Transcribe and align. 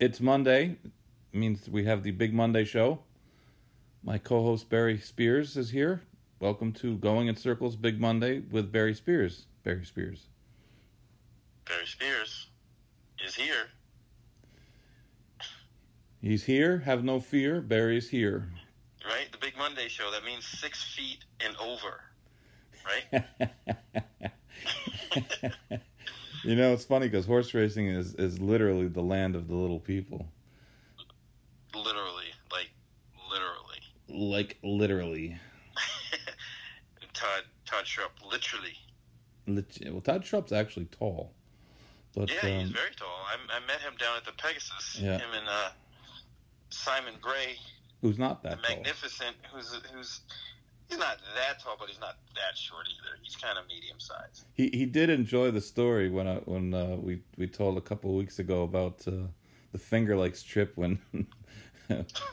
It's 0.00 0.20
Monday. 0.20 0.76
It 1.32 1.36
means 1.36 1.68
we 1.68 1.84
have 1.86 2.04
the 2.04 2.12
Big 2.12 2.32
Monday 2.32 2.62
show. 2.62 3.00
My 4.04 4.16
co 4.16 4.44
host 4.44 4.70
Barry 4.70 4.96
Spears 4.96 5.56
is 5.56 5.70
here. 5.70 6.02
Welcome 6.38 6.72
to 6.74 6.96
Going 6.98 7.26
in 7.26 7.34
Circles 7.34 7.74
Big 7.74 8.00
Monday 8.00 8.38
with 8.38 8.70
Barry 8.70 8.94
Spears. 8.94 9.46
Barry 9.64 9.84
Spears. 9.84 10.28
Barry 11.66 11.86
Spears 11.86 12.46
is 13.26 13.34
here. 13.34 13.70
He's 16.22 16.44
here. 16.44 16.78
Have 16.78 17.02
no 17.02 17.18
fear. 17.18 17.60
Barry's 17.60 18.08
here. 18.08 18.52
Right? 19.04 19.26
The 19.32 19.38
Big 19.38 19.58
Monday 19.58 19.88
show. 19.88 20.12
That 20.12 20.24
means 20.24 20.46
six 20.46 20.80
feet 20.94 21.24
and 21.44 21.56
over. 21.56 22.04
Right? 22.86 23.24
you 26.48 26.56
know, 26.56 26.72
it's 26.72 26.84
funny 26.84 27.08
because 27.08 27.26
horse 27.26 27.52
racing 27.54 27.88
is, 27.88 28.14
is 28.14 28.40
literally 28.40 28.88
the 28.88 29.02
land 29.02 29.36
of 29.36 29.48
the 29.48 29.54
little 29.54 29.80
people. 29.80 30.26
literally. 31.74 32.24
Like, 32.50 32.70
literally. 33.30 33.80
Like, 34.08 34.58
literally. 34.62 35.36
Todd, 37.12 37.42
Todd 37.66 37.84
Schrupp, 37.84 38.30
literally. 38.30 38.74
Lit- 39.46 39.78
Well, 39.90 40.00
Todd 40.00 40.22
Schrupp's 40.22 40.52
actually 40.52 40.86
tall. 40.86 41.32
But, 42.14 42.30
Yeah, 42.30 42.40
he's 42.40 42.68
um, 42.68 42.74
very 42.74 42.94
tall. 42.96 43.08
I, 43.26 43.56
I 43.56 43.60
met 43.66 43.80
him 43.80 43.94
down 43.98 44.16
at 44.16 44.24
the 44.24 44.32
Pegasus. 44.32 44.98
Yeah. 45.00 45.18
Him 45.18 45.30
and 45.38 45.48
uh, 45.48 45.68
Simon 46.70 47.14
Bray, 47.22 47.56
who's 48.00 48.18
not 48.18 48.42
that 48.44 48.62
tall. 48.62 48.76
magnificent, 48.76 49.36
who's 49.52 49.74
who's 49.92 50.20
he's 50.88 50.98
not 50.98 51.18
that 51.34 51.60
tall, 51.62 51.76
but 51.78 51.88
he's 51.88 52.00
not 52.00 52.16
that 52.34 52.56
short 52.56 52.86
either. 52.88 53.18
He's 53.22 53.36
kind 53.36 53.58
of 53.58 53.66
medium 53.68 53.98
sized. 53.98 54.46
He 54.54 54.70
he 54.72 54.86
did 54.86 55.10
enjoy 55.10 55.50
the 55.50 55.60
story 55.60 56.10
when 56.10 56.26
I, 56.26 56.36
when 56.44 56.74
uh, 56.74 56.96
we 56.96 57.22
we 57.36 57.46
told 57.46 57.78
a 57.78 57.80
couple 57.80 58.10
of 58.10 58.16
weeks 58.16 58.38
ago 58.38 58.62
about 58.62 59.06
uh, 59.06 59.28
the 59.72 59.78
Finger 59.78 60.16
Lakes 60.16 60.42
trip 60.42 60.72
when 60.76 60.98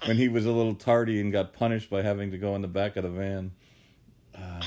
when 0.05 0.17
he 0.17 0.27
was 0.27 0.45
a 0.45 0.51
little 0.51 0.75
tardy 0.75 1.19
and 1.21 1.31
got 1.31 1.53
punished 1.53 1.89
by 1.89 2.01
having 2.01 2.31
to 2.31 2.37
go 2.37 2.55
in 2.55 2.61
the 2.61 2.67
back 2.67 2.95
of 2.95 3.03
the 3.03 3.09
van. 3.09 3.51
Uh, 4.33 4.61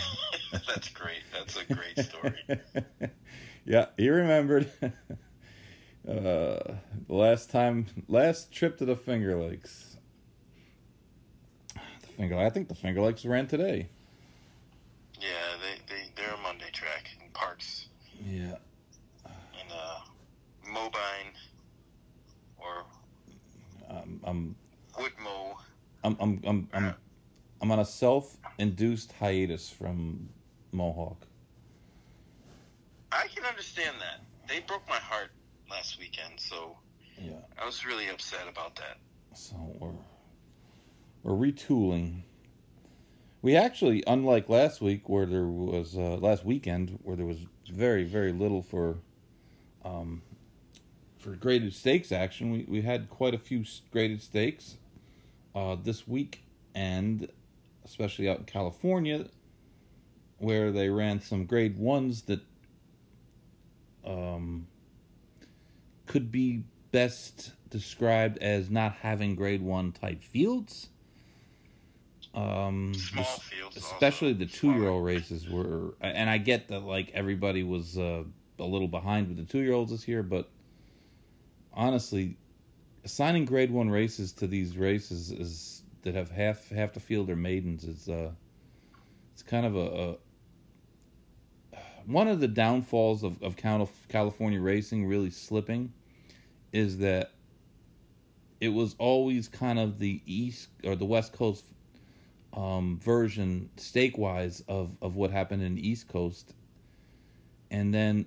That's 0.67 0.89
great. 0.89 1.23
That's 1.33 1.57
a 1.57 1.75
great 1.75 1.99
story. 1.99 2.61
yeah, 3.65 3.87
he 3.97 4.09
remembered. 4.09 4.71
Uh, 6.09 6.77
the 7.07 7.15
last 7.15 7.51
time, 7.51 7.87
last 8.09 8.51
trip 8.51 8.79
to 8.79 8.87
the 8.87 8.97
Finger 8.97 9.37
Lakes. 9.37 9.98
Finger, 12.19 12.37
I 12.37 12.51
think 12.51 12.69
the 12.69 12.75
Finger 12.75 13.01
Lakes 13.01 13.25
ran 13.25 13.47
today. 13.47 13.89
Yeah, 15.21 15.29
they 15.63 15.95
they 15.95 16.03
they're 16.17 16.35
a 16.35 16.43
Monday 16.43 16.71
track 16.73 17.09
in 17.23 17.31
Parx. 17.31 17.87
Yeah, 18.21 18.57
in 19.55 19.71
uh, 19.73 20.01
Mobine 20.67 21.33
or 22.59 22.85
um, 23.89 24.21
I'm 24.25 24.55
Woodmo. 24.95 25.57
I'm 26.03 26.17
I'm 26.21 26.41
I'm 26.45 26.69
I'm, 26.73 26.95
I'm 27.63 27.71
on 27.73 27.79
a 27.79 27.85
self-induced 27.85 29.13
hiatus 29.13 29.71
from 29.71 30.29
Mohawk. 30.73 31.25
I 33.13 33.27
can 33.35 33.45
understand 33.45 33.97
that. 34.01 34.25
They 34.49 34.61
broke 34.61 34.87
my 34.89 34.97
heart 34.97 35.31
last 35.71 35.99
weekend, 36.01 36.39
so 36.39 36.77
Yeah, 37.17 37.33
I 37.61 37.65
was 37.65 37.87
really 37.87 38.09
upset 38.09 38.47
about 38.51 38.75
that. 38.77 38.99
so 39.35 39.55
we're 39.79 39.93
we're 41.29 41.53
retooling. 41.53 42.23
We 43.43 43.55
actually, 43.55 44.03
unlike 44.07 44.49
last 44.49 44.81
week, 44.81 45.09
where 45.09 45.27
there 45.27 45.47
was 45.47 45.97
uh, 45.97 46.17
last 46.17 46.45
weekend, 46.45 46.99
where 47.03 47.17
there 47.17 47.27
was 47.27 47.39
very 47.71 48.05
very 48.05 48.33
little 48.33 48.63
for 48.63 48.97
um 49.85 50.23
for 51.19 51.31
graded 51.37 51.75
stakes 51.75 52.11
action. 52.13 52.51
We 52.51 52.65
we 52.67 52.81
had 52.81 53.11
quite 53.11 53.35
a 53.35 53.39
few 53.39 53.65
graded 53.93 54.23
stakes 54.23 54.77
uh, 55.55 55.77
this 55.83 56.09
week, 56.09 56.43
and 56.75 57.29
especially 57.85 58.29
out 58.29 58.39
in 58.39 58.45
California, 58.45 59.27
where 60.39 60.73
they 60.73 60.89
ran 60.89 61.21
some 61.21 61.45
grade 61.45 61.79
ones 61.79 62.23
that 62.23 62.41
um, 64.05 64.67
could 66.07 66.33
be 66.33 66.65
best 66.91 67.53
described 67.69 68.39
as 68.39 68.71
not 68.71 68.93
having 68.95 69.35
grade 69.35 69.61
one 69.61 69.93
type 69.93 70.23
fields. 70.23 70.89
Um, 72.39 72.95
Small 72.95 73.25
fields 73.25 73.77
also. 73.77 73.95
especially 73.95 74.33
the 74.33 74.47
two 74.47 74.69
year 74.73 74.89
old 74.89 75.03
Smaller. 75.03 75.03
races 75.03 75.49
were, 75.49 75.95
and 76.01 76.31
I 76.31 76.39
get 76.39 76.69
that 76.69 76.81
like 76.81 77.11
everybody 77.13 77.63
was 77.65 77.99
uh, 77.99 78.23
a 78.59 78.65
little 78.65 78.89
behind 78.89 79.29
with 79.29 79.39
the 79.39 79.45
two 79.45 79.59
year 79.61 79.73
olds 79.73 79.91
this 79.91 80.07
year, 80.07 80.23
but 80.23 80.49
honestly, 81.73 82.37
assigning 83.05 83.45
grade 83.45 83.71
one 83.71 83.91
races 83.91 84.33
to 84.35 84.47
these 84.47 84.77
races 84.77 85.33
is 85.33 85.83
that 86.03 86.15
have 86.15 86.31
half 86.31 86.69
half 86.69 86.93
the 86.93 87.01
field 87.01 87.29
are 87.29 87.37
maidens 87.37 87.85
is 87.85 88.09
uh, 88.09 88.31
it's 89.33 89.43
kind 89.43 89.67
of 89.67 89.75
a, 89.77 90.17
a 91.75 91.79
one 92.07 92.29
of 92.29 92.39
the 92.41 92.49
downfalls 92.49 93.25
of, 93.25 93.43
of 93.43 93.57
Cal- 93.57 93.91
California 94.09 94.61
racing 94.61 95.07
really 95.07 95.31
slipping 95.31 95.93
is 96.73 96.99
that 96.99 97.33
it 98.61 98.69
was 98.69 98.95
always 98.99 99.49
kind 99.49 99.79
of 99.79 99.99
the 99.99 100.21
east 100.27 100.69
or 100.85 100.95
the 100.95 101.05
west 101.05 101.33
coast 101.33 101.65
um, 102.55 102.99
version 103.03 103.71
stake 103.77 104.19
wise 104.19 104.63
of, 104.69 104.97
of 105.03 105.17
what 105.17 105.31
happened 105.31 105.63
in 105.63 105.75
the 105.75 105.89
east 105.89 106.09
coast. 106.09 106.55
And 107.71 107.93
then 107.93 108.27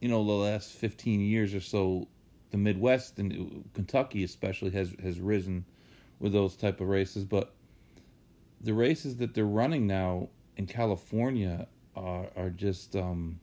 you 0.00 0.08
know 0.08 0.24
the 0.24 0.32
last 0.32 0.72
15 0.72 1.20
years 1.20 1.54
or 1.54 1.60
so 1.60 2.06
the 2.50 2.56
midwest 2.56 3.18
and 3.18 3.68
kentucky 3.74 4.22
especially 4.22 4.70
has 4.70 4.94
has 5.02 5.18
risen 5.20 5.64
with 6.20 6.32
those 6.32 6.56
type 6.56 6.80
of 6.80 6.88
races. 6.88 7.24
But 7.24 7.54
the 8.60 8.74
races 8.74 9.16
that 9.16 9.34
they're 9.34 9.44
running 9.44 9.86
now 9.86 10.28
in 10.56 10.66
california 10.66 11.66
are, 11.94 12.26
are 12.36 12.50
just 12.50 12.96
um, 12.96 13.38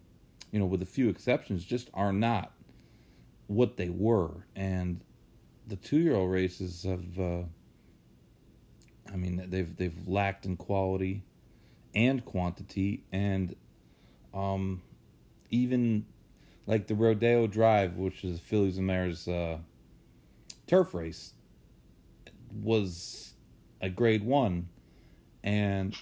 you 0.52 0.60
know 0.60 0.66
with 0.66 0.82
a 0.82 0.86
few 0.86 1.10
exceptions 1.10 1.64
just 1.64 1.90
are 1.94 2.14
not 2.14 2.52
what 3.48 3.78
they 3.78 3.90
were. 3.90 4.32
And 4.56 5.02
the 5.68 5.76
two 5.76 6.00
year 6.00 6.16
old 6.16 6.32
races 6.32 6.84
have 6.84 7.20
uh, 7.20 7.44
I 9.12 9.16
mean 9.16 9.44
they've 9.50 9.76
they've 9.76 10.08
lacked 10.08 10.46
in 10.46 10.58
quality 10.58 11.24
and 11.94 12.24
quantity 12.26 13.04
and 13.12 13.56
um 14.34 14.82
even 15.50 16.06
like 16.68 16.88
the 16.88 16.96
Rodeo 16.96 17.48
Drive, 17.48 17.96
which 17.96 18.24
is 18.24 18.40
fillies 18.40 18.78
and 18.78 18.88
Mares 18.88 19.28
uh, 19.28 19.58
turf 20.68 20.94
race, 20.94 21.34
was 22.52 23.34
a 23.82 23.90
grade 23.90 24.24
one, 24.24 24.70
and 25.44 25.96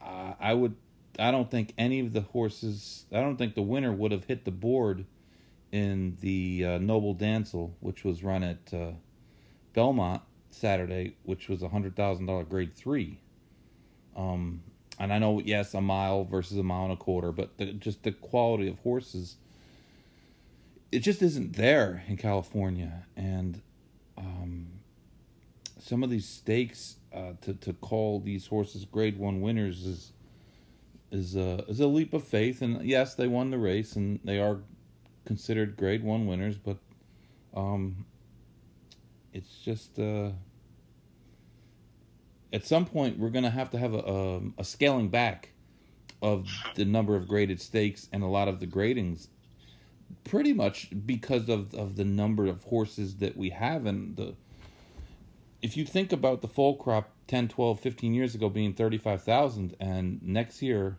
uh, 0.00 0.34
I 0.38 0.54
would 0.54 0.76
I 1.18 1.30
don't 1.30 1.50
think 1.50 1.72
any 1.78 2.00
of 2.00 2.12
the 2.12 2.20
horses 2.20 3.06
I 3.12 3.20
don't 3.20 3.36
think 3.36 3.54
the 3.54 3.62
winner 3.62 3.92
would 3.92 4.12
have 4.12 4.24
hit 4.24 4.44
the 4.44 4.50
board 4.50 5.06
in 5.72 6.16
the 6.20 6.64
uh, 6.64 6.78
Noble 6.78 7.14
Damsel, 7.14 7.74
which 7.80 8.04
was 8.04 8.22
run 8.22 8.42
at 8.42 8.72
uh, 8.72 8.92
Belmont 9.72 10.22
Saturday, 10.56 11.16
which 11.24 11.48
was 11.48 11.62
a 11.62 11.68
hundred 11.68 11.96
thousand 11.96 12.26
dollar 12.26 12.44
grade 12.44 12.74
three. 12.74 13.20
Um, 14.16 14.62
and 14.98 15.12
I 15.12 15.18
know, 15.18 15.40
yes, 15.44 15.74
a 15.74 15.80
mile 15.80 16.24
versus 16.24 16.56
a 16.56 16.62
mile 16.62 16.84
and 16.84 16.92
a 16.92 16.96
quarter, 16.96 17.30
but 17.30 17.58
the, 17.58 17.66
just 17.66 18.02
the 18.02 18.12
quality 18.12 18.68
of 18.68 18.78
horses, 18.78 19.36
it 20.90 21.00
just 21.00 21.20
isn't 21.20 21.56
there 21.56 22.02
in 22.08 22.16
California. 22.16 23.04
And 23.14 23.60
um, 24.16 24.68
some 25.78 26.02
of 26.02 26.08
these 26.08 26.26
stakes 26.26 26.96
uh, 27.14 27.32
to 27.42 27.54
to 27.54 27.72
call 27.74 28.20
these 28.20 28.46
horses 28.46 28.84
grade 28.84 29.18
one 29.18 29.40
winners 29.40 29.84
is 29.84 30.12
is 31.10 31.36
a 31.36 31.64
is 31.68 31.80
a 31.80 31.86
leap 31.86 32.14
of 32.14 32.24
faith. 32.24 32.62
And 32.62 32.82
yes, 32.82 33.14
they 33.14 33.28
won 33.28 33.50
the 33.50 33.58
race, 33.58 33.96
and 33.96 34.20
they 34.24 34.40
are 34.40 34.60
considered 35.26 35.76
grade 35.76 36.02
one 36.02 36.26
winners, 36.26 36.56
but 36.56 36.78
um, 37.54 38.06
it's 39.32 39.58
just 39.58 39.98
uh, 39.98 40.30
at 42.52 42.64
some 42.64 42.84
point 42.84 43.18
we're 43.18 43.30
going 43.30 43.44
to 43.44 43.50
have 43.50 43.70
to 43.70 43.78
have 43.78 43.94
a, 43.94 43.98
a, 43.98 44.40
a 44.58 44.64
scaling 44.64 45.08
back 45.08 45.52
of 46.22 46.48
the 46.74 46.84
number 46.84 47.14
of 47.14 47.28
graded 47.28 47.60
stakes 47.60 48.08
and 48.12 48.22
a 48.22 48.26
lot 48.26 48.48
of 48.48 48.60
the 48.60 48.66
gradings 48.66 49.28
pretty 50.24 50.52
much 50.52 50.88
because 51.04 51.48
of 51.48 51.74
of 51.74 51.96
the 51.96 52.04
number 52.04 52.46
of 52.46 52.62
horses 52.64 53.16
that 53.16 53.36
we 53.36 53.50
have 53.50 53.86
and 53.86 54.16
the 54.16 54.34
if 55.62 55.76
you 55.76 55.84
think 55.84 56.12
about 56.12 56.42
the 56.42 56.48
foal 56.48 56.76
crop 56.76 57.10
10 57.28 57.48
12 57.48 57.80
15 57.80 58.14
years 58.14 58.34
ago 58.34 58.48
being 58.48 58.72
35,000 58.72 59.76
and 59.80 60.22
next 60.22 60.62
year 60.62 60.96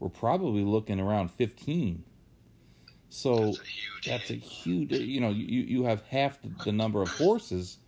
we're 0.00 0.08
probably 0.08 0.64
looking 0.64 1.00
around 1.00 1.30
15 1.30 2.02
so 3.08 3.36
That's 3.36 3.58
a 3.58 3.64
huge 3.64 4.06
that's 4.06 4.30
a 4.30 4.34
huge 4.34 4.92
you 4.92 5.20
know 5.20 5.30
you 5.30 5.62
you 5.62 5.84
have 5.84 6.02
half 6.02 6.38
the 6.64 6.72
number 6.72 7.02
of 7.02 7.08
horses 7.08 7.78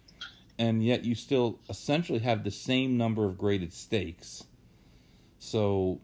and 0.58 0.84
yet 0.84 1.04
you 1.04 1.14
still 1.14 1.58
essentially 1.68 2.20
have 2.20 2.44
the 2.44 2.50
same 2.50 2.96
number 2.96 3.24
of 3.24 3.36
graded 3.36 3.72
stakes. 3.72 4.44
So 5.38 6.00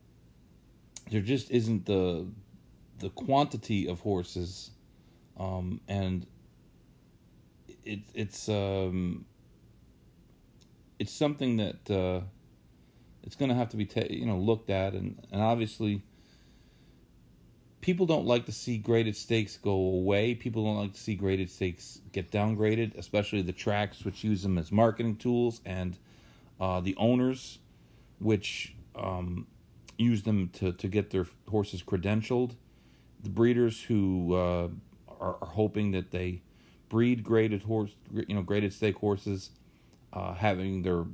there 1.10 1.20
just 1.20 1.50
isn't 1.50 1.86
the 1.86 2.26
the 2.98 3.10
quantity 3.10 3.88
of 3.88 4.00
horses 4.00 4.70
um 5.38 5.80
and 5.88 6.26
it 7.84 8.00
it's 8.14 8.48
um 8.48 9.24
it's 10.98 11.12
something 11.12 11.56
that 11.56 11.90
uh 11.90 12.20
it's 13.22 13.36
going 13.36 13.48
to 13.48 13.54
have 13.54 13.70
to 13.70 13.76
be 13.76 13.86
ta- 13.86 14.02
you 14.10 14.26
know 14.26 14.38
looked 14.38 14.70
at 14.70 14.92
and 14.94 15.26
and 15.32 15.40
obviously 15.40 16.02
people 17.80 18.06
don't 18.06 18.26
like 18.26 18.46
to 18.46 18.52
see 18.52 18.78
graded 18.78 19.16
stakes 19.16 19.56
go 19.56 19.72
away. 19.72 20.34
People 20.34 20.64
don't 20.64 20.78
like 20.78 20.92
to 20.92 21.00
see 21.00 21.14
graded 21.14 21.50
stakes 21.50 22.00
get 22.12 22.30
downgraded, 22.30 22.96
especially 22.98 23.42
the 23.42 23.52
tracks 23.52 24.04
which 24.04 24.22
use 24.22 24.42
them 24.42 24.58
as 24.58 24.70
marketing 24.70 25.16
tools 25.16 25.60
and 25.64 25.96
uh, 26.60 26.80
the 26.80 26.94
owners 26.96 27.58
which 28.18 28.74
um, 28.96 29.46
use 29.96 30.22
them 30.22 30.50
to, 30.52 30.72
to 30.72 30.88
get 30.88 31.10
their 31.10 31.26
horses 31.48 31.82
credentialed. 31.82 32.54
The 33.22 33.30
breeders 33.30 33.82
who 33.82 34.34
uh, 34.34 34.68
are, 35.20 35.36
are 35.40 35.48
hoping 35.48 35.92
that 35.92 36.10
they 36.10 36.42
breed 36.88 37.22
graded 37.22 37.62
horse, 37.62 37.92
you 38.12 38.34
know, 38.34 38.42
graded 38.42 38.72
stake 38.72 38.96
horses, 38.96 39.50
uh, 40.12 40.34
having 40.34 40.82
their 40.82 41.04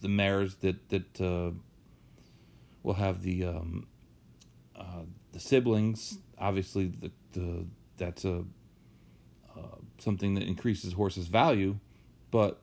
the 0.00 0.08
mares 0.08 0.54
that 0.56 0.88
that 0.88 1.20
uh, 1.20 1.50
will 2.82 2.94
have 2.94 3.22
the 3.22 3.44
um, 3.44 3.86
the 5.38 5.44
siblings. 5.44 6.18
Obviously, 6.38 6.86
the 6.86 7.10
the 7.32 7.66
that's 7.96 8.24
a 8.24 8.44
uh, 9.56 9.76
something 9.98 10.34
that 10.34 10.44
increases 10.44 10.92
horses' 10.92 11.28
value, 11.28 11.78
but 12.30 12.60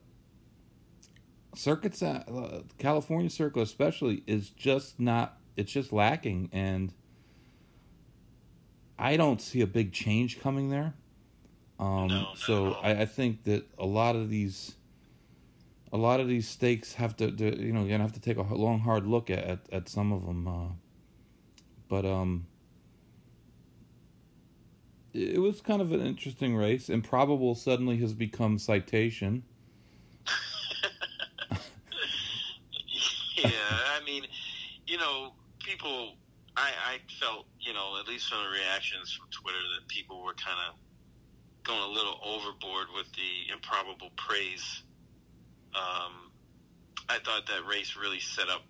circuits, 1.56 2.04
uh, 2.04 2.62
California 2.78 3.30
circle 3.30 3.62
especially, 3.62 4.24
is 4.28 4.50
just 4.50 5.00
not. 5.00 5.38
It's 5.56 5.72
just 5.72 5.94
lacking, 5.94 6.50
and 6.52 6.94
I 9.00 9.16
don't 9.16 9.42
see 9.42 9.62
a 9.62 9.68
big 9.68 9.94
change 9.94 10.42
coming 10.42 10.70
there. 10.70 10.94
Um, 11.80 12.08
No, 12.08 12.28
so. 12.36 12.74
I, 12.74 13.02
I 13.02 13.06
think 13.06 13.44
that 13.46 13.66
a 13.78 13.86
lot 13.86 14.18
of 14.18 14.30
these, 14.30 14.76
a 15.94 15.98
lot 15.98 16.20
of 16.20 16.28
these 16.28 16.48
stakes 16.48 16.94
have 16.94 17.16
to, 17.18 17.32
to 17.32 17.62
you 17.62 17.72
know, 17.72 17.82
you're 17.82 17.90
gonna 17.90 18.04
have 18.04 18.14
to 18.14 18.20
take 18.20 18.38
a 18.38 18.42
long, 18.42 18.80
hard 18.80 19.06
look 19.06 19.30
at 19.30 19.44
at, 19.46 19.60
at 19.72 19.90
some 19.90 20.12
of 20.12 20.26
them. 20.26 20.48
Uh, 20.48 20.68
but 21.88 22.06
um, 22.06 22.48
it 25.16 25.40
was 25.40 25.62
kind 25.62 25.82
of 25.82 25.92
an 25.94 26.02
interesting 26.02 26.56
race. 26.56 26.90
Improbable 26.90 27.56
suddenly 27.56 27.98
has 27.98 28.14
become 28.14 28.60
citation. 28.60 29.44
yeah, 33.38 33.50
I 33.50 34.04
mean, 34.06 34.26
you 34.86 34.98
know, 34.98 35.34
people. 35.60 36.14
I, 36.58 36.72
I 36.88 36.98
felt, 37.20 37.48
you 37.60 37.74
know, 37.74 37.98
at 38.00 38.08
least 38.08 38.30
from 38.30 38.38
the 38.44 38.50
reactions 38.50 39.12
from 39.12 39.28
Twitter, 39.30 39.60
that 39.78 39.90
people 39.90 40.24
were 40.24 40.36
kind 40.36 40.58
of 40.70 40.76
going 41.66 41.82
a 41.82 41.94
little 41.94 42.18
overboard 42.24 42.88
with 42.96 43.08
the 43.12 43.52
improbable 43.54 44.12
praise. 44.16 44.84
Um, 45.76 46.32
I 47.10 47.20
thought 47.20 47.46
that 47.48 47.68
race 47.70 47.98
really 48.00 48.22
set 48.22 48.48
up 48.48 48.64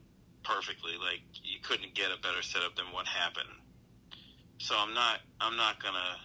perfectly. 0.43 0.93
Like 0.99 1.21
you 1.43 1.59
couldn't 1.61 1.93
get 1.93 2.07
a 2.07 2.19
better 2.21 2.41
setup 2.41 2.75
than 2.75 2.85
what 2.91 3.05
happened. 3.05 3.49
So 4.57 4.75
I'm 4.75 4.95
not. 4.95 5.19
I'm 5.39 5.57
not 5.57 5.83
gonna 5.83 6.17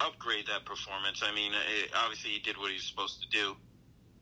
upgrade 0.00 0.46
that 0.46 0.64
performance. 0.64 1.22
I 1.22 1.34
mean, 1.34 1.52
it, 1.52 1.90
obviously 1.96 2.30
he 2.30 2.38
did 2.40 2.56
what 2.56 2.68
he 2.68 2.74
was 2.74 2.84
supposed 2.84 3.22
to 3.22 3.28
do. 3.28 3.56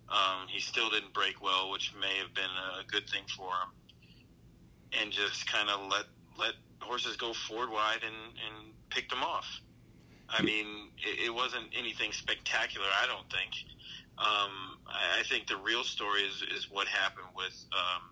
Um, 0.08 0.46
he 0.48 0.60
still 0.60 0.90
didn't 0.90 1.14
break 1.14 1.42
well, 1.42 1.70
which 1.70 1.92
may 1.98 2.19
have 2.19 2.34
been 2.34 2.44
a 2.44 2.84
good 2.84 3.08
thing 3.08 3.22
for 3.36 3.48
him, 3.48 3.70
and 5.00 5.10
just 5.10 5.50
kind 5.50 5.70
of 5.70 5.90
let 5.90 6.04
let 6.38 6.52
horses 6.80 7.16
go 7.16 7.32
forward 7.32 7.70
wide 7.70 8.00
and 8.04 8.14
and 8.14 8.74
pick 8.90 9.08
them 9.08 9.22
off. 9.22 9.46
I 10.28 10.42
mean, 10.42 10.66
it, 10.98 11.26
it 11.26 11.34
wasn't 11.34 11.66
anything 11.76 12.12
spectacular. 12.12 12.86
I 13.02 13.06
don't 13.06 13.30
think. 13.30 13.52
Um, 14.19 14.78
I, 14.86 15.20
I 15.20 15.22
think 15.24 15.46
the 15.46 15.56
real 15.56 15.84
story 15.84 16.22
is 16.22 16.42
is 16.54 16.70
what 16.70 16.86
happened 16.88 17.28
with 17.34 17.64
um, 17.72 18.10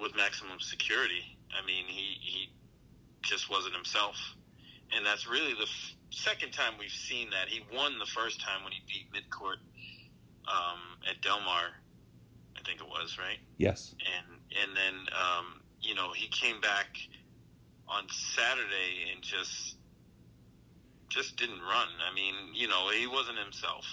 with 0.00 0.16
maximum 0.16 0.58
security. 0.58 1.38
I 1.56 1.64
mean, 1.64 1.84
he 1.86 2.16
he 2.20 2.50
just 3.22 3.50
wasn't 3.50 3.74
himself, 3.74 4.16
and 4.94 5.04
that's 5.06 5.26
really 5.28 5.54
the 5.54 5.62
f- 5.62 5.94
second 6.10 6.52
time 6.52 6.74
we've 6.78 6.90
seen 6.90 7.30
that. 7.30 7.48
He 7.48 7.60
won 7.74 7.98
the 7.98 8.06
first 8.06 8.40
time 8.40 8.62
when 8.64 8.72
he 8.72 8.80
beat 8.86 9.06
midcourt 9.12 9.58
um, 10.48 10.80
at 11.08 11.20
Del 11.22 11.40
Mar, 11.40 11.64
I 12.56 12.62
think 12.64 12.80
it 12.80 12.86
was 12.88 13.18
right, 13.18 13.38
Yes. 13.58 13.94
and 14.00 14.38
and 14.62 14.76
then 14.76 14.94
um, 15.14 15.60
you 15.80 15.94
know 15.94 16.12
he 16.12 16.28
came 16.28 16.60
back 16.60 16.88
on 17.88 18.04
Saturday 18.10 19.10
and 19.12 19.22
just 19.22 19.76
just 21.08 21.36
didn't 21.36 21.60
run. 21.60 21.88
I 22.08 22.14
mean, 22.14 22.34
you 22.54 22.68
know, 22.68 22.88
he 22.90 23.06
wasn't 23.08 23.36
himself. 23.38 23.84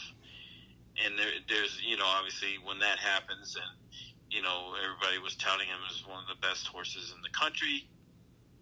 And 1.03 1.17
there, 1.17 1.33
there's, 1.49 1.81
you 1.83 1.97
know, 1.97 2.05
obviously 2.05 2.57
when 2.63 2.77
that 2.79 2.99
happens, 2.99 3.55
and 3.55 3.99
you 4.29 4.41
know, 4.41 4.73
everybody 4.83 5.17
was 5.17 5.35
touting 5.35 5.67
him 5.67 5.79
as 5.89 6.05
one 6.05 6.19
of 6.21 6.27
the 6.29 6.47
best 6.47 6.67
horses 6.67 7.13
in 7.15 7.21
the 7.23 7.29
country. 7.29 7.87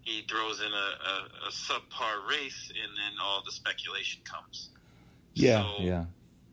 He 0.05 0.21
throws 0.29 0.61
in 0.61 0.71
a, 0.71 1.47
a, 1.47 1.47
a 1.47 1.51
subpar 1.51 2.29
race, 2.29 2.69
and 2.69 2.91
then 2.95 3.19
all 3.21 3.41
the 3.43 3.51
speculation 3.51 4.21
comes. 4.23 4.69
Yeah. 5.33 5.63
So, 5.63 5.83
yeah. 5.83 6.05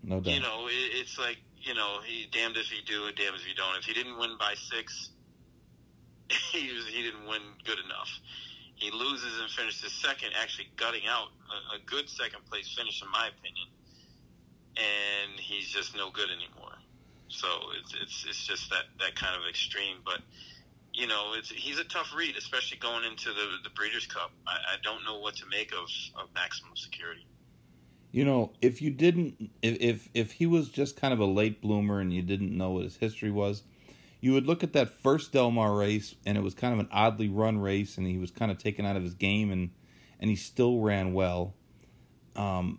No 0.02 0.20
doubt. 0.20 0.34
you 0.34 0.40
know, 0.40 0.66
it, 0.66 0.98
it's 0.98 1.18
like 1.18 1.36
you 1.62 1.74
know, 1.74 2.00
he 2.04 2.26
damned 2.32 2.56
if 2.56 2.72
you 2.72 2.82
do, 2.84 3.04
damned 3.12 3.36
if 3.36 3.46
you 3.46 3.54
don't. 3.54 3.76
If 3.78 3.84
he 3.84 3.94
didn't 3.94 4.18
win 4.18 4.36
by 4.38 4.54
six, 4.54 5.10
he 6.52 6.72
was, 6.72 6.86
he 6.88 7.02
didn't 7.02 7.26
win 7.28 7.42
good 7.64 7.78
enough. 7.84 8.10
He 8.74 8.90
loses 8.90 9.38
and 9.38 9.48
finishes 9.50 9.92
second, 9.92 10.30
actually 10.40 10.70
gutting 10.76 11.06
out 11.06 11.28
a, 11.46 11.76
a 11.76 11.78
good 11.86 12.08
second 12.08 12.44
place 12.50 12.74
finish, 12.74 13.00
in 13.00 13.10
my 13.10 13.28
opinion. 13.28 13.68
And 14.76 15.38
he's 15.38 15.68
just 15.68 15.94
no 15.94 16.10
good 16.10 16.30
anymore. 16.30 16.74
So 17.28 17.46
it's 17.78 17.94
it's 18.00 18.24
it's 18.26 18.46
just 18.46 18.70
that 18.70 18.84
that 18.98 19.14
kind 19.14 19.36
of 19.40 19.48
extreme, 19.48 19.98
but. 20.04 20.20
You 20.94 21.06
know, 21.06 21.32
it's 21.36 21.50
he's 21.50 21.78
a 21.78 21.84
tough 21.84 22.12
read, 22.14 22.36
especially 22.36 22.78
going 22.78 23.04
into 23.04 23.30
the 23.30 23.56
the 23.64 23.70
Breeders' 23.70 24.06
Cup. 24.06 24.30
I, 24.46 24.52
I 24.52 24.76
don't 24.82 25.04
know 25.04 25.18
what 25.18 25.36
to 25.36 25.46
make 25.46 25.72
of, 25.72 25.88
of 26.20 26.28
maximum 26.34 26.76
security. 26.76 27.26
You 28.10 28.26
know, 28.26 28.52
if 28.60 28.82
you 28.82 28.90
didn't, 28.90 29.50
if, 29.62 29.80
if 29.80 30.08
if 30.12 30.32
he 30.32 30.46
was 30.46 30.68
just 30.68 30.96
kind 30.96 31.14
of 31.14 31.20
a 31.20 31.24
late 31.24 31.62
bloomer 31.62 32.00
and 32.00 32.12
you 32.12 32.20
didn't 32.20 32.56
know 32.56 32.72
what 32.72 32.84
his 32.84 32.96
history 32.96 33.30
was, 33.30 33.62
you 34.20 34.34
would 34.34 34.46
look 34.46 34.62
at 34.62 34.74
that 34.74 34.90
first 34.90 35.32
Del 35.32 35.50
Mar 35.50 35.74
race 35.74 36.14
and 36.26 36.36
it 36.36 36.42
was 36.42 36.54
kind 36.54 36.74
of 36.74 36.80
an 36.80 36.88
oddly 36.92 37.30
run 37.30 37.58
race, 37.58 37.96
and 37.96 38.06
he 38.06 38.18
was 38.18 38.30
kind 38.30 38.50
of 38.50 38.58
taken 38.58 38.84
out 38.84 38.96
of 38.96 39.02
his 39.02 39.14
game, 39.14 39.50
and 39.50 39.70
and 40.20 40.28
he 40.28 40.36
still 40.36 40.80
ran 40.80 41.14
well, 41.14 41.54
um, 42.36 42.78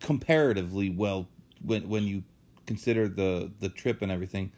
comparatively 0.00 0.90
well 0.90 1.28
when 1.64 1.88
when 1.88 2.04
you 2.04 2.22
consider 2.66 3.08
the 3.08 3.50
the 3.60 3.70
trip 3.70 4.02
and 4.02 4.12
everything. 4.12 4.52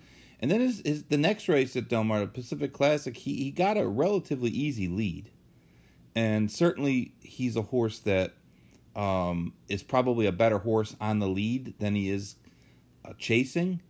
And 0.45 0.51
then 0.51 0.61
his, 0.61 0.83
his 0.85 1.05
the 1.05 1.17
next 1.17 1.49
race 1.49 1.75
at 1.75 1.89
Del 1.89 2.05
Mar, 2.05 2.21
the 2.21 2.27
Pacific 2.27 2.75
Classic, 2.75 3.17
he, 3.17 3.35
he 3.45 3.51
got 3.51 3.79
a 3.79 3.89
relatively 3.89 4.51
easy 4.51 4.89
lead, 4.89 5.31
and 6.15 6.53
certainly 6.53 7.15
he's 7.21 7.57
a 7.57 7.63
horse 7.63 8.01
that 8.01 8.35
um, 8.95 9.55
is 9.71 9.83
probably 9.83 10.27
a 10.27 10.33
better 10.33 10.59
horse 10.59 10.95
on 11.01 11.19
the 11.19 11.27
lead 11.27 11.73
than 11.79 11.95
he 11.95 12.11
is 12.11 12.37
uh, 13.07 13.15
chasing, 13.17 13.81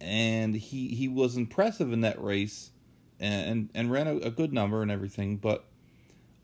and 0.00 0.54
he 0.54 0.86
he 0.94 1.08
was 1.08 1.36
impressive 1.36 1.92
in 1.92 2.02
that 2.02 2.22
race, 2.22 2.70
and 3.18 3.50
and, 3.50 3.70
and 3.74 3.90
ran 3.90 4.06
a, 4.06 4.14
a 4.18 4.30
good 4.30 4.52
number 4.52 4.80
and 4.80 4.92
everything. 4.92 5.38
But 5.38 5.64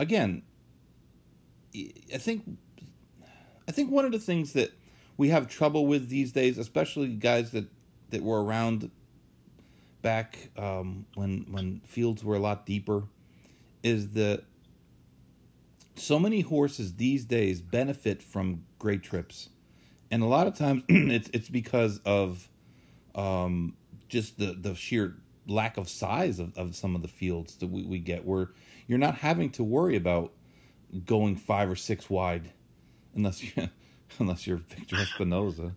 again, 0.00 0.42
I 1.72 2.18
think 2.18 2.42
I 3.68 3.70
think 3.70 3.92
one 3.92 4.04
of 4.04 4.10
the 4.10 4.18
things 4.18 4.54
that 4.54 4.72
we 5.18 5.28
have 5.28 5.46
trouble 5.46 5.87
with 5.87 6.08
these 6.08 6.32
days, 6.32 6.58
especially 6.58 7.14
guys 7.14 7.52
that 7.52 7.66
that 8.08 8.25
were 8.25 8.42
around 8.42 8.90
back 10.02 10.50
um, 10.57 11.07
when 11.14 11.47
when 11.50 11.80
fields 11.85 12.25
were 12.25 12.37
a 12.37 12.38
lot 12.38 12.66
deeper, 12.66 13.04
is 13.83 14.11
that 14.11 14.45
so 15.95 16.19
many 16.19 16.40
horses 16.40 16.95
these 16.95 17.25
days 17.25 17.61
benefit 17.61 18.23
from 18.23 18.64
great 18.78 19.02
trips, 19.02 19.50
and 20.11 20.23
a 20.23 20.26
lot 20.26 20.47
of 20.47 20.54
times 20.54 20.83
it's 20.88 21.30
it's 21.33 21.49
because 21.49 22.00
of 22.04 22.49
um, 23.14 23.75
just 24.09 24.38
the 24.38 24.57
the 24.61 24.75
sheer 24.75 25.16
lack 25.47 25.76
of 25.76 25.88
size 25.88 26.38
of, 26.38 26.57
of 26.57 26.76
some 26.76 26.95
of 26.95 27.02
the 27.02 27.09
fields 27.09 27.57
that 27.57 27.66
we, 27.66 27.83
we 27.85 27.99
get, 27.99 28.25
where 28.25 28.50
you're 28.87 28.99
not 28.99 29.14
having 29.16 29.50
to 29.50 29.64
worry 29.64 29.97
about 29.97 30.33
going 31.07 31.37
five 31.37 31.71
or 31.71 31.76
six 31.76 32.09
wide, 32.09 32.50
unless 33.14 33.42
you 33.42 33.69
unless 34.19 34.47
you're 34.47 34.59
Victor 34.59 34.97
Espinoza. 34.97 35.75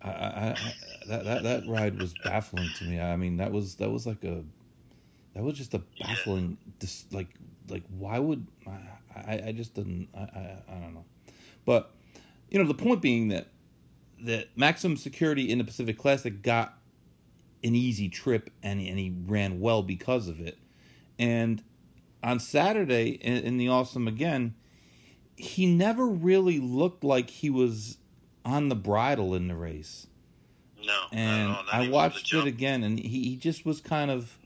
I, 0.00 0.10
I, 0.10 0.56
I, 0.56 0.72
that 1.08 1.24
that 1.24 1.42
that 1.42 1.66
ride 1.66 1.98
was 2.00 2.14
baffling 2.24 2.68
to 2.78 2.84
me. 2.84 3.00
I 3.00 3.16
mean, 3.16 3.36
that 3.38 3.52
was 3.52 3.76
that 3.76 3.90
was 3.90 4.06
like 4.06 4.24
a 4.24 4.42
that 5.34 5.42
was 5.42 5.56
just 5.56 5.74
a 5.74 5.82
baffling 6.00 6.58
dis, 6.78 7.06
like 7.10 7.28
like 7.68 7.82
why 7.96 8.18
would 8.18 8.46
I 9.14 9.42
I 9.46 9.52
just 9.52 9.74
didn't 9.74 10.08
I, 10.14 10.20
I 10.20 10.62
I 10.68 10.78
don't 10.80 10.94
know. 10.94 11.04
But 11.64 11.92
you 12.50 12.58
know, 12.58 12.66
the 12.66 12.74
point 12.74 13.02
being 13.02 13.28
that 13.28 13.48
that 14.24 14.48
maximum 14.56 14.96
security 14.96 15.50
in 15.50 15.58
the 15.58 15.64
Pacific 15.64 15.98
Classic 15.98 16.42
got 16.42 16.78
an 17.64 17.74
easy 17.74 18.08
trip 18.08 18.50
and 18.62 18.80
and 18.80 18.98
he 18.98 19.14
ran 19.26 19.60
well 19.60 19.82
because 19.82 20.28
of 20.28 20.40
it. 20.40 20.58
And 21.18 21.62
on 22.22 22.40
Saturday 22.40 23.10
in, 23.10 23.38
in 23.44 23.56
the 23.58 23.68
Awesome 23.68 24.08
again, 24.08 24.54
he 25.36 25.66
never 25.66 26.06
really 26.06 26.60
looked 26.60 27.04
like 27.04 27.30
he 27.30 27.50
was 27.50 27.98
on 28.44 28.68
the 28.68 28.74
bridle 28.74 29.34
in 29.34 29.48
the 29.48 29.56
race. 29.56 30.06
No, 31.12 31.18
and 31.18 31.56
I 31.72 31.88
watched 31.88 32.32
it 32.34 32.46
again, 32.46 32.82
and 32.82 32.98
he, 32.98 33.30
he 33.30 33.36
just 33.36 33.64
was 33.64 33.80
kind 33.80 34.10
of, 34.10 34.38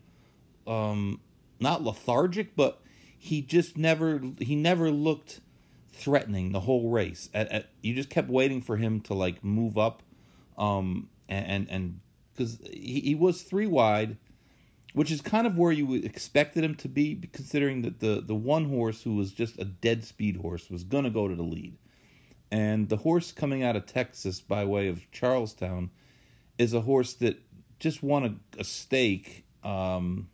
um, 0.66 1.20
not 1.60 1.82
lethargic, 1.82 2.54
but 2.54 2.80
he 3.18 3.42
just 3.42 3.76
never 3.76 4.20
he 4.38 4.54
never 4.54 4.90
looked 4.90 5.40
threatening 5.92 6.52
the 6.52 6.60
whole 6.60 6.90
race. 6.90 7.28
At, 7.34 7.50
at 7.50 7.70
you 7.82 7.94
just 7.94 8.10
kept 8.10 8.28
waiting 8.28 8.60
for 8.60 8.76
him 8.76 9.00
to 9.02 9.14
like 9.14 9.42
move 9.42 9.78
up, 9.78 10.02
um, 10.58 11.08
and 11.28 11.66
and 11.70 12.00
because 12.32 12.58
he, 12.70 13.00
he 13.00 13.14
was 13.14 13.42
three 13.42 13.66
wide, 13.66 14.16
which 14.92 15.10
is 15.10 15.20
kind 15.20 15.46
of 15.46 15.58
where 15.58 15.72
you 15.72 15.94
expected 15.94 16.62
him 16.62 16.74
to 16.76 16.88
be, 16.88 17.20
considering 17.32 17.82
that 17.82 18.00
the 18.00 18.22
the 18.24 18.34
one 18.34 18.68
horse 18.68 19.02
who 19.02 19.14
was 19.16 19.32
just 19.32 19.58
a 19.58 19.64
dead 19.64 20.04
speed 20.04 20.36
horse 20.36 20.70
was 20.70 20.84
gonna 20.84 21.10
go 21.10 21.26
to 21.26 21.34
the 21.34 21.42
lead, 21.42 21.76
and 22.50 22.88
the 22.88 22.96
horse 22.96 23.32
coming 23.32 23.62
out 23.62 23.76
of 23.76 23.86
Texas 23.86 24.40
by 24.40 24.64
way 24.64 24.88
of 24.88 25.10
Charles 25.10 25.54
Town 25.54 25.90
is 26.58 26.72
a 26.74 26.80
horse 26.80 27.14
that 27.14 27.40
just 27.78 28.02
won 28.02 28.24
a, 28.24 28.60
a 28.60 28.64
stake 28.64 29.44
um, 29.62 30.28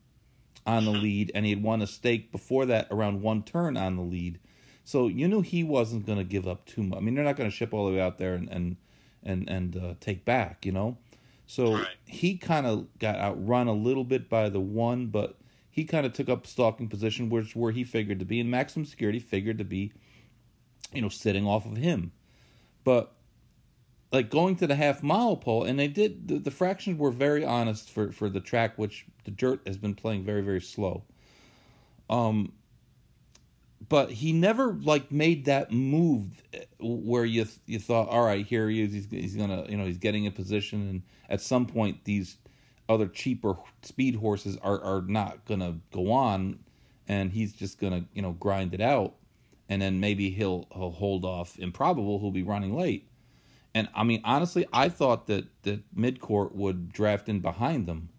on 0.67 0.85
the 0.85 0.91
lead, 0.93 1.33
and 1.35 1.45
he 1.45 1.51
had 1.53 1.63
won 1.63 1.83
a 1.83 1.87
stake 1.87 2.31
before 2.31 2.67
that 2.67 2.89
around 2.91 3.23
one 3.23 3.43
turn 3.43 3.77
on 3.77 3.97
the 3.97 4.03
lead. 4.03 4.39
So 4.85 5.09
you 5.09 5.29
knew 5.29 5.43
he 5.43 5.65
wasn't 5.65 6.07
going 6.07 6.19
to 6.19 6.25
give 6.25 6.49
up 6.49 6.67
too 6.67 6.83
much. 6.83 6.99
I 6.99 7.01
mean, 7.01 7.15
they're 7.15 7.25
not 7.25 7.37
going 7.37 7.51
to 7.51 7.55
ship 7.57 7.73
all 7.73 7.87
the 7.87 7.93
way 7.93 8.01
out 8.01 8.19
there 8.19 8.35
and 8.35 8.49
and 8.49 8.77
and 9.23 9.49
and 9.49 9.77
uh, 9.77 9.95
take 10.01 10.25
back, 10.25 10.67
you 10.67 10.73
know. 10.73 10.99
So 11.47 11.75
Right. 11.75 11.87
he 12.07 12.37
kind 12.37 12.67
of 12.67 12.87
got 12.99 13.17
outrun 13.17 13.69
a 13.69 13.73
little 13.73 14.05
bit 14.05 14.29
by 14.29 14.49
the 14.49 14.61
one, 14.61 15.07
but 15.07 15.39
he 15.71 15.85
kind 15.85 16.07
of 16.07 16.13
took 16.13 16.29
up 16.29 16.47
stalking 16.47 16.89
position, 16.89 17.31
which 17.31 17.55
where 17.57 17.73
he 17.73 17.85
figured 17.85 18.19
to 18.21 18.25
be, 18.25 18.41
and 18.41 18.51
maximum 18.51 18.85
security 18.87 19.19
figured 19.19 19.59
to 19.59 19.65
be, 19.65 19.93
you 20.93 21.03
know, 21.03 21.09
sitting 21.09 21.47
off 21.47 21.67
of 21.67 21.77
him. 21.77 22.13
But 22.85 23.13
like 24.13 24.29
going 24.29 24.57
to 24.57 24.67
the 24.67 24.75
half 24.75 25.03
mile 25.03 25.37
pole, 25.37 25.65
and 25.65 25.79
they 25.79 25.89
did 25.89 26.29
the, 26.29 26.39
the 26.39 26.51
fractions 26.51 26.99
were 26.99 27.11
very 27.11 27.45
honest 27.45 27.91
for 27.91 28.13
for 28.13 28.29
the 28.29 28.41
track, 28.41 28.77
which 28.77 29.07
the 29.25 29.31
dirt 29.31 29.61
has 29.67 29.79
been 29.79 29.95
playing 29.95 30.25
very 30.25 30.43
very 30.43 30.61
slow. 30.61 31.03
Um, 32.11 32.53
but 33.89 34.11
he 34.11 34.33
never 34.33 34.75
like 34.75 35.11
made 35.11 35.47
that 35.47 35.73
move 35.73 36.43
where 36.79 37.25
you 37.25 37.47
you 37.67 37.79
thought, 37.79 38.09
all 38.09 38.25
right, 38.25 38.47
here 38.47 38.69
he 38.69 38.83
is, 38.83 38.93
he's 38.93 39.07
he's 39.11 39.37
gonna 39.37 39.65
you 39.69 39.77
know 39.77 39.87
he's 39.87 39.99
getting 39.99 40.27
a 40.27 40.31
position, 40.31 40.89
and 40.89 41.03
at 41.31 41.41
some 41.41 41.67
point 41.67 42.05
these 42.05 42.37
other 42.89 43.09
cheaper 43.09 43.55
speed 43.83 44.17
horses 44.17 44.59
are 44.59 44.81
are 44.83 45.03
not 45.03 45.45
gonna 45.47 45.79
go 45.91 46.13
on, 46.13 46.59
and 47.09 47.33
he's 47.33 47.55
just 47.55 47.81
gonna 47.81 48.05
you 48.13 48.21
know 48.21 48.33
grind 48.33 48.75
it 48.75 48.81
out, 48.83 49.15
and 49.71 49.81
then 49.81 50.01
maybe 50.01 50.31
he'll 50.31 50.67
he'll 50.75 50.91
hold 50.91 51.25
off 51.25 51.59
improbable 51.59 52.19
who'll 52.19 52.31
be 52.31 52.43
running 52.43 52.77
late. 52.77 53.09
And 53.75 53.89
I 53.95 54.05
mean, 54.05 54.21
honestly, 54.25 54.67
I 54.73 54.89
thought 54.89 55.27
that 55.29 55.47
that 55.63 55.95
midcourt 55.97 56.55
would 56.55 56.93
draft 56.93 57.29
in 57.29 57.41
behind 57.41 57.87
them, 57.87 58.11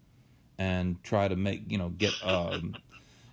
and 0.58 1.02
try 1.04 1.28
to 1.28 1.36
make 1.36 1.70
you 1.70 1.78
know 1.78 1.90
get 1.90 2.12
um, 2.24 2.74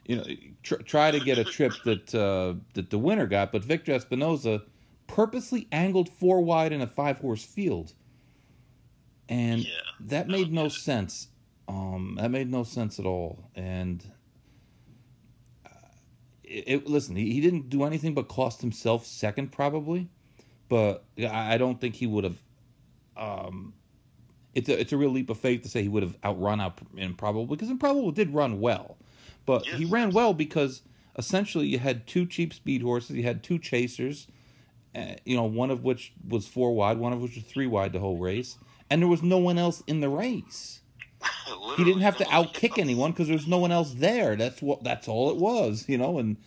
you 0.05 0.17
know 0.17 0.23
tr- 0.61 0.75
try 0.75 1.11
to 1.11 1.19
get 1.19 1.37
a 1.39 1.43
trip 1.43 1.73
that 1.85 2.13
uh, 2.13 2.59
that 2.73 2.89
the 2.91 2.99
winner 2.99 3.25
got. 3.25 3.51
But 3.51 3.63
Victor 3.63 3.93
Espinoza 3.93 4.61
purposely 5.07 5.67
angled 5.71 6.09
four 6.09 6.41
wide 6.41 6.71
in 6.71 6.81
a 6.81 6.87
five 6.87 7.17
horse 7.17 7.43
field, 7.43 7.93
and 9.27 9.63
Yeah, 9.63 9.71
that 10.01 10.27
made 10.27 10.51
no 10.51 10.67
sense. 10.67 11.27
Um, 11.67 12.17
that 12.19 12.29
made 12.31 12.51
no 12.51 12.63
sense 12.63 12.99
at 12.99 13.05
all. 13.05 13.49
And 13.55 14.05
uh, 15.65 15.69
it, 16.43 16.63
it 16.67 16.87
listen, 16.87 17.15
he, 17.15 17.31
he 17.31 17.41
didn't 17.41 17.69
do 17.69 17.83
anything 17.83 18.13
but 18.13 18.27
cost 18.27 18.61
himself 18.61 19.05
second, 19.05 19.51
probably. 19.51 20.09
But 20.71 21.03
I 21.29 21.57
don't 21.57 21.81
think 21.81 21.95
he 21.95 22.07
would 22.07 22.23
have. 22.23 22.37
Um, 23.17 23.73
it's 24.53 24.69
a 24.69 24.79
it's 24.79 24.93
a 24.93 24.97
real 24.97 25.09
leap 25.09 25.29
of 25.29 25.37
faith 25.37 25.63
to 25.63 25.67
say 25.67 25.81
he 25.81 25.89
would 25.89 26.01
have 26.01 26.17
outrun 26.23 26.61
out 26.61 26.79
Improbable 26.95 27.45
because 27.45 27.69
Improbable 27.69 28.11
did 28.11 28.33
run 28.33 28.61
well, 28.61 28.95
but 29.45 29.65
he 29.65 29.83
ran 29.83 30.11
well 30.11 30.33
because 30.33 30.81
essentially 31.17 31.67
you 31.67 31.77
had 31.77 32.07
two 32.07 32.25
cheap 32.25 32.53
speed 32.53 32.83
horses, 32.83 33.17
you 33.17 33.23
had 33.23 33.43
two 33.43 33.59
chasers, 33.59 34.27
uh, 34.95 35.15
you 35.25 35.35
know, 35.35 35.43
one 35.43 35.71
of 35.71 35.83
which 35.83 36.13
was 36.25 36.47
four 36.47 36.73
wide, 36.73 36.97
one 36.97 37.11
of 37.11 37.21
which 37.21 37.35
was 37.35 37.43
three 37.43 37.67
wide 37.67 37.91
the 37.91 37.99
whole 37.99 38.17
race, 38.17 38.57
and 38.89 39.01
there 39.01 39.09
was 39.09 39.21
no 39.21 39.39
one 39.39 39.57
else 39.57 39.83
in 39.87 39.99
the 39.99 40.07
race. 40.07 40.79
He 41.75 41.83
didn't 41.83 42.01
have 42.01 42.17
to 42.17 42.25
outkick 42.25 42.77
anyone 42.77 43.11
because 43.11 43.27
there 43.27 43.35
was 43.35 43.47
no 43.47 43.57
one 43.57 43.73
else 43.73 43.93
there. 43.93 44.37
That's 44.37 44.61
what 44.61 44.85
that's 44.85 45.09
all 45.09 45.31
it 45.31 45.37
was, 45.37 45.89
you 45.89 45.97
know, 45.97 46.17
and 46.17 46.37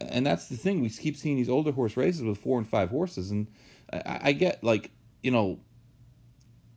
and 0.00 0.26
that's 0.26 0.48
the 0.48 0.56
thing. 0.56 0.80
We 0.80 0.90
keep 0.90 1.16
seeing 1.16 1.36
these 1.36 1.48
older 1.48 1.72
horse 1.72 1.96
races 1.96 2.22
with 2.22 2.38
four 2.38 2.58
and 2.58 2.68
five 2.68 2.90
horses, 2.90 3.30
and 3.30 3.46
I, 3.92 4.20
I 4.24 4.32
get 4.32 4.62
like 4.62 4.90
you 5.22 5.30
know, 5.30 5.58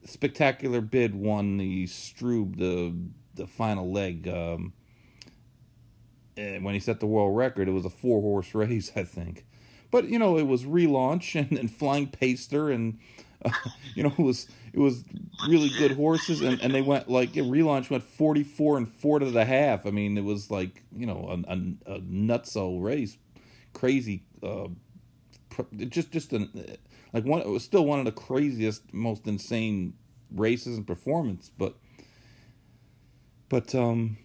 spectacular 0.05 0.81
bid 0.81 1.13
won 1.13 1.57
the 1.57 1.85
Strub 1.85 2.57
the 2.57 2.95
the 3.35 3.45
final 3.47 3.91
leg. 3.91 4.27
Um, 4.27 4.73
when 6.35 6.73
he 6.73 6.79
set 6.79 6.99
the 6.99 7.07
world 7.07 7.35
record, 7.35 7.67
it 7.67 7.71
was 7.71 7.85
a 7.85 7.89
four 7.89 8.21
horse 8.21 8.53
race, 8.55 8.91
I 8.95 9.03
think. 9.03 9.45
But 9.91 10.07
you 10.09 10.17
know, 10.17 10.37
it 10.37 10.47
was 10.47 10.63
relaunch 10.63 11.35
and, 11.39 11.57
and 11.57 11.71
flying 11.71 12.07
paster, 12.07 12.71
and 12.71 12.99
uh, 13.43 13.51
you 13.95 14.03
know, 14.03 14.13
it 14.17 14.19
was 14.19 14.47
it 14.77 14.81
was 14.81 15.03
really 15.49 15.69
good 15.69 15.93
horses, 15.93 16.41
and, 16.41 16.61
and 16.61 16.71
they 16.71 16.83
went 16.83 17.09
like 17.09 17.35
yeah, 17.35 17.41
relaunch 17.41 17.89
went 17.89 18.03
forty 18.03 18.43
four 18.43 18.77
and 18.77 18.87
four 18.87 19.17
to 19.17 19.31
the 19.31 19.43
half. 19.43 19.87
I 19.87 19.89
mean, 19.89 20.15
it 20.19 20.23
was 20.23 20.51
like 20.51 20.83
you 20.95 21.07
know 21.07 21.27
a, 21.29 21.51
a, 21.51 21.95
a 21.95 21.99
nutso 22.01 22.79
race, 22.79 23.17
crazy. 23.73 24.23
Uh, 24.43 24.67
just 25.89 26.11
just 26.11 26.31
an 26.31 26.77
like 27.11 27.25
one. 27.25 27.41
It 27.41 27.47
was 27.47 27.63
still 27.63 27.85
one 27.85 27.97
of 27.97 28.05
the 28.05 28.11
craziest, 28.11 28.93
most 28.93 29.25
insane 29.25 29.95
races 30.31 30.77
and 30.77 30.85
performance, 30.85 31.49
but 31.57 31.73
but 33.49 33.73
um 33.73 34.17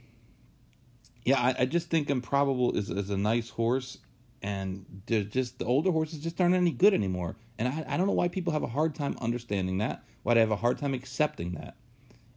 yeah, 1.24 1.40
I, 1.40 1.54
I 1.60 1.64
just 1.64 1.88
think 1.88 2.10
Improbable 2.10 2.76
is 2.76 2.90
is 2.90 3.08
a 3.08 3.16
nice 3.16 3.48
horse, 3.48 3.96
and 4.42 4.84
just 5.06 5.60
the 5.60 5.64
older 5.64 5.92
horses 5.92 6.18
just 6.18 6.38
aren't 6.42 6.54
any 6.54 6.72
good 6.72 6.92
anymore. 6.92 7.36
And 7.62 7.72
I, 7.72 7.94
I 7.94 7.96
don't 7.96 8.08
know 8.08 8.12
why 8.12 8.26
people 8.26 8.52
have 8.52 8.64
a 8.64 8.68
hard 8.68 8.92
time 8.92 9.16
understanding 9.20 9.78
that, 9.78 10.02
why 10.24 10.34
they 10.34 10.40
have 10.40 10.50
a 10.50 10.56
hard 10.56 10.78
time 10.78 10.94
accepting 10.94 11.52
that. 11.52 11.76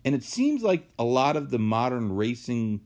And 0.04 0.14
it 0.14 0.22
seems 0.22 0.62
like 0.62 0.88
a 1.00 1.04
lot 1.04 1.36
of 1.36 1.50
the 1.50 1.58
modern 1.58 2.16
racing 2.16 2.82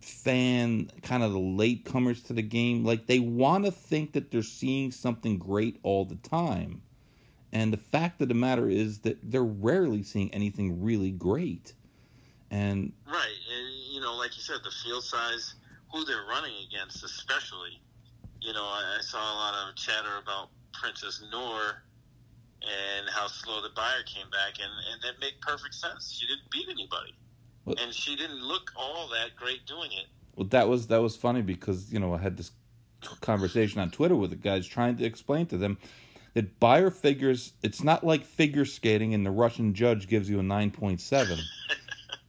fan, 0.00 0.90
kind 1.02 1.22
of 1.22 1.32
the 1.32 1.38
latecomers 1.38 2.26
to 2.26 2.32
the 2.32 2.42
game, 2.42 2.84
like 2.84 3.06
they 3.06 3.20
want 3.20 3.66
to 3.66 3.70
think 3.70 4.14
that 4.14 4.32
they're 4.32 4.42
seeing 4.42 4.90
something 4.90 5.38
great 5.38 5.78
all 5.84 6.04
the 6.04 6.16
time. 6.16 6.82
And 7.52 7.72
the 7.72 7.78
fact 7.78 8.20
of 8.20 8.26
the 8.26 8.34
matter 8.34 8.68
is 8.68 8.98
that 9.00 9.18
they're 9.22 9.44
rarely 9.44 10.02
seeing 10.02 10.34
anything 10.34 10.82
really 10.82 11.12
great. 11.12 11.72
And 12.50 12.92
Right, 13.06 13.36
and 13.56 13.94
you 13.94 14.00
know, 14.00 14.16
like 14.16 14.34
you 14.34 14.42
said, 14.42 14.58
the 14.64 14.72
field 14.82 15.04
size, 15.04 15.54
who 15.92 16.04
they're 16.04 16.26
running 16.28 16.54
against, 16.68 17.04
especially. 17.04 17.80
You 18.40 18.52
know, 18.52 18.64
I, 18.64 18.96
I 18.98 19.02
saw 19.02 19.18
a 19.18 19.36
lot 19.36 19.54
of 19.68 19.76
chatter 19.76 20.18
about 20.20 20.48
Princess 20.72 21.22
Noor 21.30 21.82
and 22.62 23.08
how 23.10 23.26
slow 23.28 23.62
the 23.62 23.70
Beyer 23.74 24.02
came 24.06 24.28
back, 24.30 24.54
and 24.60 24.72
and 24.92 25.02
that 25.02 25.20
made 25.20 25.40
perfect 25.40 25.74
sense. 25.74 26.12
She 26.12 26.26
didn't 26.26 26.50
beat 26.50 26.68
anybody, 26.68 27.14
Well- 27.64 27.76
and 27.80 27.94
she 27.94 28.16
didn't 28.16 28.42
look 28.42 28.72
all 28.76 29.08
that 29.08 29.36
great 29.36 29.66
doing 29.66 29.92
it. 29.92 30.06
Well, 30.34 30.46
that 30.48 30.68
was 30.68 30.88
that 30.88 31.02
was 31.02 31.16
funny 31.16 31.42
because 31.42 31.92
you 31.92 31.98
know 31.98 32.14
I 32.14 32.18
had 32.18 32.36
this 32.36 32.50
conversation 33.20 33.80
on 33.80 33.90
Twitter 33.90 34.16
with 34.16 34.30
the 34.30 34.36
guys 34.36 34.66
trying 34.66 34.96
to 34.96 35.04
explain 35.04 35.46
to 35.46 35.56
them 35.56 35.78
that 36.34 36.58
Beyer 36.60 36.90
figures. 36.90 37.52
It's 37.62 37.82
not 37.82 38.04
like 38.04 38.24
figure 38.24 38.64
skating 38.64 39.14
and 39.14 39.24
the 39.24 39.30
Russian 39.30 39.74
judge 39.74 40.08
gives 40.08 40.28
you 40.28 40.38
a 40.38 40.42
nine 40.42 40.70
point 40.70 41.00
seven. 41.00 41.38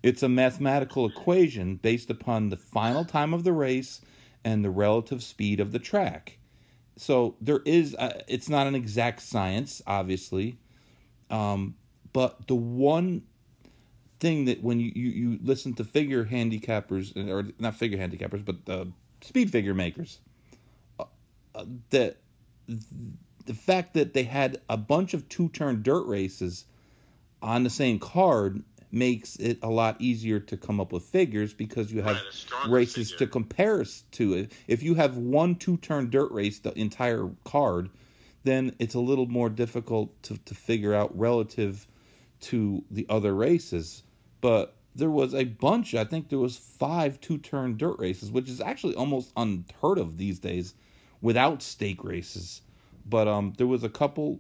It's 0.02 0.24
a 0.24 0.30
mathematical 0.30 1.06
equation 1.06 1.76
based 1.76 2.10
upon 2.10 2.48
the 2.50 2.56
final 2.56 3.04
time 3.04 3.34
of 3.34 3.44
the 3.44 3.52
race 3.52 4.00
and 4.46 4.64
the 4.64 4.70
relative 4.70 5.22
speed 5.22 5.60
of 5.60 5.74
the 5.74 5.80
track. 5.80 6.39
So 7.00 7.36
there 7.40 7.62
is, 7.66 7.96
uh, 7.96 8.22
it's 8.28 8.50
not 8.50 8.68
an 8.68 8.76
exact 8.76 9.22
science, 9.22 9.82
obviously, 9.88 10.58
um, 11.30 11.76
but 12.12 12.46
the 12.48 12.56
one 12.56 13.24
thing 14.20 14.44
that 14.46 14.62
when 14.62 14.82
you, 14.82 14.92
you, 14.94 15.10
you 15.10 15.40
listen 15.42 15.74
to 15.76 15.86
figure 15.86 16.26
handicappers 16.26 17.16
or 17.16 17.52
not 17.58 17.74
figure 17.76 17.98
handicappers 17.98 18.44
but 18.44 18.58
uh, 18.70 18.84
speed 19.22 19.50
figure 19.50 19.74
makers 19.74 20.20
uh, 21.00 21.66
that 21.90 22.18
the 23.46 23.54
fact 23.54 23.94
that 23.94 24.14
they 24.14 24.24
had 24.24 24.60
a 24.70 24.76
bunch 24.76 25.14
of 25.14 25.28
two 25.30 25.48
turn 25.50 25.82
dirt 25.82 26.06
races 26.06 26.66
on 27.42 27.64
the 27.64 27.70
same 27.70 27.98
card 27.98 28.62
makes 28.92 29.36
it 29.38 29.60
a 29.64 29.70
lot 29.70 29.96
easier 30.00 30.40
to 30.40 30.58
come 30.58 30.80
up 30.80 30.92
with 30.92 31.04
figures 31.04 31.54
because 31.54 31.92
you 31.92 32.02
have 32.02 32.24
Right, 32.52 32.72
races 32.72 33.10
stronger 33.10 33.18
to 33.18 33.28
compare 33.28 33.84
to 34.12 34.34
it. 34.34 34.52
If 34.68 34.84
you 34.84 34.96
have 34.96 35.18
one 35.18 35.56
two 35.56 35.78
turn 35.78 36.10
dirt 36.10 36.32
race 36.32 36.60
the 36.60 36.78
entire 36.80 37.30
card, 37.44 37.90
then 38.44 38.76
it's 38.80 38.96
a 38.96 39.00
little 39.00 39.28
more 39.28 39.50
difficult 39.50 40.22
to, 40.24 40.38
to 40.38 40.56
figure 40.56 40.94
out 40.94 41.18
relative 41.18 41.88
to 42.42 42.84
the 42.92 43.06
other 43.10 43.34
races. 43.36 44.04
But 44.42 44.76
there 44.96 45.12
was 45.12 45.34
a 45.34 45.44
bunch, 45.46 45.94
I 45.96 46.04
think 46.06 46.30
there 46.30 46.40
was 46.40 46.58
five 46.58 47.20
two 47.22 47.38
turn 47.38 47.78
dirt 47.78 48.00
races, 48.00 48.32
which 48.32 48.50
is 48.50 48.62
actually 48.62 48.96
almost 48.96 49.32
unheard 49.38 49.98
of 50.00 50.18
these 50.18 50.40
days 50.40 50.74
without 51.22 51.62
stake 51.62 52.04
races. 52.04 52.62
But 53.06 53.28
um 53.28 53.54
there 53.58 53.68
was 53.68 53.84
a 53.84 53.90
couple 53.90 54.40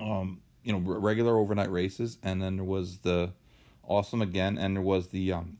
um 0.00 0.40
you 0.62 0.72
know 0.72 0.78
regular 0.78 1.36
overnight 1.36 1.70
races 1.70 2.18
and 2.22 2.42
then 2.42 2.56
there 2.56 2.64
was 2.64 2.98
the 2.98 3.32
awesome 3.88 4.22
again 4.22 4.58
and 4.58 4.76
there 4.76 4.82
was 4.82 5.08
the 5.08 5.32
um 5.32 5.58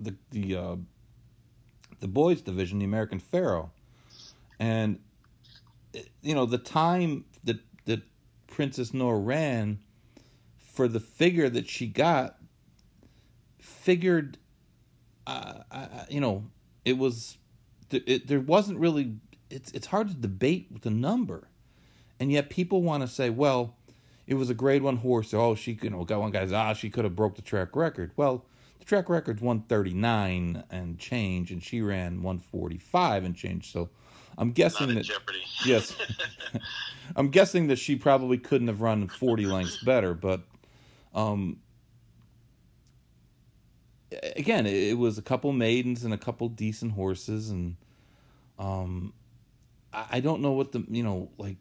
the 0.00 0.14
the 0.30 0.56
uh 0.56 0.76
the 2.02 2.08
boys 2.08 2.42
division 2.42 2.80
the 2.80 2.84
American 2.84 3.20
Pharoah. 3.20 3.70
And 4.58 4.98
you 6.20 6.34
know 6.34 6.46
the 6.46 6.58
time 6.58 7.24
that 7.44 7.58
that 7.86 8.02
Princess 8.48 8.92
Noor 8.92 9.18
ran 9.18 9.78
for 10.58 10.88
the 10.88 11.00
figure 11.00 11.48
that 11.48 11.68
she 11.68 11.86
got 11.86 12.36
figured 13.60 14.36
uh, 15.26 15.60
I, 15.70 16.06
you 16.10 16.20
know 16.20 16.44
it 16.84 16.98
was 16.98 17.38
it, 17.90 18.26
there 18.26 18.40
wasn't 18.40 18.78
really 18.78 19.14
it's 19.48 19.70
it's 19.72 19.86
hard 19.86 20.08
to 20.08 20.14
debate 20.14 20.68
with 20.72 20.82
the 20.82 20.90
number. 20.90 21.48
And 22.18 22.30
yet 22.30 22.50
people 22.50 22.82
want 22.82 23.02
to 23.02 23.08
say 23.08 23.30
well 23.30 23.76
it 24.32 24.38
was 24.38 24.48
a 24.48 24.54
grade 24.54 24.82
one 24.82 24.96
horse. 24.96 25.34
Oh 25.34 25.54
she 25.54 25.78
you 25.82 25.90
know 25.90 26.04
got 26.04 26.18
one 26.20 26.30
guy's 26.30 26.52
ah 26.52 26.72
she 26.72 26.88
could 26.88 27.04
have 27.04 27.14
broke 27.14 27.36
the 27.36 27.42
track 27.42 27.76
record. 27.76 28.12
Well 28.16 28.46
the 28.78 28.84
track 28.86 29.10
record's 29.10 29.42
139 29.42 30.64
and 30.70 30.98
change 30.98 31.52
and 31.52 31.62
she 31.62 31.82
ran 31.82 32.22
145 32.22 33.24
and 33.24 33.36
change. 33.36 33.70
So 33.70 33.90
i'm 34.38 34.52
guessing 34.52 34.94
that 34.94 35.04
jeopardy. 35.04 35.42
yes. 35.66 35.94
I'm 37.16 37.28
guessing 37.28 37.66
that 37.66 37.76
she 37.76 37.96
probably 37.96 38.38
couldn't 38.38 38.68
have 38.68 38.80
run 38.80 39.06
40 39.06 39.44
lengths 39.44 39.84
better 39.84 40.14
but 40.14 40.40
um 41.14 41.58
again 44.34 44.64
it, 44.66 44.74
it 44.74 44.98
was 44.98 45.18
a 45.18 45.22
couple 45.22 45.52
maidens 45.52 46.04
and 46.04 46.14
a 46.14 46.18
couple 46.18 46.48
decent 46.48 46.92
horses 46.92 47.50
and 47.50 47.76
um 48.58 49.12
I 49.92 50.20
don't 50.20 50.40
know 50.40 50.52
what 50.52 50.72
the 50.72 50.86
you 50.88 51.02
know 51.02 51.30
like 51.36 51.58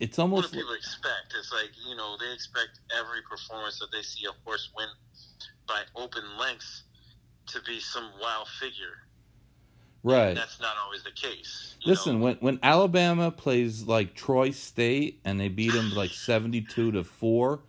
it's 0.00 0.18
almost 0.18 0.44
what 0.44 0.52
do 0.52 0.58
people 0.58 0.74
expect? 0.74 1.34
It's 1.38 1.52
like 1.52 1.70
you 1.88 1.96
know 1.96 2.16
they 2.18 2.32
expect 2.32 2.80
every 2.96 3.22
performance 3.22 3.78
that 3.80 3.90
they 3.92 4.02
see 4.02 4.26
a 4.26 4.32
horse 4.44 4.70
win 4.76 4.88
by 5.66 5.82
open 5.96 6.22
lengths 6.38 6.84
to 7.46 7.60
be 7.62 7.80
some 7.80 8.10
wow 8.20 8.44
figure. 8.60 8.98
right 10.02 10.34
That's 10.34 10.60
not 10.60 10.76
always 10.82 11.02
the 11.02 11.10
case. 11.12 11.76
Listen, 11.84 12.18
know? 12.18 12.26
when 12.26 12.36
when 12.36 12.58
Alabama 12.62 13.30
plays 13.30 13.84
like 13.84 14.14
Troy 14.14 14.50
State 14.50 15.20
and 15.24 15.40
they 15.40 15.48
beat 15.48 15.72
them 15.72 15.92
like 15.94 16.10
seventy 16.26 16.60
two 16.60 16.92
to 16.92 17.02
four, 17.02 17.60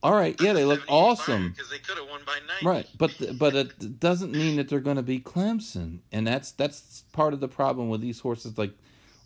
all 0.00 0.12
right, 0.12 0.40
yeah, 0.40 0.52
they 0.52 0.64
look 0.64 0.82
awesome, 0.88 1.50
because 1.50 1.70
they 1.70 1.78
could 1.78 1.98
have 1.98 2.08
won 2.08 2.20
by 2.24 2.38
nine. 2.46 2.74
right? 2.74 2.86
But 2.96 3.36
but 3.36 3.56
it 3.56 3.98
doesn't 3.98 4.32
mean 4.32 4.56
that 4.56 4.68
they're 4.68 4.78
going 4.80 4.96
to 4.96 5.02
be 5.02 5.18
Clemson, 5.18 6.00
and 6.12 6.24
that's 6.24 6.52
that's 6.52 7.02
part 7.12 7.34
of 7.34 7.40
the 7.40 7.48
problem 7.48 7.88
with 7.88 8.00
these 8.00 8.20
horses 8.20 8.56
like 8.56 8.72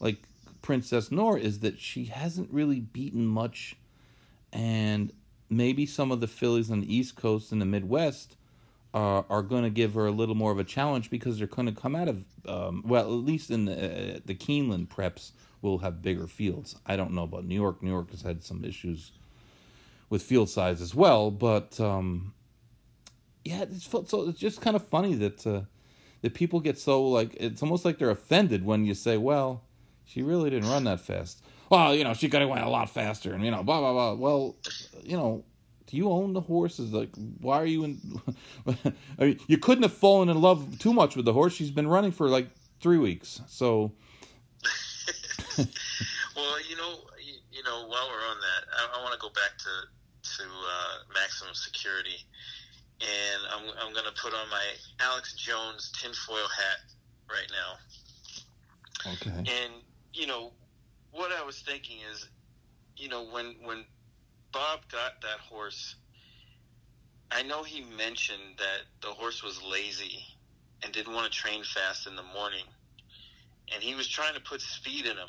like 0.01 0.17
Princess 0.62 1.11
Noor 1.11 1.37
is 1.37 1.61
that 1.61 1.78
she 1.78 2.04
hasn't 2.04 2.50
really 2.52 2.81
beaten 2.81 3.26
much, 3.26 3.76
and 4.52 5.12
maybe 5.51 5.85
some 5.87 6.11
of 6.11 6.20
the 6.20 6.29
fillies 6.29 6.70
on 6.70 6.81
the 6.81 6.94
East 6.94 7.16
Coast 7.16 7.53
and 7.53 7.61
the 7.61 7.66
Midwest 7.66 8.37
are 8.94 9.25
are 9.29 9.42
going 9.42 9.64
to 9.64 9.70
give 9.70 9.94
her 9.94 10.07
a 10.07 10.11
little 10.11 10.35
more 10.35 10.53
of 10.53 10.59
a 10.59 10.64
challenge 10.64 11.11
because 11.11 11.38
they're 11.38 11.46
going 11.46 11.66
to 11.66 11.81
come 11.81 11.96
out 11.96 12.09
of 12.09 12.25
um, 12.46 12.83
well, 12.87 13.05
at 13.05 13.11
least 13.11 13.51
in 13.51 13.64
the 13.64 14.16
uh, 14.16 14.20
the 14.25 14.35
Keeneland 14.35 14.88
preps 14.88 15.33
will 15.61 15.79
have 15.79 16.03
bigger 16.03 16.27
fields. 16.27 16.77
I 16.87 16.96
don't 16.96 17.12
know 17.12 17.22
about 17.22 17.44
New 17.44 17.55
York. 17.55 17.83
New 17.83 17.90
York 17.90 18.11
has 18.11 18.22
had 18.22 18.42
some 18.42 18.64
issues 18.64 19.12
with 20.11 20.22
field 20.22 20.51
size 20.51 20.81
as 20.81 20.94
well, 20.94 21.31
but 21.31 21.79
um, 21.81 22.35
yeah, 23.44 23.62
it's 23.62 23.87
so 23.87 24.29
it's 24.29 24.38
just 24.38 24.61
kind 24.61 24.77
of 24.77 24.87
funny 24.87 25.14
that 25.14 25.46
uh, 25.46 25.62
that 26.22 26.35
people 26.35 26.61
get 26.61 26.79
so 26.79 27.05
like 27.05 27.35
it's 27.38 27.62
almost 27.62 27.85
like 27.85 27.98
they're 27.98 28.11
offended 28.11 28.64
when 28.64 28.85
you 28.85 28.94
say, 28.94 29.16
well, 29.16 29.62
she 30.05 30.23
really 30.23 30.51
didn't 30.51 30.69
run 30.69 30.85
that 30.85 31.01
fast. 31.01 31.43
Well, 31.71 31.95
you 31.95 32.05
know, 32.05 32.15
she 32.15 32.29
could 32.29 32.41
have 32.41 32.51
went 32.51 32.65
a 32.65 32.69
lot 32.69 32.91
faster, 32.91 33.33
and 33.33 33.45
you 33.45 33.51
know, 33.51 33.62
blah 33.62 33.81
blah 33.81 33.93
blah. 33.93 34.15
Well, 34.15 34.57
you 35.03 35.17
know, 35.17 35.45
do 35.87 35.97
you 35.97 36.11
own 36.11 36.33
the 36.33 36.41
horses? 36.41 36.93
Like, 36.93 37.11
why 37.41 37.57
are 37.57 37.67
you 37.67 37.85
in? 37.85 38.21
I 39.19 39.25
mean, 39.25 39.41
you 39.47 39.59
couldn't 39.59 39.83
have 39.83 39.93
fallen 39.93 40.29
in 40.29 40.41
love 40.41 40.79
too 40.79 40.93
much 40.93 41.17
with 41.17 41.25
the 41.25 41.33
horse. 41.33 41.55
She's 41.55 41.71
been 41.71 41.88
running 41.88 42.12
for 42.12 42.29
like 42.29 42.49
three 42.81 42.99
weeks, 42.99 43.41
so 43.47 43.93
Well, 46.37 46.57
you 46.69 46.77
know, 46.77 47.01
you, 47.21 47.35
you 47.53 47.62
know, 47.62 47.87
while 47.87 48.09
we're 48.09 48.27
on 48.31 48.38
that, 48.41 48.62
I, 48.73 48.99
I 48.99 49.03
want 49.03 49.12
to 49.12 49.21
go 49.21 49.29
back 49.29 49.59
to 49.59 49.75
to 50.23 50.45
uh, 50.45 51.12
maximum 51.12 51.55
security, 51.55 52.25
and 53.01 53.41
I'm 53.51 53.69
I'm 53.81 53.93
going 53.93 54.07
to 54.07 54.23
put 54.23 54.33
on 54.33 54.49
my 54.51 54.65
Alex 55.01 55.35
Jones 55.35 55.93
tinfoil 56.01 56.49
hat 56.49 56.79
right 57.29 57.51
now. 57.53 59.12
okay. 59.12 59.38
And 59.38 59.73
you 60.14 60.27
know, 60.27 60.53
what 61.11 61.31
I 61.33 61.44
was 61.44 61.61
thinking 61.61 61.98
is, 62.12 62.29
you 62.96 63.09
know, 63.09 63.25
when 63.25 63.55
when 63.64 63.85
Bob 64.53 64.81
got 64.90 65.20
that 65.22 65.38
horse, 65.48 65.96
I 67.31 67.42
know 67.42 67.62
he 67.62 67.83
mentioned 67.83 68.59
that 68.59 68.81
the 69.01 69.09
horse 69.09 69.42
was 69.42 69.62
lazy 69.62 70.25
and 70.83 70.92
didn't 70.92 71.14
want 71.14 71.31
to 71.33 71.38
train 71.38 71.64
fast 71.64 72.07
in 72.07 72.16
the 72.16 72.22
morning, 72.22 72.64
and 73.72 73.83
he 73.83 73.94
was 73.94 74.09
trying 74.09 74.35
to 74.35 74.40
put 74.40 74.61
speed 74.61 75.07
in 75.07 75.16
him. 75.16 75.29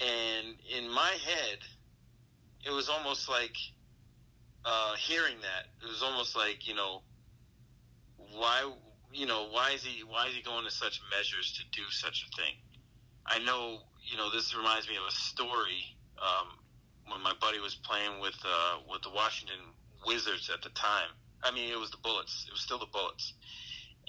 And 0.00 0.56
in 0.76 0.90
my 0.90 1.16
head, 1.24 1.58
it 2.66 2.70
was 2.70 2.88
almost 2.88 3.28
like 3.28 3.56
uh, 4.64 4.94
hearing 4.96 5.36
that. 5.42 5.86
It 5.86 5.88
was 5.88 6.02
almost 6.02 6.36
like 6.36 6.66
you 6.66 6.74
know, 6.74 7.02
why 8.36 8.70
you 9.12 9.26
know 9.26 9.48
why 9.52 9.70
is 9.70 9.84
he 9.84 10.02
why 10.02 10.26
is 10.26 10.34
he 10.34 10.42
going 10.42 10.64
to 10.64 10.70
such 10.70 11.00
measures 11.16 11.52
to 11.52 11.62
do 11.80 11.82
such 11.90 12.26
a 12.28 12.36
thing? 12.42 12.54
I 13.26 13.38
know, 13.40 13.78
you 14.04 14.16
know, 14.16 14.30
this 14.30 14.54
reminds 14.56 14.88
me 14.88 14.96
of 14.96 15.02
a 15.08 15.12
story 15.12 15.96
um, 16.20 16.48
when 17.10 17.22
my 17.22 17.32
buddy 17.40 17.58
was 17.58 17.74
playing 17.74 18.20
with 18.20 18.36
uh, 18.44 18.78
with 18.90 19.02
the 19.02 19.10
Washington 19.10 19.58
Wizards 20.06 20.50
at 20.52 20.62
the 20.62 20.70
time. 20.70 21.08
I 21.42 21.50
mean, 21.50 21.70
it 21.70 21.78
was 21.78 21.90
the 21.90 21.98
Bullets. 22.02 22.44
It 22.48 22.52
was 22.52 22.60
still 22.60 22.78
the 22.78 22.88
Bullets, 22.92 23.34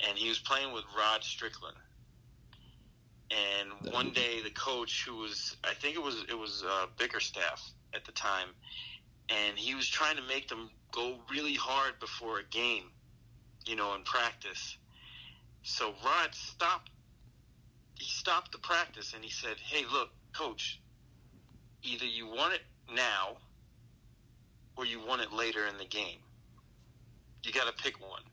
and 0.08 0.18
he 0.18 0.30
was 0.30 0.40
playing 0.40 0.74
with 0.74 0.84
Rod 0.98 1.24
Strickland. 1.24 1.76
And 3.32 3.94
one 3.94 4.12
day, 4.12 4.42
the 4.44 4.52
coach, 4.52 5.04
who 5.06 5.18
was, 5.18 5.58
I 5.64 5.74
think 5.74 5.96
it 5.96 6.02
was 6.02 6.24
it 6.30 6.38
was 6.38 6.64
uh, 6.68 6.86
Bickerstaff 6.98 7.62
at 7.94 8.06
the 8.06 8.12
time, 8.12 8.50
and 9.30 9.58
he 9.58 9.76
was 9.76 9.88
trying 9.88 10.18
to 10.18 10.24
make 10.24 10.48
them 10.48 10.70
go 10.92 11.18
really 11.32 11.56
hard 11.56 12.00
before 12.00 12.40
a 12.40 12.44
game, 12.52 12.92
you 13.66 13.76
know, 13.76 13.96
in 13.96 14.04
practice. 14.04 14.78
So 15.64 15.94
Rod 16.06 16.36
stopped 16.36 16.92
stopped 18.26 18.52
the 18.52 18.58
practice 18.58 19.14
and 19.14 19.24
he 19.24 19.30
said, 19.30 19.56
"Hey, 19.60 19.86
look, 19.92 20.10
coach, 20.34 20.82
either 21.84 22.08
you 22.08 22.26
want 22.26 22.56
it 22.56 22.62
now 22.92 23.38
or 24.76 24.86
you 24.86 25.00
want 25.00 25.22
it 25.22 25.32
later 25.32 25.68
in 25.68 25.78
the 25.78 25.86
game. 25.86 26.18
You 27.44 27.54
got 27.54 27.68
to 27.68 27.84
pick 27.84 28.02
one, 28.02 28.24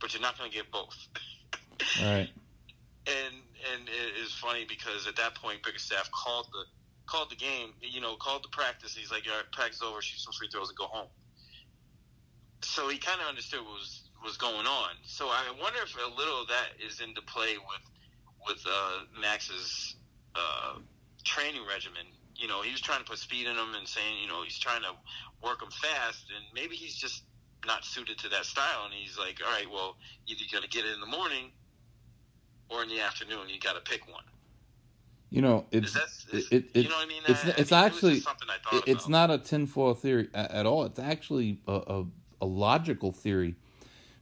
but 0.00 0.14
you're 0.14 0.22
not 0.22 0.38
going 0.38 0.48
to 0.48 0.56
get 0.56 0.70
both." 0.70 0.96
All 2.00 2.14
right. 2.14 2.30
and 3.08 3.34
and 3.74 3.88
it 3.88 4.22
is 4.22 4.32
funny 4.34 4.66
because 4.68 5.08
at 5.08 5.16
that 5.16 5.34
point, 5.34 5.64
Bickerstaff 5.64 6.08
called 6.12 6.46
the 6.52 6.62
called 7.06 7.28
the 7.28 7.36
game. 7.36 7.70
You 7.80 8.00
know, 8.00 8.14
called 8.14 8.44
the 8.44 8.54
practice. 8.54 8.94
He's 8.94 9.10
like, 9.10 9.24
"All 9.28 9.34
right, 9.34 9.50
practice 9.50 9.82
over. 9.82 10.00
Shoot 10.00 10.20
some 10.20 10.32
free 10.38 10.48
throws 10.52 10.68
and 10.68 10.78
go 10.78 10.86
home." 10.86 11.08
So 12.62 12.88
he 12.88 12.98
kind 12.98 13.20
of 13.20 13.26
understood 13.26 13.66
what 13.66 13.82
was 13.82 14.02
was 14.22 14.36
going 14.36 14.66
on. 14.66 14.90
So 15.02 15.26
I 15.26 15.42
wonder 15.60 15.80
if 15.82 15.92
a 15.96 16.16
little 16.16 16.42
of 16.42 16.48
that 16.48 16.78
is 16.78 17.00
into 17.00 17.20
play 17.22 17.58
with 17.58 17.93
with 18.46 18.64
uh, 18.66 19.20
Max's 19.20 19.96
uh, 20.34 20.78
training 21.24 21.62
regimen. 21.68 22.06
You 22.36 22.48
know, 22.48 22.62
he 22.62 22.72
was 22.72 22.80
trying 22.80 22.98
to 22.98 23.04
put 23.04 23.18
speed 23.18 23.46
in 23.46 23.54
him 23.56 23.74
and 23.76 23.86
saying, 23.86 24.16
you 24.20 24.28
know, 24.28 24.42
he's 24.42 24.58
trying 24.58 24.82
to 24.82 24.90
work 25.46 25.62
him 25.62 25.70
fast, 25.70 26.24
and 26.34 26.44
maybe 26.54 26.74
he's 26.74 26.94
just 26.96 27.24
not 27.66 27.84
suited 27.84 28.18
to 28.18 28.28
that 28.30 28.44
style. 28.44 28.84
And 28.84 28.92
he's 28.94 29.16
like, 29.18 29.40
all 29.46 29.52
right, 29.52 29.70
well, 29.70 29.96
either 30.26 30.40
you're 30.40 30.60
going 30.60 30.68
to 30.68 30.76
get 30.76 30.84
it 30.84 30.94
in 30.94 31.00
the 31.00 31.06
morning 31.06 31.52
or 32.68 32.82
in 32.82 32.88
the 32.88 33.00
afternoon. 33.00 33.48
You 33.48 33.60
got 33.60 33.74
to 33.74 33.80
pick 33.90 34.10
one. 34.10 34.24
You 35.30 35.42
know, 35.42 35.66
it's 35.72 35.92
that, 35.94 36.02
is, 36.32 36.46
it, 36.52 36.64
it, 36.74 36.82
you 36.84 36.88
know 36.88 36.96
what 36.96 37.06
I 37.06 37.08
mean? 37.08 37.22
it's 37.26 37.72
I- 37.72 37.78
I 37.78 37.84
mean, 37.84 37.86
actually 37.86 38.14
just 38.14 38.24
something 38.24 38.48
I 38.48 38.76
it- 38.76 38.84
it's 38.86 39.08
not 39.08 39.30
a 39.30 39.38
tinfoil 39.38 39.94
theory 39.94 40.28
a- 40.32 40.54
at 40.54 40.66
all. 40.66 40.84
It's 40.84 40.98
actually 41.00 41.58
a, 41.66 41.72
a, 41.72 42.04
a 42.42 42.46
logical 42.46 43.10
theory 43.10 43.56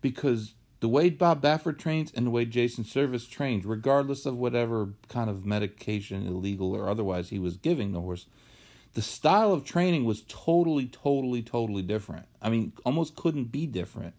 because 0.01 0.55
the 0.83 0.88
way 0.88 1.09
Bob 1.11 1.40
Baffert 1.40 1.79
trains 1.79 2.11
and 2.12 2.27
the 2.27 2.31
way 2.31 2.45
Jason 2.45 2.83
Servis 2.83 3.29
trains, 3.29 3.64
regardless 3.64 4.27
of 4.27 4.37
whatever 4.37 4.88
kind 5.09 5.31
of 5.31 5.47
medication, 5.47 6.27
illegal 6.27 6.75
or 6.75 6.90
otherwise, 6.90 7.29
he 7.29 7.38
was 7.38 7.57
giving 7.57 7.92
the 7.92 8.01
horse, 8.01 8.27
the 8.95 9.01
style 9.01 9.53
of 9.53 9.64
training 9.64 10.05
was 10.05 10.23
totally, 10.23 10.87
totally, 10.87 11.40
totally 11.40 11.83
different. 11.83 12.27
I 12.42 12.51
mean, 12.51 12.73
almost 12.85 13.14
couldn't 13.14 13.53
be 13.53 13.64
different 13.64 14.14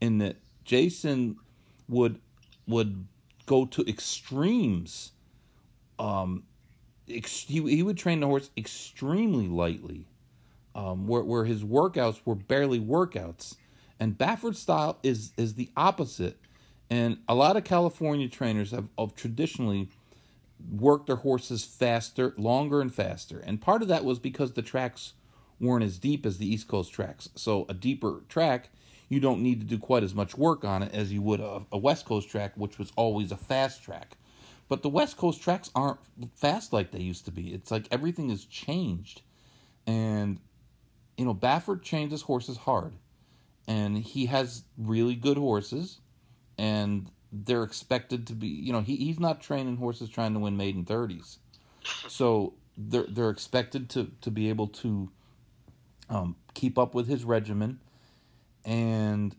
in 0.00 0.16
that 0.18 0.36
Jason 0.64 1.36
would 1.86 2.18
would 2.66 3.06
go 3.44 3.66
to 3.66 3.86
extremes. 3.86 5.12
Um, 5.98 6.44
ex- 7.10 7.44
he, 7.46 7.60
he 7.60 7.82
would 7.82 7.98
train 7.98 8.20
the 8.20 8.26
horse 8.26 8.48
extremely 8.56 9.48
lightly, 9.48 10.06
um, 10.74 11.06
where 11.06 11.22
where 11.22 11.44
his 11.44 11.62
workouts 11.62 12.22
were 12.24 12.34
barely 12.34 12.80
workouts, 12.80 13.56
and 13.98 14.16
Baffert's 14.16 14.58
style 14.58 14.98
is 15.02 15.32
is 15.36 15.54
the 15.54 15.70
opposite. 15.76 16.38
And 16.88 17.18
a 17.28 17.34
lot 17.34 17.56
of 17.56 17.64
California 17.64 18.28
trainers 18.28 18.70
have, 18.70 18.88
have 18.96 19.16
traditionally 19.16 19.88
worked 20.70 21.08
their 21.08 21.16
horses 21.16 21.64
faster, 21.64 22.32
longer 22.36 22.80
and 22.80 22.94
faster. 22.94 23.40
And 23.40 23.60
part 23.60 23.82
of 23.82 23.88
that 23.88 24.04
was 24.04 24.18
because 24.18 24.52
the 24.52 24.62
tracks 24.62 25.14
weren't 25.58 25.84
as 25.84 25.98
deep 25.98 26.24
as 26.24 26.38
the 26.38 26.46
East 26.46 26.68
Coast 26.68 26.92
tracks. 26.92 27.28
So 27.34 27.66
a 27.68 27.74
deeper 27.74 28.22
track, 28.28 28.70
you 29.08 29.20
don't 29.20 29.42
need 29.42 29.60
to 29.60 29.66
do 29.66 29.78
quite 29.78 30.02
as 30.02 30.14
much 30.14 30.36
work 30.36 30.64
on 30.64 30.82
it 30.82 30.94
as 30.94 31.12
you 31.12 31.22
would 31.22 31.40
a, 31.40 31.62
a 31.72 31.78
West 31.78 32.04
Coast 32.04 32.30
track, 32.30 32.52
which 32.56 32.78
was 32.78 32.92
always 32.96 33.32
a 33.32 33.36
fast 33.36 33.82
track. 33.82 34.16
But 34.68 34.82
the 34.82 34.88
West 34.88 35.16
Coast 35.16 35.42
tracks 35.42 35.70
aren't 35.74 35.98
fast 36.34 36.72
like 36.72 36.90
they 36.90 37.00
used 37.00 37.24
to 37.26 37.30
be. 37.30 37.52
It's 37.52 37.70
like 37.70 37.88
everything 37.90 38.30
has 38.30 38.44
changed. 38.44 39.22
And, 39.86 40.40
you 41.16 41.24
know, 41.24 41.34
Baffert 41.34 41.82
trains 41.82 42.10
his 42.12 42.22
horses 42.22 42.56
hard. 42.56 42.94
And 43.66 43.98
he 43.98 44.26
has 44.26 44.64
really 44.76 45.14
good 45.14 45.36
horses. 45.36 46.00
And 46.58 47.10
they're 47.32 47.64
expected 47.64 48.26
to 48.28 48.32
be, 48.32 48.46
you 48.46 48.72
know, 48.72 48.80
he, 48.80 48.96
he's 48.96 49.20
not 49.20 49.40
training 49.40 49.76
horses 49.76 50.08
trying 50.08 50.32
to 50.34 50.38
win 50.38 50.56
maiden 50.56 50.84
30s. 50.84 51.38
So 52.08 52.54
they're, 52.76 53.06
they're 53.08 53.30
expected 53.30 53.90
to, 53.90 54.10
to 54.22 54.30
be 54.30 54.48
able 54.48 54.68
to 54.68 55.10
um, 56.08 56.36
keep 56.54 56.78
up 56.78 56.94
with 56.94 57.08
his 57.08 57.24
regimen. 57.24 57.80
And 58.64 59.34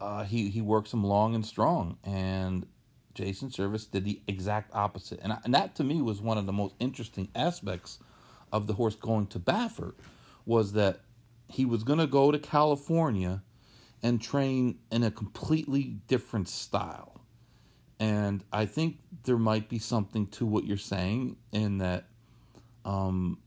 uh, 0.00 0.24
he, 0.24 0.50
he 0.50 0.60
works 0.60 0.90
them 0.90 1.04
long 1.04 1.34
and 1.34 1.44
strong. 1.46 1.98
And 2.04 2.66
Jason 3.14 3.50
Servis 3.50 3.86
did 3.86 4.04
the 4.04 4.20
exact 4.26 4.74
opposite. 4.74 5.20
And, 5.22 5.32
I, 5.32 5.38
and 5.44 5.54
that 5.54 5.74
to 5.76 5.84
me 5.84 6.02
was 6.02 6.20
one 6.20 6.38
of 6.38 6.46
the 6.46 6.52
most 6.52 6.74
interesting 6.78 7.28
aspects 7.34 7.98
of 8.52 8.66
the 8.66 8.74
horse 8.74 8.94
going 8.94 9.26
to 9.28 9.38
Baffert 9.38 9.94
was 10.44 10.72
that 10.72 11.00
he 11.48 11.64
was 11.64 11.84
going 11.84 11.98
to 11.98 12.06
go 12.06 12.30
to 12.30 12.38
California 12.38 13.42
and 14.02 14.20
train 14.20 14.78
in 14.90 15.04
a 15.04 15.10
completely 15.10 15.98
different 16.08 16.48
style. 16.48 17.20
And 18.00 18.42
I 18.52 18.66
think 18.66 18.98
there 19.24 19.38
might 19.38 19.68
be 19.68 19.78
something 19.78 20.26
to 20.28 20.44
what 20.46 20.64
you're 20.64 20.76
saying 20.76 21.36
in 21.52 21.78
that 21.78 22.06
um, 22.84 23.38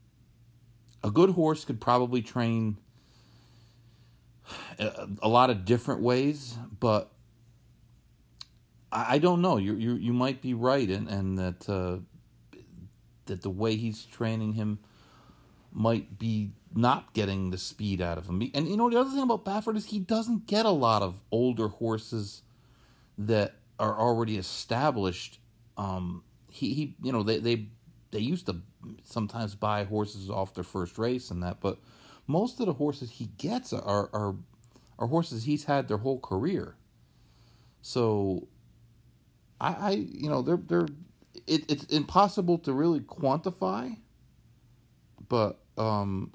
a 1.04 1.10
good 1.10 1.30
horse 1.30 1.64
could 1.64 1.80
probably 1.80 2.22
train 2.22 2.78
a, 4.78 5.08
a 5.22 5.28
lot 5.28 5.50
of 5.50 5.64
different 5.64 6.00
ways, 6.00 6.56
but 6.80 7.12
I, 8.90 9.14
I 9.14 9.18
don't 9.18 9.42
know. 9.42 9.56
You 9.58 9.74
you 9.74 9.94
you 9.94 10.12
might 10.12 10.40
be 10.40 10.54
right, 10.54 10.88
and 10.88 11.08
and 11.08 11.38
that 11.38 11.68
uh, 11.68 11.98
that 13.26 13.42
the 13.42 13.50
way 13.50 13.76
he's 13.76 14.04
training 14.04 14.54
him 14.54 14.78
might 15.72 16.18
be 16.18 16.52
not 16.76 17.14
getting 17.14 17.50
the 17.50 17.58
speed 17.58 18.00
out 18.00 18.18
of 18.18 18.28
him. 18.28 18.50
And 18.54 18.68
you 18.68 18.76
know 18.76 18.90
the 18.90 19.00
other 19.00 19.10
thing 19.10 19.22
about 19.22 19.44
Baffert 19.44 19.76
is 19.76 19.86
he 19.86 19.98
doesn't 19.98 20.46
get 20.46 20.66
a 20.66 20.70
lot 20.70 21.02
of 21.02 21.20
older 21.30 21.68
horses 21.68 22.42
that 23.18 23.54
are 23.78 23.98
already 23.98 24.36
established. 24.36 25.40
Um, 25.76 26.22
he 26.50 26.74
he 26.74 26.96
you 27.02 27.12
know 27.12 27.22
they 27.22 27.38
they 27.38 27.68
they 28.10 28.18
used 28.18 28.46
to 28.46 28.56
sometimes 29.04 29.54
buy 29.54 29.84
horses 29.84 30.30
off 30.30 30.54
their 30.54 30.64
first 30.64 30.98
race 30.98 31.30
and 31.30 31.42
that, 31.42 31.60
but 31.60 31.78
most 32.26 32.60
of 32.60 32.66
the 32.66 32.74
horses 32.74 33.10
he 33.10 33.30
gets 33.38 33.72
are 33.72 34.10
are 34.12 34.34
are 34.98 35.06
horses 35.06 35.44
he's 35.44 35.64
had 35.64 35.88
their 35.88 35.98
whole 35.98 36.20
career. 36.20 36.76
So 37.80 38.48
I, 39.60 39.72
I 39.72 39.90
you 39.92 40.28
know 40.28 40.42
they're 40.42 40.56
they're 40.58 40.88
it, 41.46 41.70
it's 41.70 41.84
impossible 41.84 42.58
to 42.58 42.72
really 42.72 43.00
quantify, 43.00 43.96
but 45.28 45.58
um, 45.78 46.32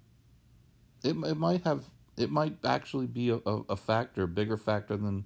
it 1.04 1.16
it 1.16 1.38
might 1.38 1.64
have 1.64 1.84
it 2.18 2.30
might 2.30 2.56
actually 2.64 3.08
be 3.08 3.30
a, 3.30 3.38
a, 3.38 3.76
factor, 3.76 4.24
a 4.24 4.28
bigger 4.28 4.58
factor 4.58 4.98
than 4.98 5.26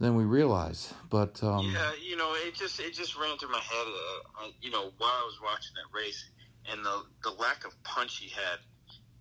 than 0.00 0.16
we 0.16 0.24
realize. 0.24 0.92
But 1.10 1.42
um, 1.42 1.70
yeah, 1.72 1.92
you 2.02 2.16
know, 2.16 2.34
it 2.34 2.54
just 2.54 2.80
it 2.80 2.94
just 2.94 3.16
ran 3.18 3.36
through 3.38 3.52
my 3.52 3.60
head, 3.60 3.86
uh, 3.86 4.44
uh, 4.44 4.50
you 4.60 4.70
know, 4.70 4.90
while 4.98 5.10
I 5.10 5.24
was 5.24 5.38
watching 5.42 5.72
that 5.76 5.96
race, 5.96 6.30
and 6.70 6.84
the 6.84 7.04
the 7.22 7.30
lack 7.30 7.64
of 7.64 7.80
punch 7.84 8.18
he 8.18 8.28
had, 8.28 8.58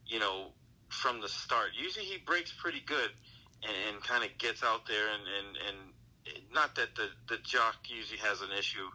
you 0.05 0.19
know, 0.19 0.47
from 0.89 1.21
the 1.21 1.29
start. 1.29 1.69
Usually 1.75 2.05
he 2.05 2.17
breaks 2.17 2.51
pretty 2.51 2.81
good, 2.85 3.11
and, 3.63 3.95
and 3.95 4.03
kind 4.03 4.23
of 4.23 4.35
gets 4.37 4.63
out 4.63 4.87
there 4.87 5.07
and 5.13 5.23
and 5.23 5.57
and 5.67 5.77
not 6.53 6.75
that 6.75 6.95
the 6.95 7.09
the 7.29 7.41
jock 7.43 7.75
usually 7.85 8.19
has 8.19 8.41
an 8.41 8.49
issue 8.57 8.87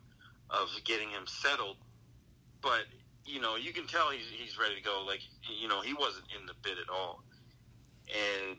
of 0.50 0.68
getting 0.85 1.11
him 1.11 1.26
settled, 1.26 1.76
but 2.62 2.85
you 3.28 3.40
know 3.40 3.56
you 3.56 3.72
can 3.72 3.86
tell 3.86 4.10
he's 4.10 4.28
he's 4.30 4.58
ready 4.58 4.76
to 4.76 4.82
go. 4.82 5.04
Like 5.06 5.20
you 5.60 5.68
know 5.68 5.80
he 5.80 5.94
wasn't 5.94 6.26
in 6.38 6.46
the 6.46 6.54
bit 6.62 6.78
at 6.78 6.88
all, 6.92 7.22
and 8.08 8.56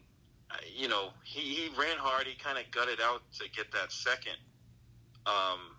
uh, 0.51 0.55
you 0.75 0.87
know 0.87 1.09
he, 1.23 1.41
he 1.41 1.69
ran 1.77 1.97
hard. 1.97 2.27
He 2.27 2.35
kind 2.35 2.57
of 2.57 2.69
gutted 2.71 3.01
out 3.01 3.21
to 3.39 3.49
get 3.49 3.71
that 3.71 3.91
second, 3.91 4.37
um, 5.25 5.75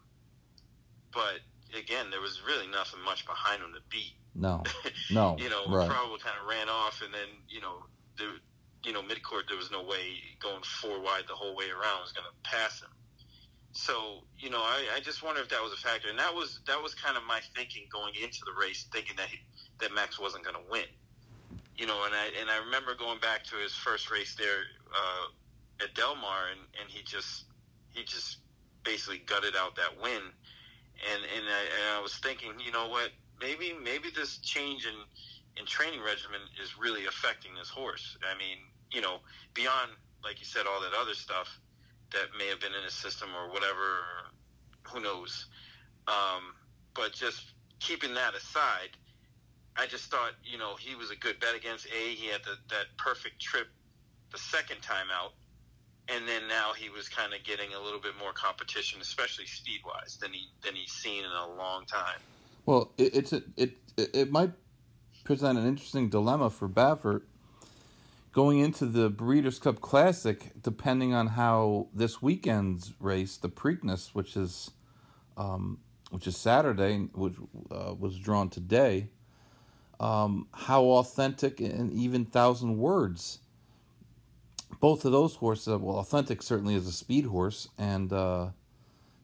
but 1.12 1.40
again 1.78 2.06
there 2.10 2.20
was 2.20 2.40
really 2.46 2.66
nothing 2.66 3.00
much 3.04 3.26
behind 3.26 3.62
him 3.62 3.72
to 3.74 3.80
beat. 3.90 4.14
No, 4.34 4.62
no, 5.10 5.36
you 5.38 5.48
know 5.48 5.64
right. 5.68 5.88
probably 5.88 6.18
kind 6.18 6.36
of 6.40 6.48
ran 6.48 6.68
off, 6.68 7.02
and 7.02 7.12
then 7.14 7.28
you 7.48 7.60
know 7.60 7.84
the 8.18 8.26
you 8.84 8.92
know, 8.92 9.02
midcourt, 9.02 9.48
there 9.48 9.56
was 9.56 9.70
no 9.70 9.82
way 9.82 10.16
going 10.40 10.62
four 10.62 11.00
wide 11.00 11.24
the 11.28 11.34
whole 11.34 11.54
way 11.54 11.66
around 11.70 12.00
was 12.02 12.12
going 12.12 12.26
to 12.26 12.50
pass 12.50 12.80
him. 12.80 12.88
So, 13.72 14.24
you 14.38 14.50
know, 14.50 14.60
I, 14.60 14.96
I 14.96 15.00
just 15.00 15.22
wonder 15.22 15.40
if 15.40 15.48
that 15.50 15.62
was 15.62 15.72
a 15.72 15.76
factor, 15.76 16.08
and 16.08 16.18
that 16.18 16.34
was 16.34 16.60
that 16.66 16.82
was 16.82 16.94
kind 16.94 17.16
of 17.16 17.22
my 17.24 17.40
thinking 17.54 17.84
going 17.90 18.14
into 18.20 18.40
the 18.44 18.52
race, 18.60 18.86
thinking 18.92 19.16
that 19.16 19.28
he, 19.28 19.38
that 19.78 19.94
Max 19.94 20.18
wasn't 20.18 20.44
going 20.44 20.56
to 20.56 20.70
win. 20.70 20.90
You 21.76 21.86
know, 21.86 22.04
and 22.04 22.14
I 22.14 22.30
and 22.40 22.50
I 22.50 22.58
remember 22.64 22.94
going 22.96 23.20
back 23.20 23.44
to 23.44 23.56
his 23.56 23.72
first 23.72 24.10
race 24.10 24.34
there 24.34 24.66
uh, 24.90 25.84
at 25.84 25.94
Del 25.94 26.16
Mar, 26.16 26.50
and, 26.50 26.60
and 26.80 26.90
he 26.90 27.02
just 27.04 27.44
he 27.94 28.02
just 28.02 28.38
basically 28.82 29.18
gutted 29.18 29.54
out 29.56 29.76
that 29.76 29.94
win, 30.02 30.18
and 30.18 31.22
and 31.36 31.44
I, 31.46 31.62
and 31.62 31.98
I 31.98 32.02
was 32.02 32.16
thinking, 32.16 32.52
you 32.64 32.72
know 32.72 32.88
what, 32.88 33.10
maybe 33.40 33.72
maybe 33.72 34.08
this 34.14 34.38
change 34.38 34.84
in 34.84 34.94
in 35.60 35.64
training 35.64 36.00
regimen 36.00 36.40
is 36.60 36.76
really 36.76 37.06
affecting 37.06 37.52
this 37.54 37.68
horse. 37.68 38.18
I 38.28 38.36
mean, 38.36 38.58
you 38.90 39.00
know, 39.00 39.18
beyond 39.54 39.92
like 40.24 40.40
you 40.40 40.46
said, 40.46 40.66
all 40.66 40.80
that 40.80 40.92
other 41.00 41.14
stuff 41.14 41.60
that 42.12 42.28
may 42.38 42.48
have 42.48 42.60
been 42.60 42.72
in 42.74 42.84
his 42.84 42.94
system 42.94 43.28
or 43.36 43.52
whatever, 43.52 44.00
who 44.82 45.00
knows. 45.00 45.46
Um, 46.08 46.54
but 46.94 47.12
just 47.12 47.52
keeping 47.78 48.14
that 48.14 48.34
aside, 48.34 48.90
I 49.76 49.86
just 49.86 50.10
thought, 50.10 50.32
you 50.44 50.58
know, 50.58 50.74
he 50.78 50.94
was 50.94 51.10
a 51.10 51.16
good 51.16 51.40
bet 51.40 51.54
against 51.54 51.86
A. 51.86 52.14
He 52.14 52.28
had 52.28 52.42
the, 52.42 52.56
that 52.68 52.86
perfect 52.98 53.40
trip 53.40 53.68
the 54.32 54.38
second 54.38 54.82
time 54.82 55.06
out, 55.12 55.32
and 56.08 56.26
then 56.28 56.42
now 56.48 56.72
he 56.76 56.90
was 56.90 57.08
kind 57.08 57.32
of 57.32 57.42
getting 57.44 57.72
a 57.74 57.80
little 57.80 58.00
bit 58.00 58.12
more 58.18 58.32
competition, 58.32 59.00
especially 59.00 59.46
speed 59.46 59.80
wise, 59.86 60.18
than 60.20 60.32
he 60.32 60.48
than 60.64 60.74
he's 60.74 60.92
seen 60.92 61.24
in 61.24 61.30
a 61.30 61.56
long 61.56 61.84
time. 61.86 62.20
Well, 62.66 62.92
it, 62.98 63.14
it's 63.14 63.32
a, 63.32 63.42
it 63.56 63.76
it 63.96 64.30
might 64.30 64.52
present 65.24 65.58
an 65.58 65.66
interesting 65.66 66.08
dilemma 66.08 66.50
for 66.50 66.68
Baffert 66.68 67.22
going 68.32 68.60
into 68.60 68.86
the 68.86 69.10
Breeders' 69.10 69.58
Cup 69.58 69.80
Classic, 69.80 70.52
depending 70.62 71.14
on 71.14 71.28
how 71.28 71.88
this 71.92 72.22
weekend's 72.22 72.92
race, 73.00 73.36
the 73.36 73.48
Preakness, 73.48 74.10
which 74.14 74.36
is 74.36 74.70
um, 75.36 75.78
which 76.10 76.26
is 76.26 76.36
Saturday, 76.36 77.08
which 77.14 77.34
uh, 77.70 77.94
was 77.98 78.18
drawn 78.18 78.50
today, 78.50 79.08
um, 79.98 80.48
how 80.52 80.84
authentic 80.84 81.60
and 81.60 81.90
even 81.92 82.24
thousand 82.24 82.78
words. 82.78 83.38
Both 84.80 85.04
of 85.04 85.12
those 85.12 85.36
horses, 85.36 85.76
well, 85.76 85.98
authentic 85.98 86.42
certainly 86.42 86.74
is 86.74 86.86
a 86.86 86.92
speed 86.92 87.26
horse, 87.26 87.68
and 87.76 88.12
uh, 88.12 88.48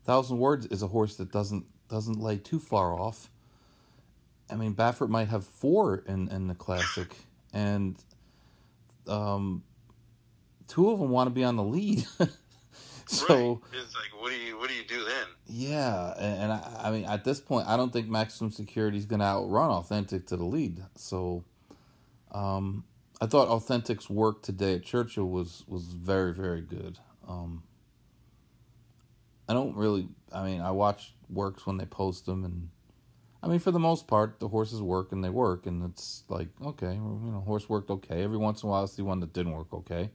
thousand 0.04 0.38
words 0.38 0.66
is 0.66 0.82
a 0.82 0.88
horse 0.88 1.16
that 1.16 1.30
doesn't 1.32 1.66
doesn't 1.88 2.20
lay 2.20 2.38
too 2.38 2.58
far 2.58 2.98
off. 2.98 3.30
I 4.50 4.54
mean, 4.54 4.74
Baffert 4.74 5.08
might 5.08 5.28
have 5.28 5.46
four 5.46 5.98
in 6.06 6.28
in 6.28 6.48
the 6.48 6.54
classic, 6.54 7.16
and 7.52 7.96
um, 9.08 9.62
two 10.68 10.90
of 10.90 10.98
them 10.98 11.10
want 11.10 11.28
to 11.28 11.34
be 11.34 11.44
on 11.44 11.56
the 11.56 11.62
lead. 11.62 12.06
so 13.06 13.26
right. 13.28 13.58
it's 13.72 13.94
like, 13.94 14.20
what 14.20 14.30
do 14.30 14.36
you 14.36 14.58
what 14.58 14.68
do 14.68 14.74
you 14.74 14.84
do 14.86 15.04
then? 15.04 15.26
Yeah, 15.46 16.14
and, 16.18 16.42
and 16.42 16.52
I, 16.52 16.80
I, 16.84 16.90
mean, 16.90 17.04
at 17.04 17.24
this 17.24 17.40
point, 17.40 17.68
I 17.68 17.76
don't 17.76 17.92
think 17.92 18.08
Maximum 18.08 18.50
Security 18.50 18.98
is 18.98 19.06
going 19.06 19.20
to 19.20 19.26
outrun 19.26 19.70
Authentic 19.70 20.26
to 20.28 20.36
the 20.36 20.44
lead. 20.44 20.82
So, 20.96 21.44
um, 22.32 22.84
I 23.20 23.26
thought 23.26 23.48
Authentic's 23.48 24.10
work 24.10 24.42
today 24.42 24.74
at 24.74 24.82
Churchill 24.82 25.28
was 25.28 25.64
was 25.66 25.84
very 25.84 26.34
very 26.34 26.62
good. 26.62 26.98
Um, 27.28 27.62
I 29.48 29.54
don't 29.54 29.76
really. 29.76 30.08
I 30.32 30.44
mean, 30.44 30.60
I 30.60 30.72
watch 30.72 31.14
works 31.30 31.66
when 31.66 31.76
they 31.76 31.86
post 31.86 32.26
them, 32.26 32.44
and 32.44 32.68
I 33.46 33.48
mean, 33.48 33.60
for 33.60 33.70
the 33.70 33.78
most 33.78 34.08
part, 34.08 34.40
the 34.40 34.48
horses 34.48 34.82
work 34.82 35.12
and 35.12 35.22
they 35.22 35.30
work, 35.30 35.66
and 35.66 35.84
it's 35.88 36.24
like 36.28 36.48
okay, 36.60 36.94
you 36.94 37.30
know, 37.32 37.44
horse 37.46 37.68
worked 37.68 37.90
okay. 37.90 38.24
Every 38.24 38.38
once 38.38 38.64
in 38.64 38.68
a 38.68 38.72
while, 38.72 38.82
I 38.82 38.86
see 38.86 39.02
one 39.02 39.20
that 39.20 39.32
didn't 39.32 39.52
work 39.52 39.72
okay. 39.72 40.10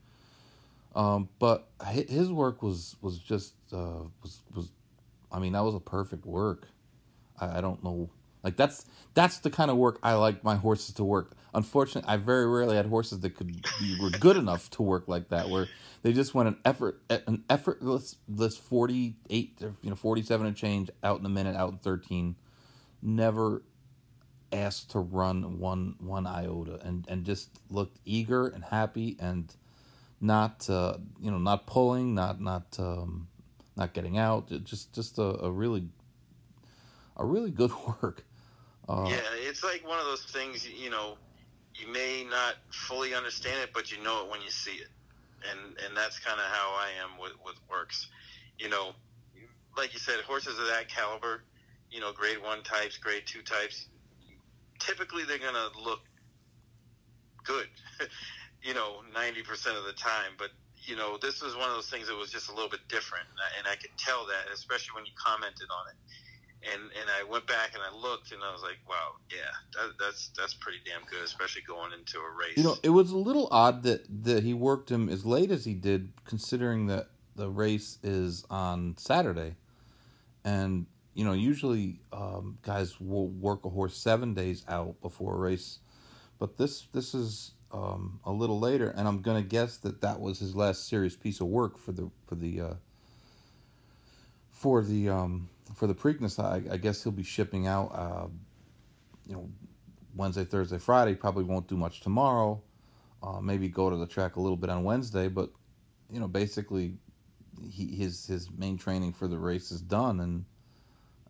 Um, 0.94 1.30
but 1.38 1.66
his 1.88 2.30
work 2.30 2.62
was 2.62 2.94
was 3.00 3.18
just 3.18 3.54
uh, 3.72 4.02
was 4.22 4.42
was, 4.54 4.70
I 5.32 5.38
mean, 5.38 5.54
that 5.54 5.64
was 5.64 5.74
a 5.74 5.80
perfect 5.80 6.26
work. 6.26 6.68
I, 7.40 7.58
I 7.58 7.60
don't 7.62 7.82
know, 7.82 8.10
like 8.44 8.56
that's 8.56 8.84
that's 9.14 9.38
the 9.38 9.48
kind 9.48 9.70
of 9.70 9.78
work 9.78 9.98
I 10.02 10.12
like 10.12 10.44
my 10.44 10.56
horses 10.56 10.94
to 10.96 11.04
work. 11.04 11.34
Unfortunately, 11.54 12.10
I 12.10 12.18
very 12.18 12.46
rarely 12.46 12.76
had 12.76 12.84
horses 12.84 13.20
that 13.20 13.30
could 13.30 13.46
be 13.46 13.62
were 13.98 14.10
good 14.10 14.36
enough 14.36 14.68
to 14.72 14.82
work 14.82 15.08
like 15.08 15.30
that, 15.30 15.48
where 15.48 15.68
they 16.02 16.12
just 16.12 16.34
went 16.34 16.48
an 16.48 16.58
effort 16.66 17.00
an 17.08 17.44
effortless 17.48 18.16
this 18.28 18.58
forty 18.58 19.16
eight 19.30 19.56
you 19.80 19.88
know 19.88 19.96
forty 19.96 20.20
seven 20.20 20.46
and 20.46 20.54
change 20.54 20.90
out 21.02 21.18
in 21.18 21.24
a 21.24 21.30
minute, 21.30 21.56
out 21.56 21.72
in 21.72 21.78
thirteen, 21.78 22.36
never 23.02 23.62
asked 24.52 24.90
to 24.90 25.00
run 25.00 25.58
one 25.58 25.96
one 25.98 26.26
iota, 26.26 26.78
and 26.82 27.04
and 27.08 27.24
just 27.24 27.48
looked 27.70 27.98
eager 28.04 28.48
and 28.48 28.64
happy 28.64 29.16
and 29.20 29.54
not 30.20 30.68
uh, 30.70 30.96
you 31.20 31.30
know 31.30 31.38
not 31.38 31.66
pulling, 31.66 32.14
not 32.14 32.40
not 32.40 32.64
um, 32.78 33.28
not 33.76 33.92
getting 33.92 34.18
out. 34.18 34.48
Just 34.64 34.92
just 34.92 35.18
a, 35.18 35.44
a 35.44 35.50
really 35.50 35.84
a 37.16 37.24
really 37.24 37.50
good 37.50 37.72
work. 38.02 38.24
Uh, 38.88 39.06
yeah, 39.08 39.20
it's 39.34 39.64
like 39.64 39.86
one 39.86 39.98
of 39.98 40.04
those 40.04 40.24
things. 40.24 40.68
You 40.68 40.90
know, 40.90 41.16
you 41.74 41.92
may 41.92 42.24
not 42.28 42.54
fully 42.70 43.14
understand 43.14 43.60
it, 43.62 43.70
but 43.74 43.90
you 43.90 44.02
know 44.02 44.24
it 44.24 44.30
when 44.30 44.40
you 44.42 44.50
see 44.50 44.72
it, 44.76 44.88
and 45.50 45.60
and 45.86 45.96
that's 45.96 46.18
kind 46.18 46.38
of 46.38 46.46
how 46.46 46.70
I 46.70 46.88
am 47.02 47.20
with 47.20 47.32
with 47.44 47.56
works. 47.70 48.08
You 48.58 48.68
know, 48.68 48.92
like 49.76 49.92
you 49.92 49.98
said, 49.98 50.20
horses 50.20 50.58
of 50.58 50.66
that 50.66 50.88
caliber, 50.88 51.42
you 51.92 52.00
know, 52.00 52.12
grade 52.12 52.42
one 52.42 52.62
types, 52.62 52.96
grade 52.96 53.22
two 53.26 53.42
types, 53.42 53.86
typically 54.80 55.24
they're 55.24 55.38
gonna 55.38 55.68
look 55.84 56.00
good. 57.44 57.68
you 58.62 58.74
know, 58.74 59.02
90% 59.14 59.76
of 59.76 59.84
the 59.84 59.92
time. 59.92 60.32
But, 60.38 60.50
you 60.84 60.96
know, 60.96 61.18
this 61.20 61.42
was 61.42 61.56
one 61.56 61.68
of 61.68 61.74
those 61.74 61.90
things 61.90 62.08
that 62.08 62.16
was 62.16 62.30
just 62.30 62.50
a 62.50 62.54
little 62.54 62.70
bit 62.70 62.80
different. 62.88 63.26
And 63.30 63.38
I, 63.38 63.58
and 63.58 63.66
I 63.66 63.76
could 63.76 63.90
tell 63.98 64.26
that, 64.26 64.52
especially 64.52 64.94
when 64.94 65.04
you 65.04 65.12
commented 65.18 65.68
on 65.70 65.86
it. 65.90 65.98
And, 66.72 66.82
and 67.00 67.10
I 67.10 67.28
went 67.28 67.48
back 67.48 67.74
and 67.74 67.82
I 67.82 67.92
looked 67.92 68.30
and 68.30 68.40
I 68.40 68.52
was 68.52 68.62
like, 68.62 68.78
wow, 68.88 69.18
yeah, 69.28 69.50
that, 69.74 69.94
that's 69.98 70.30
that's 70.38 70.54
pretty 70.54 70.78
damn 70.86 71.02
good, 71.10 71.24
especially 71.24 71.62
going 71.62 71.90
into 71.92 72.18
a 72.18 72.30
race. 72.30 72.56
You 72.56 72.62
know, 72.62 72.76
it 72.84 72.90
was 72.90 73.10
a 73.10 73.16
little 73.16 73.48
odd 73.50 73.82
that, 73.82 74.04
that 74.22 74.44
he 74.44 74.54
worked 74.54 74.88
him 74.88 75.08
as 75.08 75.26
late 75.26 75.50
as 75.50 75.64
he 75.64 75.74
did, 75.74 76.12
considering 76.24 76.86
that 76.86 77.08
the 77.34 77.50
race 77.50 77.98
is 78.04 78.44
on 78.48 78.94
Saturday. 78.96 79.56
And, 80.44 80.86
you 81.14 81.24
know, 81.24 81.32
usually 81.32 82.00
um, 82.12 82.58
guys 82.62 83.00
will 83.00 83.28
work 83.28 83.64
a 83.64 83.68
horse 83.68 83.96
seven 83.96 84.34
days 84.34 84.64
out 84.68 85.00
before 85.02 85.34
a 85.34 85.38
race. 85.38 85.78
But 86.38 86.56
this 86.56 86.86
this 86.92 87.14
is 87.14 87.52
um, 87.70 88.20
a 88.24 88.32
little 88.32 88.58
later, 88.58 88.90
and 88.96 89.06
I'm 89.06 89.22
gonna 89.22 89.42
guess 89.42 89.76
that 89.78 90.00
that 90.00 90.20
was 90.20 90.38
his 90.38 90.56
last 90.56 90.88
serious 90.88 91.16
piece 91.16 91.40
of 91.40 91.46
work 91.48 91.78
for 91.78 91.92
the 91.92 92.10
for 92.26 92.34
the 92.34 92.60
uh, 92.60 92.74
for 94.50 94.82
the 94.82 95.10
um, 95.10 95.48
for 95.74 95.86
the 95.86 95.94
Preakness. 95.94 96.42
I, 96.42 96.62
I, 96.72 96.76
guess 96.76 97.02
he'll 97.02 97.12
be 97.12 97.22
shipping 97.22 97.66
out, 97.66 97.88
uh, 97.94 98.26
you 99.26 99.34
know, 99.34 99.48
Wednesday, 100.14 100.44
Thursday, 100.44 100.78
Friday. 100.78 101.14
Probably 101.14 101.44
won't 101.44 101.68
do 101.68 101.76
much 101.76 102.00
tomorrow. 102.00 102.62
Uh, 103.22 103.40
maybe 103.40 103.68
go 103.68 103.88
to 103.88 103.96
the 103.96 104.06
track 104.06 104.36
a 104.36 104.40
little 104.40 104.56
bit 104.56 104.70
on 104.70 104.82
Wednesday, 104.82 105.28
but 105.28 105.50
you 106.10 106.20
know, 106.20 106.28
basically, 106.28 106.94
he, 107.70 107.94
his 107.94 108.26
his 108.26 108.50
main 108.50 108.76
training 108.76 109.12
for 109.12 109.28
the 109.28 109.38
race 109.38 109.70
is 109.70 109.80
done, 109.80 110.20
and 110.20 110.44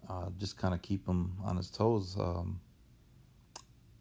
uh, 0.09 0.29
just 0.39 0.57
kind 0.59 0.75
of 0.75 0.83
keep 0.83 1.07
him 1.07 1.33
on 1.45 1.57
his 1.57 1.71
toes. 1.71 2.17
Um, 2.19 2.61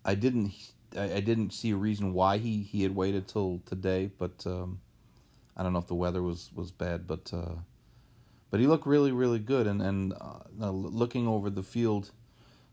I 0.03 0.15
didn't 0.15 0.53
I, 0.97 1.19
didn't 1.21 1.51
see 1.51 1.71
a 1.71 1.75
reason 1.75 2.13
why 2.13 2.37
he, 2.37 2.63
he 2.63 2.83
had 2.83 2.95
waited 2.95 3.27
till 3.27 3.61
today, 3.65 4.11
but 4.17 4.45
um, 4.45 4.81
I 5.55 5.63
don't 5.63 5.73
know 5.73 5.79
if 5.79 5.87
the 5.87 5.95
weather 5.95 6.21
was, 6.21 6.49
was 6.53 6.71
bad, 6.71 7.07
but 7.07 7.31
uh, 7.33 7.55
but 8.49 8.59
he 8.59 8.67
looked 8.67 8.85
really 8.85 9.11
really 9.11 9.39
good. 9.39 9.67
And 9.67 9.81
and 9.81 10.13
uh, 10.13 10.69
looking 10.69 11.27
over 11.27 11.49
the 11.49 11.63
field 11.63 12.11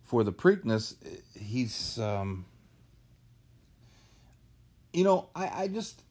for 0.02 0.24
the 0.24 0.32
Preakness, 0.32 0.96
he's 1.38 1.98
um, 1.98 2.46
you 4.92 5.04
know 5.04 5.28
I 5.34 5.62
I 5.62 5.68
just 5.68 6.02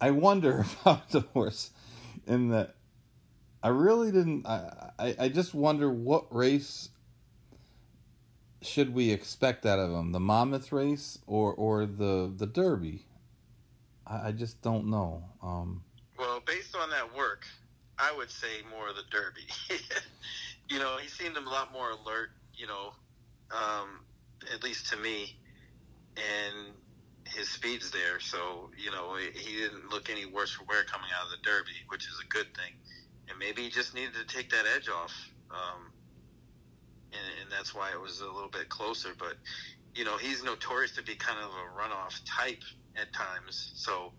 I 0.00 0.10
wonder 0.10 0.66
about 0.82 1.10
the 1.10 1.20
horse 1.20 1.70
in 2.26 2.48
that 2.50 2.74
I 3.62 3.68
really 3.68 4.10
didn't 4.10 4.46
I, 4.46 4.90
I 4.98 5.16
I 5.20 5.28
just 5.28 5.54
wonder 5.54 5.90
what 5.90 6.34
race 6.34 6.88
should 8.62 8.94
we 8.94 9.10
expect 9.10 9.66
out 9.66 9.78
of 9.78 9.90
him? 9.90 10.12
The 10.12 10.20
Monmouth 10.20 10.72
race 10.72 11.18
or 11.26 11.52
or 11.52 11.86
the 11.86 12.32
the 12.34 12.46
Derby? 12.46 13.04
I, 14.06 14.28
I 14.28 14.32
just 14.32 14.62
don't 14.62 14.86
know. 14.86 15.24
Um, 15.42 15.82
well, 16.18 16.40
based 16.46 16.76
on 16.76 16.90
that 16.90 17.14
work, 17.16 17.44
I 17.98 18.12
would 18.16 18.30
say 18.30 18.48
more 18.70 18.88
of 18.88 18.96
the 18.96 19.02
Derby. 19.10 19.46
you 20.68 20.78
know, 20.78 20.96
he 21.00 21.08
seemed 21.08 21.36
a 21.36 21.40
lot 21.40 21.72
more 21.72 21.90
alert. 21.90 22.30
You 22.54 22.66
know, 22.66 22.92
um, 23.50 24.00
at 24.52 24.62
least 24.62 24.90
to 24.90 24.96
me, 24.96 25.36
and 26.16 26.74
his 27.26 27.48
speed's 27.48 27.90
there. 27.90 28.20
So 28.20 28.70
you 28.76 28.90
know, 28.90 29.16
he 29.16 29.56
didn't 29.56 29.90
look 29.90 30.10
any 30.10 30.26
worse 30.26 30.52
for 30.52 30.64
wear 30.64 30.84
coming 30.84 31.08
out 31.18 31.26
of 31.26 31.30
the 31.30 31.42
Derby, 31.42 31.72
which 31.88 32.06
is 32.06 32.22
a 32.24 32.28
good 32.28 32.54
thing. 32.54 32.74
And 33.28 33.38
maybe 33.38 33.62
he 33.62 33.70
just 33.70 33.94
needed 33.94 34.14
to 34.14 34.24
take 34.24 34.50
that 34.50 34.64
edge 34.76 34.88
off. 34.88 35.14
Um, 35.50 35.92
and, 37.12 37.42
and 37.42 37.52
that's 37.52 37.74
why 37.74 37.90
it 37.90 38.00
was 38.00 38.20
a 38.20 38.26
little 38.26 38.50
bit 38.50 38.68
closer. 38.68 39.10
But 39.18 39.34
you 39.94 40.04
know, 40.04 40.16
he's 40.16 40.42
notorious 40.42 40.94
to 40.96 41.02
be 41.02 41.14
kind 41.14 41.38
of 41.38 41.50
a 41.50 41.78
runoff 41.78 42.20
type 42.24 42.62
at 42.96 43.12
times. 43.12 43.72
So 43.74 44.12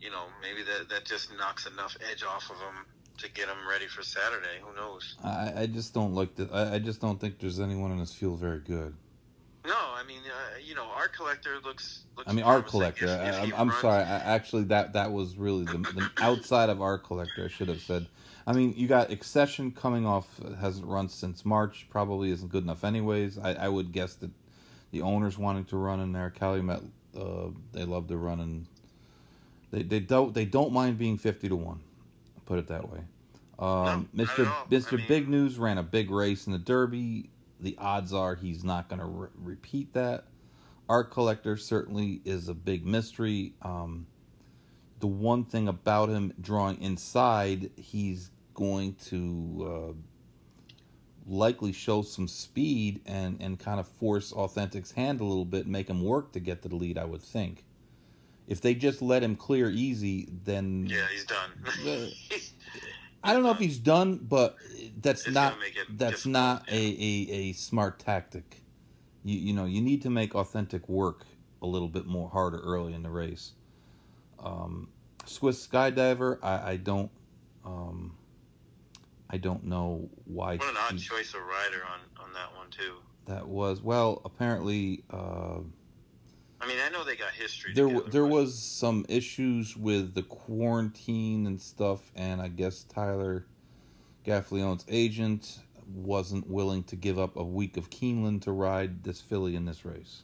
you 0.00 0.10
know, 0.10 0.24
maybe 0.40 0.62
that 0.62 0.88
that 0.88 1.04
just 1.04 1.30
knocks 1.36 1.66
enough 1.66 1.96
edge 2.10 2.22
off 2.22 2.50
of 2.50 2.56
him 2.56 2.86
to 3.18 3.30
get 3.30 3.48
him 3.48 3.68
ready 3.68 3.86
for 3.86 4.02
Saturday. 4.02 4.60
Who 4.62 4.74
knows? 4.74 5.16
I, 5.22 5.52
I 5.62 5.66
just 5.66 5.92
don't 5.92 6.14
like 6.14 6.34
that. 6.36 6.50
I, 6.52 6.74
I 6.74 6.78
just 6.78 7.00
don't 7.00 7.20
think 7.20 7.38
there's 7.38 7.60
anyone 7.60 7.92
in 7.92 7.98
this 7.98 8.14
field 8.14 8.38
very 8.38 8.60
good. 8.60 8.94
No, 9.70 9.76
I 9.94 10.02
mean, 10.06 10.20
uh, 10.26 10.58
you 10.64 10.74
know, 10.74 10.86
Art 10.94 11.12
Collector 11.12 11.58
looks. 11.64 12.02
looks 12.16 12.28
I 12.28 12.32
mean, 12.32 12.44
Art 12.44 12.66
Collector. 12.66 13.06
If, 13.06 13.48
if 13.48 13.54
I, 13.54 13.60
am 13.60 13.72
sorry. 13.80 14.02
I, 14.02 14.18
actually, 14.18 14.64
that 14.64 14.92
that 14.94 15.12
was 15.12 15.36
really 15.36 15.64
the, 15.64 15.78
the 15.78 16.10
outside 16.20 16.68
of 16.68 16.82
Art 16.82 17.04
Collector. 17.04 17.44
I 17.44 17.48
should 17.48 17.68
have 17.68 17.80
said 17.80 18.06
I 18.46 18.52
mean, 18.52 18.74
you 18.76 18.88
got 18.88 19.10
Excession 19.10 19.70
coming 19.70 20.06
off, 20.06 20.40
hasn't 20.60 20.86
run 20.86 21.08
since 21.08 21.44
March, 21.44 21.86
probably 21.90 22.30
isn't 22.30 22.50
good 22.50 22.64
enough 22.64 22.84
anyways. 22.84 23.38
I, 23.38 23.52
I 23.52 23.68
would 23.68 23.92
guess 23.92 24.14
that 24.16 24.30
the 24.90 25.02
owners 25.02 25.38
wanting 25.38 25.66
to 25.66 25.76
run 25.76 26.00
in 26.00 26.12
there, 26.12 26.30
Calumet, 26.30 26.82
uh, 27.16 27.48
they 27.72 27.84
love 27.84 28.08
to 28.08 28.16
run 28.16 28.40
and 28.40 28.66
they, 29.70 29.82
they 29.82 30.00
don't 30.00 30.34
they 30.34 30.44
don't 30.44 30.72
mind 30.72 30.98
being 30.98 31.16
fifty 31.16 31.48
to 31.48 31.54
one, 31.54 31.80
put 32.46 32.58
it 32.58 32.66
that 32.68 32.90
way. 32.90 33.00
Um, 33.60 34.08
no, 34.12 34.24
Mr. 34.24 34.46
Mr. 34.68 34.94
I 34.94 34.96
mean, 34.96 35.04
Big 35.06 35.28
News 35.28 35.58
ran 35.58 35.78
a 35.78 35.82
big 35.84 36.10
race 36.10 36.46
in 36.46 36.52
the 36.52 36.58
Derby. 36.58 37.30
The 37.60 37.76
odds 37.78 38.12
are 38.12 38.34
he's 38.34 38.64
not 38.64 38.88
going 38.88 39.00
to 39.00 39.06
re- 39.06 39.28
repeat 39.36 39.92
that. 39.94 40.24
Art 40.88 41.10
Collector 41.10 41.56
certainly 41.56 42.20
is 42.24 42.48
a 42.48 42.54
big 42.54 42.84
mystery. 42.84 43.54
Um, 43.62 44.06
the 44.98 45.06
one 45.06 45.44
thing 45.44 45.68
about 45.68 46.08
him 46.08 46.32
drawing 46.40 46.80
inside, 46.82 47.70
he's 47.76 48.30
going 48.54 48.94
to 49.06 49.92
uh, 49.92 49.92
likely 51.26 51.72
show 51.72 52.02
some 52.02 52.28
speed 52.28 53.00
and, 53.06 53.40
and 53.40 53.58
kind 53.58 53.78
of 53.78 53.86
force 53.86 54.32
Authentic's 54.32 54.90
hand 54.90 55.20
a 55.20 55.24
little 55.24 55.44
bit 55.44 55.62
and 55.64 55.72
make 55.72 55.88
him 55.88 56.02
work 56.02 56.32
to 56.32 56.40
get 56.40 56.62
to 56.62 56.68
the 56.68 56.76
lead, 56.76 56.98
I 56.98 57.04
would 57.04 57.22
think. 57.22 57.64
If 58.48 58.60
they 58.60 58.74
just 58.74 59.00
let 59.00 59.22
him 59.22 59.36
clear 59.36 59.70
easy, 59.70 60.28
then. 60.44 60.86
Yeah, 60.86 61.06
he's 61.12 61.24
done. 61.24 61.50
I 63.22 63.32
don't 63.32 63.42
know 63.42 63.50
if 63.50 63.58
he's 63.58 63.78
done, 63.78 64.16
but 64.16 64.56
that's 65.00 65.26
it's 65.26 65.34
not 65.34 65.54
that's 65.90 66.26
not 66.26 66.68
a, 66.68 66.74
a, 66.74 67.32
a 67.32 67.52
smart 67.52 67.98
tactic. 67.98 68.62
You 69.24 69.38
you 69.38 69.52
know 69.52 69.66
you 69.66 69.80
need 69.82 70.02
to 70.02 70.10
make 70.10 70.34
authentic 70.34 70.88
work 70.88 71.26
a 71.62 71.66
little 71.66 71.88
bit 71.88 72.06
more 72.06 72.30
harder 72.30 72.58
early 72.58 72.94
in 72.94 73.02
the 73.02 73.10
race. 73.10 73.52
Um, 74.38 74.88
Swiss 75.26 75.66
Skydiver, 75.66 76.38
I, 76.42 76.72
I 76.72 76.76
don't, 76.76 77.10
um, 77.64 78.16
I 79.28 79.36
don't 79.36 79.64
know 79.64 80.08
why. 80.24 80.56
What 80.56 80.70
an 80.70 80.76
odd 80.76 80.98
choice 80.98 81.34
of 81.34 81.42
rider 81.42 81.82
on 81.84 82.24
on 82.24 82.32
that 82.32 82.56
one 82.56 82.70
too. 82.70 82.94
That 83.26 83.46
was 83.46 83.82
well, 83.82 84.22
apparently. 84.24 85.04
Uh, 85.10 85.60
I 86.60 86.66
mean, 86.66 86.76
I 86.84 86.90
know 86.90 87.04
they 87.04 87.16
got 87.16 87.32
history. 87.32 87.72
There, 87.72 87.88
together, 87.88 88.10
there 88.10 88.24
but... 88.24 88.32
was 88.32 88.58
some 88.58 89.06
issues 89.08 89.76
with 89.76 90.14
the 90.14 90.22
quarantine 90.22 91.46
and 91.46 91.60
stuff, 91.60 92.12
and 92.14 92.40
I 92.40 92.48
guess 92.48 92.84
Tyler 92.84 93.46
Gaffalione's 94.26 94.84
agent 94.88 95.60
wasn't 95.94 96.48
willing 96.48 96.84
to 96.84 96.96
give 96.96 97.18
up 97.18 97.36
a 97.36 97.42
week 97.42 97.76
of 97.76 97.90
Keeneland 97.90 98.42
to 98.42 98.52
ride 98.52 99.02
this 99.02 99.20
filly 99.20 99.56
in 99.56 99.64
this 99.64 99.84
race. 99.84 100.22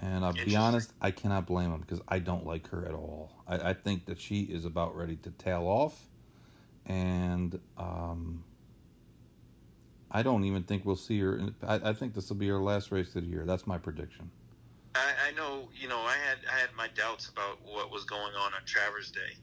And 0.00 0.24
I'll 0.24 0.32
be 0.32 0.54
honest, 0.54 0.92
I 1.00 1.10
cannot 1.10 1.46
blame 1.46 1.72
him 1.72 1.80
because 1.80 2.00
I 2.06 2.20
don't 2.20 2.46
like 2.46 2.68
her 2.68 2.86
at 2.86 2.94
all. 2.94 3.32
I, 3.48 3.70
I, 3.70 3.74
think 3.74 4.06
that 4.06 4.20
she 4.20 4.42
is 4.42 4.64
about 4.64 4.96
ready 4.96 5.16
to 5.16 5.30
tail 5.32 5.64
off, 5.66 6.00
and 6.86 7.58
um, 7.76 8.44
I 10.12 10.22
don't 10.22 10.44
even 10.44 10.62
think 10.62 10.84
we'll 10.84 10.94
see 10.94 11.18
her. 11.18 11.36
In, 11.36 11.54
I, 11.66 11.80
I 11.90 11.92
think 11.92 12.14
this 12.14 12.28
will 12.28 12.36
be 12.36 12.46
her 12.46 12.60
last 12.60 12.92
race 12.92 13.08
of 13.16 13.24
the 13.24 13.28
year. 13.28 13.44
That's 13.44 13.66
my 13.66 13.76
prediction. 13.76 14.30
I, 14.98 15.28
I 15.28 15.32
know, 15.32 15.68
you 15.74 15.88
know, 15.88 16.00
I 16.00 16.14
had 16.14 16.38
I 16.52 16.58
had 16.58 16.70
my 16.76 16.88
doubts 16.88 17.28
about 17.28 17.58
what 17.64 17.90
was 17.90 18.04
going 18.04 18.34
on 18.34 18.52
on 18.52 18.60
Travers 18.66 19.10
Day. 19.10 19.36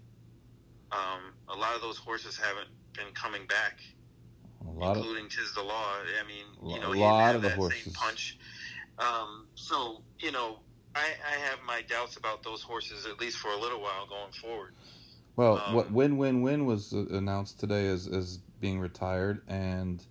Um, 0.92 1.34
a 1.50 1.56
lot 1.58 1.76
of 1.76 1.82
those 1.82 1.98
horses 1.98 2.38
haven't 2.38 2.70
been 2.94 3.14
coming 3.14 3.48
back, 3.48 3.80
A 4.66 4.70
lot 4.70 4.92
of 4.92 4.98
including 4.98 5.30
Tiz 5.30 5.54
the 5.54 5.64
Law. 5.64 5.94
I 6.22 6.28
mean, 6.28 6.74
you 6.74 6.80
know, 6.80 6.92
he 6.92 7.02
lot 7.02 7.36
of 7.36 7.42
the 7.42 7.50
have 7.50 7.58
that 7.58 7.72
same 7.72 7.94
horses. 7.94 7.94
punch. 7.94 8.38
Um, 9.00 9.48
so, 9.56 10.02
you 10.20 10.32
know, 10.32 10.60
I, 10.96 11.08
I 11.26 11.36
have 11.50 11.60
my 11.66 11.82
doubts 11.82 12.18
about 12.18 12.44
those 12.44 12.62
horses 12.62 13.06
at 13.06 13.20
least 13.20 13.38
for 13.38 13.52
a 13.52 13.60
little 13.60 13.82
while 13.82 14.08
going 14.08 14.32
forward. 14.32 14.74
well, 15.36 15.62
um, 15.66 15.76
what 15.76 15.92
win 15.92 16.18
win 16.18 16.42
win 16.42 16.66
was 16.66 16.94
announced 16.94 17.60
today 17.60 17.88
as 17.88 18.08
as 18.08 18.40
being 18.60 18.80
retired, 18.80 19.42
and 19.48 20.06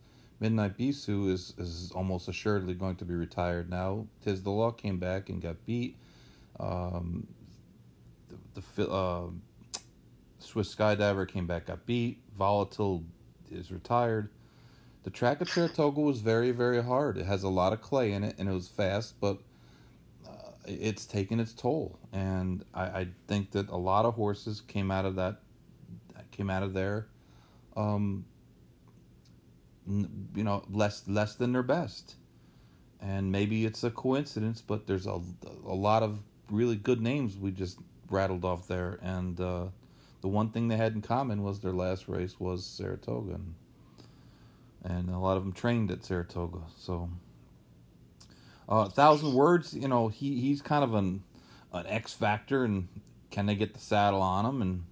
Midnight 0.44 0.76
Bisou 0.76 1.30
is 1.30 1.54
is 1.56 1.90
almost 1.94 2.28
assuredly 2.28 2.74
going 2.74 2.96
to 2.96 3.06
be 3.06 3.14
retired 3.14 3.70
now. 3.70 4.06
Tiz 4.22 4.42
the 4.42 4.50
Law 4.50 4.72
came 4.72 4.98
back 4.98 5.30
and 5.30 5.40
got 5.40 5.64
beat. 5.64 5.96
Um, 6.60 7.26
the 8.28 8.62
the 8.74 8.90
uh, 8.90 9.28
Swiss 10.40 10.74
Skydiver 10.74 11.26
came 11.26 11.46
back, 11.46 11.64
got 11.64 11.86
beat. 11.86 12.18
Volatile 12.36 13.04
is 13.50 13.72
retired. 13.72 14.28
The 15.04 15.10
track 15.10 15.40
at 15.40 15.48
Saratoga 15.48 16.02
was 16.02 16.20
very, 16.20 16.50
very 16.50 16.82
hard. 16.82 17.16
It 17.16 17.24
has 17.24 17.42
a 17.42 17.48
lot 17.48 17.72
of 17.72 17.80
clay 17.80 18.12
in 18.12 18.22
it, 18.22 18.34
and 18.38 18.46
it 18.46 18.52
was 18.52 18.68
fast, 18.68 19.18
but 19.22 19.38
uh, 20.28 20.50
it's 20.66 21.06
taken 21.06 21.40
its 21.40 21.54
toll. 21.54 21.98
And 22.12 22.66
I, 22.74 22.82
I 22.82 23.08
think 23.28 23.52
that 23.52 23.70
a 23.70 23.78
lot 23.78 24.04
of 24.04 24.12
horses 24.12 24.60
came 24.60 24.90
out 24.90 25.06
of 25.06 25.16
that, 25.16 25.40
came 26.32 26.50
out 26.50 26.62
of 26.62 26.74
there, 26.74 27.06
um, 27.78 28.26
you 29.86 30.44
know, 30.44 30.64
less 30.70 31.06
less 31.06 31.34
than 31.34 31.52
their 31.52 31.62
best. 31.62 32.16
And 33.00 33.30
maybe 33.30 33.66
it's 33.66 33.84
a 33.84 33.90
coincidence, 33.90 34.62
but 34.62 34.86
there's 34.86 35.06
a 35.06 35.20
a 35.66 35.74
lot 35.74 36.02
of 36.02 36.20
really 36.50 36.76
good 36.76 37.00
names 37.00 37.36
we 37.36 37.50
just 37.50 37.78
rattled 38.10 38.44
off 38.44 38.66
there, 38.68 38.98
and 39.02 39.40
uh, 39.40 39.66
the 40.20 40.28
one 40.28 40.50
thing 40.50 40.68
they 40.68 40.76
had 40.76 40.94
in 40.94 41.02
common 41.02 41.42
was 41.42 41.60
their 41.60 41.72
last 41.72 42.08
race 42.08 42.38
was 42.38 42.64
Saratoga, 42.64 43.34
and, 43.34 43.54
and 44.84 45.10
a 45.10 45.18
lot 45.18 45.36
of 45.36 45.44
them 45.44 45.52
trained 45.52 45.90
at 45.90 46.04
Saratoga. 46.04 46.60
So, 46.76 47.10
uh, 48.70 48.86
a 48.86 48.90
thousand 48.90 49.34
words, 49.34 49.74
you 49.74 49.88
know, 49.88 50.08
he 50.08 50.40
he's 50.40 50.62
kind 50.62 50.84
of 50.84 50.94
an 50.94 51.22
an 51.72 51.86
X 51.86 52.14
factor, 52.14 52.64
and 52.64 52.88
can 53.30 53.46
they 53.46 53.54
get 53.54 53.74
the 53.74 53.80
saddle 53.80 54.22
on 54.22 54.46
him? 54.46 54.62
And 54.62 54.84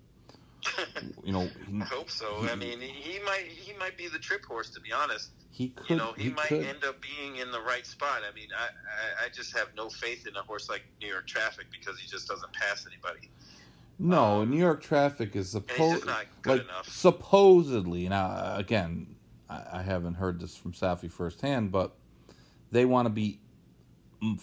you 1.25 1.33
know, 1.33 1.49
he, 1.69 1.81
I 1.81 1.85
hope 1.85 2.11
so. 2.11 2.47
I 2.51 2.55
mean, 2.55 2.81
he, 2.81 2.89
he 2.89 3.19
might 3.25 3.45
he 3.47 3.73
might 3.79 3.97
be 3.97 4.09
the 4.09 4.19
trip 4.19 4.45
horse 4.45 4.71
to 4.71 4.81
be 4.81 4.93
honest. 4.93 5.31
he 5.51 5.69
could, 5.71 5.91
you 5.91 5.97
know, 5.97 6.13
he, 6.17 6.31
might 6.31 6.47
could. 6.47 6.65
end 6.65 6.85
up 6.85 6.97
being 7.01 7.37
in 7.37 7.51
the 7.51 7.61
right 7.61 7.87
spot. 7.87 8.23
I 8.31 8.35
mean, 8.35 8.49
I, 8.57 8.65
I, 9.23 9.27
I 9.27 9.29
just 9.31 9.57
have 9.57 9.69
no 9.77 9.89
faith 9.91 10.27
in 10.27 10.37
a 10.37 10.43
horse 10.43 10.69
like 10.69 10.83
New 11.01 11.09
York 11.09 11.27
Traffic 11.27 11.67
because 11.71 11.99
he 11.99 12.09
just 12.09 12.29
doesn't 12.29 12.53
pass 12.53 12.87
anybody. 12.87 13.31
No, 13.99 14.43
Um, 14.43 14.51
New 14.51 14.57
York 14.59 14.83
traffic 14.83 15.37
is 15.37 15.51
supposed 15.51 15.95
just 15.95 16.07
not 16.07 16.25
good 16.43 16.59
like 16.59 16.69
enough. 16.69 16.89
supposedly. 16.89 18.09
Now, 18.09 18.57
again, 18.57 19.15
I, 19.49 19.63
I 19.75 19.83
haven't 19.83 20.15
heard 20.15 20.41
this 20.41 20.57
from 20.57 20.73
Saffie 20.73 21.11
firsthand, 21.11 21.71
but 21.73 21.95
they 22.71 22.85
want 22.85 23.07
to 23.07 23.11
be, 23.11 23.39
mm, 24.23 24.41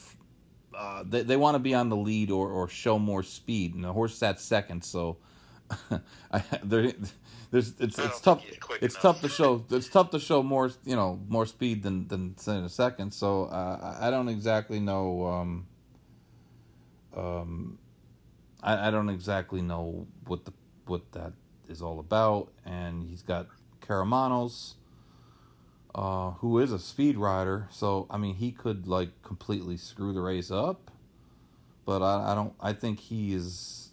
uh, 0.78 1.04
they 1.08 1.24
they 1.24 1.36
want 1.38 1.56
to 1.56 1.60
be 1.60 1.74
on 1.74 1.90
the 1.90 1.96
lead 1.98 2.30
or 2.32 2.50
or 2.50 2.68
show 2.68 3.00
more 3.00 3.24
speed, 3.24 3.74
and 3.76 3.84
the 3.84 3.92
horse 3.94 4.16
sat 4.16 4.40
second, 4.40 4.84
so. 4.84 5.18
I, 6.32 6.44
there, 6.64 6.94
there's 7.52 7.74
it's 7.80 8.00
it's 8.00 8.22
tough. 8.22 8.44
It's 8.82 8.96
enough. 8.96 9.02
tough 9.02 9.22
to 9.22 9.30
show. 9.30 9.66
It's 9.72 9.90
tough 9.90 10.12
to 10.12 10.20
show 10.20 10.44
more. 10.44 10.72
You 10.86 10.96
know, 10.96 11.20
more 11.28 11.46
speed 11.46 11.84
than 11.84 12.08
than 12.08 12.36
in 12.48 12.64
a 12.64 12.70
second. 12.70 13.14
So 13.14 13.46
uh, 13.46 13.98
I 14.00 14.08
I 14.08 14.12
don't 14.12 14.30
exactly 14.30 14.80
know. 14.80 15.26
Um, 15.28 15.68
um, 17.16 17.80
I, 18.62 18.88
I 18.88 18.92
don't 18.92 19.10
exactly 19.10 19.62
know 19.62 20.08
what 20.28 20.46
the 20.46 20.54
what 20.86 21.12
that 21.14 21.34
is 21.68 21.82
all 21.82 22.00
about. 22.00 22.52
And 22.66 23.04
he's 23.04 23.22
got 23.22 23.48
Karamanos, 23.82 24.76
uh, 25.96 26.32
who 26.32 26.60
is 26.60 26.72
a 26.72 26.80
speed 26.80 27.18
rider. 27.18 27.68
So 27.72 28.08
I 28.10 28.18
mean, 28.18 28.36
he 28.36 28.52
could 28.52 28.88
like 28.88 29.10
completely 29.24 29.78
screw 29.78 30.14
the 30.14 30.22
race 30.22 30.52
up. 30.52 30.92
But 31.86 32.04
I, 32.04 32.32
I 32.32 32.36
don't. 32.36 32.54
I 32.62 32.74
think 32.74 33.00
he 33.00 33.34
is. 33.34 33.89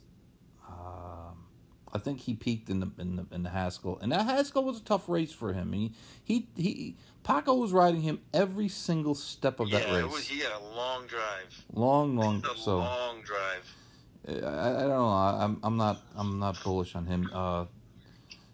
I 1.92 1.98
think 1.98 2.20
he 2.20 2.34
peaked 2.34 2.68
in 2.68 2.80
the 2.80 2.90
in 2.98 3.16
the 3.16 3.26
in 3.32 3.42
the 3.42 3.50
Haskell, 3.50 3.98
and 4.02 4.12
that 4.12 4.26
Haskell 4.26 4.64
was 4.64 4.78
a 4.78 4.82
tough 4.82 5.08
race 5.08 5.32
for 5.32 5.52
him. 5.52 5.72
He 5.72 5.92
he 6.24 6.48
he. 6.56 6.96
Paco 7.22 7.54
was 7.54 7.72
riding 7.72 8.02
him 8.02 8.20
every 8.32 8.68
single 8.68 9.14
step 9.14 9.58
of 9.60 9.70
that 9.70 9.86
yeah, 9.88 9.94
race. 9.96 10.04
it 10.04 10.10
was, 10.10 10.28
he 10.28 10.38
had 10.40 10.52
a 10.52 10.74
long 10.76 11.06
drive. 11.06 11.64
long, 11.72 12.16
long. 12.16 12.44
A 12.44 12.56
So 12.56 12.78
long 12.78 13.20
drive. 13.22 13.64
I, 14.28 14.32
I 14.32 14.80
don't 14.80 14.88
know. 14.88 15.08
I- 15.08 15.44
I'm 15.44 15.58
I'm 15.62 15.76
not 15.76 16.00
I'm 16.16 16.38
not 16.38 16.62
bullish 16.62 16.94
on 16.94 17.06
him. 17.06 17.30
Uh, 17.32 17.64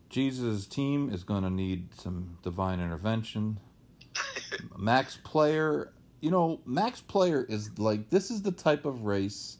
Jesus' 0.08 0.66
team 0.66 1.10
is 1.10 1.24
going 1.24 1.42
to 1.42 1.50
need 1.50 1.88
some 1.98 2.36
divine 2.42 2.80
intervention. 2.80 3.58
Max 4.78 5.18
Player, 5.24 5.90
you 6.20 6.30
know, 6.30 6.60
Max 6.66 7.00
Player 7.00 7.44
is 7.48 7.78
like 7.78 8.10
this 8.10 8.30
is 8.30 8.42
the 8.42 8.52
type 8.52 8.84
of 8.84 9.04
race 9.04 9.56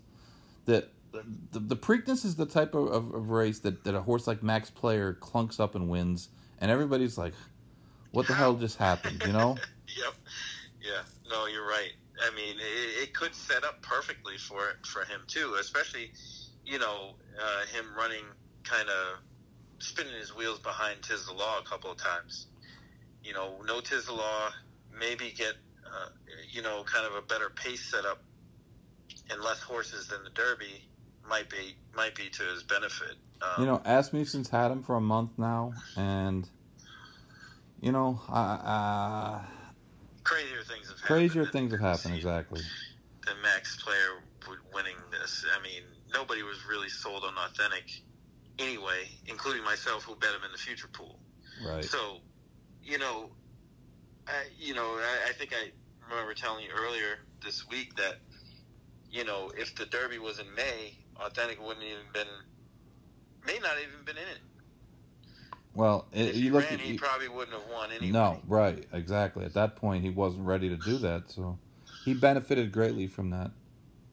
that 0.67 0.89
the, 1.13 1.59
the 1.59 1.77
Preakness 1.77 2.25
is 2.25 2.37
the 2.37 2.47
type 2.47 2.75
of, 2.75 2.89
of, 2.89 3.15
of 3.15 3.31
race 3.31 3.61
that, 3.61 3.85
that 3.85 3.95
a 3.95 4.01
horse 4.01 4.27
like 4.27 4.43
Max 4.43 4.71
Player 4.71 5.17
clunks 5.21 5.61
up 5.61 5.75
and 5.75 5.89
wins, 5.89 6.29
and 6.59 6.71
everybody's 6.71 7.19
like, 7.19 7.35
"What 8.11 8.27
the 8.27 8.35
hell 8.35 8.55
just 8.55 8.79
happened?" 8.79 9.23
You 9.27 9.33
know? 9.33 9.57
Yep. 9.95 10.15
Yeah. 10.81 11.03
No, 11.31 11.45
you're 11.45 11.67
right. 11.67 11.93
I 12.27 12.35
mean, 12.35 12.57
it, 12.59 13.03
it 13.03 13.15
could 13.15 13.35
set 13.35 13.63
up 13.63 13.83
perfectly 13.83 14.39
for 14.39 14.79
for 14.87 15.01
him 15.01 15.21
too, 15.27 15.57
especially 15.61 16.13
you 16.65 16.79
know 16.79 17.15
uh, 17.39 17.67
him 17.67 17.85
running 17.95 18.25
kind 18.65 18.89
of 18.89 19.19
spinning 19.81 20.15
his 20.15 20.35
wheels 20.35 20.61
behind 20.61 21.03
Tiz 21.03 21.27
the 21.27 21.35
Law 21.35 21.59
a 21.59 21.63
couple 21.63 21.91
of 21.91 21.99
times. 21.99 22.47
You 23.23 23.35
know, 23.35 23.57
no 23.67 23.83
Law, 24.11 24.51
maybe 24.99 25.35
get 25.37 25.55
uh, 25.87 26.09
you 26.51 26.63
know 26.63 26.85
kind 26.85 27.05
of 27.05 27.15
a 27.15 27.23
better 27.23 27.51
pace 27.51 27.85
setup 27.85 28.23
and 29.31 29.43
less 29.43 29.61
horses 29.61 30.09
than 30.09 30.25
the 30.25 30.31
Derby 30.31 30.89
might 31.29 31.49
be 31.49 31.77
might 31.95 32.15
be 32.15 32.29
to 32.29 32.43
his 32.45 32.63
benefit. 32.63 33.17
Um, 33.41 33.61
You 33.61 33.67
know, 33.67 33.79
Asmussen's 33.85 34.49
had 34.49 34.71
him 34.71 34.83
for 34.83 34.97
a 34.97 35.01
month 35.01 35.31
now, 35.39 35.73
and 35.97 36.49
you 37.81 37.93
know, 37.93 38.21
I, 38.29 38.41
I, 38.41 39.45
crazier 40.23 40.63
things 40.63 40.89
have 40.89 41.01
happened. 41.01 41.07
crazier 41.07 41.43
than- 41.45 41.53
things 41.53 41.73
have 41.73 41.81
happened. 41.81 42.15
Exactly. 42.15 42.61
The 43.27 43.35
Max 43.43 43.83
Player 43.83 44.23
winning 44.75 44.97
this. 45.11 45.45
I 45.57 45.63
mean, 45.63 45.83
nobody 46.13 46.43
was 46.43 46.59
really 46.69 46.89
sold 46.89 47.25
on 47.25 47.35
authentic 47.39 47.85
anyway, 48.59 49.09
including 49.27 49.65
myself, 49.65 50.05
who 50.05 50.15
bet 50.17 50.31
him 50.31 50.45
in 50.45 50.53
the 50.53 50.59
future 50.59 50.89
pool. 50.89 51.19
Right. 51.65 51.85
So, 51.85 52.19
you 52.83 52.99
know, 52.99 53.31
I, 54.27 54.45
you 54.59 54.75
know, 54.75 54.87
I, 54.87 55.29
I 55.29 55.33
think 55.33 55.53
I 55.53 55.71
remember 56.11 56.35
telling 56.35 56.65
you 56.65 56.71
earlier 56.77 57.19
this 57.45 57.67
week 57.69 57.97
that, 57.97 58.17
you 59.11 59.25
know, 59.25 59.51
if 59.57 59.75
the 59.75 59.87
Derby 59.87 60.19
was 60.19 60.39
in 60.39 60.53
May, 60.55 60.97
authentic 61.21 61.61
wouldn't 61.65 61.85
even 61.85 62.05
been, 62.13 62.27
may 63.47 63.59
not 63.61 63.77
even 63.79 64.05
been 64.05 64.17
in 64.17 64.23
it. 64.23 64.39
Well, 65.75 66.07
it, 66.13 66.29
If 66.29 66.37
you 66.37 66.43
he 66.43 66.51
look 66.51 66.65
ran, 66.65 66.79
he 66.79 66.93
you, 66.93 66.99
probably 66.99 67.29
wouldn't 67.29 67.57
have 67.57 67.71
won 67.73 67.91
anyway. 67.91 68.13
no, 68.13 68.41
right, 68.47 68.85
exactly. 68.93 69.45
At 69.45 69.55
that 69.55 69.77
point, 69.77 70.03
he 70.05 70.11
wasn't 70.11 70.47
ready 70.47 70.69
to 70.69 70.77
do 70.77 70.99
that, 70.99 71.31
so 71.31 71.59
he 72.05 72.13
benefited 72.15 72.73
greatly 72.73 73.07
from 73.07 73.31
that. 73.31 73.51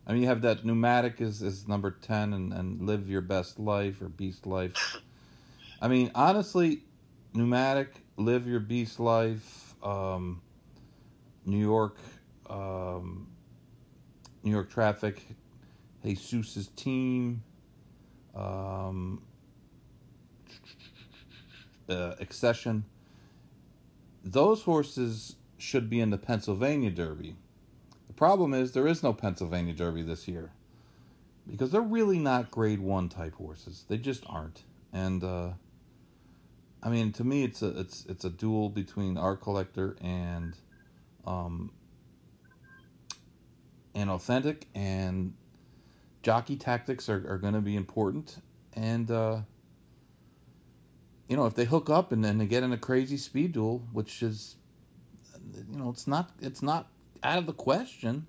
I 0.07 0.13
mean, 0.13 0.21
you 0.21 0.27
have 0.29 0.41
that 0.41 0.65
pneumatic 0.65 1.19
is, 1.21 1.41
is 1.41 1.67
number 1.67 1.91
ten, 1.91 2.33
and, 2.33 2.53
and 2.53 2.81
live 2.87 3.09
your 3.09 3.21
best 3.21 3.59
life 3.59 4.01
or 4.01 4.07
beast 4.09 4.47
life. 4.47 4.73
I 5.81 5.87
mean, 5.87 6.11
honestly, 6.15 6.83
pneumatic, 7.33 7.93
live 8.17 8.47
your 8.47 8.59
beast 8.59 8.99
life, 8.99 9.75
um, 9.83 10.41
New 11.45 11.59
York, 11.59 11.97
um, 12.49 13.27
New 14.43 14.51
York 14.51 14.69
traffic, 14.69 15.21
Jesus's 16.03 16.67
team, 16.75 17.43
um, 18.35 19.21
uh, 21.89 22.15
Excession. 22.19 22.85
Those 24.23 24.63
horses 24.63 25.35
should 25.57 25.89
be 25.89 25.99
in 25.99 26.09
the 26.09 26.17
Pennsylvania 26.17 26.89
Derby. 26.91 27.35
The 28.07 28.13
problem 28.13 28.53
is 28.53 28.71
there 28.71 28.87
is 28.87 29.03
no 29.03 29.13
Pennsylvania 29.13 29.73
Derby 29.73 30.01
this 30.01 30.27
year 30.27 30.51
because 31.49 31.71
they're 31.71 31.81
really 31.81 32.19
not 32.19 32.51
Grade 32.51 32.79
One 32.79 33.09
type 33.09 33.35
horses. 33.35 33.85
They 33.87 33.97
just 33.97 34.23
aren't. 34.27 34.63
And 34.93 35.23
uh, 35.23 35.49
I 36.81 36.89
mean, 36.89 37.11
to 37.13 37.23
me, 37.23 37.43
it's 37.43 37.61
a 37.61 37.79
it's 37.79 38.05
it's 38.05 38.25
a 38.25 38.29
duel 38.29 38.69
between 38.69 39.17
Art 39.17 39.41
Collector 39.41 39.97
and 40.01 40.55
um, 41.25 41.71
and 43.95 44.09
authentic 44.09 44.67
and 44.73 45.33
jockey 46.21 46.55
tactics 46.55 47.09
are, 47.09 47.25
are 47.29 47.37
going 47.37 47.53
to 47.53 47.61
be 47.61 47.75
important 47.75 48.37
and 48.73 49.09
uh, 49.11 49.41
you 51.29 51.37
know, 51.37 51.45
if 51.45 51.53
they 51.53 51.63
hook 51.63 51.89
up 51.89 52.11
and 52.11 52.25
then 52.25 52.39
they 52.39 52.47
get 52.47 52.63
in 52.63 52.73
a 52.73 52.77
crazy 52.77 53.15
speed 53.15 53.53
duel, 53.53 53.83
which 53.93 54.23
is, 54.23 54.55
you 55.71 55.77
know, 55.77 55.89
it's 55.89 56.07
not 56.07 56.31
it's 56.41 56.63
not 56.63 56.89
out 57.23 57.37
of 57.37 57.45
the 57.45 57.53
question. 57.53 58.25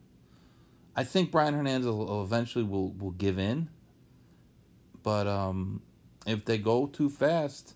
I 0.94 1.04
think 1.04 1.30
Brian 1.30 1.54
Hernandez 1.54 1.86
will 1.86 2.22
eventually 2.22 2.64
will 2.64 2.92
will 2.92 3.12
give 3.12 3.38
in, 3.38 3.70
but 5.02 5.26
um, 5.26 5.80
if 6.26 6.44
they 6.44 6.58
go 6.58 6.86
too 6.86 7.08
fast, 7.08 7.74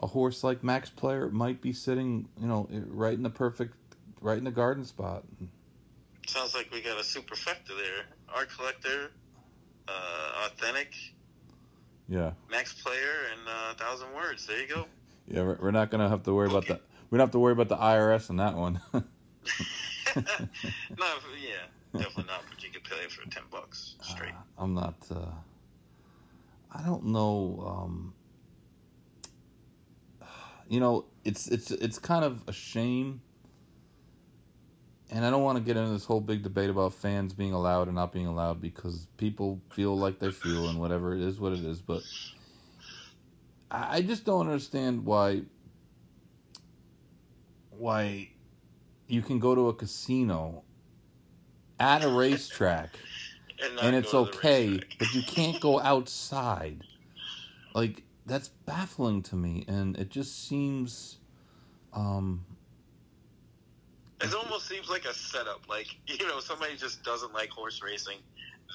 a 0.00 0.06
horse 0.06 0.44
like 0.44 0.62
Max 0.62 0.90
Player 0.90 1.30
might 1.30 1.62
be 1.62 1.72
sitting, 1.72 2.28
you 2.38 2.46
know, 2.46 2.68
right 2.88 3.14
in 3.14 3.22
the 3.22 3.30
perfect, 3.30 3.74
right 4.20 4.36
in 4.36 4.44
the 4.44 4.50
garden 4.50 4.84
spot. 4.84 5.24
Sounds 6.26 6.54
like 6.54 6.70
we 6.70 6.82
got 6.82 6.98
a 6.98 7.02
superfecta 7.02 7.68
there. 7.68 8.04
Art 8.34 8.50
collector, 8.54 9.10
uh, 9.88 10.46
authentic. 10.46 10.94
Yeah. 12.08 12.32
Max 12.50 12.74
Player 12.74 13.28
and 13.32 13.48
uh, 13.48 13.74
Thousand 13.74 14.14
Words. 14.14 14.46
There 14.46 14.60
you 14.60 14.68
go. 14.68 14.86
Yeah, 15.28 15.42
we're, 15.42 15.58
we're 15.60 15.70
not 15.70 15.90
gonna 15.90 16.08
have 16.08 16.22
to 16.24 16.34
worry 16.34 16.48
okay. 16.48 16.56
about 16.56 16.68
that. 16.68 16.82
We 17.10 17.18
don't 17.18 17.26
have 17.26 17.32
to 17.32 17.38
worry 17.38 17.52
about 17.52 17.68
the 17.68 17.76
IRS 17.76 18.30
on 18.30 18.36
that 18.36 18.54
one. 18.54 18.80
no, 18.92 19.02
yeah, 20.16 21.66
definitely 21.92 22.24
not. 22.24 22.42
But 22.48 22.62
you 22.62 22.70
could 22.70 22.84
pay 22.84 23.06
for 23.08 23.28
ten 23.30 23.44
bucks 23.50 23.96
straight. 24.02 24.32
Uh, 24.32 24.62
I'm 24.62 24.74
not. 24.74 24.94
Uh, 25.10 25.30
I 26.72 26.82
don't 26.82 27.06
know. 27.06 27.64
Um, 27.66 28.14
you 30.68 30.80
know, 30.80 31.04
it's 31.24 31.48
it's 31.48 31.70
it's 31.70 31.98
kind 31.98 32.24
of 32.24 32.42
a 32.48 32.52
shame 32.52 33.20
and 35.12 35.26
I 35.26 35.30
don't 35.30 35.42
want 35.42 35.58
to 35.58 35.62
get 35.62 35.76
into 35.76 35.92
this 35.92 36.06
whole 36.06 36.20
big 36.20 36.42
debate 36.42 36.70
about 36.70 36.94
fans 36.94 37.34
being 37.34 37.52
allowed 37.52 37.88
or 37.88 37.92
not 37.92 38.12
being 38.12 38.26
allowed 38.26 38.60
because 38.60 39.06
people 39.18 39.60
feel 39.70 39.96
like 39.96 40.18
they 40.18 40.30
feel 40.30 40.68
and 40.68 40.80
whatever 40.80 41.14
it 41.14 41.20
is 41.20 41.38
what 41.38 41.52
it 41.52 41.60
is 41.60 41.80
but 41.80 42.02
I 43.70 44.02
just 44.02 44.24
don't 44.24 44.40
understand 44.40 45.04
why 45.04 45.42
why 47.70 48.30
you 49.06 49.22
can 49.22 49.38
go 49.38 49.54
to 49.54 49.68
a 49.68 49.74
casino 49.74 50.62
at 51.78 52.04
a 52.04 52.08
racetrack 52.08 52.90
and, 53.62 53.78
and 53.80 53.96
it's 53.96 54.14
okay 54.14 54.80
but 54.98 55.14
you 55.14 55.22
can't 55.22 55.60
go 55.60 55.80
outside. 55.80 56.82
Like 57.74 58.02
that's 58.26 58.48
baffling 58.48 59.22
to 59.24 59.36
me 59.36 59.64
and 59.68 59.96
it 59.96 60.10
just 60.10 60.46
seems 60.48 61.18
um 61.94 62.44
it 64.22 64.34
almost 64.34 64.68
seems 64.68 64.88
like 64.88 65.04
a 65.04 65.14
setup. 65.14 65.68
Like 65.68 65.88
you 66.06 66.26
know, 66.26 66.40
somebody 66.40 66.76
just 66.76 67.02
doesn't 67.02 67.32
like 67.32 67.50
horse 67.50 67.80
racing 67.82 68.18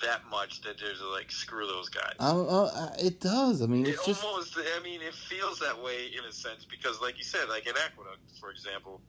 that 0.02 0.22
much 0.30 0.62
that 0.62 0.78
there's 0.80 1.02
like 1.02 1.32
screw 1.32 1.66
those 1.66 1.90
guys. 1.90 2.14
Uh, 2.20 2.44
uh, 2.44 2.94
it 3.00 3.20
does. 3.20 3.62
I 3.62 3.66
mean, 3.66 3.86
it's 3.86 4.02
it 4.02 4.06
just 4.06 4.24
almost. 4.24 4.58
I 4.58 4.84
mean, 4.84 5.02
it 5.02 5.14
feels 5.14 5.60
that 5.60 5.82
way 5.82 6.08
in 6.18 6.24
a 6.26 6.32
sense 6.32 6.66
because, 6.70 7.02
like 7.02 7.18
you 7.18 7.24
said, 7.24 7.50
like 7.50 7.68
in 7.68 7.74
Aqueduct, 7.78 8.20
for 8.40 8.52
example, 8.52 9.02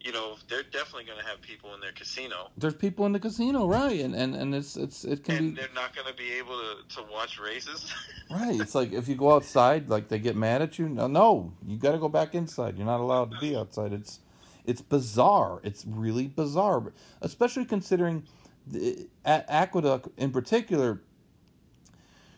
you 0.00 0.12
know, 0.12 0.36
they're 0.48 0.62
definitely 0.62 1.04
going 1.04 1.18
to 1.18 1.26
have 1.26 1.40
people 1.40 1.74
in 1.74 1.80
their 1.80 1.92
casino. 1.92 2.50
There's 2.56 2.74
people 2.74 3.06
in 3.06 3.12
the 3.12 3.20
casino, 3.20 3.66
right? 3.66 4.00
And 4.00 4.14
and, 4.14 4.34
and 4.34 4.54
it's 4.54 4.76
it's 4.76 5.04
it 5.04 5.24
can 5.24 5.36
and 5.36 5.54
be. 5.54 5.60
they're 5.60 5.74
not 5.74 5.94
going 5.94 6.06
to 6.06 6.14
be 6.14 6.32
able 6.32 6.58
to, 6.58 6.96
to 6.96 7.02
watch 7.10 7.38
races. 7.38 7.92
right. 8.30 8.60
It's 8.60 8.74
like 8.74 8.92
if 8.92 9.08
you 9.08 9.14
go 9.14 9.32
outside, 9.34 9.88
like 9.88 10.08
they 10.08 10.18
get 10.18 10.36
mad 10.36 10.62
at 10.62 10.78
you. 10.78 10.88
No, 10.88 11.06
no, 11.06 11.52
you 11.66 11.76
got 11.76 11.92
to 11.92 11.98
go 11.98 12.08
back 12.08 12.34
inside. 12.34 12.76
You're 12.76 12.86
not 12.86 13.00
allowed 13.00 13.30
to 13.32 13.38
be 13.38 13.56
outside. 13.56 13.92
It's 13.92 14.20
it's 14.68 14.82
bizarre. 14.82 15.60
It's 15.64 15.84
really 15.86 16.26
bizarre, 16.26 16.92
especially 17.22 17.64
considering 17.64 18.24
the, 18.66 19.08
at 19.24 19.46
Aqueduct 19.48 20.08
in 20.18 20.30
particular. 20.30 21.00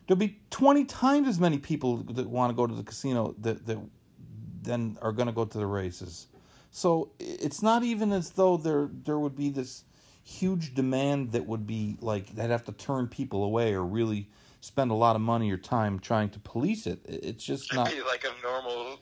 There'll 0.06 0.18
be 0.18 0.38
twenty 0.50 0.84
times 0.84 1.28
as 1.28 1.38
many 1.38 1.58
people 1.58 1.98
that 1.98 2.28
want 2.28 2.50
to 2.50 2.56
go 2.56 2.66
to 2.66 2.74
the 2.74 2.82
casino 2.82 3.34
that 3.40 3.66
that 3.66 3.78
than 4.62 4.96
are 5.02 5.12
going 5.12 5.26
to 5.26 5.32
go 5.32 5.44
to 5.44 5.58
the 5.58 5.66
races. 5.66 6.28
So 6.70 7.10
it's 7.18 7.62
not 7.62 7.82
even 7.82 8.12
as 8.12 8.30
though 8.30 8.56
there 8.56 8.88
there 9.04 9.18
would 9.18 9.36
be 9.36 9.50
this 9.50 9.84
huge 10.22 10.74
demand 10.74 11.32
that 11.32 11.46
would 11.46 11.66
be 11.66 11.96
like 12.00 12.34
they'd 12.34 12.50
have 12.50 12.64
to 12.64 12.72
turn 12.72 13.08
people 13.08 13.42
away 13.44 13.74
or 13.74 13.84
really 13.84 14.28
spend 14.60 14.90
a 14.90 14.94
lot 14.94 15.16
of 15.16 15.22
money 15.22 15.50
or 15.50 15.56
time 15.56 15.98
trying 15.98 16.28
to 16.30 16.38
police 16.40 16.86
it. 16.86 17.00
It's 17.04 17.42
just 17.42 17.74
not 17.74 17.92
like 18.06 18.24
a 18.24 18.42
normal 18.42 18.98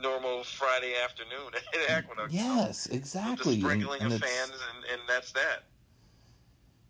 normal 0.00 0.44
Friday 0.44 0.94
afternoon 1.02 1.52
at 1.54 1.90
Aqueduct. 1.90 2.32
Yes, 2.32 2.86
exactly. 2.86 3.56
Just 3.56 3.66
sprinkling 3.66 4.02
and, 4.02 4.12
and 4.12 4.22
of 4.22 4.28
fans, 4.28 4.52
and, 4.52 4.92
and 4.92 5.02
that's 5.08 5.32
that. 5.32 5.64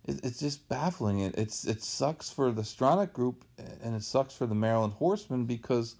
It, 0.06 0.24
it's 0.24 0.40
just 0.40 0.68
baffling. 0.68 1.20
It 1.20 1.34
it's 1.36 1.64
it 1.64 1.82
sucks 1.82 2.30
for 2.30 2.50
the 2.50 2.62
Stronach 2.62 3.12
group, 3.12 3.44
and 3.82 3.94
it 3.94 4.02
sucks 4.02 4.34
for 4.34 4.46
the 4.46 4.54
Maryland 4.54 4.94
Horsemen 4.94 5.44
because 5.44 5.96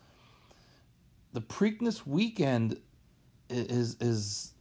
the 1.32 1.40
Preakness 1.40 2.06
weekend 2.06 2.80
is 3.48 3.96
is 4.00 4.54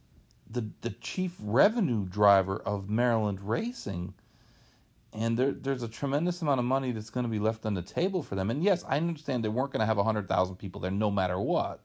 the 0.50 0.68
the 0.80 0.90
chief 0.90 1.36
revenue 1.40 2.06
driver 2.06 2.58
of 2.60 2.88
Maryland 2.90 3.40
racing. 3.40 4.14
And 5.14 5.38
there, 5.38 5.52
there's 5.52 5.82
a 5.82 5.88
tremendous 5.88 6.42
amount 6.42 6.58
of 6.58 6.66
money 6.66 6.92
that's 6.92 7.08
going 7.08 7.24
to 7.24 7.30
be 7.30 7.38
left 7.38 7.64
on 7.64 7.72
the 7.72 7.80
table 7.80 8.22
for 8.22 8.34
them. 8.34 8.50
And 8.50 8.62
yes, 8.62 8.84
I 8.86 8.98
understand 8.98 9.42
they 9.42 9.48
weren't 9.48 9.72
going 9.72 9.80
to 9.80 9.86
have 9.86 9.96
100,000 9.96 10.56
people 10.56 10.82
there 10.82 10.90
no 10.90 11.10
matter 11.10 11.40
what 11.40 11.80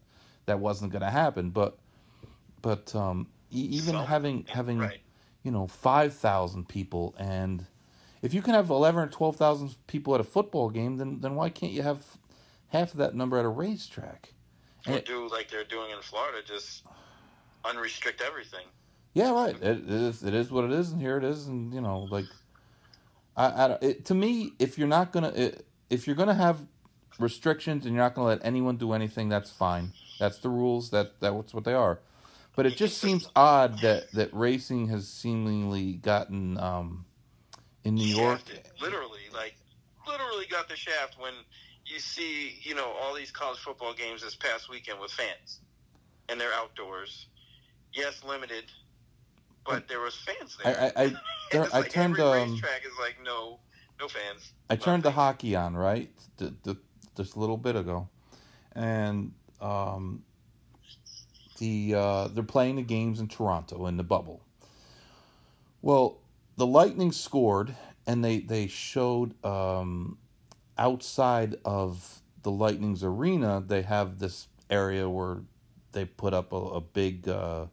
that 0.45 0.59
wasn't 0.59 0.91
going 0.91 1.01
to 1.01 1.09
happen. 1.09 1.49
But 1.49 1.77
but 2.61 2.95
um, 2.95 3.27
even 3.51 3.93
so, 3.93 3.99
having 3.99 4.45
having 4.47 4.79
right. 4.79 4.99
you 5.43 5.51
know 5.51 5.67
five 5.67 6.13
thousand 6.13 6.67
people 6.67 7.15
and 7.17 7.65
if 8.23 8.33
you 8.33 8.41
can 8.41 8.53
have 8.53 8.69
eleven 8.69 9.03
or 9.03 9.07
twelve 9.07 9.35
thousand 9.35 9.75
people 9.85 10.15
at 10.15 10.21
a 10.21 10.23
football 10.23 10.69
game, 10.69 10.97
then 10.97 11.19
then 11.19 11.35
why 11.35 11.49
can't 11.49 11.73
you 11.73 11.83
have 11.83 12.03
half 12.69 12.93
of 12.93 12.97
that 12.97 13.13
number 13.13 13.37
at 13.37 13.45
a 13.45 13.49
racetrack? 13.49 14.33
And 14.85 14.95
or 14.95 15.01
do 15.01 15.29
like 15.29 15.51
they're 15.51 15.65
doing 15.65 15.91
in 15.91 16.01
Florida, 16.01 16.39
just 16.45 16.83
unrestrict 17.65 18.21
everything. 18.21 18.65
Yeah, 19.13 19.31
right. 19.31 19.55
It, 19.55 19.83
it 19.83 19.89
is. 19.89 20.23
It 20.23 20.33
is 20.33 20.51
what 20.51 20.63
it 20.63 20.71
is, 20.71 20.91
and 20.91 21.01
here 21.01 21.17
it 21.17 21.23
is, 21.23 21.47
and 21.47 21.73
you 21.73 21.81
know, 21.81 22.07
like, 22.09 22.25
I, 23.35 23.45
I 23.45 23.77
it, 23.81 24.05
to 24.05 24.15
me, 24.15 24.53
if 24.57 24.77
you're 24.77 24.87
not 24.87 25.11
gonna, 25.11 25.29
it, 25.29 25.65
if 25.89 26.07
you're 26.07 26.15
gonna 26.15 26.33
have 26.33 26.65
restrictions 27.19 27.85
and 27.85 27.95
you're 27.95 28.03
not 28.03 28.15
gonna 28.15 28.27
let 28.27 28.39
anyone 28.43 28.77
do 28.77 28.93
anything, 28.93 29.29
that's 29.29 29.51
fine. 29.51 29.93
That's 30.19 30.37
the 30.39 30.49
rules. 30.49 30.89
That 30.91 31.19
that's 31.19 31.53
what 31.53 31.63
they 31.63 31.73
are. 31.73 31.99
But 32.55 32.65
it 32.65 32.77
just 32.77 32.99
seems 32.99 33.29
odd 33.35 33.79
that 33.81 34.11
that 34.11 34.33
racing 34.33 34.87
has 34.89 35.07
seemingly 35.07 35.93
gotten 35.93 36.57
um, 36.59 37.05
in 37.83 37.95
New 37.95 38.05
York. 38.05 38.41
Literally, 38.81 39.21
like 39.33 39.55
literally 40.07 40.45
got 40.49 40.69
the 40.69 40.75
shaft 40.75 41.15
when 41.19 41.33
you 41.85 41.99
see 41.99 42.59
you 42.61 42.75
know 42.75 42.93
all 43.01 43.13
these 43.13 43.31
college 43.31 43.59
football 43.59 43.93
games 43.93 44.21
this 44.21 44.35
past 44.35 44.69
weekend 44.69 44.99
with 44.99 45.11
fans, 45.11 45.59
and 46.29 46.39
they're 46.39 46.53
outdoors. 46.53 47.27
Yes, 47.93 48.23
limited, 48.27 48.65
but 49.65 49.87
there 49.87 49.99
was 49.99 50.15
fans 50.15 50.57
there. 50.63 50.77
I 50.79 50.85
I, 50.85 51.05
I, 51.05 51.13
there, 51.51 51.63
I 51.73 51.79
like 51.79 51.89
turned 51.89 52.19
every 52.19 52.41
um, 52.41 52.51
racetrack 52.51 52.81
is 52.85 52.97
like 52.99 53.17
no 53.23 53.59
no 53.99 54.07
fans. 54.07 54.53
I 54.69 54.75
turned 54.75 55.03
the 55.03 55.11
hockey 55.11 55.55
on 55.55 55.75
right 55.75 56.09
the, 56.37 56.53
the, 56.63 56.77
just 57.15 57.35
a 57.35 57.39
little 57.39 57.57
bit 57.57 57.75
ago, 57.75 58.07
and 58.73 59.31
um, 59.61 60.23
the 61.59 61.93
uh, 61.95 62.27
they're 62.29 62.43
playing 62.43 62.77
the 62.77 62.81
games 62.81 63.19
in 63.19 63.27
Toronto 63.27 63.87
in 63.87 63.97
the 63.97 64.03
bubble. 64.03 64.41
Well, 65.81 66.19
the 66.57 66.65
Lightning 66.65 67.11
scored, 67.11 67.75
and 68.05 68.23
they 68.23 68.39
they 68.39 68.67
showed 68.67 69.33
um, 69.45 70.17
outside 70.77 71.55
of 71.65 72.21
the 72.43 72.51
Lightning's 72.51 73.03
arena. 73.03 73.63
They 73.65 73.81
have 73.83 74.19
this 74.19 74.47
area 74.69 75.09
where 75.09 75.37
they 75.91 76.05
put 76.05 76.33
up 76.33 76.51
a, 76.51 76.57
a 76.57 76.81
big 76.81 77.27
uh, 77.27 77.65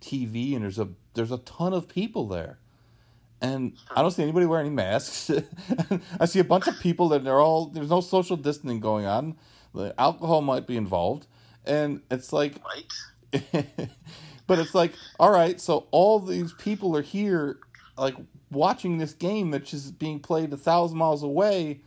TV, 0.00 0.54
and 0.54 0.62
there's 0.62 0.78
a 0.78 0.88
there's 1.14 1.32
a 1.32 1.38
ton 1.38 1.72
of 1.72 1.88
people 1.88 2.26
there. 2.28 2.58
And 3.42 3.76
I 3.94 4.02
don't 4.02 4.12
see 4.12 4.22
anybody 4.22 4.46
wearing 4.46 4.66
any 4.66 4.74
masks. 4.74 5.28
I 6.20 6.26
see 6.26 6.38
a 6.38 6.44
bunch 6.44 6.68
of 6.68 6.78
people 6.78 7.08
that 7.08 7.24
they're 7.24 7.40
all 7.40 7.66
there's 7.66 7.90
no 7.90 8.00
social 8.00 8.36
distancing 8.36 8.78
going 8.78 9.04
on. 9.04 9.36
The 9.74 9.92
alcohol 9.98 10.42
might 10.42 10.66
be 10.66 10.76
involved, 10.76 11.26
and 11.66 12.00
it's 12.10 12.32
like, 12.32 12.54
but 13.32 14.58
it's 14.58 14.74
like, 14.74 14.92
all 15.18 15.30
right, 15.30 15.60
so 15.60 15.88
all 15.90 16.20
these 16.20 16.52
people 16.52 16.96
are 16.96 17.02
here, 17.02 17.58
like 17.98 18.14
watching 18.52 18.98
this 18.98 19.12
game 19.12 19.50
that's 19.50 19.70
just 19.70 19.98
being 19.98 20.20
played 20.20 20.52
a 20.52 20.56
thousand 20.56 20.98
miles 20.98 21.24
away, 21.24 21.80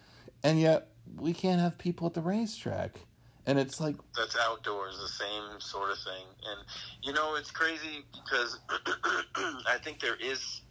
and 0.43 0.59
yet 0.59 0.89
we 1.15 1.31
can't 1.31 1.61
have 1.61 1.77
people 1.77 2.07
at 2.07 2.13
the 2.13 2.21
racetrack. 2.21 2.99
And 3.47 3.59
it's 3.59 3.79
like 3.79 3.95
that's 4.17 4.35
outdoors, 4.41 4.97
the 4.99 5.07
same 5.07 5.61
sort 5.61 5.91
of 5.91 5.99
thing. 5.99 6.25
And 6.49 6.59
you 7.03 7.13
know, 7.13 7.35
it's 7.35 7.51
crazy 7.51 8.03
because 8.11 8.59
I 9.67 9.77
think 9.83 9.99
there 9.99 10.17
is 10.19 10.61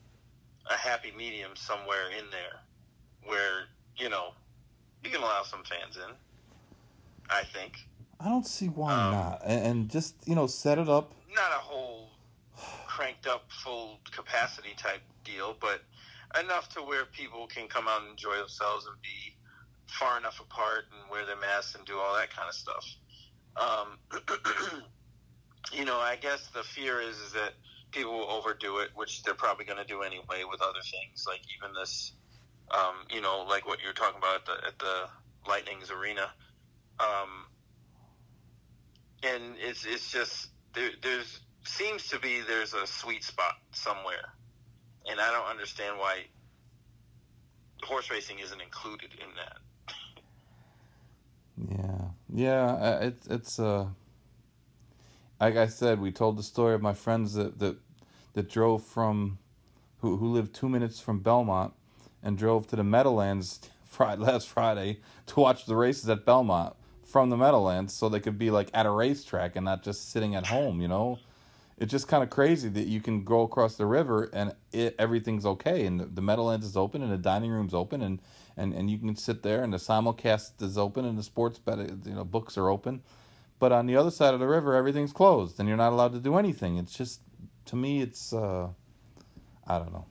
a 0.70 0.74
happy 0.74 1.12
medium 1.16 1.52
somewhere 1.54 2.08
in 2.18 2.24
there 2.30 2.60
where 3.24 3.64
you 3.96 4.08
know 4.08 4.32
you 5.02 5.10
can 5.10 5.20
allow 5.20 5.42
some 5.42 5.62
fans 5.64 5.96
in. 5.96 6.14
I 7.30 7.42
think. 7.42 7.78
I 8.20 8.28
don't 8.28 8.46
see 8.46 8.68
why 8.68 8.92
um, 8.92 9.12
not, 9.12 9.42
and, 9.44 9.90
just 9.90 10.14
you 10.26 10.34
know 10.34 10.46
set 10.46 10.78
it 10.78 10.88
up. 10.88 11.12
Not 11.34 11.50
a 11.50 11.60
whole 11.60 12.10
cranked 12.86 13.26
up 13.26 13.44
full 13.50 13.98
capacity 14.12 14.74
type 14.76 15.02
deal, 15.24 15.56
but 15.60 15.82
enough 16.40 16.68
to 16.70 16.80
where 16.80 17.04
people 17.06 17.46
can 17.46 17.66
come 17.66 17.88
out 17.88 18.02
and 18.02 18.10
enjoy 18.10 18.36
themselves 18.36 18.86
and 18.86 18.94
be 19.02 19.34
far 19.86 20.18
enough 20.18 20.40
apart 20.40 20.84
and 20.92 21.10
wear 21.10 21.26
their 21.26 21.36
masks 21.36 21.74
and 21.74 21.84
do 21.84 21.98
all 21.98 22.14
that 22.14 22.30
kind 22.30 22.48
of 22.48 22.54
stuff. 22.54 22.86
Um, 23.56 23.98
you 25.72 25.84
know, 25.84 25.98
I 25.98 26.16
guess 26.16 26.48
the 26.48 26.62
fear 26.62 27.00
is, 27.00 27.18
is 27.18 27.32
that 27.32 27.54
people 27.94 28.12
will 28.12 28.30
overdo 28.30 28.78
it, 28.78 28.90
which 28.94 29.22
they're 29.22 29.34
probably 29.34 29.64
going 29.64 29.78
to 29.78 29.84
do 29.84 30.02
anyway 30.02 30.42
with 30.50 30.60
other 30.60 30.80
things, 30.82 31.24
like 31.26 31.40
even 31.56 31.74
this, 31.74 32.12
um, 32.72 33.06
you 33.10 33.20
know, 33.20 33.46
like 33.48 33.66
what 33.66 33.78
you're 33.82 33.92
talking 33.92 34.18
about 34.18 34.36
at 34.36 34.46
the, 34.46 34.66
at 34.66 34.78
the 34.78 35.48
Lightning's 35.48 35.90
arena. 35.90 36.30
Um, 37.00 37.46
and 39.22 39.54
it's 39.58 39.86
it's 39.86 40.10
just 40.12 40.48
there, 40.74 40.90
there's 41.02 41.40
seems 41.64 42.08
to 42.08 42.18
be 42.18 42.40
there's 42.46 42.74
a 42.74 42.86
sweet 42.86 43.24
spot 43.24 43.54
somewhere, 43.72 44.34
and 45.10 45.20
I 45.20 45.30
don't 45.32 45.46
understand 45.46 45.98
why 45.98 46.24
horse 47.82 48.10
racing 48.10 48.38
isn't 48.38 48.60
included 48.60 49.10
in 49.14 49.28
that. 49.36 49.58
yeah. 51.78 52.08
yeah, 52.32 52.98
It's 53.00 53.26
it's 53.26 53.58
uh. 53.58 53.86
Like 55.44 55.58
I 55.58 55.66
said, 55.66 56.00
we 56.00 56.10
told 56.10 56.38
the 56.38 56.42
story 56.42 56.74
of 56.74 56.80
my 56.80 56.94
friends 56.94 57.34
that 57.34 57.58
that 57.58 57.76
that 58.32 58.48
drove 58.48 58.82
from, 58.82 59.38
who 59.98 60.16
who 60.16 60.28
lived 60.28 60.54
two 60.54 60.70
minutes 60.70 61.00
from 61.00 61.18
Belmont, 61.20 61.74
and 62.22 62.38
drove 62.38 62.66
to 62.68 62.76
the 62.76 62.82
Meadowlands 62.82 63.60
Friday, 63.84 64.22
last 64.22 64.48
Friday 64.48 65.00
to 65.26 65.40
watch 65.40 65.66
the 65.66 65.76
races 65.76 66.08
at 66.08 66.24
Belmont 66.24 66.74
from 67.04 67.28
the 67.28 67.36
Meadowlands, 67.36 67.92
so 67.92 68.08
they 68.08 68.20
could 68.20 68.38
be 68.38 68.50
like 68.50 68.70
at 68.72 68.86
a 68.86 68.90
racetrack 68.90 69.54
and 69.56 69.66
not 69.66 69.82
just 69.82 70.12
sitting 70.12 70.34
at 70.34 70.46
home. 70.46 70.80
You 70.80 70.88
know, 70.88 71.18
it's 71.76 71.90
just 71.90 72.08
kind 72.08 72.22
of 72.22 72.30
crazy 72.30 72.70
that 72.70 72.86
you 72.86 73.02
can 73.02 73.22
go 73.22 73.42
across 73.42 73.76
the 73.76 73.84
river 73.84 74.30
and 74.32 74.54
it, 74.72 74.94
everything's 74.98 75.44
okay, 75.44 75.84
and 75.84 76.00
the, 76.00 76.06
the 76.06 76.22
Meadowlands 76.22 76.64
is 76.64 76.74
open 76.74 77.02
and 77.02 77.12
the 77.12 77.18
dining 77.18 77.50
room's 77.50 77.74
open 77.74 78.00
and. 78.00 78.18
And, 78.56 78.72
and 78.72 78.88
you 78.88 78.98
can 78.98 79.16
sit 79.16 79.42
there 79.42 79.64
and 79.64 79.72
the 79.72 79.78
simulcast 79.78 80.62
is 80.62 80.78
open 80.78 81.04
and 81.04 81.18
the 81.18 81.24
sports 81.24 81.58
bet 81.58 81.76
you 82.06 82.14
know 82.14 82.24
books 82.24 82.56
are 82.56 82.68
open 82.68 83.02
but 83.64 83.72
on 83.72 83.86
the 83.86 83.96
other 83.96 84.10
side 84.10 84.34
of 84.34 84.40
the 84.40 84.46
river 84.46 84.74
everything's 84.74 85.14
closed 85.14 85.58
and 85.58 85.66
you're 85.66 85.78
not 85.78 85.90
allowed 85.94 86.12
to 86.12 86.20
do 86.20 86.36
anything. 86.36 86.76
It's 86.76 86.94
just 86.94 87.22
to 87.64 87.76
me 87.76 88.02
it's 88.02 88.34
uh 88.34 88.68
i 89.66 89.78
don't 89.78 89.92
know. 89.94 90.04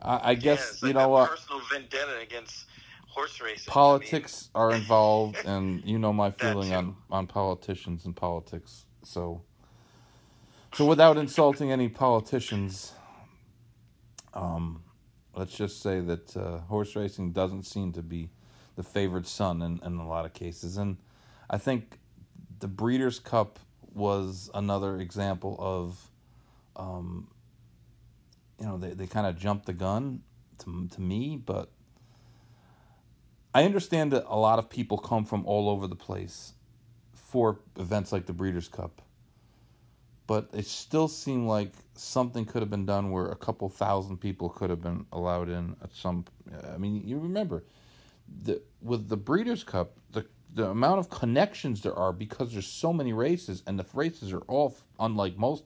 I, 0.00 0.30
I 0.30 0.34
Yeah, 0.34 0.40
guess 0.44 0.70
it's 0.70 0.82
you 0.84 0.92
know 0.92 1.08
what? 1.08 1.30
Personal 1.30 1.60
vendetta 1.72 2.18
against 2.20 2.66
horse 3.08 3.40
racing. 3.40 3.74
I 3.74 3.74
politics 3.74 4.50
are 4.54 4.72
involved 4.74 5.44
and 5.44 5.84
you 5.84 5.98
know 5.98 6.12
my 6.12 6.30
feeling 6.30 6.72
on 6.72 6.96
on 7.10 7.26
politicians 7.26 8.04
and 8.06 8.14
politics. 8.14 8.86
So 9.02 9.42
so 10.70 10.84
without 10.84 11.18
insulting 11.18 11.72
any 11.72 11.88
politicians 11.88 12.92
um 14.34 14.84
let's 15.34 15.56
just 15.56 15.82
say 15.82 16.00
that 16.00 16.36
uh, 16.36 16.58
horse 16.60 16.94
racing 16.96 17.32
doesn't 17.32 17.64
seem 17.64 17.92
to 17.92 18.02
be 18.02 18.30
the 18.76 18.84
favored 18.84 19.26
son 19.26 19.62
in, 19.62 19.80
in 19.84 19.96
a 19.98 20.08
lot 20.08 20.24
of 20.26 20.34
cases. 20.34 20.76
And 20.76 20.98
i 21.50 21.58
think 21.58 21.98
the 22.62 22.68
breeders 22.68 23.18
cup 23.18 23.58
was 23.92 24.50
another 24.54 24.98
example 24.98 25.56
of 25.58 26.10
um 26.76 27.28
you 28.58 28.66
know 28.66 28.78
they, 28.78 28.94
they 28.94 29.06
kind 29.06 29.26
of 29.26 29.36
jumped 29.36 29.66
the 29.66 29.74
gun 29.74 30.22
to, 30.58 30.88
to 30.88 31.00
me 31.00 31.36
but 31.36 31.68
I 33.54 33.64
understand 33.64 34.12
that 34.12 34.24
a 34.28 34.38
lot 34.38 34.58
of 34.58 34.70
people 34.70 34.96
come 34.96 35.24
from 35.24 35.44
all 35.44 35.68
over 35.68 35.86
the 35.86 35.96
place 35.96 36.54
for 37.12 37.58
events 37.78 38.10
like 38.10 38.24
the 38.24 38.32
Breeders' 38.32 38.68
Cup, 38.68 39.02
but 40.26 40.48
it 40.54 40.66
still 40.66 41.06
seemed 41.06 41.46
like 41.48 41.72
something 41.94 42.46
could 42.46 42.62
have 42.62 42.70
been 42.70 42.86
done 42.86 43.10
where 43.10 43.26
a 43.26 43.36
couple 43.36 43.68
thousand 43.68 44.18
people 44.18 44.48
could 44.48 44.70
have 44.70 44.80
been 44.80 45.04
allowed 45.12 45.50
in 45.50 45.76
at 45.82 45.92
some. 45.92 46.24
I 46.72 46.78
mean, 46.78 47.06
you 47.06 47.18
remember 47.18 47.64
the 48.42 48.62
with 48.80 49.10
the 49.10 49.18
Breeders' 49.18 49.64
Cup, 49.64 49.98
the 50.12 50.24
the 50.54 50.68
amount 50.68 51.00
of 51.00 51.10
connections 51.10 51.80
there 51.82 51.94
are 51.94 52.12
because 52.12 52.52
there's 52.52 52.66
so 52.66 52.92
many 52.92 53.12
races, 53.12 53.62
and 53.66 53.78
the 53.78 53.86
races 53.94 54.32
are 54.32 54.40
all 54.48 54.76
unlike 55.00 55.36
most 55.36 55.64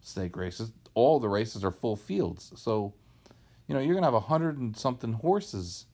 stake 0.00 0.36
races. 0.36 0.72
All 0.94 1.18
the 1.18 1.28
races 1.28 1.64
are 1.64 1.72
full 1.72 1.96
fields, 1.96 2.52
so 2.56 2.94
you 3.66 3.74
know 3.74 3.80
you're 3.80 3.94
gonna 3.94 4.06
have 4.06 4.14
a 4.14 4.20
hundred 4.20 4.58
and 4.58 4.76
something 4.76 5.14
horses 5.14 5.86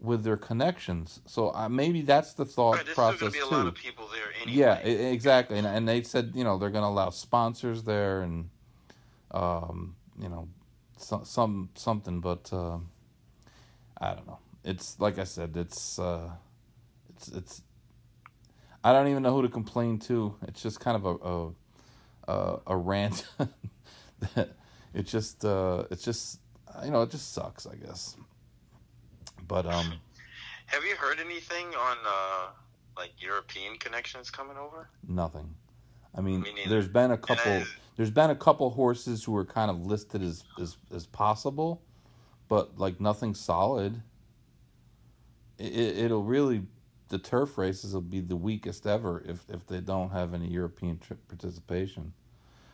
with 0.00 0.24
their 0.24 0.36
connections. 0.36 1.20
So 1.26 1.54
uh, 1.54 1.68
maybe 1.68 2.02
that's 2.02 2.32
the 2.34 2.44
thought 2.44 2.76
Right, 2.78 2.94
process 2.94 3.20
going 3.20 3.32
to 3.32 3.38
be 3.38 3.42
a 3.42 3.46
too. 3.46 3.54
lot 3.54 3.66
of 3.68 3.74
people 3.74 4.08
there 4.12 4.32
anyway. 4.42 4.58
Yeah, 4.58 4.84
e- 4.84 5.12
exactly. 5.12 5.58
And, 5.58 5.66
and 5.66 5.88
they 5.88 6.02
said, 6.02 6.32
you 6.34 6.42
know, 6.42 6.58
they're 6.58 6.70
going 6.70 6.82
to 6.82 6.88
allow 6.88 7.10
sponsors 7.10 7.84
there 7.84 8.22
and, 8.22 8.50
um, 9.30 9.94
you 10.20 10.28
know, 10.28 10.48
some, 10.96 11.24
some 11.24 11.68
something. 11.76 12.20
But 12.20 12.52
uh, 12.52 12.78
I 13.98 14.14
don't 14.14 14.26
know. 14.26 14.40
It's 14.64 14.98
like 14.98 15.18
I 15.20 15.24
said. 15.24 15.56
It's 15.56 16.00
uh, 16.00 16.30
it's 17.22 17.36
it's. 17.36 17.62
I 18.84 18.92
don't 18.92 19.08
even 19.08 19.22
know 19.22 19.32
who 19.34 19.42
to 19.42 19.48
complain 19.48 19.98
to. 20.00 20.34
It's 20.48 20.62
just 20.62 20.80
kind 20.80 20.96
of 20.96 21.04
a 21.06 22.32
a 22.32 22.58
a, 22.66 22.76
rant. 22.76 23.26
that 24.34 24.50
it 24.94 25.06
just 25.06 25.44
uh, 25.44 25.84
it's 25.90 26.02
just 26.02 26.40
you 26.84 26.90
know 26.90 27.02
it 27.02 27.10
just 27.10 27.32
sucks. 27.32 27.66
I 27.66 27.76
guess. 27.76 28.16
But 29.46 29.66
um. 29.66 29.94
Have 30.66 30.84
you 30.84 30.96
heard 30.96 31.18
anything 31.20 31.66
on 31.66 31.96
uh, 32.06 32.46
like 32.96 33.12
European 33.18 33.76
connections 33.76 34.30
coming 34.30 34.56
over? 34.56 34.88
Nothing. 35.06 35.54
I 36.14 36.22
mean, 36.22 36.40
Me 36.42 36.50
there's 36.66 36.88
been 36.88 37.10
a 37.10 37.18
couple. 37.18 37.52
I- 37.52 37.66
There's 37.96 38.10
been 38.10 38.30
a 38.30 38.36
couple 38.36 38.70
horses 38.70 39.22
who 39.22 39.32
were 39.32 39.44
kind 39.44 39.70
of 39.70 39.86
listed 39.86 40.22
as 40.22 40.44
as, 40.60 40.76
as 40.94 41.06
possible, 41.06 41.82
but 42.48 42.78
like 42.78 43.00
nothing 43.00 43.34
solid. 43.34 44.02
It, 45.58 45.98
it'll 45.98 46.22
really, 46.24 46.62
the 47.12 47.18
turf 47.18 47.58
races 47.58 47.92
will 47.92 48.00
be 48.00 48.20
the 48.20 48.34
weakest 48.36 48.86
ever 48.86 49.22
if 49.26 49.44
if 49.50 49.66
they 49.66 49.80
don't 49.80 50.10
have 50.10 50.32
any 50.32 50.48
European 50.48 50.98
tri- 50.98 51.18
participation. 51.28 52.14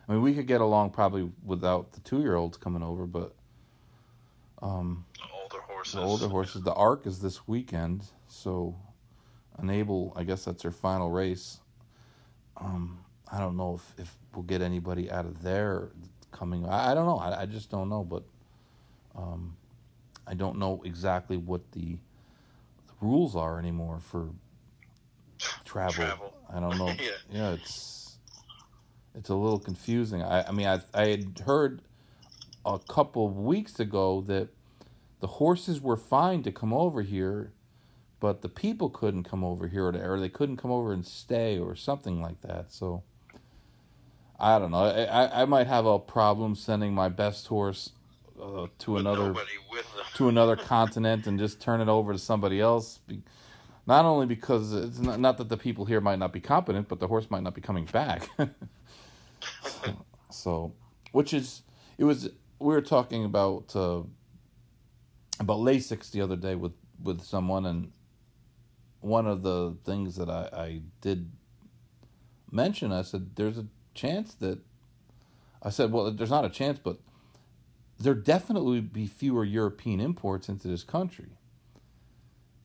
I 0.08 0.12
mean, 0.12 0.22
we 0.22 0.32
could 0.32 0.46
get 0.46 0.60
along 0.60 0.90
probably 0.90 1.28
without 1.44 1.92
the 1.92 2.00
two 2.00 2.20
year 2.20 2.36
olds 2.36 2.56
coming 2.56 2.82
over, 2.84 3.04
but 3.04 3.34
um, 4.62 5.04
The 5.16 5.24
older 5.42 5.60
horses. 5.66 5.94
the 5.94 6.00
older 6.00 6.28
horses. 6.28 6.62
The 6.62 6.72
Arc 6.72 7.06
is 7.06 7.18
this 7.20 7.46
weekend, 7.48 8.04
so 8.28 8.74
Enable, 9.60 10.12
I 10.14 10.22
guess 10.22 10.44
that's 10.44 10.62
their 10.62 10.70
final 10.70 11.10
race. 11.10 11.58
Um, 12.56 13.00
I 13.30 13.40
don't 13.40 13.56
know 13.56 13.74
if, 13.74 14.00
if 14.04 14.16
we'll 14.32 14.44
get 14.44 14.62
anybody 14.62 15.10
out 15.10 15.24
of 15.26 15.42
there 15.42 15.88
coming. 16.30 16.64
I, 16.64 16.92
I 16.92 16.94
don't 16.94 17.06
know. 17.06 17.18
I, 17.18 17.42
I 17.42 17.46
just 17.46 17.68
don't 17.68 17.88
know, 17.88 18.04
but 18.04 18.22
um, 19.16 19.56
I 20.28 20.34
don't 20.34 20.58
know 20.58 20.80
exactly 20.84 21.36
what 21.36 21.60
the 21.72 21.98
rules 23.00 23.36
are 23.36 23.58
anymore 23.58 24.00
for 24.00 24.28
travel. 25.64 25.94
Travel. 25.94 26.34
I 26.52 26.60
don't 26.60 26.78
know. 26.78 26.88
Yeah. 26.98 27.10
yeah, 27.30 27.50
it's 27.52 28.16
it's 29.14 29.28
a 29.28 29.34
little 29.34 29.58
confusing. 29.58 30.22
I, 30.22 30.48
I 30.48 30.52
mean, 30.52 30.66
I 30.66 30.80
I 30.94 31.08
had 31.08 31.42
heard 31.44 31.82
a 32.64 32.78
couple 32.78 33.26
of 33.26 33.36
weeks 33.36 33.80
ago 33.80 34.22
that 34.22 34.48
the 35.20 35.26
horses 35.26 35.80
were 35.80 35.96
fine 35.96 36.42
to 36.44 36.52
come 36.52 36.72
over 36.72 37.02
here, 37.02 37.52
but 38.20 38.42
the 38.42 38.48
people 38.48 38.90
couldn't 38.90 39.24
come 39.24 39.42
over 39.44 39.68
here, 39.68 39.86
or, 39.86 40.12
or 40.14 40.20
they 40.20 40.28
couldn't 40.28 40.56
come 40.56 40.70
over 40.70 40.92
and 40.92 41.06
stay, 41.06 41.58
or 41.58 41.74
something 41.74 42.20
like 42.20 42.40
that. 42.42 42.72
So 42.72 43.02
I 44.38 44.58
don't 44.58 44.70
know. 44.70 44.78
I 44.78 45.04
I, 45.04 45.42
I 45.42 45.44
might 45.44 45.66
have 45.66 45.86
a 45.86 45.98
problem 45.98 46.54
sending 46.54 46.94
my 46.94 47.08
best 47.08 47.46
horse 47.48 47.90
uh, 48.40 48.66
to 48.80 48.92
With 48.92 49.00
another 49.00 49.28
nobody 49.28 49.50
with 49.70 49.92
them. 49.96 49.97
To 50.18 50.28
another 50.28 50.56
continent 50.56 51.28
and 51.28 51.38
just 51.38 51.60
turn 51.60 51.80
it 51.80 51.88
over 51.88 52.12
to 52.12 52.18
somebody 52.18 52.60
else. 52.60 52.98
Not 53.86 54.04
only 54.04 54.26
because 54.26 54.74
it's 54.74 54.98
not, 54.98 55.20
not 55.20 55.38
that 55.38 55.48
the 55.48 55.56
people 55.56 55.84
here 55.84 56.00
might 56.00 56.18
not 56.18 56.32
be 56.32 56.40
competent, 56.40 56.88
but 56.88 56.98
the 56.98 57.06
horse 57.06 57.30
might 57.30 57.44
not 57.44 57.54
be 57.54 57.60
coming 57.60 57.84
back. 57.84 58.28
so, 60.30 60.74
which 61.12 61.32
is 61.32 61.62
it 61.98 62.04
was 62.04 62.30
we 62.58 62.74
were 62.74 62.82
talking 62.82 63.24
about 63.24 63.74
uh, 63.76 64.02
about 65.38 65.58
Lasix 65.60 66.10
the 66.10 66.20
other 66.20 66.36
day 66.36 66.56
with 66.56 66.72
with 67.00 67.22
someone, 67.22 67.64
and 67.64 67.92
one 69.00 69.28
of 69.28 69.42
the 69.42 69.76
things 69.84 70.16
that 70.16 70.28
I, 70.28 70.48
I 70.52 70.80
did 71.00 71.30
mention, 72.50 72.90
I 72.90 73.02
said, 73.02 73.36
"There's 73.36 73.56
a 73.56 73.66
chance 73.94 74.34
that." 74.34 74.58
I 75.62 75.70
said, 75.70 75.92
"Well, 75.92 76.10
there's 76.10 76.30
not 76.30 76.44
a 76.44 76.50
chance, 76.50 76.80
but 76.82 76.98
there 77.98 78.14
definitely 78.14 78.80
be 78.80 79.06
fewer 79.06 79.44
European 79.44 80.00
imports 80.00 80.48
into 80.48 80.68
this 80.68 80.84
country 80.84 81.38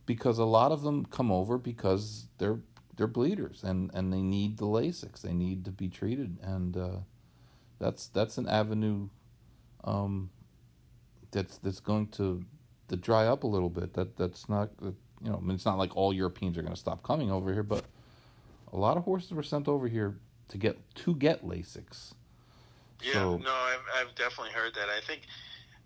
because 0.06 0.38
a 0.38 0.46
lot 0.46 0.72
of 0.72 0.82
them 0.82 1.06
come 1.06 1.32
over 1.32 1.58
because 1.58 2.28
they're 2.38 2.60
they're 2.96 3.08
bleeders 3.08 3.64
and, 3.64 3.90
and 3.94 4.14
they 4.14 4.22
need 4.22 4.58
the 4.58 4.66
Lasix. 4.66 5.22
They 5.22 5.34
need 5.34 5.66
to 5.66 5.72
be 5.72 5.90
treated, 5.90 6.38
and 6.44 6.78
uh, 6.78 6.98
that's 7.80 8.08
that's 8.08 8.38
an 8.38 8.48
avenue 8.48 9.10
um, 9.84 10.30
that's 11.32 11.58
that's 11.58 11.80
going 11.80 12.08
to 12.10 12.46
to 12.90 12.96
dry 12.96 13.26
up 13.26 13.44
a 13.44 13.48
little 13.48 13.70
bit. 13.70 13.94
That 13.94 14.16
that's 14.18 14.48
not 14.48 14.70
you 14.82 14.96
know 15.22 15.38
I 15.38 15.40
mean, 15.40 15.56
it's 15.56 15.66
not 15.66 15.78
like 15.78 15.96
all 15.96 16.14
Europeans 16.14 16.58
are 16.58 16.62
going 16.62 16.74
to 16.74 16.80
stop 16.80 17.02
coming 17.02 17.32
over 17.32 17.52
here, 17.52 17.64
but 17.64 17.86
a 18.72 18.78
lot 18.78 18.98
of 18.98 19.04
horses 19.04 19.32
were 19.32 19.44
sent 19.44 19.68
over 19.68 19.88
here 19.88 20.20
to 20.50 20.58
get 20.58 20.78
to 20.96 21.16
get 21.16 21.46
Lasix. 21.46 22.14
Yeah, 23.02 23.14
So- 23.14 23.38
no, 23.38 23.52
I've, 23.52 23.86
I've 24.08 24.16
definitely 24.16 24.54
heard 24.54 24.74
that. 24.76 24.90
I 24.90 25.02
think, 25.06 25.24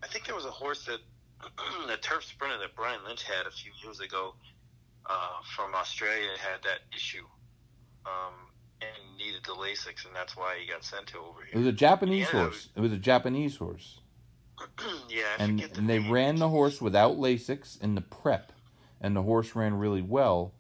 I 0.03 0.07
think 0.07 0.25
there 0.25 0.35
was 0.35 0.45
a 0.45 0.51
horse 0.51 0.85
that 0.85 0.99
a 1.89 1.97
turf 1.97 2.23
sprinter 2.25 2.57
that 2.59 2.75
Brian 2.75 2.99
Lynch 3.07 3.23
had 3.23 3.45
a 3.47 3.51
few 3.51 3.71
years 3.83 3.99
ago 3.99 4.33
uh, 5.05 5.29
from 5.55 5.73
Australia 5.75 6.29
had 6.39 6.61
that 6.63 6.79
issue. 6.95 7.25
um, 8.05 8.33
and 8.79 9.17
needed 9.17 9.41
the 9.43 9.53
Lasix, 9.53 10.05
and 10.05 10.15
that's 10.15 10.37
why 10.37 10.55
he 10.61 10.71
got 10.71 10.83
sent 10.83 11.07
to 11.07 11.17
over 11.17 11.41
here. 11.41 11.49
It 11.55 11.57
was 11.57 11.65
a 11.67 11.71
Japanese 11.71 12.27
Yeah. 12.31 12.43
horse. 12.43 12.69
It 12.75 12.79
was 12.79 12.91
a 12.91 12.97
Japanese 12.97 13.57
horse, 13.57 13.99
yeah, 15.09 15.23
I 15.39 15.43
and 15.43 15.59
the 15.59 15.77
and 15.79 15.89
they 15.89 15.97
ran 15.97 16.35
the 16.35 16.47
horse 16.49 16.79
without 16.79 17.17
Lasix 17.17 17.81
in 17.81 17.95
the 17.95 18.01
prep, 18.01 18.51
and 19.01 19.15
the 19.15 19.23
horse 19.23 19.55
ran 19.55 19.73
really 19.79 20.03
well. 20.03 20.53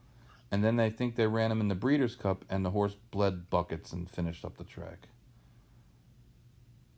And 0.51 0.63
then 0.63 0.77
they 0.77 0.89
think 0.89 1.15
they 1.15 1.27
ran 1.27 1.51
him 1.51 1.61
in 1.61 1.67
the 1.67 1.75
Breeders' 1.75 2.15
Cup, 2.15 2.43
and 2.49 2.65
the 2.65 2.71
horse 2.71 2.95
bled 3.11 3.49
buckets 3.51 3.93
and 3.93 4.09
finished 4.09 4.43
up 4.43 4.57
the 4.57 4.63
track. 4.63 5.07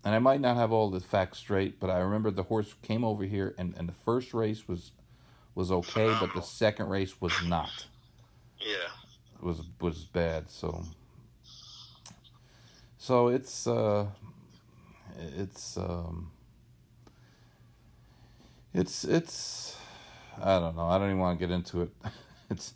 And 0.06 0.16
I 0.16 0.20
might 0.20 0.40
not 0.40 0.56
have 0.56 0.72
all 0.72 0.90
the 0.90 1.00
facts 1.02 1.40
straight, 1.40 1.80
but 1.80 1.90
I 1.90 2.00
remember 2.00 2.32
the 2.32 2.44
horse 2.44 2.74
came 2.82 3.04
over 3.04 3.26
here, 3.26 3.54
and, 3.58 3.76
and 3.78 3.88
the 3.88 3.94
first 3.94 4.34
race 4.34 4.68
was 4.68 4.92
was 5.56 5.72
okay, 5.72 6.16
but 6.22 6.34
the 6.34 6.42
second 6.42 6.88
race 6.88 7.20
was 7.20 7.34
not. 7.46 7.86
Yeah, 8.60 8.88
was 9.42 9.62
was 9.82 10.06
bad. 10.06 10.50
So 10.50 10.84
so 12.98 13.28
it's 13.28 13.68
uh 13.68 14.06
it's 15.38 15.78
um 15.78 16.32
it's 18.74 19.04
it's 19.04 19.78
I 20.42 20.60
don't 20.60 20.76
know. 20.76 20.88
I 20.88 20.98
don't 20.98 21.08
even 21.08 21.20
want 21.20 21.40
to 21.40 21.46
get 21.46 21.54
into 21.54 21.82
it. 21.82 21.90
It's 22.52 22.74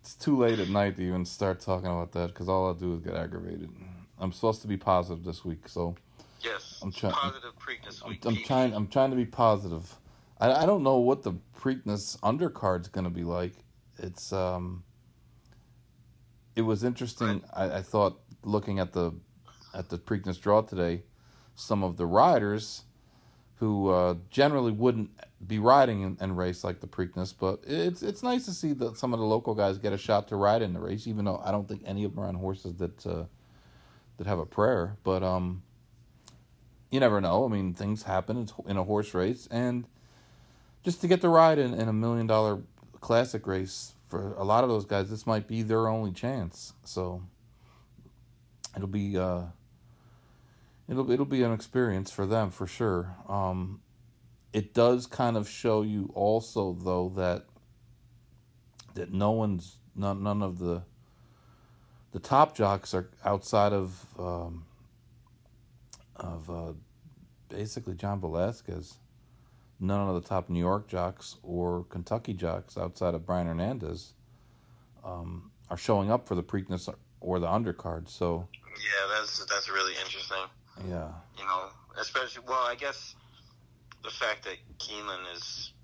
it's 0.00 0.14
too 0.14 0.34
late 0.38 0.58
at 0.58 0.70
night 0.70 0.96
to 0.96 1.02
even 1.02 1.26
start 1.26 1.60
talking 1.60 1.88
about 1.88 2.12
that 2.12 2.28
because 2.28 2.48
all 2.48 2.68
I'll 2.68 2.72
do 2.74 2.94
is 2.94 3.00
get 3.00 3.14
aggravated. 3.14 3.68
I'm 4.20 4.32
supposed 4.32 4.62
to 4.62 4.68
be 4.68 4.76
positive 4.76 5.24
this 5.24 5.44
week, 5.44 5.68
so 5.68 5.94
yes. 6.40 6.80
I'm 6.82 6.92
trying- 6.92 7.12
Positive 7.12 7.52
Preakness 7.58 8.02
I'm, 8.04 8.10
week. 8.10 8.24
I'm 8.24 8.34
Pete. 8.36 8.46
trying. 8.46 8.74
I'm 8.74 8.88
trying 8.88 9.10
to 9.10 9.16
be 9.16 9.26
positive. 9.26 9.94
I, 10.40 10.52
I 10.62 10.66
don't 10.66 10.82
know 10.82 10.98
what 10.98 11.22
the 11.22 11.32
Preakness 11.58 12.18
undercard's 12.20 12.88
going 12.88 13.04
to 13.04 13.10
be 13.10 13.24
like. 13.24 13.52
It's 13.98 14.32
um. 14.32 14.82
It 16.54 16.62
was 16.62 16.84
interesting. 16.84 17.42
I, 17.54 17.76
I 17.78 17.82
thought 17.82 18.20
looking 18.42 18.78
at 18.78 18.92
the 18.92 19.12
at 19.74 19.88
the 19.90 19.98
Preakness 19.98 20.40
draw 20.40 20.62
today, 20.62 21.02
some 21.54 21.82
of 21.84 21.96
the 21.96 22.06
riders 22.06 22.84
who 23.56 23.88
uh, 23.88 24.14
generally 24.30 24.72
wouldn't 24.72 25.10
be 25.46 25.58
riding 25.58 26.04
and, 26.04 26.16
and 26.20 26.36
race 26.36 26.62
like 26.64 26.80
the 26.80 26.86
Preakness, 26.86 27.34
but 27.38 27.60
it's 27.66 28.02
it's 28.02 28.22
nice 28.22 28.44
to 28.46 28.52
see 28.52 28.72
that 28.74 28.96
some 28.96 29.12
of 29.12 29.18
the 29.18 29.24
local 29.26 29.54
guys 29.54 29.78
get 29.78 29.92
a 29.92 29.98
shot 29.98 30.28
to 30.28 30.36
ride 30.36 30.62
in 30.62 30.72
the 30.72 30.80
race, 30.80 31.06
even 31.06 31.24
though 31.26 31.40
I 31.44 31.50
don't 31.50 31.66
think 31.68 31.82
any 31.84 32.04
of 32.04 32.14
them 32.14 32.24
are 32.24 32.28
on 32.28 32.34
horses 32.34 32.74
that 32.76 33.06
uh, 33.06 33.24
that 34.16 34.26
have 34.26 34.38
a 34.38 34.46
prayer. 34.46 34.96
But 35.04 35.22
um, 35.22 35.62
you 36.90 37.00
never 37.00 37.20
know. 37.20 37.44
I 37.44 37.48
mean, 37.48 37.74
things 37.74 38.04
happen 38.04 38.48
in 38.66 38.76
a 38.76 38.84
horse 38.84 39.14
race, 39.14 39.48
and 39.50 39.86
just 40.82 41.00
to 41.00 41.08
get 41.08 41.20
the 41.20 41.28
ride 41.28 41.58
in, 41.58 41.74
in 41.74 41.88
a 41.88 41.92
million 41.92 42.26
dollar 42.26 42.60
classic 43.00 43.46
race 43.46 43.94
for 44.08 44.34
a 44.34 44.44
lot 44.44 44.64
of 44.64 44.70
those 44.70 44.84
guys, 44.84 45.10
this 45.10 45.26
might 45.26 45.48
be 45.48 45.62
their 45.62 45.88
only 45.88 46.12
chance. 46.12 46.72
So 46.84 47.22
it'll 48.74 48.88
be 48.88 49.18
uh, 49.18 49.42
it'll 50.88 51.10
it'll 51.10 51.24
be 51.24 51.42
an 51.42 51.52
experience 51.52 52.10
for 52.10 52.26
them 52.26 52.50
for 52.50 52.66
sure. 52.66 53.16
Um, 53.28 53.80
it 54.52 54.72
does 54.74 55.06
kind 55.06 55.36
of 55.36 55.48
show 55.48 55.82
you 55.82 56.10
also 56.14 56.72
though 56.72 57.12
that 57.16 57.46
that 58.94 59.12
no 59.12 59.32
one's 59.32 59.76
none 59.94 60.22
none 60.22 60.42
of 60.42 60.58
the 60.58 60.82
the 62.16 62.20
top 62.20 62.56
jocks 62.56 62.94
are 62.94 63.10
outside 63.26 63.74
of 63.74 64.02
um, 64.18 64.64
of 66.16 66.48
uh, 66.48 66.72
basically 67.50 67.94
John 67.94 68.22
Velazquez. 68.22 68.94
None 69.80 70.08
of 70.08 70.14
the 70.14 70.26
top 70.26 70.48
New 70.48 70.58
York 70.58 70.88
jocks 70.88 71.36
or 71.42 71.84
Kentucky 71.90 72.32
jocks 72.32 72.78
outside 72.78 73.12
of 73.12 73.26
Brian 73.26 73.46
Hernandez 73.46 74.14
um, 75.04 75.50
are 75.68 75.76
showing 75.76 76.10
up 76.10 76.26
for 76.26 76.34
the 76.34 76.42
Preakness 76.42 76.88
or 77.20 77.38
the 77.38 77.46
undercard. 77.46 78.08
So 78.08 78.48
Yeah, 78.64 79.18
that's 79.18 79.44
that's 79.44 79.68
really 79.68 79.92
interesting. 80.02 80.44
yeah, 80.88 81.10
You 81.38 81.44
know, 81.44 81.64
especially 82.00 82.44
well, 82.48 82.64
I 82.66 82.76
guess 82.76 83.14
the 84.02 84.10
fact 84.10 84.42
that 84.44 84.56
Keeneland 84.78 85.34
is 85.36 85.74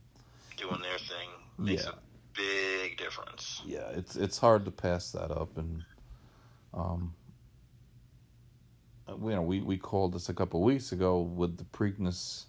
doing 0.57 0.81
their 0.81 0.97
thing 0.99 1.29
makes 1.59 1.85
Yeah. 1.85 1.91
a 1.91 1.95
big 2.35 2.97
difference. 2.97 3.61
yeah, 3.67 3.89
it's 3.91 4.17
it's 4.17 4.39
hard 4.39 4.65
to 4.65 4.71
pass 4.71 5.13
that 5.13 5.31
up, 5.31 5.59
and 5.59 5.85
um, 6.75 7.15
you 9.09 9.31
know, 9.31 9.43
we 9.43 9.61
we 9.61 9.77
called 9.77 10.13
this 10.13 10.29
a 10.29 10.35
couple 10.35 10.63
weeks 10.63 10.93
ago 10.93 11.21
with 11.21 11.57
the 11.57 11.65
Preakness 11.65 12.45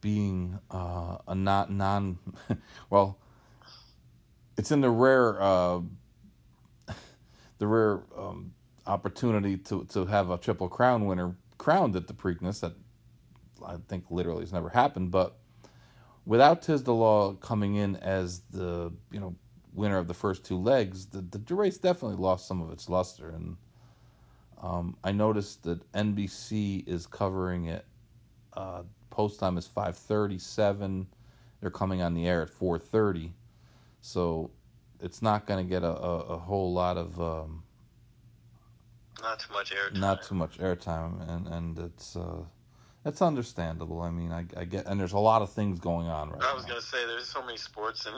being 0.00 0.58
uh, 0.70 1.18
a 1.26 1.34
not 1.34 1.70
non, 1.70 2.18
well, 2.90 3.18
it's 4.56 4.70
in 4.70 4.80
the 4.80 4.90
rare 4.90 5.40
uh, 5.40 5.80
the 7.58 7.66
rare 7.66 8.02
um, 8.16 8.52
opportunity 8.86 9.56
to 9.56 9.84
to 9.86 10.06
have 10.06 10.30
a 10.30 10.38
triple 10.38 10.68
crown 10.68 11.06
winner 11.06 11.34
crowned 11.58 11.96
at 11.96 12.06
the 12.06 12.14
Preakness 12.14 12.60
that 12.60 12.72
I 13.64 13.76
think 13.88 14.04
literally 14.10 14.42
has 14.42 14.52
never 14.52 14.68
happened, 14.68 15.10
but 15.10 15.38
without 16.24 16.62
Tiz 16.62 16.82
the 16.82 16.94
Law 16.94 17.34
coming 17.34 17.76
in 17.76 17.96
as 17.96 18.40
the 18.50 18.92
you 19.10 19.20
know 19.20 19.34
winner 19.76 19.98
of 19.98 20.08
the 20.08 20.14
first 20.14 20.44
two 20.44 20.58
legs, 20.58 21.06
the 21.06 21.20
the 21.20 21.54
race 21.54 21.78
definitely 21.78 22.16
lost 22.16 22.48
some 22.48 22.60
of 22.62 22.70
its 22.72 22.88
luster. 22.88 23.28
And 23.30 23.56
um, 24.62 24.96
I 25.04 25.12
noticed 25.12 25.62
that 25.64 25.90
NBC 25.92 26.86
is 26.88 27.06
covering 27.06 27.66
it. 27.66 27.84
Uh, 28.54 28.82
post 29.10 29.38
time 29.38 29.58
is 29.58 29.66
five 29.66 29.96
thirty 29.96 30.38
seven. 30.38 31.06
They're 31.60 31.70
coming 31.70 32.02
on 32.02 32.14
the 32.14 32.26
air 32.26 32.42
at 32.42 32.50
four 32.50 32.78
thirty, 32.78 33.32
so 34.00 34.50
it's 35.00 35.20
not 35.22 35.46
going 35.46 35.64
to 35.64 35.68
get 35.68 35.82
a, 35.82 35.88
a, 35.94 36.18
a 36.20 36.38
whole 36.38 36.72
lot 36.72 36.96
of 36.96 37.20
um, 37.20 37.62
Not 39.22 39.40
too 39.40 39.52
much 39.52 39.72
airtime. 39.72 40.00
not 40.00 40.22
too 40.22 40.34
much 40.34 40.58
airtime, 40.58 41.28
and 41.28 41.46
and 41.48 41.78
it's 41.78 42.16
uh, 42.16 42.42
it's 43.06 43.22
understandable. 43.22 44.02
I 44.02 44.10
mean, 44.10 44.32
I, 44.32 44.44
I 44.56 44.64
get, 44.64 44.86
and 44.86 44.98
there's 44.98 45.12
a 45.12 45.18
lot 45.18 45.40
of 45.40 45.52
things 45.52 45.78
going 45.78 46.08
on 46.08 46.30
right 46.30 46.40
now. 46.40 46.50
I 46.50 46.54
was 46.54 46.64
now. 46.64 46.70
gonna 46.70 46.82
say 46.82 47.06
there's 47.06 47.28
so 47.28 47.40
many 47.40 47.56
sports 47.56 48.04
and 48.04 48.16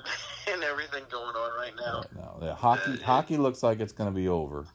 and 0.53 0.65
everything 0.65 1.05
going 1.11 1.37
on 1.37 1.59
right 1.59 1.77
now. 1.77 1.99
Right 1.99 2.17
now, 2.17 2.39
yeah, 2.41 2.55
hockey 2.55 2.93
Uh, 2.93 3.05
hockey 3.05 3.37
looks 3.37 3.63
like 3.63 3.81
it's 3.81 3.93
going 3.93 4.11
to 4.11 4.17
be 4.17 4.29
over 4.29 4.67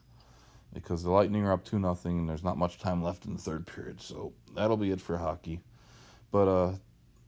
because 0.72 1.02
the 1.02 1.10
Lightning 1.10 1.44
are 1.44 1.52
up 1.52 1.64
two 1.64 1.80
nothing, 1.80 2.20
and 2.20 2.28
there's 2.28 2.44
not 2.44 2.56
much 2.56 2.78
time 2.78 3.02
left 3.02 3.26
in 3.26 3.34
the 3.34 3.42
third 3.42 3.66
period. 3.66 4.00
So 4.00 4.32
that'll 4.54 4.76
be 4.76 4.92
it 4.92 5.00
for 5.00 5.18
hockey. 5.18 5.60
But 6.30 6.48
uh, 6.48 6.72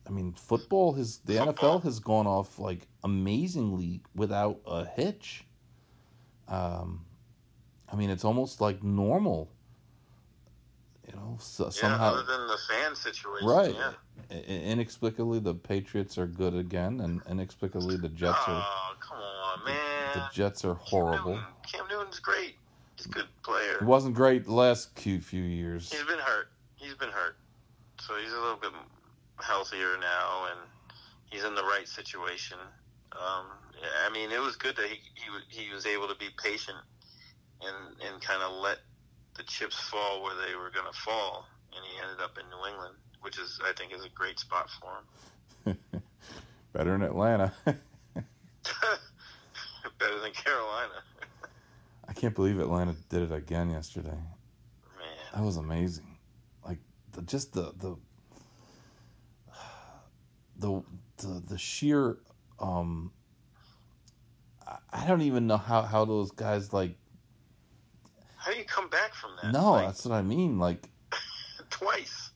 I 0.06 0.10
mean, 0.10 0.32
football 0.32 0.92
has 0.92 1.18
the 1.18 1.38
Football. 1.38 1.80
NFL 1.80 1.82
has 1.84 1.98
gone 1.98 2.28
off 2.28 2.60
like 2.60 2.86
amazingly 3.02 4.00
without 4.14 4.60
a 4.64 4.84
hitch. 4.84 5.44
Um, 6.46 7.04
I 7.90 7.96
mean, 7.96 8.10
it's 8.10 8.24
almost 8.24 8.60
like 8.60 8.82
normal. 8.84 9.50
You 11.08 11.14
know, 11.14 11.36
so, 11.40 11.64
Yeah, 11.64 11.70
somehow 11.70 12.14
other 12.14 12.22
than 12.24 12.46
the 12.48 12.58
fan 12.68 12.94
situation. 12.96 13.46
Right. 13.48 13.74
Yeah. 13.74 13.92
Inexplicably 14.48 15.38
the 15.38 15.54
Patriots 15.54 16.18
are 16.18 16.26
good 16.26 16.54
again, 16.54 17.00
and 17.00 17.22
inexplicably 17.28 17.96
the 17.96 18.08
Jets 18.08 18.38
are 18.48 18.64
Oh, 18.66 18.94
come 19.00 19.18
on, 19.18 19.64
man. 19.64 20.14
the 20.14 20.28
Jets 20.32 20.64
are 20.64 20.74
Cam 20.74 20.84
horrible. 20.86 21.34
Newton, 21.34 21.46
Cam 21.70 21.84
Newton's 21.88 22.18
great. 22.18 22.56
He's 22.96 23.06
a 23.06 23.10
good 23.10 23.28
player. 23.44 23.76
It 23.76 23.82
wasn't 23.82 24.14
great 24.14 24.44
the 24.46 24.54
last 24.54 24.98
few 24.98 25.20
few 25.20 25.42
years. 25.42 25.92
He's 25.92 26.02
been 26.04 26.18
hurt. 26.18 26.48
He's 26.76 26.94
been 26.94 27.10
hurt. 27.10 27.36
So 28.00 28.14
he's 28.16 28.32
a 28.32 28.40
little 28.40 28.56
bit 28.56 28.72
healthier 29.38 29.96
now, 30.00 30.46
and 30.50 30.60
he's 31.30 31.44
in 31.44 31.54
the 31.54 31.62
right 31.62 31.86
situation. 31.86 32.58
Um, 33.12 33.46
I 34.04 34.10
mean, 34.12 34.30
it 34.32 34.40
was 34.40 34.56
good 34.56 34.76
that 34.76 34.86
he 34.86 34.98
he, 35.14 35.64
he 35.66 35.72
was 35.74 35.86
able 35.86 36.08
to 36.08 36.16
be 36.16 36.28
patient 36.42 36.78
and 37.62 37.96
and 38.06 38.20
kind 38.20 38.42
of 38.42 38.52
let 38.60 38.78
the 39.36 39.42
chips 39.44 39.78
fall 39.78 40.22
where 40.22 40.34
they 40.46 40.54
were 40.56 40.70
going 40.70 40.86
to 40.90 40.98
fall, 40.98 41.46
and 41.74 41.84
he 41.84 41.98
ended 42.02 42.20
up 42.22 42.38
in 42.38 42.48
New 42.50 42.66
England, 42.72 42.94
which 43.22 43.38
is 43.38 43.60
I 43.64 43.72
think 43.72 43.92
is 43.92 44.04
a 44.04 44.08
great 44.10 44.38
spot 44.38 44.68
for 44.70 45.72
him. 45.72 45.78
Better 46.72 46.94
in 46.94 47.02
Atlanta. 47.02 47.52
Better 49.98 50.20
than 50.20 50.32
Carolina, 50.32 51.02
I 52.08 52.12
can't 52.12 52.34
believe 52.34 52.58
Atlanta 52.60 52.94
did 53.08 53.22
it 53.22 53.32
again 53.32 53.70
yesterday. 53.70 54.10
man. 54.10 55.16
That 55.34 55.42
was 55.42 55.56
amazing. 55.56 56.18
Like 56.64 56.78
the, 57.12 57.22
just 57.22 57.52
the 57.54 57.72
the 57.78 57.96
the 60.58 60.82
the, 61.18 61.42
the 61.48 61.58
sheer 61.58 62.18
um 62.58 63.12
I- 64.66 64.78
I 64.92 65.06
don't 65.06 65.22
even 65.22 65.46
know 65.46 65.56
how 65.56 65.82
how 65.82 66.04
those 66.04 66.30
guys 66.32 66.72
like 66.72 66.96
How 68.46 68.52
do 68.52 68.58
you 68.58 68.64
come 68.64 68.88
back 68.88 69.12
from 69.12 69.32
that? 69.42 69.52
no, 69.52 69.72
Like, 69.72 69.86
that's 69.86 70.04
what 70.04 70.14
I 70.14 70.22
mean. 70.22 70.60
Like 70.60 70.88
twice, 71.70 72.30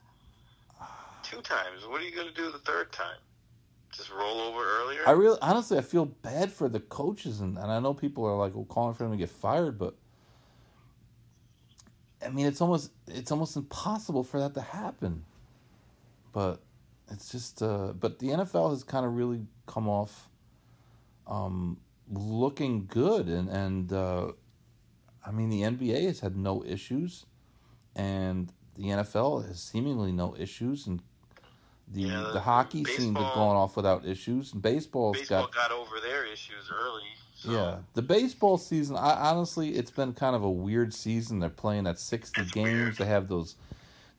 two 1.23 1.41
times. 1.41 1.87
What 1.87 2.01
are 2.01 2.05
you 2.05 2.13
going 2.13 2.27
to 2.27 2.35
do 2.35 2.51
the 2.51 2.59
third 2.59 2.91
time? 2.91 3.19
Just 3.93 4.11
roll 4.11 4.41
over 4.41 4.61
earlier? 4.61 5.03
I 5.07 5.13
really, 5.13 5.39
honestly, 5.41 5.79
I 5.79 5.83
feel 5.83 6.07
bad 6.07 6.51
for 6.51 6.69
the 6.69 6.81
coaches, 6.81 7.43
and, 7.43 7.57
and 7.57 7.71
I 7.71 7.79
know 7.79 7.95
people 7.95 8.25
are 8.27 8.35
like 8.37 8.57
well, 8.57 8.65
calling 8.65 8.93
for 8.93 9.05
them 9.05 9.13
to 9.13 9.19
get 9.19 9.31
fired, 9.31 9.79
but 9.79 9.95
I 12.27 12.29
mean, 12.31 12.47
it's 12.47 12.61
almost 12.61 12.91
it's 13.07 13.31
almost 13.31 13.55
impossible 13.55 14.25
for 14.25 14.41
that 14.41 14.55
to 14.55 14.63
happen. 14.63 15.23
But 16.33 16.61
it's 17.09 17.31
just, 17.31 17.63
uh, 17.63 17.93
but 17.93 18.19
the 18.19 18.31
NFL 18.31 18.71
has 18.71 18.83
kind 18.83 19.07
of 19.07 19.15
really 19.15 19.43
come 19.67 19.89
off 19.89 20.29
um, 21.29 21.77
looking 22.13 22.87
good, 22.87 23.29
and 23.29 23.49
and 23.49 23.93
uh, 23.93 24.33
I 25.27 25.31
mean 25.31 25.51
the 25.51 25.63
NBA 25.63 26.05
has 26.07 26.21
had 26.21 26.37
no 26.37 26.65
issues, 26.65 27.27
and 27.95 28.53
the 28.77 28.85
NFL 28.85 29.47
has 29.47 29.61
seemingly 29.61 30.13
no 30.13 30.35
issues, 30.39 30.87
and 30.87 31.03
the 31.93 32.03
Yeah, 32.03 32.31
the 32.33 32.41
hockey 32.41 32.85
seemed 32.85 33.17
to 33.17 33.23
have 33.23 33.31
baseball- 33.33 33.35
gone 33.35 33.57
off 33.57 33.77
without 33.77 34.05
issues, 34.07 34.53
and 34.53 34.63
baseball's 34.63 35.19
Baseball 35.19 35.43
got 35.43 35.55
got 35.55 35.73
over 35.73 36.01
their 36.01 36.25
issues 36.25 36.71
early. 36.73 37.03
So 37.35 37.53
yeah. 37.53 37.79
The 37.95 38.03
baseball 38.03 38.59
season, 38.59 38.97
I 38.97 39.31
honestly, 39.31 39.71
it's 39.71 39.91
been 39.91 40.13
kind 40.13 40.37
of 40.37 40.43
a 40.43 40.51
weird 40.51 40.93
season. 40.93 41.39
They're 41.41 41.49
playing 41.51 41.87
at 41.87 41.99
sixty 41.99 42.43
It's 42.43 42.51
games. 42.51 42.71
weird. 42.71 42.97
They 42.99 43.07
have 43.07 43.29
those 43.29 43.57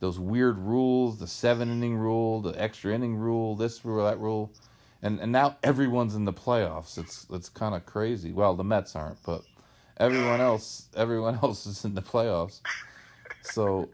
those 0.00 0.18
weird 0.18 0.58
rules, 0.58 1.18
the 1.20 1.28
seven 1.28 1.70
inning 1.70 1.96
rule, 1.96 2.40
the 2.40 2.60
extra 2.60 2.92
inning 2.92 3.14
rule, 3.14 3.54
this 3.54 3.84
rule, 3.84 4.04
that 4.04 4.18
rule, 4.18 4.50
and 5.02 5.20
and 5.20 5.30
now 5.32 5.56
everyone's 5.62 6.14
in 6.16 6.24
the 6.24 6.32
playoffs. 6.32 6.98
It's 6.98 7.26
it's 7.30 7.48
kind 7.48 7.74
of 7.76 7.86
crazy. 7.86 8.32
Well, 8.32 8.54
the 8.54 8.64
Mets 8.64 8.96
aren't, 8.96 9.22
but 9.22 9.42
everyone 9.98 10.40
else 10.40 10.88
everyone 10.96 11.34
else 11.42 11.66
is 11.66 11.84
in 11.84 11.94
the 11.94 12.02
playoffs. 12.02 12.60
So. 13.42 13.88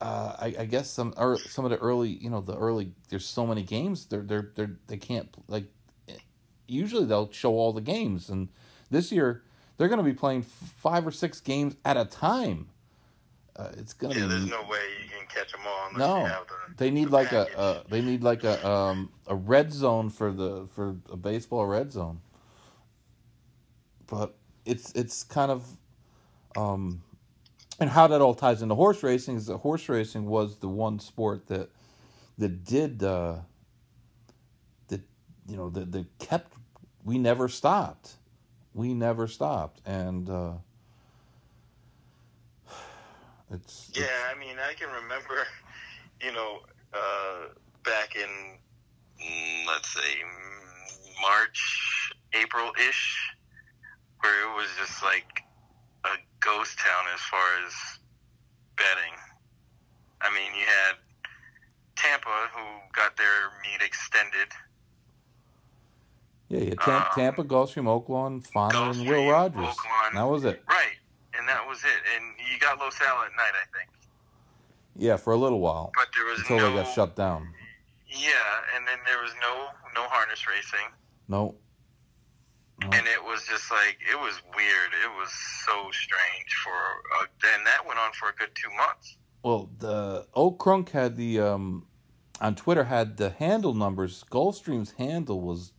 Uh, 0.00 0.36
I, 0.38 0.54
I 0.58 0.64
guess 0.66 0.90
some 0.90 1.14
or 1.16 1.38
some 1.38 1.64
of 1.64 1.70
the 1.70 1.78
early, 1.78 2.10
you 2.10 2.28
know, 2.28 2.42
the 2.42 2.54
early. 2.58 2.92
There's 3.08 3.24
so 3.24 3.46
many 3.46 3.62
games. 3.62 4.04
They're 4.04 4.20
they're 4.20 4.50
they're 4.54 4.76
they 4.86 4.98
can't 4.98 5.34
like 5.48 5.64
usually 6.66 7.04
they'll 7.04 7.30
show 7.30 7.52
all 7.52 7.72
the 7.72 7.80
games 7.80 8.28
and 8.28 8.48
this 8.90 9.12
year 9.12 9.42
they're 9.76 9.88
going 9.88 9.98
to 9.98 10.04
be 10.04 10.12
playing 10.12 10.42
five 10.42 11.06
or 11.06 11.10
six 11.10 11.40
games 11.40 11.76
at 11.84 11.96
a 11.96 12.04
time 12.04 12.68
uh, 13.56 13.68
it's 13.76 13.92
going 13.92 14.12
to 14.12 14.18
yeah, 14.18 14.26
be 14.26 14.30
there's 14.30 14.46
no 14.46 14.62
way 14.62 14.80
you 15.02 15.08
can 15.16 15.26
catch 15.28 15.52
them 15.52 15.60
all 15.66 15.88
unless 15.90 16.08
no 16.08 16.20
you 16.20 16.26
have 16.26 16.46
the. 16.46 16.74
they 16.76 16.90
need 16.90 17.08
the 17.08 17.12
like 17.12 17.32
a 17.32 17.58
uh, 17.58 17.82
they 17.88 18.00
need 18.00 18.22
like 18.22 18.44
a 18.44 18.66
um 18.66 19.10
a 19.26 19.34
red 19.34 19.72
zone 19.72 20.10
for 20.10 20.32
the 20.32 20.66
for 20.74 20.96
a 21.10 21.16
baseball 21.16 21.66
red 21.66 21.92
zone 21.92 22.20
but 24.06 24.34
it's 24.66 24.92
it's 24.92 25.24
kind 25.24 25.50
of 25.50 25.66
um 26.56 27.02
and 27.80 27.90
how 27.90 28.06
that 28.06 28.20
all 28.20 28.34
ties 28.34 28.62
into 28.62 28.74
horse 28.74 29.02
racing 29.02 29.36
is 29.36 29.46
that 29.46 29.58
horse 29.58 29.88
racing 29.88 30.26
was 30.26 30.56
the 30.58 30.68
one 30.68 30.98
sport 31.00 31.46
that 31.48 31.70
that 32.38 32.64
did 32.64 33.02
uh 33.02 33.36
that 34.88 35.00
you 35.48 35.56
know 35.56 35.70
that 35.70 35.92
that 35.92 36.18
kept 36.18 36.54
we 37.04 37.18
never 37.18 37.48
stopped. 37.48 38.14
We 38.74 38.94
never 38.94 39.28
stopped. 39.28 39.80
And 39.86 40.28
uh 40.30 40.52
it's 43.52 43.92
Yeah, 43.94 44.06
I 44.34 44.38
mean, 44.38 44.56
I 44.58 44.74
can 44.74 44.88
remember, 44.88 45.46
you 46.22 46.32
know, 46.32 46.60
uh, 46.92 47.48
back 47.84 48.16
in, 48.16 48.58
mm, 49.24 49.66
let's 49.66 49.88
say, 49.92 50.00
mm, 50.00 51.22
March, 51.22 52.12
April 52.32 52.72
ish, 52.88 53.33
where 54.24 54.40
it 54.50 54.56
was 54.56 54.68
just 54.80 55.02
like 55.02 55.44
a 56.04 56.16
ghost 56.40 56.78
town 56.78 57.04
as 57.14 57.20
far 57.20 57.44
as 57.66 57.72
betting. 58.76 59.12
I 60.22 60.32
mean, 60.32 60.48
you 60.58 60.64
had 60.64 60.96
Tampa, 61.96 62.48
who 62.56 62.64
got 62.96 63.16
their 63.18 63.52
meet 63.62 63.84
extended. 63.84 64.48
Yeah, 66.48 66.60
yeah. 66.60 66.74
Tam- 66.80 67.02
Um, 67.02 67.08
Tampa, 67.14 67.44
Gulfstream, 67.44 67.84
Oaklawn, 67.84 68.42
Fonner, 68.50 68.90
and 68.98 69.06
Will 69.06 69.28
Rogers. 69.30 69.60
Oaklawn. 69.60 70.14
That 70.14 70.22
was 70.24 70.44
it. 70.44 70.62
Right. 70.68 70.96
And 71.36 71.46
that 71.48 71.66
was 71.68 71.80
it. 71.84 72.00
And 72.16 72.24
you 72.50 72.58
got 72.58 72.78
Los 72.78 72.98
Al 73.02 73.22
at 73.24 73.32
night, 73.36 73.52
I 73.52 73.66
think. 73.76 73.90
Yeah, 74.96 75.16
for 75.16 75.32
a 75.32 75.36
little 75.36 75.58
while 75.58 75.90
But 75.96 76.06
there 76.14 76.24
was 76.24 76.38
until 76.38 76.58
no. 76.58 76.70
they 76.76 76.82
got 76.84 76.94
shut 76.94 77.16
down. 77.16 77.48
Yeah, 78.06 78.30
and 78.76 78.86
then 78.86 78.98
there 79.04 79.20
was 79.20 79.32
no 79.42 79.66
no 79.94 80.06
harness 80.08 80.46
racing. 80.46 80.86
No, 81.28 81.56
and 82.82 83.06
it 83.06 83.22
was 83.24 83.46
just 83.46 83.70
like 83.70 83.98
it 84.10 84.18
was 84.18 84.40
weird. 84.56 84.90
It 85.04 85.10
was 85.16 85.30
so 85.66 85.90
strange 85.92 86.54
for, 86.62 86.72
uh, 87.20 87.26
and 87.54 87.66
that 87.66 87.86
went 87.86 87.98
on 87.98 88.12
for 88.12 88.28
a 88.28 88.34
good 88.34 88.50
two 88.54 88.70
months. 88.76 89.16
well, 89.42 89.70
the 89.78 90.26
Oak 90.34 90.58
Crunk 90.58 90.90
had 90.90 91.16
the 91.16 91.40
um, 91.40 91.86
on 92.40 92.54
Twitter 92.54 92.84
had 92.84 93.16
the 93.16 93.30
handle 93.30 93.74
numbers. 93.74 94.24
Gulfstream's 94.30 94.92
handle 94.92 95.40
was 95.40 95.72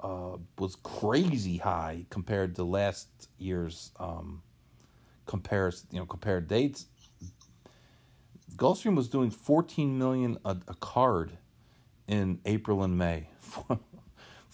uh, 0.00 0.36
was 0.58 0.76
crazy 0.76 1.58
high 1.58 2.06
compared 2.10 2.56
to 2.56 2.64
last 2.64 3.08
year's 3.38 3.90
um, 3.98 4.42
compares 5.26 5.86
you 5.90 5.98
know 5.98 6.06
compared 6.06 6.48
dates. 6.48 6.86
Gulfstream 8.56 8.96
was 8.96 9.08
doing 9.08 9.30
fourteen 9.30 9.98
million 9.98 10.38
a, 10.44 10.56
a 10.68 10.74
card 10.74 11.32
in 12.06 12.40
April 12.44 12.82
and 12.82 12.96
May. 12.96 13.28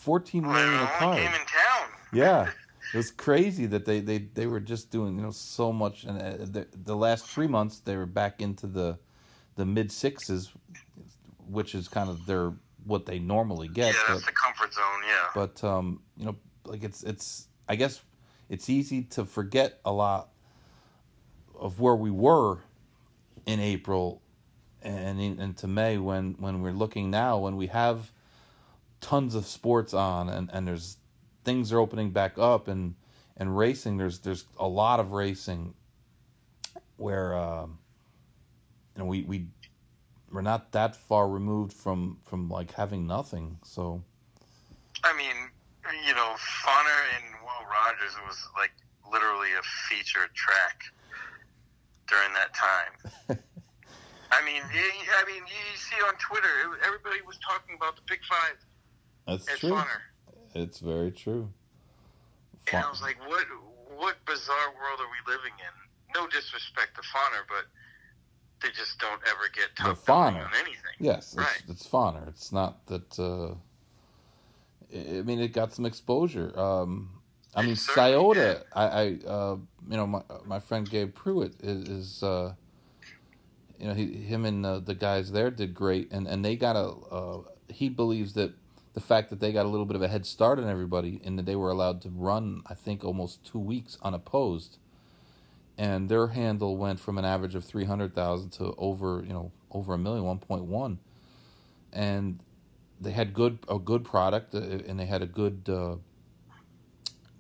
Fourteen 0.08 0.44
Well, 0.46 0.54
million 0.54 0.72
the 0.80 0.84
a 0.84 0.98
card. 0.98 1.16
game 1.18 1.26
in 1.26 1.46
town. 1.46 1.88
Yeah, 2.14 2.48
it 2.94 2.96
was 2.96 3.10
crazy 3.10 3.66
that 3.66 3.84
they, 3.84 4.00
they, 4.00 4.16
they 4.32 4.46
were 4.46 4.60
just 4.60 4.90
doing 4.90 5.16
you 5.16 5.22
know 5.22 5.30
so 5.30 5.70
much, 5.70 6.04
and 6.04 6.18
uh, 6.18 6.36
the, 6.46 6.66
the 6.84 6.96
last 6.96 7.26
three 7.26 7.46
months 7.46 7.80
they 7.80 7.94
were 7.94 8.06
back 8.06 8.40
into 8.40 8.66
the 8.66 8.98
the 9.56 9.66
mid 9.66 9.92
sixes, 9.92 10.50
which 11.50 11.74
is 11.74 11.86
kind 11.88 12.08
of 12.08 12.24
their 12.24 12.54
what 12.86 13.04
they 13.04 13.18
normally 13.18 13.68
get. 13.68 13.92
Yeah, 13.92 14.00
that's 14.08 14.20
but 14.20 14.26
the 14.26 14.32
comfort 14.32 14.72
zone. 14.72 15.02
Yeah. 15.06 15.26
but 15.34 15.62
um, 15.62 16.00
you 16.16 16.24
know, 16.24 16.36
like 16.64 16.82
it's 16.82 17.02
it's 17.02 17.48
I 17.68 17.76
guess 17.76 18.00
it's 18.48 18.70
easy 18.70 19.02
to 19.02 19.26
forget 19.26 19.80
a 19.84 19.92
lot 19.92 20.30
of 21.54 21.78
where 21.80 21.96
we 21.96 22.10
were 22.10 22.60
in 23.44 23.60
April 23.60 24.22
and 24.80 25.20
in, 25.20 25.38
into 25.38 25.66
May 25.66 25.98
when 25.98 26.36
when 26.38 26.62
we're 26.62 26.72
looking 26.72 27.10
now 27.10 27.36
when 27.36 27.58
we 27.58 27.66
have 27.66 28.10
tons 29.00 29.34
of 29.34 29.46
sports 29.46 29.94
on 29.94 30.28
and, 30.28 30.50
and 30.52 30.66
there's 30.66 30.96
things 31.44 31.72
are 31.72 31.78
opening 31.78 32.10
back 32.10 32.36
up 32.38 32.68
and 32.68 32.94
and 33.36 33.56
racing 33.56 33.96
there's 33.96 34.18
there's 34.20 34.44
a 34.58 34.66
lot 34.66 35.00
of 35.00 35.12
racing 35.12 35.72
where 36.96 37.36
um 37.36 37.78
you 38.94 39.00
know 39.00 39.06
we 39.06 39.22
we 39.22 39.46
we're 40.32 40.42
not 40.42 40.72
that 40.72 40.96
far 40.96 41.28
removed 41.28 41.72
from 41.72 42.18
from 42.24 42.48
like 42.48 42.72
having 42.72 43.06
nothing 43.06 43.58
so 43.62 44.02
I 45.04 45.14
mean, 45.16 45.36
you 46.06 46.14
know, 46.14 46.34
Fonner 46.64 47.00
and 47.16 47.24
Will 47.42 47.64
Rogers 47.70 48.16
was 48.26 48.38
like 48.56 48.72
literally 49.10 49.52
a 49.54 49.62
featured 49.88 50.34
track 50.34 50.82
during 52.08 52.32
that 52.34 52.54
time. 52.54 53.38
I 54.30 54.44
mean, 54.44 54.62
I 54.62 55.24
mean, 55.26 55.42
you 55.46 55.76
see 55.76 55.96
on 56.06 56.14
Twitter, 56.18 56.76
everybody 56.84 57.22
was 57.26 57.38
talking 57.38 57.76
about 57.76 57.96
the 57.96 58.02
Big 58.06 58.20
Five 58.28 58.60
That's 59.28 59.48
at 59.48 59.58
true. 59.58 59.70
Fonner, 59.70 60.00
It's 60.54 60.78
very 60.80 61.10
true. 61.10 61.50
and 62.72 62.84
I 62.84 62.90
was 62.90 63.02
like, 63.02 63.18
what, 63.28 63.44
what 63.96 64.16
bizarre 64.26 64.68
world 64.80 65.00
are 65.00 65.06
we 65.06 65.32
living 65.32 65.52
in? 65.58 66.20
No 66.20 66.26
disrespect 66.28 66.94
to 66.96 67.02
Fonner, 67.02 67.44
but 67.48 67.66
they 68.62 68.70
just 68.74 68.98
don't 68.98 69.20
ever 69.28 69.48
get 69.54 69.76
The 69.76 69.94
top 69.94 70.10
on 70.10 70.50
anything. 70.54 70.96
yes, 70.98 71.34
it's, 71.34 71.36
Right. 71.36 71.62
it's 71.68 71.86
Fonner. 71.86 72.26
It's 72.28 72.50
not 72.52 72.84
that. 72.86 73.18
Uh, 73.18 73.54
I 74.92 75.20
mean, 75.22 75.38
it 75.38 75.52
got 75.52 75.72
some 75.74 75.84
exposure. 75.84 76.58
Um, 76.58 77.10
I 77.54 77.60
mean, 77.62 77.76
did. 77.76 78.62
I, 78.72 78.84
I, 78.86 79.18
uh, 79.26 79.56
you 79.88 79.96
know, 79.96 80.06
my 80.06 80.22
my 80.46 80.60
friend 80.60 80.88
Gabe 80.88 81.14
Pruitt 81.14 81.54
is, 81.60 81.88
is 81.88 82.22
uh, 82.22 82.54
you 83.78 83.86
know, 83.88 83.94
he, 83.94 84.06
him 84.14 84.44
and 84.46 84.64
uh, 84.64 84.78
the 84.80 84.94
guys 84.94 85.30
there 85.32 85.50
did 85.50 85.74
great, 85.74 86.10
and 86.10 86.26
and 86.26 86.42
they 86.44 86.56
got 86.56 86.76
a. 86.76 86.88
Uh, 87.14 87.42
he 87.68 87.90
believes 87.90 88.32
that 88.32 88.52
the 88.98 89.04
fact 89.06 89.30
that 89.30 89.38
they 89.38 89.52
got 89.52 89.64
a 89.64 89.68
little 89.68 89.86
bit 89.86 89.94
of 89.94 90.02
a 90.02 90.08
head 90.08 90.26
start 90.26 90.58
on 90.58 90.68
everybody, 90.68 91.20
and 91.24 91.38
that 91.38 91.46
they 91.46 91.54
were 91.54 91.70
allowed 91.70 92.02
to 92.02 92.10
run, 92.10 92.62
I 92.66 92.74
think, 92.74 93.04
almost 93.04 93.44
two 93.44 93.60
weeks 93.60 93.96
unopposed, 94.02 94.78
and 95.76 96.08
their 96.08 96.26
handle 96.26 96.76
went 96.76 96.98
from 96.98 97.16
an 97.16 97.24
average 97.24 97.54
of 97.54 97.64
three 97.64 97.84
hundred 97.84 98.12
thousand 98.12 98.50
to 98.54 98.74
over, 98.76 99.22
you 99.24 99.32
know, 99.32 99.52
over 99.70 99.94
a 99.94 99.98
million, 99.98 100.24
one 100.24 100.40
point 100.40 100.64
one, 100.64 100.98
and 101.92 102.40
they 103.00 103.12
had 103.12 103.34
good 103.34 103.60
a 103.68 103.78
good 103.78 104.04
product, 104.04 104.52
uh, 104.52 104.58
and 104.58 104.98
they 104.98 105.06
had 105.06 105.22
a 105.22 105.26
good. 105.26 105.68
Uh, 105.68 105.96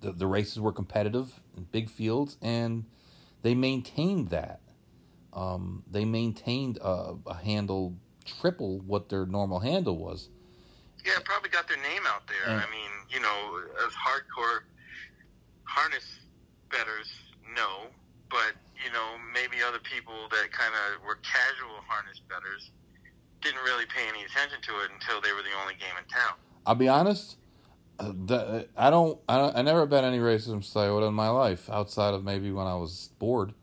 the, 0.00 0.12
the 0.12 0.28
races 0.28 0.60
were 0.60 0.72
competitive 0.72 1.40
in 1.56 1.64
big 1.64 1.90
fields, 1.90 2.36
and 2.40 2.84
they 3.42 3.56
maintained 3.56 4.30
that. 4.30 4.60
Um, 5.32 5.82
they 5.90 6.04
maintained 6.04 6.78
a, 6.80 7.16
a 7.26 7.34
handle 7.34 7.96
triple 8.24 8.78
what 8.78 9.08
their 9.08 9.26
normal 9.26 9.58
handle 9.58 9.98
was. 9.98 10.28
Yeah, 11.08 11.24
probably 11.24 11.48
got 11.48 11.66
their 11.68 11.78
name 11.80 12.04
out 12.06 12.28
there. 12.28 12.52
And- 12.52 12.60
I 12.60 12.68
mean, 12.70 12.92
you 13.08 13.20
know, 13.20 13.60
as 13.86 13.92
hardcore 13.96 14.68
harness 15.64 16.04
betters, 16.70 17.08
no, 17.56 17.88
but 18.30 18.52
you 18.84 18.92
know, 18.92 19.16
maybe 19.32 19.56
other 19.66 19.80
people 19.80 20.28
that 20.30 20.52
kind 20.52 20.72
of 20.76 21.02
were 21.04 21.16
casual 21.16 21.80
harness 21.88 22.20
betters 22.28 22.70
didn't 23.40 23.60
really 23.64 23.86
pay 23.86 24.06
any 24.08 24.22
attention 24.24 24.58
to 24.62 24.72
it 24.84 24.90
until 24.92 25.20
they 25.20 25.32
were 25.32 25.42
the 25.42 25.56
only 25.62 25.74
game 25.74 25.94
in 25.98 26.04
town. 26.08 26.34
I'll 26.66 26.74
be 26.74 26.88
honest. 26.88 27.36
Uh, 27.98 28.12
the, 28.26 28.68
I 28.76 28.90
don't. 28.90 29.18
I 29.28 29.38
don't. 29.38 29.56
I 29.56 29.62
never 29.62 29.86
bet 29.86 30.04
any 30.04 30.18
races 30.20 30.48
from 30.50 30.60
Toyota 30.60 31.08
in 31.08 31.14
my 31.14 31.30
life 31.30 31.68
outside 31.70 32.14
of 32.14 32.22
maybe 32.22 32.52
when 32.52 32.66
I 32.66 32.76
was 32.76 33.10
bored, 33.18 33.54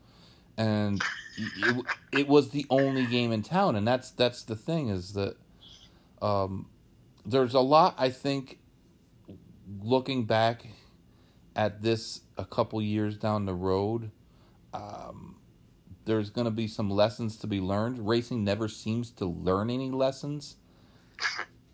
and 0.58 1.02
it, 1.38 1.86
it 2.12 2.28
was 2.28 2.50
the 2.50 2.66
only 2.68 3.06
game 3.06 3.32
in 3.32 3.42
town. 3.42 3.76
And 3.76 3.86
that's 3.88 4.10
that's 4.10 4.42
the 4.42 4.56
thing 4.56 4.88
is 4.90 5.14
that 5.14 5.36
um, 6.20 6.66
there's 7.26 7.54
a 7.54 7.60
lot 7.60 7.94
I 7.98 8.10
think 8.10 8.58
looking 9.82 10.24
back 10.24 10.66
at 11.56 11.82
this 11.82 12.20
a 12.38 12.44
couple 12.44 12.80
years 12.80 13.16
down 13.16 13.46
the 13.46 13.54
road, 13.54 14.10
um, 14.72 15.36
there's 16.04 16.30
going 16.30 16.44
to 16.44 16.50
be 16.50 16.68
some 16.68 16.90
lessons 16.90 17.36
to 17.38 17.46
be 17.46 17.60
learned. 17.60 18.06
Racing 18.06 18.44
never 18.44 18.68
seems 18.68 19.10
to 19.12 19.26
learn 19.26 19.70
any 19.70 19.90
lessons. 19.90 20.56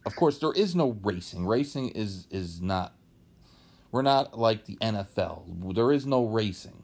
Of 0.06 0.16
course, 0.16 0.38
there 0.38 0.52
is 0.52 0.74
no 0.74 0.98
racing. 1.02 1.46
Racing 1.46 1.90
is 1.90 2.26
is 2.30 2.60
not. 2.60 2.94
We're 3.90 4.02
not 4.02 4.38
like 4.38 4.64
the 4.64 4.76
NFL. 4.76 5.74
There 5.74 5.92
is 5.92 6.06
no 6.06 6.24
racing. 6.24 6.81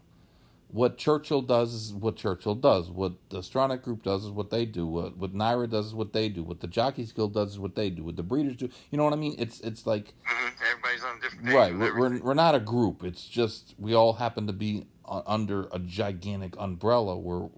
What 0.70 0.98
Churchill 0.98 1.40
does 1.40 1.72
is 1.72 1.92
what 1.94 2.16
Churchill 2.16 2.54
does. 2.54 2.90
What 2.90 3.14
the 3.30 3.38
Stronach 3.38 3.82
Group 3.82 4.02
does 4.02 4.24
is 4.24 4.30
what 4.30 4.50
they 4.50 4.66
do. 4.66 4.86
What 4.86 5.16
what 5.16 5.32
NYRA 5.34 5.70
does 5.70 5.86
is 5.86 5.94
what 5.94 6.12
they 6.12 6.28
do. 6.28 6.42
What 6.42 6.60
the 6.60 6.66
Jockeys 6.66 7.10
Guild 7.12 7.32
does 7.32 7.52
is 7.52 7.58
what 7.58 7.74
they 7.74 7.88
do. 7.88 8.04
What 8.04 8.16
the 8.16 8.22
breeders 8.22 8.56
do. 8.56 8.68
You 8.90 8.98
know 8.98 9.04
what 9.04 9.14
I 9.14 9.16
mean? 9.16 9.34
It's 9.38 9.60
it's 9.60 9.86
like 9.86 10.12
Mhm. 10.26 10.52
Everybody's 10.70 11.04
on 11.04 11.20
different 11.20 11.54
right. 11.54 11.76
We're, 11.76 11.98
we're 11.98 12.20
we're 12.20 12.34
not 12.34 12.54
a 12.54 12.60
group. 12.60 13.02
It's 13.02 13.26
just 13.26 13.74
we 13.78 13.94
all 13.94 14.12
happen 14.14 14.46
to 14.46 14.52
be 14.52 14.86
uh, 15.06 15.22
under 15.26 15.68
a 15.72 15.78
gigantic 15.78 16.54
umbrella 16.58 17.16
where 17.16 17.48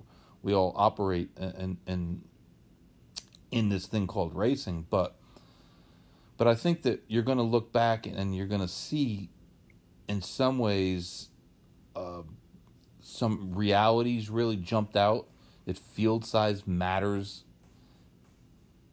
we 0.43 0.55
all 0.55 0.73
operate 0.77 1.31
in 1.37 1.79
in 1.87 2.23
in 3.51 3.69
this 3.71 3.87
thing 3.87 4.07
called 4.07 4.37
racing. 4.37 4.87
But 4.89 5.17
but 6.37 6.47
I 6.47 6.55
think 6.55 6.83
that 6.83 7.03
you're 7.09 7.25
going 7.25 7.39
to 7.39 7.45
look 7.45 7.73
back 7.73 8.07
and 8.07 8.35
you're 8.35 8.47
going 8.47 8.63
to 8.63 8.69
see, 8.69 9.29
in 10.09 10.23
some 10.23 10.59
ways, 10.59 11.29
uh, 11.95 12.23
some 13.21 13.53
realities 13.55 14.31
really 14.31 14.57
jumped 14.57 14.97
out. 14.97 15.27
That 15.67 15.79
field 15.79 16.25
size 16.25 16.67
matters, 16.67 17.45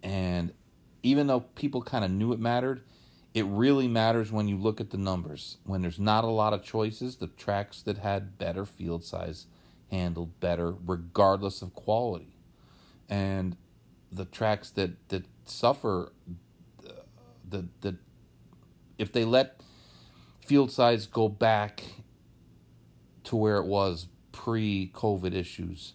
and 0.03 0.53
even 1.01 1.27
though 1.27 1.39
people 1.39 1.81
kind 1.81 2.03
of 2.03 2.11
knew 2.11 2.33
it 2.33 2.39
mattered, 2.39 2.83
it 3.33 3.45
really 3.45 3.87
matters 3.87 4.33
when 4.33 4.49
you 4.49 4.57
look 4.57 4.81
at 4.81 4.89
the 4.89 4.97
numbers. 4.97 5.57
When 5.63 5.81
there's 5.81 5.97
not 5.97 6.25
a 6.25 6.27
lot 6.27 6.51
of 6.53 6.61
choices, 6.61 7.15
the 7.15 7.27
tracks 7.27 7.81
that 7.83 7.99
had 7.99 8.37
better 8.37 8.65
field 8.65 9.05
size 9.05 9.47
handled 9.89 10.37
better, 10.41 10.75
regardless 10.85 11.61
of 11.61 11.73
quality, 11.73 12.35
and 13.07 13.55
the 14.11 14.25
tracks 14.25 14.69
that 14.71 15.07
that 15.07 15.23
suffer, 15.45 16.11
uh, 16.85 16.91
the 17.49 17.69
the 17.79 17.95
if 18.97 19.13
they 19.13 19.23
let 19.23 19.61
field 20.45 20.69
size 20.69 21.07
go 21.07 21.29
back 21.29 21.83
to 23.23 23.37
where 23.37 23.57
it 23.57 23.65
was 23.65 24.07
pre-COVID 24.37 25.33
issues, 25.33 25.93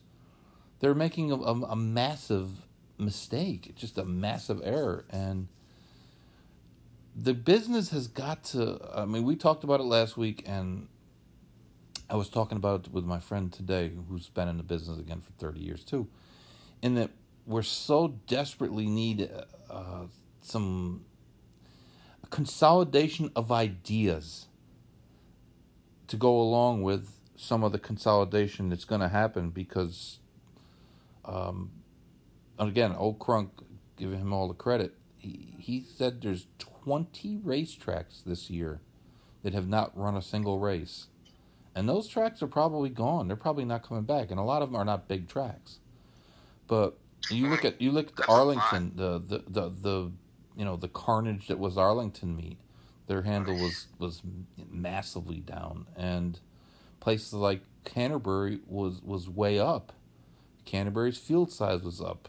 they're 0.80 0.96
making 0.96 1.30
a, 1.30 1.36
a, 1.36 1.54
a 1.62 1.76
massive 1.76 2.48
mistake, 2.98 3.72
just 3.76 3.96
a 3.98 4.04
massive 4.04 4.60
error, 4.64 5.04
and 5.10 5.46
the 7.14 7.34
business 7.34 7.90
has 7.90 8.08
got 8.08 8.42
to. 8.42 8.80
I 8.92 9.04
mean, 9.04 9.22
we 9.22 9.36
talked 9.36 9.62
about 9.62 9.78
it 9.78 9.84
last 9.84 10.16
week, 10.16 10.42
and 10.44 10.88
I 12.10 12.16
was 12.16 12.28
talking 12.28 12.56
about 12.56 12.86
it 12.86 12.92
with 12.92 13.04
my 13.04 13.20
friend 13.20 13.52
today, 13.52 13.92
who's 14.08 14.28
been 14.28 14.48
in 14.48 14.56
the 14.56 14.64
business 14.64 14.98
again 14.98 15.20
for 15.20 15.30
thirty 15.38 15.60
years 15.60 15.84
too, 15.84 16.08
in 16.82 16.96
that 16.96 17.10
we're 17.46 17.62
so 17.62 18.18
desperately 18.26 18.86
need 18.86 19.30
uh, 19.70 20.06
some 20.40 21.04
consolidation 22.30 23.30
of 23.36 23.52
ideas 23.52 24.46
to 26.08 26.16
go 26.16 26.40
along 26.40 26.82
with 26.82 27.21
some 27.42 27.64
of 27.64 27.72
the 27.72 27.78
consolidation 27.78 28.68
that's 28.68 28.84
going 28.84 29.00
to 29.00 29.08
happen 29.08 29.50
because, 29.50 30.20
um, 31.24 31.70
again, 32.56 32.94
old 32.94 33.18
Crunk, 33.18 33.50
giving 33.96 34.20
him 34.20 34.32
all 34.32 34.46
the 34.46 34.54
credit, 34.54 34.94
he, 35.18 35.54
he 35.58 35.84
said 35.96 36.22
there's 36.22 36.46
20 36.58 37.38
racetracks 37.44 38.22
this 38.24 38.48
year 38.48 38.80
that 39.42 39.54
have 39.54 39.68
not 39.68 39.96
run 39.98 40.16
a 40.16 40.22
single 40.22 40.60
race. 40.60 41.08
And 41.74 41.88
those 41.88 42.06
tracks 42.06 42.42
are 42.42 42.48
probably 42.48 42.90
gone. 42.90 43.26
They're 43.26 43.36
probably 43.36 43.64
not 43.64 43.82
coming 43.82 44.04
back. 44.04 44.30
And 44.30 44.38
a 44.38 44.44
lot 44.44 44.62
of 44.62 44.70
them 44.70 44.80
are 44.80 44.84
not 44.84 45.08
big 45.08 45.28
tracks. 45.28 45.78
But 46.68 46.96
you 47.28 47.48
look 47.48 47.64
at 47.64 47.80
you 47.80 47.90
look 47.90 48.18
at. 48.20 48.28
Arlington, 48.28 48.92
the, 48.94 49.18
the, 49.18 49.42
the, 49.48 49.68
the 49.70 50.12
you 50.56 50.64
know, 50.64 50.76
the 50.76 50.88
carnage 50.88 51.48
that 51.48 51.58
was 51.58 51.76
Arlington 51.76 52.36
meet. 52.36 52.58
Their 53.08 53.22
handle 53.22 53.54
was, 53.56 53.88
was 53.98 54.22
massively 54.70 55.40
down. 55.40 55.86
And 55.96 56.38
places 57.02 57.32
like 57.32 57.62
Canterbury 57.84 58.60
was, 58.66 59.02
was 59.02 59.28
way 59.28 59.58
up. 59.58 59.92
Canterbury's 60.64 61.18
field 61.18 61.50
size 61.50 61.82
was 61.82 62.00
up. 62.00 62.28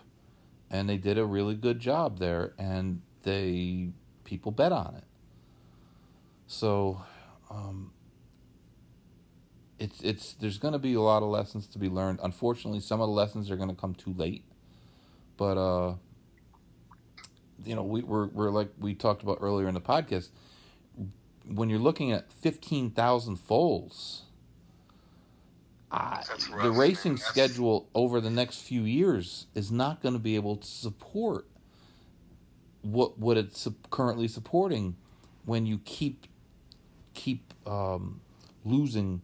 And 0.72 0.90
they 0.90 0.98
did 0.98 1.20
a 1.20 1.26
really 1.26 1.54
good 1.54 1.80
job 1.80 2.18
there 2.18 2.54
and 2.58 3.02
they 3.22 3.92
people 4.24 4.52
bet 4.52 4.72
on 4.72 4.96
it. 4.98 5.04
So 6.48 7.04
um, 7.52 7.92
it's 9.78 10.02
it's 10.02 10.34
there's 10.34 10.58
going 10.58 10.72
to 10.72 10.80
be 10.80 10.96
a 10.96 11.02
lot 11.02 11.22
of 11.22 11.30
lessons 11.30 11.68
to 11.68 11.80
be 11.80 11.90
learned. 11.90 12.20
Unfortunately, 12.24 12.80
some 12.80 13.00
of 13.00 13.08
the 13.08 13.14
lessons 13.14 13.52
are 13.52 13.56
going 13.56 13.70
to 13.70 13.76
come 13.76 13.94
too 13.94 14.14
late. 14.14 14.44
But 15.38 15.58
uh, 15.58 15.96
you 17.64 17.76
know, 17.76 17.84
we 17.84 18.02
we're 18.02 18.28
we're 18.28 18.50
like 18.50 18.70
we 18.80 18.96
talked 18.96 19.24
about 19.24 19.38
earlier 19.42 19.68
in 19.68 19.74
the 19.74 19.82
podcast. 19.82 20.30
When 21.46 21.70
you're 21.70 21.80
looking 21.80 22.12
at 22.12 22.32
fifteen 22.32 22.90
thousand 22.92 23.38
foals, 23.38 24.24
I, 25.94 26.24
the 26.64 26.72
racing. 26.72 27.14
That's- 27.14 27.30
schedule 27.30 27.90
over 27.96 28.22
the 28.22 28.32
next 28.32 28.62
few 28.64 28.84
years 28.84 29.48
is 29.56 29.72
not 29.72 30.02
going 30.02 30.14
to 30.16 30.20
be 30.20 30.36
able 30.36 30.58
to 30.58 30.68
support 30.68 31.48
what 32.84 33.20
what 33.20 33.38
it's 33.38 33.68
currently 33.92 34.28
supporting 34.28 34.96
when 35.46 35.66
you 35.68 35.80
keep 35.86 36.28
keep 37.14 37.54
um, 37.68 38.22
losing 38.66 39.22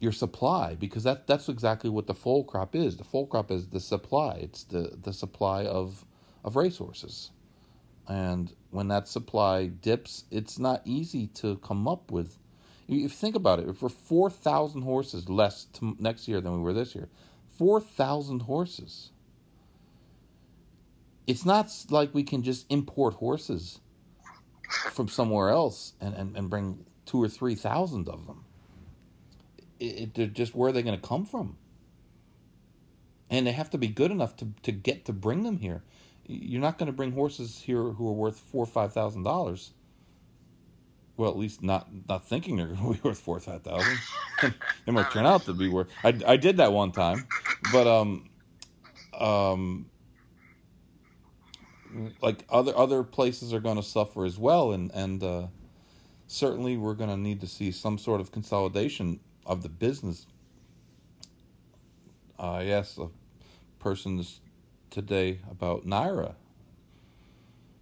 your 0.00 0.12
supply 0.12 0.76
because 0.76 1.04
that 1.04 1.26
that's 1.26 1.48
exactly 1.48 1.90
what 1.90 2.06
the 2.06 2.14
foal 2.14 2.44
crop 2.44 2.76
is. 2.76 2.96
The 2.98 3.04
foal 3.04 3.26
crop 3.26 3.50
is 3.50 3.68
the 3.68 3.80
supply. 3.80 4.38
It's 4.42 4.64
the 4.64 4.98
the 5.02 5.12
supply 5.12 5.66
of 5.66 6.04
of 6.44 6.56
racehorses, 6.56 7.32
and 8.08 8.52
when 8.70 8.88
that 8.88 9.08
supply 9.08 9.66
dips, 9.66 10.24
it's 10.30 10.58
not 10.58 10.82
easy 10.86 11.28
to 11.28 11.56
come 11.58 11.88
up 11.88 12.10
with. 12.12 12.38
You, 12.88 13.00
you 13.00 13.10
think 13.10 13.36
about 13.36 13.60
it. 13.60 13.68
If 13.68 13.82
we're 13.82 13.90
four 13.90 14.30
thousand 14.30 14.82
horses 14.82 15.30
less 15.30 15.68
next 16.00 16.28
year 16.28 16.40
than 16.42 16.54
we 16.54 16.60
were 16.60 16.74
this 16.74 16.96
year, 16.96 17.08
four 17.58 17.80
thousand 17.80 18.42
horses. 18.42 19.12
It's 21.26 21.46
not 21.46 21.70
like 21.90 22.14
we 22.14 22.24
can 22.24 22.42
just 22.42 22.66
import 22.70 23.14
horses 23.14 23.80
from 24.92 25.08
somewhere 25.08 25.50
else 25.50 25.94
and, 26.00 26.14
and, 26.14 26.36
and 26.36 26.50
bring 26.50 26.86
two 27.06 27.22
or 27.22 27.28
three 27.28 27.54
thousand 27.54 28.08
of 28.08 28.26
them. 28.26 28.44
It, 29.80 30.18
it, 30.18 30.32
just 30.34 30.54
where 30.54 30.70
are 30.70 30.72
they 30.72 30.82
going 30.82 31.00
to 31.00 31.06
come 31.08 31.26
from? 31.26 31.58
And 33.30 33.46
they 33.46 33.52
have 33.52 33.70
to 33.70 33.78
be 33.78 33.88
good 33.88 34.10
enough 34.10 34.36
to, 34.38 34.48
to 34.62 34.72
get 34.72 35.04
to 35.06 35.12
bring 35.12 35.44
them 35.44 35.58
here. 35.58 35.82
You're 36.26 36.62
not 36.62 36.78
going 36.78 36.88
to 36.88 36.92
bring 36.94 37.12
horses 37.12 37.60
here 37.60 37.82
who 37.82 38.08
are 38.08 38.12
worth 38.14 38.38
four 38.38 38.64
or 38.64 38.66
five 38.66 38.92
thousand 38.94 39.24
dollars. 39.24 39.72
Well, 41.18 41.30
at 41.30 41.36
least 41.36 41.64
not 41.64 41.88
not 42.08 42.24
thinking 42.24 42.56
they're 42.56 42.68
going 42.68 42.94
to 42.94 43.02
be 43.02 43.08
worth 43.08 43.18
four 43.18 43.38
five 43.40 43.62
thousand. 43.62 43.98
they 44.86 44.92
might 44.92 45.10
turn 45.10 45.26
out 45.26 45.44
to 45.44 45.52
be 45.52 45.68
worth. 45.68 45.88
I, 46.04 46.18
I 46.26 46.36
did 46.36 46.56
that 46.58 46.72
one 46.72 46.92
time, 46.92 47.26
but 47.72 47.86
um, 47.88 48.30
um, 49.18 49.86
like 52.22 52.44
other 52.48 52.74
other 52.76 53.02
places 53.02 53.52
are 53.52 53.60
going 53.60 53.76
to 53.76 53.82
suffer 53.82 54.24
as 54.24 54.38
well, 54.38 54.72
and 54.72 54.92
and 54.94 55.22
uh, 55.22 55.46
certainly 56.28 56.76
we're 56.76 56.94
going 56.94 57.10
to 57.10 57.16
need 57.16 57.40
to 57.40 57.48
see 57.48 57.72
some 57.72 57.98
sort 57.98 58.20
of 58.20 58.30
consolidation 58.30 59.18
of 59.44 59.64
the 59.64 59.68
business. 59.68 60.26
I 62.38 62.66
asked 62.66 62.96
a 62.98 63.08
person 63.80 64.18
this 64.18 64.40
today 64.90 65.40
about 65.50 65.84
NYRA. 65.84 66.34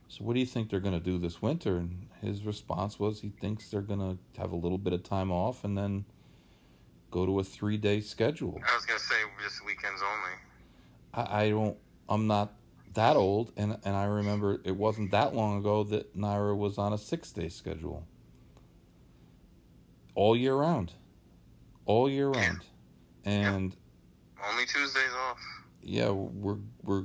So 0.08 0.24
what 0.24 0.34
do 0.34 0.40
you 0.40 0.46
think 0.46 0.70
they're 0.70 0.80
going 0.80 0.98
to 0.98 1.04
do 1.04 1.18
this 1.18 1.42
winter? 1.42 1.76
And 1.76 2.06
his 2.20 2.44
response 2.44 2.98
was 2.98 3.20
he 3.20 3.30
thinks 3.40 3.68
they're 3.68 3.80
going 3.82 4.00
to 4.00 4.40
have 4.40 4.52
a 4.52 4.56
little 4.56 4.78
bit 4.78 4.92
of 4.92 5.02
time 5.02 5.30
off 5.32 5.64
and 5.64 5.76
then 5.76 6.04
go 7.10 7.26
to 7.26 7.40
a 7.40 7.44
three 7.44 7.76
day 7.76 8.00
schedule. 8.00 8.60
I 8.70 8.74
was 8.74 8.84
gonna 8.84 8.98
say 8.98 9.14
just 9.42 9.64
weekends 9.64 10.02
only. 10.02 10.34
I, 11.14 11.44
I 11.44 11.50
don't. 11.50 11.76
I'm 12.08 12.26
not 12.26 12.52
that 12.94 13.16
old, 13.16 13.52
and 13.56 13.78
and 13.84 13.96
I 13.96 14.04
remember 14.04 14.60
it 14.64 14.76
wasn't 14.76 15.10
that 15.12 15.34
long 15.34 15.58
ago 15.58 15.84
that 15.84 16.16
NYRA 16.16 16.56
was 16.56 16.78
on 16.78 16.92
a 16.92 16.98
six 16.98 17.32
day 17.32 17.48
schedule. 17.48 18.06
All 20.14 20.36
year 20.36 20.54
round, 20.54 20.92
all 21.84 22.08
year 22.08 22.28
round, 22.28 22.60
and 23.24 23.76
Only 24.50 24.66
Tuesdays 24.66 25.12
off. 25.28 25.38
yeah, 25.82 26.10
we're 26.10 26.58
we're 26.82 27.04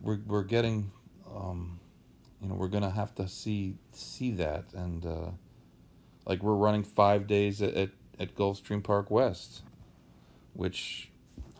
we're 0.00 0.20
we're 0.26 0.44
getting, 0.44 0.90
um, 1.34 1.78
you 2.40 2.48
know, 2.48 2.54
we're 2.54 2.68
gonna 2.68 2.90
have 2.90 3.14
to 3.16 3.28
see 3.28 3.76
see 3.92 4.32
that, 4.32 4.64
and 4.74 5.04
uh, 5.04 5.30
like 6.26 6.42
we're 6.42 6.54
running 6.54 6.84
five 6.84 7.26
days 7.26 7.62
at 7.62 7.74
at, 7.74 7.90
at 8.18 8.34
Gulfstream 8.34 8.82
Park 8.82 9.10
West, 9.10 9.62
which 10.54 11.10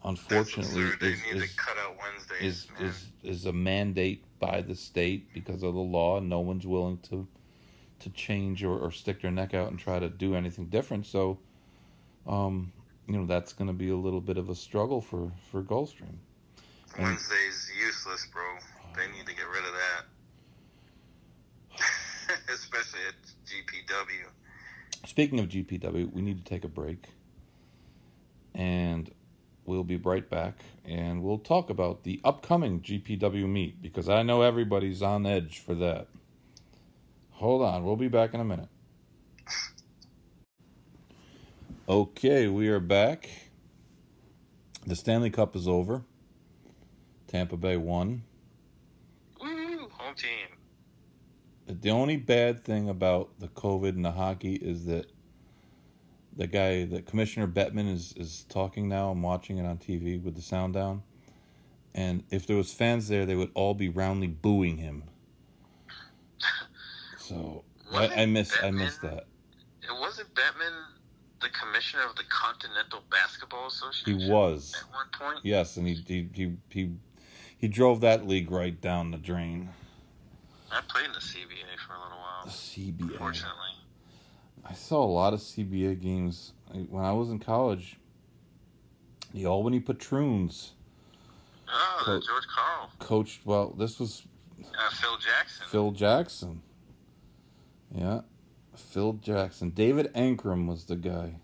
unfortunately 0.04 0.82
is, 1.00 1.18
is 1.32 1.50
to 1.50 1.56
cut 1.56 1.76
out 1.78 1.96
Wednesday 2.00 2.34
always 2.40 2.40
is 2.40 2.68
is 2.80 3.06
is 3.22 3.46
a 3.46 3.52
mandate 3.52 4.24
by 4.38 4.60
the 4.62 4.74
state 4.74 5.32
because 5.32 5.62
of 5.62 5.74
the 5.74 5.80
law, 5.80 6.20
no 6.20 6.40
one's 6.40 6.66
willing 6.66 6.98
to 6.98 7.26
to 8.00 8.10
change 8.10 8.62
or, 8.62 8.78
or 8.78 8.92
stick 8.92 9.22
their 9.22 9.30
neck 9.30 9.54
out 9.54 9.70
and 9.70 9.78
try 9.78 9.98
to 9.98 10.08
do 10.08 10.36
anything 10.36 10.66
different. 10.66 11.04
So, 11.04 11.38
um, 12.28 12.72
you 13.08 13.16
know, 13.18 13.26
that's 13.26 13.52
going 13.52 13.66
to 13.66 13.74
be 13.74 13.88
a 13.88 13.96
little 13.96 14.20
bit 14.20 14.38
of 14.38 14.48
a 14.48 14.54
struggle 14.54 15.00
for 15.00 15.32
for 15.50 15.62
Gulfstream. 15.62 16.16
Wednesday's 16.98 17.70
useless, 17.80 18.26
bro. 18.32 18.42
They 18.96 19.06
need 19.16 19.26
to 19.26 19.34
get 19.34 19.46
rid 19.48 19.64
of 19.64 19.72
that. 21.78 22.40
Especially 22.52 23.00
at 23.08 23.14
GPW. 23.46 24.26
Speaking 25.06 25.38
of 25.40 25.48
GPW, 25.48 26.12
we 26.12 26.22
need 26.22 26.44
to 26.44 26.44
take 26.44 26.64
a 26.64 26.68
break. 26.68 27.06
And 28.54 29.10
we'll 29.64 29.84
be 29.84 29.96
right 29.96 30.28
back 30.28 30.64
and 30.84 31.22
we'll 31.22 31.38
talk 31.38 31.68
about 31.70 32.02
the 32.02 32.20
upcoming 32.24 32.80
GPW 32.80 33.46
meet 33.46 33.82
because 33.82 34.08
I 34.08 34.22
know 34.22 34.42
everybody's 34.42 35.02
on 35.02 35.26
edge 35.26 35.58
for 35.58 35.74
that. 35.74 36.08
Hold 37.32 37.62
on, 37.62 37.84
we'll 37.84 37.96
be 37.96 38.08
back 38.08 38.34
in 38.34 38.40
a 38.40 38.44
minute. 38.44 38.68
Okay, 41.88 42.48
we 42.48 42.68
are 42.68 42.80
back. 42.80 43.30
The 44.86 44.96
Stanley 44.96 45.30
Cup 45.30 45.54
is 45.54 45.68
over. 45.68 46.02
Tampa 47.28 47.56
Bay 47.56 47.76
won. 47.76 48.22
Woo! 49.40 49.88
Home 49.90 50.14
team. 50.16 51.78
The 51.80 51.90
only 51.90 52.16
bad 52.16 52.64
thing 52.64 52.88
about 52.88 53.38
the 53.38 53.48
COVID 53.48 53.90
and 53.90 54.04
the 54.04 54.12
hockey 54.12 54.54
is 54.54 54.86
that 54.86 55.06
the 56.34 56.46
guy, 56.46 56.84
the 56.84 57.02
Commissioner 57.02 57.46
Bettman, 57.46 57.92
is 57.92 58.14
is 58.16 58.46
talking 58.48 58.88
now. 58.88 59.10
I'm 59.10 59.22
watching 59.22 59.58
it 59.58 59.66
on 59.66 59.76
TV 59.76 60.22
with 60.22 60.34
the 60.34 60.42
sound 60.42 60.74
down, 60.74 61.02
and 61.94 62.24
if 62.30 62.46
there 62.46 62.56
was 62.56 62.72
fans 62.72 63.08
there, 63.08 63.26
they 63.26 63.34
would 63.34 63.50
all 63.54 63.74
be 63.74 63.88
roundly 63.88 64.28
booing 64.28 64.78
him. 64.78 65.04
So 67.18 67.64
I, 67.92 68.22
I 68.22 68.26
miss 68.26 68.56
I 68.62 68.70
miss 68.70 68.96
that. 68.98 69.26
It 69.82 70.00
wasn't 70.00 70.32
Bettman 70.34 70.72
the 71.40 71.48
commissioner 71.50 72.04
of 72.08 72.16
the 72.16 72.24
Continental 72.28 73.02
Basketball 73.10 73.66
Association. 73.66 74.20
He 74.20 74.30
was 74.30 74.74
at 74.74 74.90
one 74.90 75.06
point. 75.32 75.44
yes, 75.44 75.76
and 75.76 75.86
he 75.86 75.94
he 76.06 76.28
he 76.32 76.56
he, 76.70 76.92
he 77.58 77.68
drove 77.68 78.00
that 78.00 78.26
league 78.26 78.50
right 78.50 78.80
down 78.80 79.10
the 79.10 79.18
drain. 79.18 79.68
I 80.70 80.80
played 80.88 81.06
in 81.06 81.12
the 81.12 81.18
CBA 81.18 81.78
for 81.86 81.94
a 81.94 82.00
little 82.02 82.18
while. 82.18 82.44
The 82.44 82.50
CBA. 82.50 83.12
Unfortunately. 83.12 83.54
I 84.64 84.72
saw 84.74 85.02
a 85.04 85.06
lot 85.06 85.32
of 85.34 85.40
CBA 85.40 86.00
games 86.00 86.52
when 86.90 87.04
I 87.04 87.12
was 87.12 87.30
in 87.30 87.38
college. 87.38 87.96
The 89.34 89.46
Albany 89.46 89.80
Patroons 89.80 90.72
Oh, 91.70 92.02
Co- 92.02 92.20
George 92.20 92.46
Karl. 92.54 92.90
coached 92.98 93.40
well. 93.44 93.70
This 93.70 93.98
was 94.00 94.22
Uh, 94.58 94.90
Phil 94.90 95.18
Jackson. 95.18 95.66
Phil 95.68 95.90
Jackson. 95.92 96.62
Yeah, 97.94 98.20
Phil 98.76 99.14
Jackson. 99.14 99.70
David 99.70 100.10
Ankrum 100.14 100.66
was 100.66 100.84
the 100.84 100.96
guy. 100.96 101.34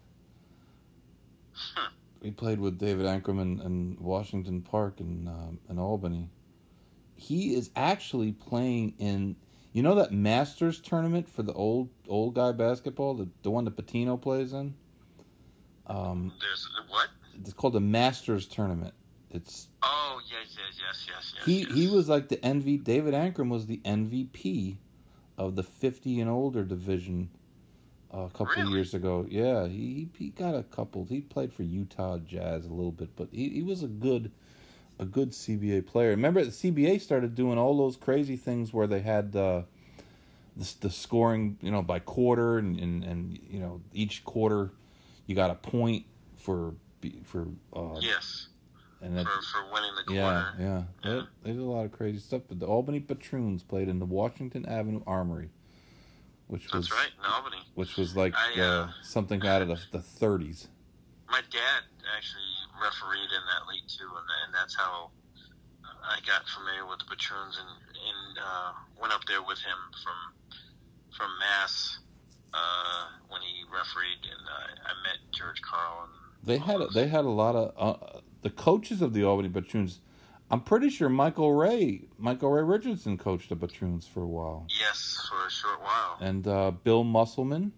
Hmm. 1.55 1.94
He 2.25 2.31
played 2.31 2.59
with 2.59 2.79
David 2.79 3.05
Ankrum 3.05 3.39
in, 3.39 3.61
in 3.61 3.99
Washington 4.01 4.63
Park 4.63 4.99
in 4.99 5.29
um, 5.29 5.59
in 5.69 5.79
Albany. 5.79 6.31
He 7.17 7.55
is 7.55 7.71
actually 7.77 8.33
playing 8.33 8.95
in. 8.99 9.37
You 9.75 9.83
know 9.83 9.97
that 9.97 10.11
Masters 10.11 10.81
tournament 10.81 11.29
for 11.29 11.43
the 11.43 11.53
old 11.53 11.91
old 12.09 12.35
guy 12.35 12.53
basketball, 12.53 13.13
the 13.13 13.29
the 13.43 13.51
one 13.51 13.67
that 13.67 13.77
Patino 13.77 14.17
plays 14.17 14.55
in. 14.55 14.75
Um, 15.87 16.33
There's 16.41 16.67
what? 16.89 17.09
it's 17.39 17.53
called 17.53 17.75
the 17.75 17.81
Masters 17.81 18.47
tournament. 18.47 18.95
It's 19.31 19.69
Oh 19.83 20.19
yes, 20.31 20.57
yes, 20.57 20.81
yes, 20.81 21.07
yes, 21.07 21.35
yes. 21.37 21.45
he 21.45 21.59
yes. 21.61 21.75
he 21.75 21.89
was 21.89 22.09
like 22.09 22.29
the 22.31 22.39
NV. 22.39 22.85
David 22.85 23.13
Ankrum 23.13 23.51
was 23.51 23.67
the 23.67 23.83
MVP 23.85 24.79
of 25.37 25.57
the 25.57 25.63
50 25.63 26.21
and 26.21 26.31
older 26.31 26.65
division 26.65 27.29
a 28.15 28.29
couple 28.31 28.53
of 28.53 28.57
Really? 28.59 28.73
years 28.73 28.95
ago. 28.95 29.27
Yeah, 29.29 29.67
he 29.67 30.09
he 30.17 30.29
got 30.31 30.55
a 30.55 30.63
couple. 30.63 31.05
He 31.05 31.21
played 31.21 31.53
for 31.53 31.63
Utah 31.65 32.19
Jazz 32.19 32.65
a 32.67 32.73
little 32.73 32.93
bit, 32.93 33.17
but 33.17 33.29
he, 33.33 33.49
he 33.51 33.63
was 33.63 33.83
a 33.83 33.89
good 33.89 34.31
a 34.99 35.05
good 35.05 35.31
CBA 35.31 35.87
player. 35.87 36.11
Remember, 36.11 36.45
the 36.45 36.51
CBA 36.53 37.01
started 37.01 37.35
doing 37.35 37.59
all 37.59 37.77
those 37.77 37.97
crazy 37.97 38.37
things 38.37 38.73
where 38.73 38.87
they 38.87 39.01
had 39.01 39.35
uh, 39.35 39.63
the 40.57 40.75
the 40.81 40.91
scoring, 40.91 41.59
you 41.61 41.71
know, 41.71 41.83
by 41.83 41.99
quarter, 41.99 42.59
and 42.59 42.79
and, 42.79 43.03
and 43.05 43.39
you 43.51 43.59
know 43.61 43.81
each 43.93 44.25
quarter 44.25 44.71
you 45.27 45.35
got 45.35 45.51
a 45.51 45.55
point 45.57 46.05
for 46.37 46.75
for 47.25 47.49
uh, 47.75 47.99
Yes, 48.01 48.49
and 49.03 49.17
that, 49.19 49.25
for, 49.27 49.31
for 49.43 49.73
winning 49.73 49.91
the 50.07 50.15
yeah, 50.15 50.53
quarter. 50.57 50.87
yeah. 51.05 51.23
They 51.43 51.51
did 51.53 51.61
a 51.61 51.65
lot 51.65 51.85
of 51.85 51.93
crazy 51.93 52.19
stuff. 52.19 52.43
But 52.49 52.61
the 52.61 52.67
Albany 52.67 53.01
Patroons 53.01 53.63
played 53.63 53.89
in 53.89 53.99
the 53.99 54.05
Washington 54.07 54.65
Avenue 54.67 55.03
Armory, 55.07 55.51
which 56.47 56.73
was 56.73 56.89
That's 56.89 56.93
right, 57.01 57.11
in 57.19 57.25
Albany. 57.31 57.63
which 57.75 57.97
was 57.97 58.17
like 58.17 58.35
I, 58.35 58.61
uh, 58.61 58.65
uh, 58.65 58.91
something 59.03 59.45
out 59.47 59.63
of 59.63 59.69
the 59.69 59.79
the 59.93 60.01
thirties. 60.01 60.69
My 61.29 61.41
dad 61.51 61.83
actually 62.17 62.55
refereed 62.81 63.31
in 63.33 63.43
that 63.51 63.67
league 63.69 63.89
too, 63.89 64.07
and, 64.07 64.29
and 64.45 64.55
that's 64.55 64.75
how 64.75 65.11
I 66.05 66.19
got 66.27 66.47
familiar 66.49 66.87
with 66.87 66.99
the 67.01 67.07
Patroons 67.07 67.59
and, 67.59 67.69
and 67.69 68.39
uh, 68.39 68.73
went 69.01 69.13
up 69.15 69.25
there 69.27 69.43
with 69.43 69.59
him 69.59 69.79
from 70.03 70.59
from 71.17 71.31
Mass 71.41 71.99
uh, 72.53 73.07
when 73.29 73.41
he 73.43 73.65
refereed, 73.73 74.21
and 74.23 74.43
uh, 74.47 74.89
I 74.91 74.93
met 75.03 75.19
George 75.33 75.63
Karl. 75.63 76.05
And 76.05 76.13
They 76.45 76.59
had 76.59 76.81
a, 76.81 76.87
they 76.89 77.09
had 77.09 77.25
a 77.25 77.31
lot 77.31 77.57
of 77.57 77.73
uh, 77.77 78.21
the 78.43 78.51
coaches 78.51 79.01
of 79.03 79.13
the 79.15 79.25
Albany 79.25 79.49
Patroons. 79.49 80.01
I'm 80.51 80.61
pretty 80.61 80.91
sure 80.91 81.09
Michael 81.09 81.53
Ray 81.55 82.03
Michael 82.19 82.51
Ray 82.51 82.63
Richardson 82.63 83.19
coached 83.19 83.49
the 83.49 83.57
Patroons 83.57 84.07
for 84.07 84.23
a 84.23 84.27
while, 84.27 84.67
yes, 84.79 85.19
for 85.29 85.47
a 85.47 85.51
short 85.51 85.81
while. 85.81 86.17
and 86.21 86.47
uh, 86.47 86.71
Bill 86.71 87.03
Musselman 87.05 87.73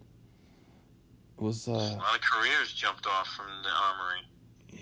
was 1.38 1.68
a 1.68 1.72
uh, 1.72 1.74
lot 1.96 2.14
of 2.16 2.20
careers 2.20 2.72
jumped 2.72 3.06
off 3.06 3.28
from 3.28 3.46
the 3.62 3.68
Armory. 3.68 4.20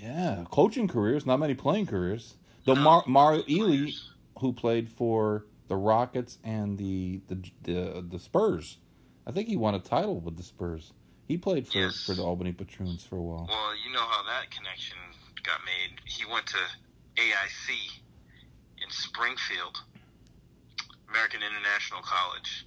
yeah 0.03 0.45
coaching 0.51 0.89
careers, 0.89 1.27
not 1.27 1.39
many 1.39 1.55
playing 1.55 1.87
careers. 1.87 2.37
Though 2.65 2.75
No, 2.75 2.81
Mar- 2.83 3.05
Mario. 3.07 3.43
Elie 3.49 3.95
who 4.39 4.53
played 4.53 4.89
for 4.89 5.45
the 5.69 5.77
Rockets 5.77 6.39
and 6.43 6.79
the 6.79 7.21
the 7.29 7.39
the, 7.63 8.05
the 8.09 8.19
Spurs. 8.19 8.79
I 9.27 9.33
think 9.33 9.49
he 9.49 9.57
won 9.57 9.75
a 9.75 9.79
title 9.81 10.21
with 10.21 10.37
the 10.37 10.43
Spurs. 10.43 10.93
He 11.27 11.39
played 11.39 11.67
for, 11.67 11.79
Yes. 11.79 12.05
for 12.05 12.15
the 12.15 12.23
Albany 12.23 12.53
Patroons 12.53 13.03
for 13.05 13.17
a 13.17 13.23
while. 13.23 13.47
Well, 13.49 13.73
you 13.87 13.91
know 13.93 14.01
how 14.03 14.23
that 14.25 14.51
connection 14.51 14.99
got 15.43 15.61
made. 15.65 15.99
He 16.05 16.25
went 16.31 16.47
to 16.49 16.59
AIC 17.17 18.01
in 18.83 18.91
Springfield, 18.91 19.79
American 21.09 21.41
International 21.43 22.01
College, 22.03 22.67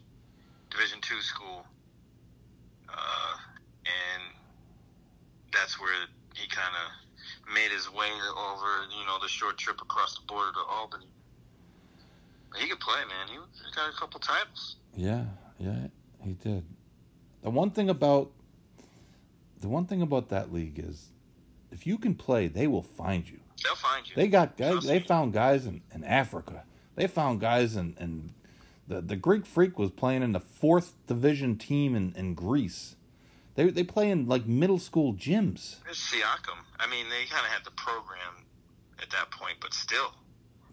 Division 0.70 1.00
two 1.02 1.22
school, 1.22 1.66
uh, 2.90 3.36
and 3.86 4.24
that's 5.54 5.80
where 5.80 5.94
he 6.34 6.48
kind 6.48 6.74
of 6.76 7.54
made 7.54 7.72
his 7.72 7.92
way 7.92 8.10
over. 8.38 8.88
You 8.98 9.06
know, 9.06 9.18
the 9.22 9.28
short 9.28 9.58
trip 9.58 9.82
across 9.82 10.16
the 10.16 10.26
border 10.28 10.52
to 10.54 10.60
Albany. 10.70 11.08
He 12.58 12.68
could 12.68 12.80
play, 12.80 13.00
man. 13.10 13.28
He 13.28 13.36
got 13.76 13.90
a 13.90 13.98
couple 13.98 14.20
titles. 14.20 14.78
Yeah, 14.96 15.26
yeah, 15.60 15.88
he 16.24 16.34
did. 16.34 16.64
The 17.44 17.50
one 17.50 17.72
thing 17.72 17.90
about 17.90 18.32
the 19.62 19.68
one 19.68 19.86
thing 19.86 20.02
about 20.02 20.30
that 20.30 20.54
league 20.54 20.80
is 20.80 21.08
if 21.72 21.86
you 21.86 21.98
can 21.98 22.16
play, 22.16 22.48
they 22.48 22.68
will 22.68 22.82
find 22.82 23.30
you. 23.30 23.40
They'll 23.64 23.76
find 23.76 24.08
you. 24.08 24.16
They 24.16 24.28
got 24.28 24.58
guys. 24.58 24.86
They 24.86 25.00
found 25.00 25.34
guys 25.34 25.66
in, 25.66 25.82
in 25.94 26.04
Africa. 26.04 26.64
They 26.96 27.08
found 27.08 27.40
guys 27.40 27.76
in, 27.76 27.96
in 28.00 28.34
the 28.88 29.02
the 29.02 29.16
Greek 29.16 29.46
Freak 29.46 29.78
was 29.78 29.92
playing 29.92 30.24
in 30.24 30.32
the 30.32 30.40
fourth 30.40 30.94
division 31.08 31.58
team 31.58 31.96
in, 31.96 32.14
in 32.16 32.34
Greece. 32.34 32.96
They 33.56 33.70
they 33.70 33.84
play 33.84 34.10
in 34.10 34.28
like 34.28 34.46
middle 34.46 34.80
school 34.80 35.14
gyms. 35.14 35.84
There's 35.84 35.98
Siakam. 35.98 36.60
I 36.80 36.88
mean, 36.88 37.08
they 37.10 37.26
kind 37.26 37.46
of 37.46 37.52
had 37.52 37.66
the 37.66 37.72
program 37.72 38.46
at 39.02 39.10
that 39.12 39.32
point, 39.32 39.58
but 39.60 39.74
still. 39.74 40.14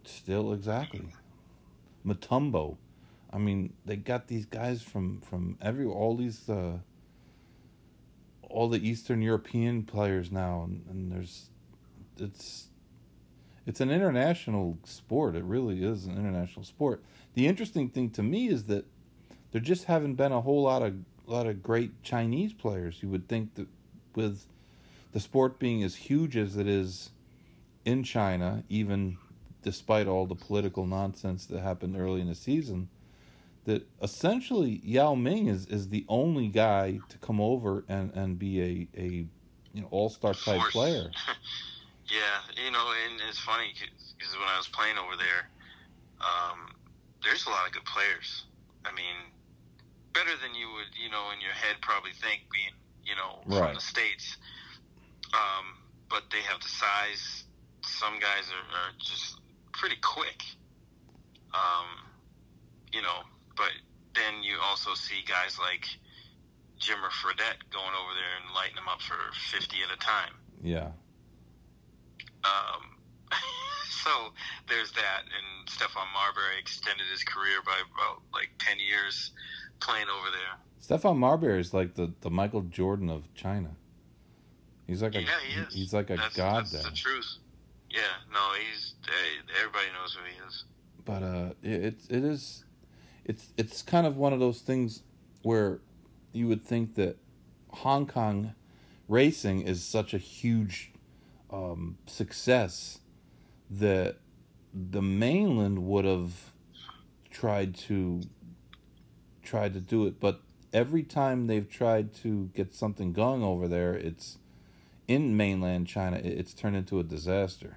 Still 0.05 0.53
exactly. 0.53 1.09
Mutombo. 2.07 2.77
I 3.33 3.39
mean, 3.39 3.73
they 3.85 3.97
got 3.97 4.29
these 4.29 4.47
guys 4.47 4.83
from 4.83 5.21
from 5.23 5.59
every 5.61 5.87
all 5.87 6.17
these 6.17 6.49
uh 6.49 6.79
all 8.43 8.69
the 8.69 8.87
Eastern 8.87 9.23
European 9.23 9.83
players 9.83 10.31
now 10.31 10.63
and, 10.63 10.85
and 10.89 11.11
there's 11.11 11.49
it's 12.19 12.69
it's 13.67 13.81
an 13.81 13.91
international 13.91 14.79
sport. 14.85 15.37
It 15.37 15.45
really 15.45 15.85
is 15.85 16.07
an 16.07 16.19
international 16.19 16.65
sport. 16.65 17.03
The 17.35 17.47
interesting 17.47 17.89
thing 17.89 18.11
to 18.11 18.23
me 18.23 18.49
is 18.49 18.65
that 18.65 18.85
there 19.53 19.61
just 19.61 19.85
haven't 19.85 20.15
been 20.15 20.33
a 20.33 20.41
whole 20.41 20.63
lot 20.63 20.83
of 20.83 20.95
lot 21.27 21.47
of 21.47 21.63
great 21.63 22.03
Chinese 22.03 22.53
players. 22.53 23.03
You 23.03 23.09
would 23.09 23.29
think 23.29 23.55
that 23.55 23.67
with 24.15 24.45
the 25.13 25.21
sport 25.21 25.59
being 25.59 25.83
as 25.83 25.95
huge 25.95 26.37
as 26.37 26.57
it 26.57 26.67
is 26.67 27.11
in 27.85 28.03
China, 28.03 28.63
even 28.69 29.17
despite 29.63 30.07
all 30.07 30.27
the 30.27 30.35
political 30.35 30.87
nonsense 30.87 31.47
that 31.47 31.61
happened 31.61 31.97
early 31.97 32.21
in 32.21 32.29
the 32.29 32.35
season, 32.35 32.89
that 33.65 33.87
essentially 34.03 34.81
Yao 34.85 35.15
Ming 35.15 35.47
is, 35.47 35.67
is 35.67 35.89
the 35.89 36.05
only 36.09 36.49
guy 36.49 37.01
to 37.09 37.19
come 37.19 37.41
over 37.41 37.85
and, 37.89 38.13
and 38.15 38.39
be 38.39 38.61
a, 38.61 39.01
a 39.01 39.27
you 39.73 39.81
know 39.81 39.89
all 39.91 40.11
star 40.11 40.35
type 40.35 40.61
player. 40.71 41.11
yeah, 42.09 42.45
you 42.65 42.71
know, 42.71 42.85
and 43.07 43.21
it's 43.29 43.39
funny 43.39 43.73
because 43.75 44.33
when 44.37 44.49
I 44.49 44.57
was 44.59 44.69
playing 44.69 44.99
over 44.99 45.17
there, 45.17 45.49
um, 46.21 46.75
there's 47.23 47.47
a 47.47 47.51
lot 47.51 47.67
of 47.67 47.73
good 47.73 47.85
players. 47.85 48.45
I 48.85 48.93
mean, 48.93 49.33
better 50.13 50.37
than 50.41 50.55
you 50.55 50.69
would, 50.73 50.93
you 50.97 51.11
know, 51.11 51.31
in 51.35 51.41
your 51.41 51.53
head 51.53 51.77
probably 51.81 52.13
think 52.13 52.47
being, 52.53 52.75
you 53.05 53.17
know, 53.17 53.41
Right. 53.47 53.67
from 53.67 53.75
the 53.75 53.81
states. 53.81 54.37
Um, 55.33 55.81
but 56.09 56.25
they 56.31 56.41
have 56.43 56.61
the 56.61 56.69
size. 56.69 57.45
Some 57.83 58.21
guys 58.21 58.51
are, 58.53 58.69
are 58.79 58.93
just 58.99 59.41
pretty 59.73 59.97
quick. 60.01 60.45
Um, 61.53 62.05
you 62.93 63.03
know, 63.03 63.25
but 63.57 63.73
then 64.15 64.43
you 64.43 64.57
also 64.63 64.95
see 64.95 65.25
guys 65.27 65.59
like 65.59 65.87
Jimmer 66.79 67.11
Fredette 67.11 67.59
going 67.73 67.95
over 67.95 68.13
there 68.15 68.35
and 68.45 68.55
lighting 68.55 68.77
them 68.77 68.89
up 68.89 69.01
for 69.01 69.17
50 69.51 69.77
at 69.83 69.95
a 69.95 69.99
time. 69.99 70.35
Yeah. 70.63 70.91
Um, 72.45 72.83
so 74.05 74.11
there's 74.69 74.93
that, 74.93 75.23
and 75.25 75.69
Stephon 75.69 76.07
Marbury 76.13 76.59
extended 76.59 77.07
his 77.11 77.23
career 77.23 77.59
by 77.65 77.77
about 77.95 78.23
like 78.33 78.51
10 78.59 78.79
years 78.79 79.33
playing 79.81 80.07
over 80.09 80.29
there. 80.31 80.59
Stephon 80.83 81.17
Marbury 81.17 81.61
is 81.61 81.73
like 81.73 81.95
the, 81.95 82.13
the 82.21 82.31
Michael 82.31 82.63
Jordan 82.63 83.09
of 83.09 83.33
China. 83.35 83.71
He's 84.87 85.03
like 85.03 85.15
a 85.15 85.23
yeah, 85.23 85.29
he 85.49 85.61
is. 85.61 85.75
he's 85.75 85.95
like 85.95 86.11
a 86.11 86.17
that's, 86.17 86.37
god 86.37 86.65
that's 86.65 86.73
there. 86.73 86.83
the 86.83 86.91
truth. 86.91 87.39
Yeah, 87.91 88.01
no, 88.33 88.41
he's 88.71 88.95
everybody 89.59 89.87
knows 89.99 90.15
who 90.15 90.25
he 90.25 90.47
is. 90.47 90.65
but 91.05 91.23
uh, 91.23 91.51
it 91.63 91.85
it 91.85 91.95
it 92.11 92.25
is, 92.25 92.65
it's 93.25 93.49
it's 93.57 93.81
kind 93.83 94.07
of 94.07 94.17
one 94.17 94.33
of 94.35 94.41
those 94.41 94.61
things 94.61 95.03
where 95.43 95.81
you 96.33 96.49
would 96.49 96.65
think 96.65 96.97
that 96.97 97.17
Hong 97.71 98.07
Kong 98.07 98.55
racing 99.09 99.63
is 99.63 99.83
such 99.83 100.13
a 100.13 100.19
huge 100.19 100.93
um, 101.55 101.99
success 102.07 102.99
that 103.71 104.17
the 104.73 105.03
mainland 105.03 105.87
would 105.87 106.05
have 106.05 106.53
tried 107.31 107.75
to 107.77 108.21
tried 109.43 109.75
to 109.75 109.81
do 109.81 110.07
it, 110.07 110.19
but 110.21 110.41
every 110.73 111.03
time 111.03 111.47
they've 111.47 111.69
tried 111.69 112.15
to 112.15 112.51
get 112.55 112.75
something 112.75 113.13
going 113.13 113.43
over 113.43 113.69
there, 113.69 113.93
it's 113.95 114.39
in 115.07 115.37
mainland 115.37 115.87
China. 115.87 116.17
It's 116.17 116.55
turned 116.55 116.77
into 116.77 116.99
a 116.99 117.03
disaster. 117.03 117.77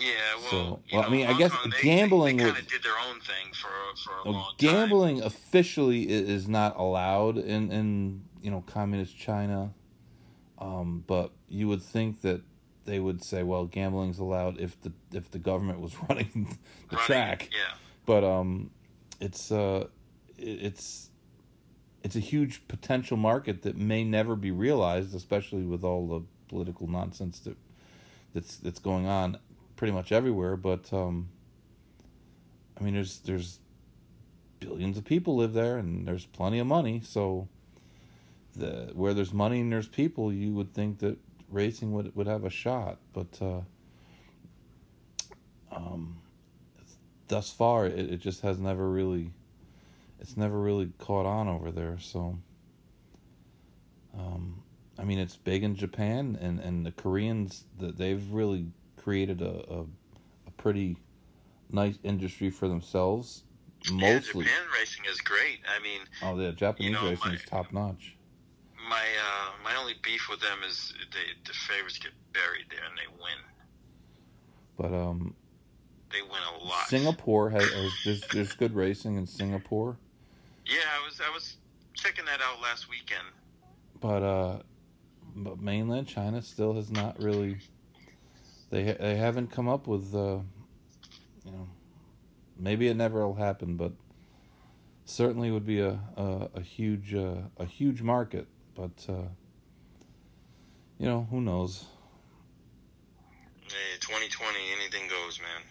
Yeah, 0.00 0.06
well, 0.36 0.50
So- 0.50 0.80
well, 0.92 1.02
I 1.02 1.08
mean, 1.10 1.26
I 1.26 1.36
guess 1.36 1.52
they, 1.64 1.82
gambling 1.82 2.36
they, 2.36 2.44
was- 2.44 2.58
of 2.60 2.66
did 2.68 2.82
their 2.82 2.98
own 3.08 3.20
thing 3.20 3.52
for 3.52 3.68
for 4.04 4.12
a 4.20 4.24
Well, 4.24 4.32
long 4.34 4.44
time. 4.44 4.56
gambling 4.58 5.22
officially 5.22 6.08
is 6.08 6.48
not 6.48 6.78
allowed 6.78 7.36
in 7.36 7.70
in 7.72 8.22
you 8.40 8.50
know 8.50 8.62
communist 8.62 9.16
China, 9.18 9.74
um, 10.58 11.02
but 11.06 11.32
you 11.48 11.66
would 11.68 11.82
think 11.82 12.20
that 12.22 12.42
they 12.90 12.98
would 13.00 13.22
say, 13.22 13.42
well, 13.44 13.64
gambling's 13.66 14.18
allowed 14.18 14.58
if 14.58 14.80
the 14.82 14.92
if 15.12 15.30
the 15.30 15.38
government 15.38 15.80
was 15.80 15.94
running 16.08 16.30
the 16.88 16.96
Running- 16.96 17.06
track. 17.06 17.48
Yeah, 17.52 17.74
But 18.04 18.24
um, 18.24 18.70
it's 19.20 19.50
uh, 19.52 19.86
it's 20.36 21.10
it's 22.02 22.16
a 22.16 22.20
huge 22.20 22.66
potential 22.66 23.16
market 23.16 23.62
that 23.62 23.76
may 23.76 24.02
never 24.04 24.34
be 24.36 24.50
realized, 24.50 25.14
especially 25.14 25.62
with 25.62 25.84
all 25.84 26.08
the 26.08 26.22
political 26.48 26.86
nonsense 26.88 27.38
that 27.40 27.56
that's 28.34 28.56
that's 28.56 28.80
going 28.80 29.06
on 29.06 29.38
pretty 29.76 29.92
much 29.92 30.10
everywhere. 30.12 30.56
But 30.56 30.92
um, 30.92 31.28
I 32.78 32.82
mean, 32.82 32.94
there's 32.94 33.18
there's 33.20 33.60
billions 34.58 34.98
of 34.98 35.04
people 35.04 35.36
live 35.36 35.52
there, 35.52 35.78
and 35.78 36.06
there's 36.08 36.26
plenty 36.26 36.58
of 36.58 36.66
money. 36.66 37.00
So 37.04 37.48
the 38.56 38.90
where 38.94 39.14
there's 39.14 39.32
money 39.32 39.60
and 39.60 39.70
there's 39.72 39.88
people, 39.88 40.32
you 40.32 40.52
would 40.54 40.74
think 40.74 40.98
that 40.98 41.18
racing 41.50 41.92
would 41.92 42.14
would 42.16 42.26
have 42.26 42.44
a 42.44 42.50
shot. 42.50 42.98
But 43.12 43.38
uh, 43.40 43.60
um, 45.72 46.18
thus 47.28 47.50
far, 47.52 47.86
it, 47.86 47.98
it 47.98 48.20
just 48.20 48.42
has 48.42 48.58
never 48.58 48.88
really, 48.88 49.32
it's 50.20 50.36
never 50.36 50.58
really 50.60 50.92
caught 50.98 51.26
on 51.26 51.48
over 51.48 51.70
there. 51.70 51.98
So, 51.98 52.38
um, 54.16 54.62
I 54.98 55.04
mean, 55.04 55.18
it's 55.18 55.36
big 55.36 55.62
in 55.62 55.74
Japan, 55.76 56.38
and 56.40 56.60
and 56.60 56.84
the 56.84 56.92
Koreans 56.92 57.64
that 57.78 57.98
they've 57.98 58.30
really 58.32 58.66
created 58.96 59.40
a, 59.42 59.64
a 59.72 59.80
a 60.46 60.50
pretty 60.56 60.96
nice 61.70 61.98
industry 62.02 62.50
for 62.50 62.68
themselves. 62.68 63.44
Mostly, 63.90 64.44
yeah, 64.44 64.50
Japan 64.50 64.66
racing 64.78 65.04
is 65.10 65.20
great. 65.22 65.60
I 65.74 65.82
mean, 65.82 66.00
oh, 66.22 66.36
the 66.36 66.52
Japanese 66.52 66.92
know, 66.92 67.08
racing 67.08 67.28
my- 67.28 67.34
is 67.34 67.44
top 67.44 67.72
notch. 67.72 68.16
My 68.90 68.96
uh, 69.28 69.50
my 69.64 69.74
only 69.76 69.94
beef 70.02 70.28
with 70.28 70.40
them 70.40 70.58
is 70.68 70.92
they, 71.12 71.26
the 71.46 71.52
favorites 71.54 71.98
get 71.98 72.12
buried 72.34 72.66
there 72.70 72.84
and 72.88 72.98
they 72.98 73.08
win. 73.22 73.40
But 74.76 74.92
um, 74.96 75.34
They 76.12 76.22
win 76.22 76.42
a 76.60 76.64
lot. 76.64 76.88
Singapore 76.88 77.50
has, 77.50 77.62
has 77.72 77.92
there's, 78.04 78.20
there's 78.32 78.52
good 78.54 78.74
racing 78.74 79.16
in 79.16 79.26
Singapore. 79.26 79.96
Yeah, 80.66 80.78
I 81.00 81.04
was 81.06 81.20
I 81.20 81.30
was 81.32 81.56
checking 81.94 82.24
that 82.26 82.40
out 82.42 82.60
last 82.62 82.88
weekend. 82.90 83.26
but 84.00 84.22
uh 84.22 84.58
but 85.36 85.60
mainland 85.60 86.06
China 86.08 86.42
still 86.42 86.74
has 86.74 86.90
not 86.90 87.20
really 87.22 87.58
they 88.70 88.82
they 88.98 89.16
haven't 89.16 89.48
come 89.52 89.68
up 89.68 89.86
with 89.86 90.14
uh 90.14 90.38
you 91.44 91.52
know 91.52 91.68
maybe 92.58 92.88
it 92.88 92.96
never 92.96 93.26
will 93.26 93.34
happen 93.34 93.76
but 93.76 93.92
certainly 95.04 95.50
would 95.50 95.66
be 95.66 95.80
a 95.80 95.98
a, 96.16 96.48
a 96.56 96.60
huge 96.62 97.14
uh, 97.14 97.42
a 97.58 97.64
huge 97.66 98.00
market 98.02 98.46
but 98.74 98.90
uh 99.08 99.28
you 100.98 101.06
know 101.06 101.26
who 101.30 101.40
knows 101.40 101.84
Hey, 103.62 103.98
2020, 104.00 104.58
anything 104.80 105.08
goes, 105.08 105.38
man. 105.40 105.62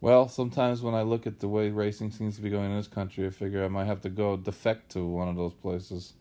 well 0.00 0.28
sometimes 0.28 0.82
when 0.82 0.94
I 0.94 1.02
look 1.02 1.26
at 1.26 1.40
the 1.40 1.48
way 1.48 1.70
racing 1.70 2.10
seems 2.12 2.36
to 2.36 2.42
be 2.42 2.50
going 2.50 2.70
in 2.70 2.76
this 2.76 2.88
country 2.88 3.26
I 3.26 3.30
figure 3.30 3.64
I 3.64 3.68
might 3.68 3.86
have 3.86 4.02
to 4.02 4.10
go 4.10 4.36
defect 4.36 4.90
to 4.92 5.04
one 5.06 5.28
of 5.28 5.36
those 5.36 5.54
places 5.54 6.12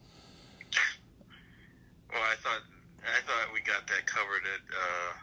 Well, 2.11 2.21
I 2.23 2.35
thought 2.35 2.61
I 3.05 3.21
thought 3.25 3.53
we 3.53 3.61
got 3.61 3.85
that 3.87 4.05
covered 4.05 4.43
at 4.55 4.61
uh, 4.73 5.13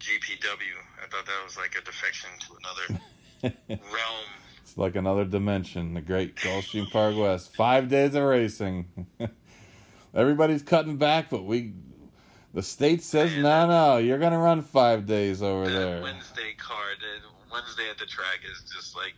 GPW. 0.00 0.76
I 1.02 1.06
thought 1.08 1.26
that 1.26 1.44
was 1.44 1.56
like 1.56 1.76
a 1.76 1.84
defection 1.84 2.30
to 2.40 2.56
another 2.58 3.00
realm. 3.92 4.26
It's 4.70 4.78
like 4.78 4.94
another 4.94 5.24
dimension, 5.24 5.94
the 5.94 6.00
great 6.00 6.36
Gulfstream 6.36 6.88
Park 6.92 7.16
West. 7.16 7.56
Five 7.56 7.88
days 7.88 8.14
of 8.14 8.22
racing. 8.22 8.86
Everybody's 10.14 10.62
cutting 10.62 10.96
back, 10.96 11.28
but 11.28 11.44
we, 11.44 11.72
the 12.54 12.62
state 12.62 13.02
says, 13.02 13.34
no, 13.34 13.66
no, 13.66 13.96
you're 13.96 14.20
going 14.20 14.30
to 14.30 14.38
run 14.38 14.62
five 14.62 15.06
days 15.06 15.42
over 15.42 15.68
there. 15.68 16.02
Wednesday 16.02 16.54
card, 16.56 16.98
uh, 17.02 17.28
Wednesday 17.52 17.90
at 17.90 17.98
the 17.98 18.06
track 18.06 18.42
is 18.48 18.62
just 18.72 18.94
like 18.94 19.14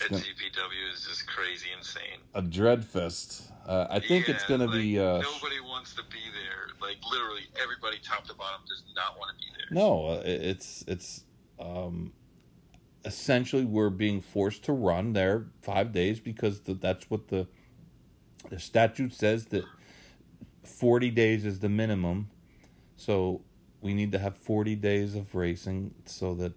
at 0.00 0.10
GPW 0.10 0.92
is 0.94 1.06
just 1.06 1.28
crazy 1.28 1.68
insane. 1.78 2.18
A 2.34 2.42
dread 2.42 2.84
fest. 2.84 3.52
Uh, 3.68 3.86
I 3.88 4.00
think 4.00 4.28
it's 4.28 4.42
Yeah, 4.42 4.56
going 4.56 4.68
to 4.68 4.76
be. 4.76 4.98
Uh, 4.98 5.20
nobody 5.20 5.60
wants 5.60 5.94
to 5.94 6.02
be 6.10 6.18
there. 6.32 6.74
Like 6.80 6.96
literally, 7.08 7.42
everybody 7.62 7.98
top 8.02 8.24
to 8.26 8.34
bottom 8.34 8.62
does 8.66 8.82
not 8.96 9.16
want 9.16 9.30
to 9.30 9.38
be 9.38 9.52
there. 9.56 9.66
no, 9.70 10.06
uh, 10.06 10.22
it's 10.24 10.82
it's 10.88 11.22
um, 11.60 12.12
essentially 13.04 13.64
we're 13.64 13.90
being 13.90 14.20
forced 14.20 14.64
to 14.64 14.72
run 14.72 15.12
there 15.12 15.46
five 15.62 15.92
days 15.92 16.20
because 16.20 16.60
the, 16.60 16.74
that's 16.74 17.08
what 17.10 17.28
the 17.28 17.46
the 18.48 18.58
statute 18.58 19.12
says 19.12 19.46
that 19.46 19.64
forty 20.64 21.10
days 21.10 21.44
is 21.44 21.60
the 21.60 21.68
minimum. 21.68 22.30
So 22.96 23.42
we 23.80 23.94
need 23.94 24.12
to 24.12 24.18
have 24.18 24.36
forty 24.36 24.74
days 24.74 25.14
of 25.14 25.34
racing 25.34 25.94
so 26.06 26.34
that 26.34 26.52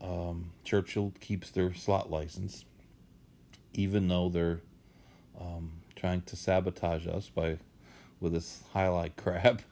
um, 0.00 0.50
Churchill 0.64 1.12
keeps 1.20 1.50
their 1.50 1.72
slot 1.72 2.10
license, 2.10 2.64
even 3.72 4.08
though 4.08 4.28
they're 4.28 4.60
um, 5.40 5.72
trying 5.96 6.22
to 6.22 6.36
sabotage 6.36 7.06
us 7.06 7.28
by 7.28 7.58
with 8.20 8.32
this 8.32 8.62
highlight 8.72 9.16
crap. 9.16 9.62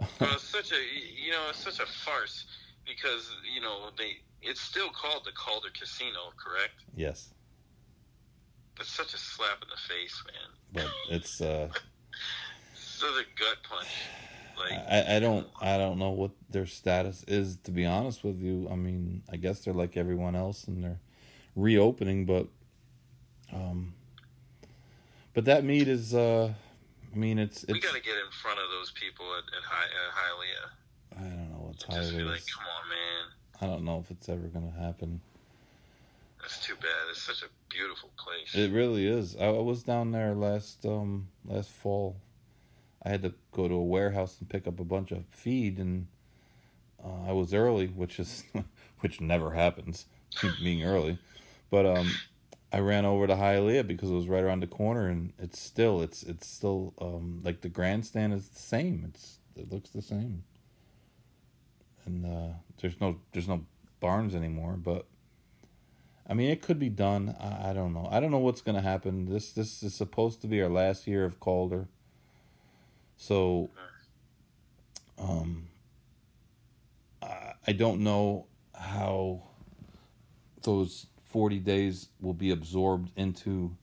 Such 0.38 0.72
a 0.72 0.76
you 1.22 1.30
know 1.30 1.42
it's 1.50 1.58
such 1.58 1.78
a 1.78 1.84
farce 1.84 2.46
because 2.86 3.30
you 3.54 3.60
know 3.60 3.90
they 3.98 4.16
it's 4.42 4.60
still 4.60 4.88
called 4.90 5.22
the 5.24 5.32
Calder 5.32 5.68
Casino, 5.78 6.32
correct? 6.36 6.84
yes, 6.94 7.34
That's 8.76 8.90
such 8.90 9.14
a 9.14 9.18
slap 9.18 9.62
in 9.62 9.68
the 9.68 9.94
face, 9.94 10.22
man. 10.26 10.84
but 11.08 11.14
it's. 11.14 11.40
Uh, 11.40 11.68
Such 12.74 13.10
a 13.12 13.40
gut 13.40 13.56
punch. 13.66 13.88
Like 14.58 14.78
I, 14.90 15.16
I 15.16 15.20
don't 15.20 15.46
I 15.62 15.78
don't 15.78 15.98
know 15.98 16.10
what 16.10 16.32
their 16.50 16.66
status 16.66 17.24
is 17.26 17.56
to 17.64 17.70
be 17.70 17.86
honest 17.86 18.22
with 18.24 18.38
you. 18.42 18.68
I 18.70 18.76
mean, 18.76 19.22
I 19.32 19.36
guess 19.36 19.60
they're 19.60 19.72
like 19.72 19.96
everyone 19.96 20.36
else 20.36 20.64
and 20.64 20.84
they're 20.84 21.00
reopening, 21.56 22.26
but 22.26 22.46
um 23.54 23.94
but 25.32 25.46
that 25.46 25.64
meet 25.64 25.88
is 25.88 26.14
uh 26.14 26.52
I 27.10 27.16
mean 27.16 27.38
it's 27.38 27.64
it's 27.64 27.72
we 27.72 27.80
got 27.80 27.94
to 27.94 28.02
get 28.02 28.16
in 28.16 28.30
front 28.42 28.58
of 28.58 28.68
those 28.70 28.90
people 28.90 29.24
at 29.34 29.44
at, 29.56 29.64
Hi, 29.64 29.84
at 29.84 30.12
Hialeah. 30.20 31.24
I 31.24 31.36
don't 31.36 31.50
know 31.50 31.66
what 31.66 31.76
Just 31.78 31.90
time 31.90 32.18
be 32.18 32.24
like, 32.24 32.42
come 32.54 32.64
on. 32.64 32.79
I 33.60 33.66
don't 33.66 33.84
know 33.84 33.98
if 33.98 34.10
it's 34.10 34.28
ever 34.28 34.48
gonna 34.48 34.70
happen. 34.70 35.20
That's 36.40 36.64
too 36.64 36.74
bad. 36.76 37.10
It's 37.10 37.22
such 37.22 37.42
a 37.42 37.48
beautiful 37.68 38.10
place. 38.16 38.54
It 38.54 38.72
really 38.72 39.06
is. 39.06 39.36
I, 39.36 39.46
I 39.46 39.60
was 39.60 39.82
down 39.82 40.12
there 40.12 40.34
last 40.34 40.84
um 40.86 41.28
last 41.44 41.70
fall. 41.70 42.16
I 43.02 43.10
had 43.10 43.22
to 43.22 43.34
go 43.52 43.68
to 43.68 43.74
a 43.74 43.82
warehouse 43.84 44.36
and 44.40 44.48
pick 44.48 44.66
up 44.66 44.78
a 44.80 44.84
bunch 44.84 45.10
of 45.10 45.24
feed 45.30 45.78
and 45.78 46.06
uh, 47.04 47.28
I 47.28 47.32
was 47.32 47.54
early, 47.54 47.88
which 47.88 48.18
is 48.18 48.44
which 49.00 49.20
never 49.20 49.52
happens, 49.52 50.06
being 50.62 50.84
early. 50.84 51.18
But 51.70 51.86
um, 51.86 52.10
I 52.72 52.80
ran 52.80 53.04
over 53.04 53.26
to 53.26 53.34
Hialeah 53.34 53.86
because 53.86 54.10
it 54.10 54.14
was 54.14 54.28
right 54.28 54.42
around 54.42 54.60
the 54.60 54.66
corner, 54.66 55.08
and 55.08 55.32
it's 55.38 55.60
still 55.60 56.02
it's 56.02 56.22
it's 56.22 56.46
still 56.46 56.94
um, 57.00 57.40
like 57.44 57.60
the 57.60 57.68
grandstand 57.68 58.32
is 58.32 58.48
the 58.48 58.60
same. 58.60 59.04
It's 59.08 59.38
it 59.56 59.72
looks 59.72 59.90
the 59.90 60.02
same, 60.02 60.44
and 62.06 62.26
uh, 62.26 62.54
there's 62.80 63.00
no 63.00 63.16
there's 63.32 63.48
no 63.48 63.64
barns 64.00 64.34
anymore. 64.34 64.74
But 64.82 65.06
I 66.28 66.34
mean, 66.34 66.50
it 66.50 66.62
could 66.62 66.78
be 66.78 66.88
done. 66.88 67.36
I, 67.40 67.70
I 67.70 67.72
don't 67.72 67.92
know. 67.92 68.08
I 68.10 68.20
don't 68.20 68.30
know 68.30 68.38
what's 68.38 68.60
gonna 68.62 68.82
happen. 68.82 69.26
This 69.26 69.52
this 69.52 69.82
is 69.82 69.94
supposed 69.94 70.40
to 70.42 70.46
be 70.46 70.62
our 70.62 70.68
last 70.68 71.06
year 71.06 71.24
of 71.24 71.40
Calder, 71.40 71.88
so 73.16 73.70
um, 75.18 75.68
I, 77.22 77.52
I 77.66 77.72
don't 77.72 78.00
know 78.00 78.46
how 78.74 79.42
those 80.62 81.06
40 81.24 81.58
days 81.58 82.08
will 82.20 82.34
be 82.34 82.50
absorbed 82.50 83.10
into 83.16 83.76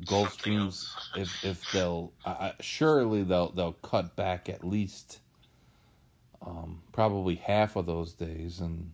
Gulfstreams 0.00 0.86
if 1.16 1.44
if 1.44 1.70
they'll 1.72 2.12
I, 2.24 2.54
surely 2.60 3.22
they'll 3.22 3.52
they'll 3.52 3.72
cut 3.74 4.16
back 4.16 4.48
at 4.48 4.64
least 4.64 5.20
um, 6.44 6.82
probably 6.92 7.36
half 7.36 7.76
of 7.76 7.86
those 7.86 8.12
days. 8.12 8.60
And 8.60 8.92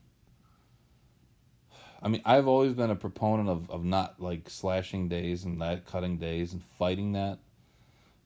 I 2.02 2.08
mean 2.08 2.22
I've 2.24 2.46
always 2.46 2.74
been 2.74 2.90
a 2.90 2.96
proponent 2.96 3.48
of, 3.48 3.70
of 3.70 3.84
not 3.84 4.20
like 4.20 4.50
slashing 4.50 5.08
days 5.08 5.44
and 5.44 5.58
not 5.58 5.86
cutting 5.86 6.18
days 6.18 6.52
and 6.52 6.62
fighting 6.62 7.12
that. 7.12 7.38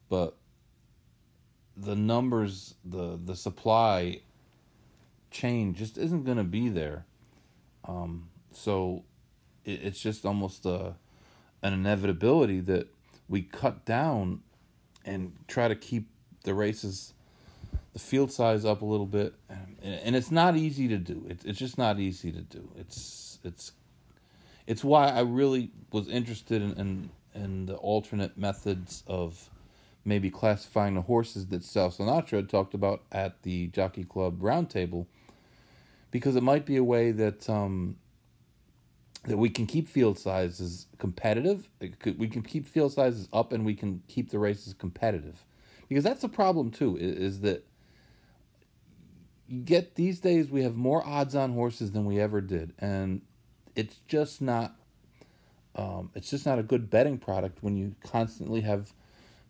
But 0.08 0.36
the 1.76 1.96
numbers 1.96 2.74
the 2.84 3.18
the 3.24 3.34
supply 3.34 4.20
chain 5.30 5.74
just 5.74 5.98
isn't 5.98 6.24
going 6.24 6.36
to 6.36 6.44
be 6.44 6.68
there. 6.68 7.06
Um, 7.84 8.28
so 8.52 9.04
it, 9.64 9.80
it's 9.82 10.00
just 10.00 10.24
almost 10.24 10.64
a, 10.66 10.94
an 11.62 11.72
inevitability 11.72 12.60
that 12.60 12.88
we 13.28 13.42
cut 13.42 13.84
down 13.84 14.42
and 15.04 15.32
try 15.48 15.68
to 15.68 15.74
keep 15.74 16.08
the 16.44 16.54
races, 16.54 17.14
the 17.92 17.98
field 17.98 18.32
size 18.32 18.64
up 18.64 18.82
a 18.82 18.84
little 18.84 19.06
bit, 19.06 19.34
and, 19.48 20.00
and 20.04 20.16
it's 20.16 20.30
not 20.30 20.56
easy 20.56 20.88
to 20.88 20.98
do. 20.98 21.26
It's 21.28 21.44
it's 21.44 21.58
just 21.58 21.76
not 21.76 21.98
easy 22.00 22.32
to 22.32 22.40
do. 22.40 22.70
It's 22.76 23.38
it's 23.44 23.72
it's 24.66 24.82
why 24.82 25.08
I 25.08 25.20
really 25.20 25.70
was 25.90 26.08
interested 26.08 26.62
in, 26.62 26.72
in, 26.72 27.10
in 27.34 27.66
the 27.66 27.74
alternate 27.74 28.38
methods 28.38 29.02
of 29.06 29.50
maybe 30.04 30.30
classifying 30.30 30.94
the 30.94 31.02
horses 31.02 31.46
that 31.48 31.62
Sal 31.64 31.90
Sinatra 31.90 32.48
talked 32.48 32.74
about 32.74 33.02
at 33.12 33.42
the 33.42 33.68
Jockey 33.68 34.04
Club 34.04 34.40
roundtable, 34.40 35.06
because 36.10 36.34
it 36.34 36.42
might 36.42 36.64
be 36.64 36.76
a 36.76 36.84
way 36.84 37.12
that 37.12 37.48
um, 37.50 37.96
that 39.24 39.36
we 39.36 39.50
can 39.50 39.66
keep 39.66 39.86
field 39.86 40.18
sizes 40.18 40.86
competitive. 40.98 41.68
We 42.16 42.28
can 42.28 42.42
keep 42.42 42.66
field 42.66 42.92
sizes 42.92 43.28
up, 43.32 43.52
and 43.52 43.66
we 43.66 43.74
can 43.74 44.02
keep 44.08 44.30
the 44.30 44.38
races 44.38 44.72
competitive, 44.72 45.44
because 45.88 46.04
that's 46.04 46.22
the 46.22 46.28
problem 46.28 46.70
too. 46.70 46.96
Is, 46.98 47.40
that 47.40 47.66
get 49.64 49.94
these 49.94 50.20
days 50.20 50.50
we 50.50 50.62
have 50.62 50.76
more 50.76 51.06
odds-on 51.06 51.52
horses 51.52 51.92
than 51.92 52.04
we 52.04 52.20
ever 52.20 52.40
did, 52.40 52.72
and 52.78 53.22
it's 53.74 53.96
just 54.08 54.40
not. 54.42 54.76
Um, 55.74 56.10
it's 56.14 56.28
just 56.28 56.44
not 56.44 56.58
a 56.58 56.62
good 56.62 56.90
betting 56.90 57.16
product 57.16 57.62
when 57.62 57.78
you 57.78 57.94
constantly 58.04 58.60
have 58.60 58.92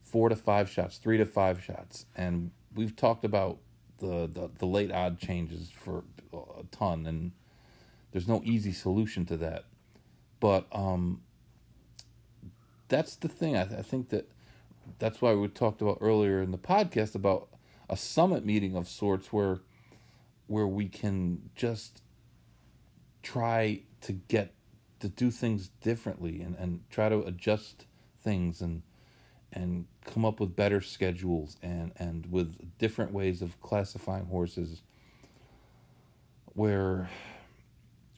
four 0.03 0.29
to 0.29 0.37
five 0.37 0.71
shots, 0.71 0.99
three 0.99 1.19
to 1.19 1.27
five 1.27 1.61
shots, 1.61 2.07
and 2.15 2.53
we've 2.75 2.95
talked 2.95 3.25
about 3.25 3.59
the 3.99 4.29
the, 4.33 4.51
the 4.59 4.67
late 4.67 4.93
odd 4.93 5.19
changes 5.19 5.71
for 5.71 6.05
a 6.33 6.65
ton 6.71 7.07
and 7.07 7.33
there's 8.13 8.29
no 8.29 8.43
easy 8.45 8.73
solution 8.73 9.27
to 9.27 9.37
that. 9.39 9.65
But 10.39 10.67
um, 10.71 11.23
that's 12.89 13.17
the 13.17 13.29
thing. 13.29 13.57
I, 13.57 13.65
th- 13.65 13.79
I 13.79 13.83
think 13.83 14.11
that 14.11 14.31
that's 14.99 15.21
why 15.21 15.35
we 15.35 15.49
talked 15.49 15.81
about 15.81 15.99
earlier 16.01 16.43
in 16.43 16.51
the 16.51 16.59
podcast 16.59 17.15
about 17.15 17.49
a 17.89 17.97
summit 17.97 18.45
meeting 18.45 18.77
of 18.77 18.89
sorts 18.89 19.33
where 19.33 19.61
where 20.53 20.67
we 20.67 20.87
can 20.87 21.51
just 21.55 22.03
try 23.23 23.81
to 24.03 24.13
get 24.13 24.53
to 25.01 25.09
do 25.09 25.31
things 25.31 25.71
differently 25.81 26.43
and, 26.43 26.55
and 26.57 26.81
try 26.91 27.09
to 27.09 27.21
adjust 27.21 27.87
things 28.21 28.61
and 28.61 28.83
and 29.55 29.87
come 30.05 30.25
up 30.25 30.41
with 30.41 30.57
better 30.57 30.81
schedules 30.81 31.57
and, 31.63 31.93
and 31.99 32.27
with 32.31 32.79
different 32.79 33.13
ways 33.13 33.43
of 33.43 33.61
classifying 33.61 34.27
horses 34.27 34.83
where 36.55 37.09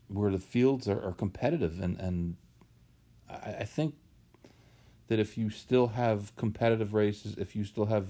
where 0.08 0.30
the 0.30 0.38
fields 0.38 0.88
are, 0.88 1.02
are 1.02 1.12
competitive. 1.12 1.80
And 1.80 2.00
and 2.00 2.36
I, 3.30 3.58
I 3.60 3.64
think 3.64 3.94
that 5.06 5.20
if 5.20 5.38
you 5.38 5.50
still 5.50 5.88
have 5.88 6.34
competitive 6.34 6.94
races, 6.94 7.36
if 7.38 7.54
you 7.54 7.64
still 7.64 7.86
have 7.86 8.08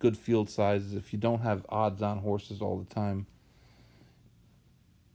good 0.00 0.16
field 0.16 0.50
sizes, 0.50 0.94
if 0.94 1.12
you 1.12 1.18
don't 1.18 1.42
have 1.42 1.64
odds 1.68 2.02
on 2.02 2.18
horses 2.18 2.60
all 2.60 2.78
the 2.78 2.92
time, 2.92 3.26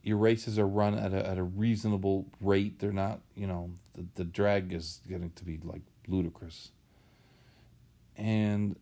your 0.02 0.16
races 0.16 0.58
are 0.58 0.66
run 0.66 0.94
at 0.94 1.12
a 1.12 1.26
at 1.26 1.38
a 1.38 1.42
reasonable 1.42 2.26
rate. 2.40 2.78
They're 2.78 2.92
not, 2.92 3.20
you 3.34 3.46
know, 3.46 3.70
the, 3.94 4.06
the 4.14 4.24
drag 4.24 4.72
is 4.72 5.00
getting 5.08 5.30
to 5.30 5.44
be 5.44 5.60
like 5.62 5.82
ludicrous. 6.06 6.70
And 8.16 8.76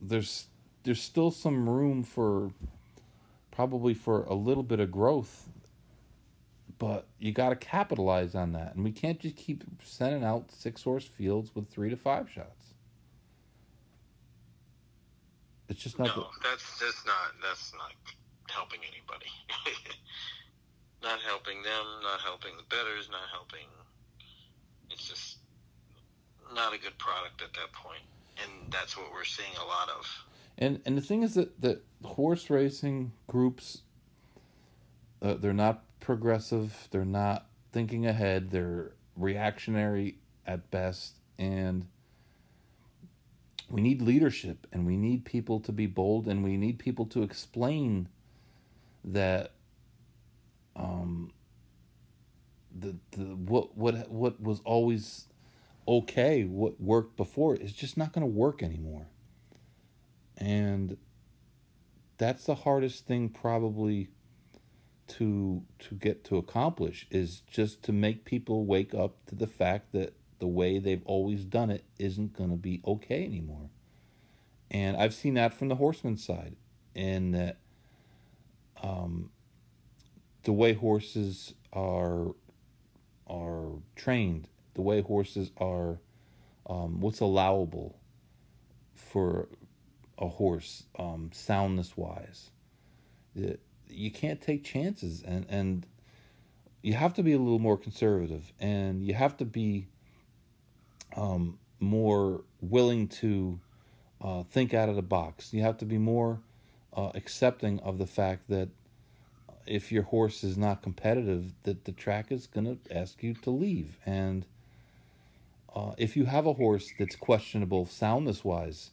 there's 0.00 0.46
there's 0.84 1.02
still 1.02 1.30
some 1.30 1.68
room 1.68 2.02
for 2.02 2.52
probably 3.50 3.94
for 3.94 4.24
a 4.24 4.34
little 4.34 4.62
bit 4.62 4.80
of 4.80 4.90
growth 4.90 5.48
but 6.82 7.06
you 7.20 7.30
got 7.30 7.50
to 7.50 7.54
capitalize 7.54 8.34
on 8.34 8.50
that, 8.54 8.74
and 8.74 8.82
we 8.82 8.90
can't 8.90 9.20
just 9.20 9.36
keep 9.36 9.62
sending 9.84 10.24
out 10.24 10.50
six 10.50 10.82
horse 10.82 11.04
fields 11.04 11.54
with 11.54 11.70
three 11.70 11.88
to 11.88 11.96
five 11.96 12.28
shots. 12.28 12.74
It's 15.68 15.80
just 15.80 15.96
not. 16.00 16.08
No, 16.08 16.26
that's 16.42 16.80
that's 16.80 17.06
not 17.06 17.34
that's 17.40 17.72
not 17.74 17.92
helping 18.50 18.80
anybody. 18.80 19.30
not 21.02 21.20
helping 21.20 21.62
them, 21.62 21.84
not 22.02 22.20
helping 22.20 22.52
the 22.56 22.62
betters, 22.74 23.08
not 23.10 23.28
helping. 23.32 23.66
It's 24.90 25.08
just 25.08 25.38
not 26.54 26.74
a 26.74 26.78
good 26.78 26.98
product 26.98 27.42
at 27.42 27.52
that 27.54 27.72
point, 27.72 28.02
and 28.42 28.72
that's 28.72 28.96
what 28.96 29.12
we're 29.12 29.24
seeing 29.24 29.54
a 29.60 29.64
lot 29.64 29.88
of. 29.88 30.06
And 30.58 30.80
and 30.84 30.96
the 30.96 31.02
thing 31.02 31.22
is 31.22 31.34
that 31.34 31.60
that 31.60 31.82
horse 32.04 32.50
racing 32.50 33.12
groups, 33.26 33.82
uh, 35.20 35.34
they're 35.34 35.52
not 35.52 35.84
progressive. 36.00 36.88
They're 36.90 37.04
not 37.04 37.46
thinking 37.72 38.06
ahead. 38.06 38.50
They're 38.50 38.92
reactionary 39.16 40.16
at 40.46 40.70
best. 40.70 41.16
And 41.38 41.86
we 43.70 43.80
need 43.80 44.02
leadership 44.02 44.66
and 44.70 44.86
we 44.86 44.96
need 44.96 45.24
people 45.24 45.60
to 45.60 45.72
be 45.72 45.86
bold 45.86 46.28
and 46.28 46.44
we 46.44 46.56
need 46.56 46.78
people 46.78 47.06
to 47.06 47.22
explain 47.22 48.08
that 49.02 49.52
um, 50.76 51.30
the, 52.74 52.96
the 53.12 53.24
what 53.24 53.76
what 53.76 54.10
what 54.10 54.40
was 54.40 54.60
always 54.64 55.28
okay, 55.86 56.44
what 56.44 56.80
worked 56.80 57.16
before 57.16 57.54
is 57.54 57.72
just 57.72 57.96
not 57.96 58.12
going 58.12 58.22
to 58.22 58.32
work 58.32 58.62
anymore. 58.62 59.06
And 60.36 60.96
that's 62.18 62.44
the 62.44 62.54
hardest 62.54 63.06
thing 63.06 63.28
probably 63.28 64.10
to 65.08 65.62
to 65.78 65.94
get 65.94 66.24
to 66.24 66.36
accomplish 66.36 67.06
is 67.10 67.40
just 67.40 67.82
to 67.82 67.92
make 67.92 68.24
people 68.24 68.64
wake 68.64 68.94
up 68.94 69.26
to 69.26 69.34
the 69.34 69.46
fact 69.46 69.92
that 69.92 70.14
the 70.38 70.46
way 70.46 70.78
they've 70.78 71.04
always 71.04 71.44
done 71.44 71.70
it 71.70 71.84
isn't 71.98 72.32
going 72.36 72.50
to 72.50 72.56
be 72.56 72.80
okay 72.86 73.24
anymore. 73.24 73.70
And 74.70 74.96
I've 74.96 75.14
seen 75.14 75.34
that 75.34 75.52
from 75.52 75.68
the 75.68 75.76
horseman 75.76 76.16
side, 76.16 76.56
in 76.94 77.32
that 77.32 77.58
um, 78.82 79.30
the 80.44 80.52
way 80.52 80.72
horses 80.74 81.54
are 81.72 82.34
are 83.26 83.70
trained, 83.96 84.48
the 84.74 84.82
way 84.82 85.00
horses 85.00 85.50
are, 85.56 85.98
um, 86.68 87.00
what's 87.00 87.20
allowable 87.20 87.98
for 88.94 89.48
a 90.18 90.28
horse, 90.28 90.84
um, 90.98 91.30
soundness 91.32 91.96
wise 91.96 92.50
you 93.92 94.10
can't 94.10 94.40
take 94.40 94.64
chances 94.64 95.22
and 95.22 95.46
and 95.48 95.86
you 96.82 96.94
have 96.94 97.14
to 97.14 97.22
be 97.22 97.32
a 97.32 97.38
little 97.38 97.60
more 97.60 97.76
conservative 97.76 98.52
and 98.58 99.04
you 99.04 99.14
have 99.14 99.36
to 99.36 99.44
be 99.44 99.86
um, 101.16 101.58
more 101.78 102.42
willing 102.60 103.06
to 103.06 103.60
uh, 104.20 104.42
think 104.42 104.74
out 104.74 104.88
of 104.88 104.96
the 104.96 105.02
box. 105.02 105.52
You 105.52 105.62
have 105.62 105.78
to 105.78 105.84
be 105.84 105.98
more 105.98 106.40
uh, 106.96 107.10
accepting 107.14 107.78
of 107.80 107.98
the 107.98 108.06
fact 108.06 108.48
that 108.48 108.68
if 109.66 109.92
your 109.92 110.04
horse 110.04 110.44
is 110.44 110.58
not 110.58 110.82
competitive, 110.82 111.52
that 111.64 111.84
the 111.84 111.92
track 111.92 112.32
is 112.32 112.46
going 112.46 112.66
to 112.66 112.96
ask 112.96 113.22
you 113.22 113.34
to 113.34 113.50
leave. 113.50 113.98
And 114.06 114.46
uh, 115.74 115.92
if 115.98 116.16
you 116.16 116.26
have 116.26 116.46
a 116.46 116.54
horse 116.54 116.92
that's 116.98 117.16
questionable 117.16 117.86
soundness 117.86 118.44
wise, 118.44 118.90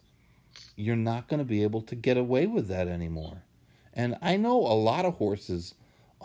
you're 0.75 0.95
not 0.95 1.27
going 1.27 1.39
to 1.39 1.45
be 1.45 1.63
able 1.63 1.81
to 1.83 1.95
get 1.95 2.17
away 2.17 2.47
with 2.47 2.67
that 2.69 2.87
anymore 2.87 3.43
And 3.93 4.17
I 4.21 4.37
know 4.37 4.57
a 4.57 4.75
lot 4.75 5.05
of 5.05 5.15
horses 5.15 5.75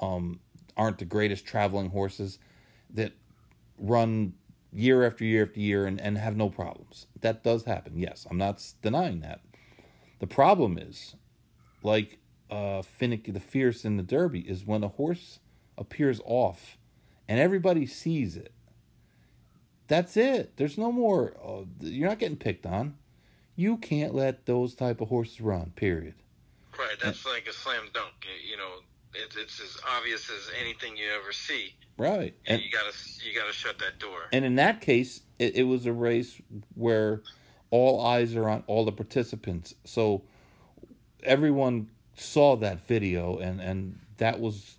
um, 0.01 0.41
aren't 0.77 0.99
the 0.99 1.05
greatest 1.07 1.47
traveling 1.47 1.91
horses 1.91 2.39
that 2.91 3.13
run 3.79 4.35
year 4.73 5.05
after 5.07 5.25
year 5.25 5.45
after 5.45 5.61
year 5.61 5.87
and, 5.87 6.01
and 6.01 6.19
have 6.19 6.37
no 6.37 6.51
problems. 6.51 7.07
That 7.21 7.45
does 7.45 7.65
happen. 7.65 7.99
Yes, 7.99 8.27
I'm 8.31 8.39
not 8.39 8.65
denying 8.83 9.21
that. 9.21 9.41
The 10.21 10.29
problem 10.29 10.79
is, 10.79 11.17
like 11.83 12.19
uh, 12.51 12.83
Finnick 13.01 13.33
the 13.33 13.41
Fierce 13.41 13.85
in 13.85 13.97
the 13.97 14.03
Derby, 14.03 14.41
is 14.41 14.65
when 14.65 14.85
a 14.85 14.89
horse 14.89 15.39
appears 15.77 16.21
off 16.25 16.77
and 17.29 17.41
everybody 17.41 17.87
sees 17.87 18.37
it. 18.37 18.53
That's 19.87 20.17
it. 20.17 20.57
There's 20.57 20.79
no 20.79 20.91
more. 20.91 21.35
Uh, 21.43 21.65
you're 21.81 22.09
not 22.09 22.19
getting 22.19 22.37
picked 22.37 22.67
on. 22.67 22.95
You 23.57 23.77
can't 23.77 24.15
let 24.15 24.47
those 24.47 24.75
type 24.75 25.01
of 25.01 25.09
horses 25.09 25.41
run. 25.41 25.73
Period. 25.77 26.15
Right. 26.79 26.97
That's 27.03 27.25
and, 27.25 27.35
like 27.35 27.47
a 27.47 27.53
slam 27.53 27.89
dunk. 27.93 28.13
You 28.49 28.57
know, 28.57 28.71
it's 29.15 29.37
it's 29.37 29.61
as 29.61 29.79
obvious 29.97 30.31
as 30.31 30.51
anything 30.61 30.97
you 30.97 31.07
ever 31.21 31.33
see. 31.33 31.75
Right. 31.97 32.35
And, 32.47 32.57
and 32.57 32.63
you 32.63 32.71
gotta 32.71 32.93
you 33.25 33.39
gotta 33.39 33.53
shut 33.53 33.79
that 33.79 33.99
door. 33.99 34.23
And 34.33 34.45
in 34.45 34.57
that 34.57 34.81
case, 34.81 35.21
it, 35.39 35.57
it 35.57 35.63
was 35.65 35.87
a 35.87 35.93
race 35.93 36.41
where 36.75 37.23
all 37.71 38.05
eyes 38.05 38.35
are 38.35 38.49
on 38.49 38.65
all 38.67 38.85
the 38.85 38.93
participants. 38.93 39.75
So 39.85 40.23
everyone 41.23 41.91
saw 42.15 42.57
that 42.57 42.87
video, 42.87 43.39
and 43.39 43.61
and 43.61 43.99
that 44.19 44.41
was 44.41 44.77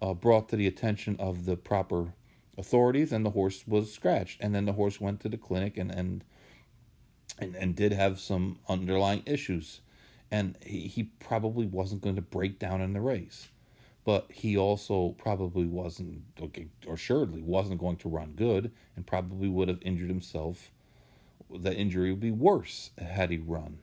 uh, 0.00 0.14
brought 0.14 0.48
to 0.50 0.56
the 0.56 0.66
attention 0.66 1.16
of 1.18 1.44
the 1.44 1.56
proper 1.56 2.12
authorities, 2.58 3.12
and 3.12 3.24
the 3.24 3.30
horse 3.30 3.64
was 3.66 3.92
scratched. 3.92 4.40
And 4.40 4.54
then 4.54 4.66
the 4.66 4.72
horse 4.72 5.00
went 5.00 5.20
to 5.20 5.28
the 5.28 5.38
clinic 5.38 5.76
and 5.76 5.90
and 5.90 6.24
and, 7.38 7.54
and 7.56 7.74
did 7.74 7.92
have 7.92 8.20
some 8.20 8.58
underlying 8.68 9.22
issues. 9.26 9.80
And 10.30 10.56
he, 10.64 10.86
he 10.88 11.02
probably 11.02 11.66
wasn't 11.66 12.00
going 12.00 12.16
to 12.16 12.22
break 12.22 12.58
down 12.58 12.80
in 12.80 12.94
the 12.94 13.02
race 13.02 13.48
but 14.04 14.30
he 14.32 14.56
also 14.56 15.10
probably 15.18 15.66
wasn't, 15.66 16.22
or 16.86 16.94
assuredly 16.94 17.42
wasn't 17.42 17.80
going 17.80 17.96
to 17.96 18.08
run 18.08 18.32
good, 18.32 18.72
and 18.96 19.06
probably 19.06 19.48
would 19.48 19.68
have 19.68 19.78
injured 19.82 20.08
himself. 20.08 20.70
The 21.50 21.74
injury 21.74 22.10
would 22.10 22.20
be 22.20 22.30
worse 22.30 22.90
had 22.98 23.30
he 23.30 23.38
run. 23.38 23.78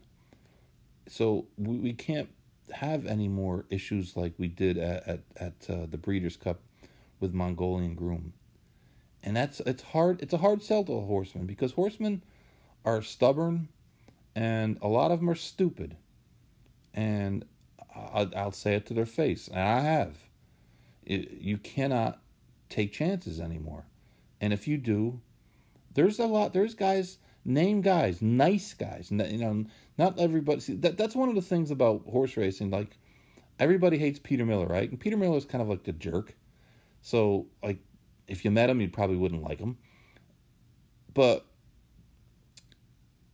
So 1.07 1.47
we, 1.57 1.77
we 1.77 1.93
can't 1.93 2.29
have 2.71 3.05
any 3.05 3.27
more 3.27 3.65
issues 3.69 4.15
like 4.15 4.33
we 4.37 4.47
did 4.47 4.77
at 4.77 5.07
at, 5.07 5.19
at 5.37 5.69
uh, 5.69 5.85
the 5.89 5.97
Breeders' 5.97 6.37
Cup 6.37 6.59
with 7.19 7.33
Mongolian 7.33 7.95
Groom, 7.95 8.33
and 9.23 9.35
that's 9.35 9.59
it's 9.61 9.83
hard. 9.83 10.21
It's 10.21 10.33
a 10.33 10.37
hard 10.37 10.63
sell 10.63 10.83
to 10.85 10.93
a 10.93 11.01
horseman 11.01 11.45
because 11.45 11.73
horsemen 11.73 12.23
are 12.85 13.01
stubborn, 13.01 13.69
and 14.35 14.77
a 14.81 14.87
lot 14.87 15.11
of 15.11 15.19
them 15.19 15.29
are 15.29 15.35
stupid, 15.35 15.97
and 16.93 17.45
I'll, 17.95 18.31
I'll 18.35 18.51
say 18.51 18.75
it 18.75 18.85
to 18.87 18.93
their 18.93 19.05
face, 19.05 19.47
and 19.47 19.59
I 19.59 19.79
have. 19.81 20.17
It, 21.05 21.41
you 21.41 21.57
cannot 21.57 22.21
take 22.69 22.93
chances 22.93 23.39
anymore, 23.39 23.85
and 24.39 24.53
if 24.53 24.67
you 24.67 24.77
do, 24.77 25.21
there's 25.93 26.19
a 26.19 26.25
lot. 26.25 26.53
There's 26.53 26.75
guys, 26.75 27.17
name 27.45 27.81
guys, 27.81 28.21
nice 28.21 28.73
guys. 28.73 29.11
You 29.11 29.37
know, 29.37 29.65
not 29.97 30.19
everybody. 30.19 30.59
See, 30.61 30.75
that 30.75 30.97
that's 30.97 31.15
one 31.15 31.29
of 31.29 31.35
the 31.35 31.41
things 31.41 31.71
about 31.71 32.03
horse 32.09 32.37
racing. 32.37 32.69
Like 32.71 32.97
everybody 33.59 33.97
hates 33.97 34.19
Peter 34.19 34.45
Miller, 34.45 34.67
right? 34.67 34.89
And 34.89 34.99
Peter 34.99 35.17
Miller 35.17 35.37
is 35.37 35.45
kind 35.45 35.61
of 35.61 35.69
like 35.69 35.83
the 35.83 35.93
jerk. 35.93 36.35
So 37.01 37.47
like, 37.63 37.79
if 38.27 38.45
you 38.45 38.51
met 38.51 38.69
him, 38.69 38.81
you 38.81 38.89
probably 38.89 39.17
wouldn't 39.17 39.43
like 39.43 39.59
him. 39.59 39.77
But 41.13 41.45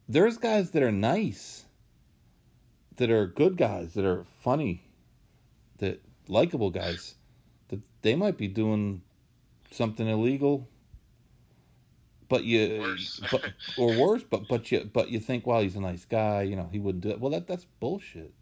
there's 0.07 0.37
guys 0.37 0.71
that 0.71 0.83
are 0.83 0.91
nice 0.91 1.65
that 2.97 3.09
are 3.09 3.27
good 3.27 3.57
guys, 3.57 3.93
that 3.93 4.05
are 4.05 4.23
funny, 4.39 4.83
that 5.79 6.01
likable 6.27 6.69
guys, 6.69 7.15
that 7.67 7.79
they 8.01 8.15
might 8.15 8.37
be 8.37 8.47
doing 8.47 9.01
something 9.71 10.07
illegal, 10.07 10.69
but 12.29 12.43
you 12.43 12.97
but, 13.31 13.43
or 13.77 13.93
worse 13.99 14.23
but 14.23 14.47
but 14.47 14.71
you 14.71 14.89
but 14.93 15.09
you 15.09 15.19
think 15.19 15.45
well, 15.45 15.61
he's 15.61 15.75
a 15.75 15.81
nice 15.81 16.05
guy 16.05 16.41
you 16.41 16.55
know 16.55 16.69
he 16.71 16.79
wouldn't 16.79 17.03
do 17.03 17.09
it 17.09 17.19
well 17.19 17.31
that 17.31 17.47
that's 17.47 17.65
bullshit 17.79 18.33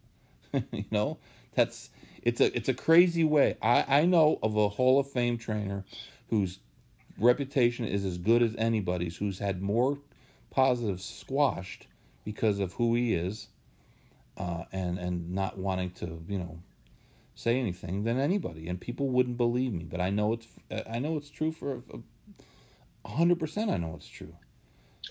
you 0.72 0.84
know? 0.90 1.18
That's 1.54 1.90
it's 2.22 2.40
a 2.40 2.54
it's 2.56 2.68
a 2.68 2.74
crazy 2.74 3.24
way. 3.24 3.56
I 3.62 3.84
i 4.00 4.04
know 4.04 4.38
of 4.42 4.56
a 4.56 4.68
hall 4.68 4.98
of 4.98 5.10
fame 5.10 5.38
trainer 5.38 5.84
whose 6.30 6.58
reputation 7.18 7.84
is 7.84 8.04
as 8.04 8.18
good 8.18 8.42
as 8.42 8.56
anybody's 8.56 9.16
who's 9.16 9.38
had 9.38 9.62
more 9.62 9.98
positives 10.50 11.04
squashed 11.04 11.86
because 12.24 12.58
of 12.58 12.72
who 12.74 12.94
he 12.94 13.14
is 13.14 13.48
uh, 14.36 14.64
and 14.72 14.98
and 14.98 15.32
not 15.32 15.58
wanting 15.58 15.90
to 15.92 16.24
you 16.28 16.38
know 16.38 16.58
say 17.36 17.58
anything 17.58 18.04
than 18.04 18.18
anybody. 18.18 18.68
And 18.68 18.80
people 18.80 19.08
wouldn't 19.08 19.36
believe 19.36 19.72
me 19.72 19.84
but 19.84 20.00
i 20.00 20.10
know 20.10 20.32
it's 20.32 20.48
i 20.90 20.98
know 20.98 21.16
it's 21.16 21.30
true 21.30 21.52
for 21.52 21.74
a, 21.74 21.96
a 21.96 22.00
100% 23.04 23.70
I 23.70 23.76
know 23.76 23.94
it's 23.96 24.08
true. 24.08 24.34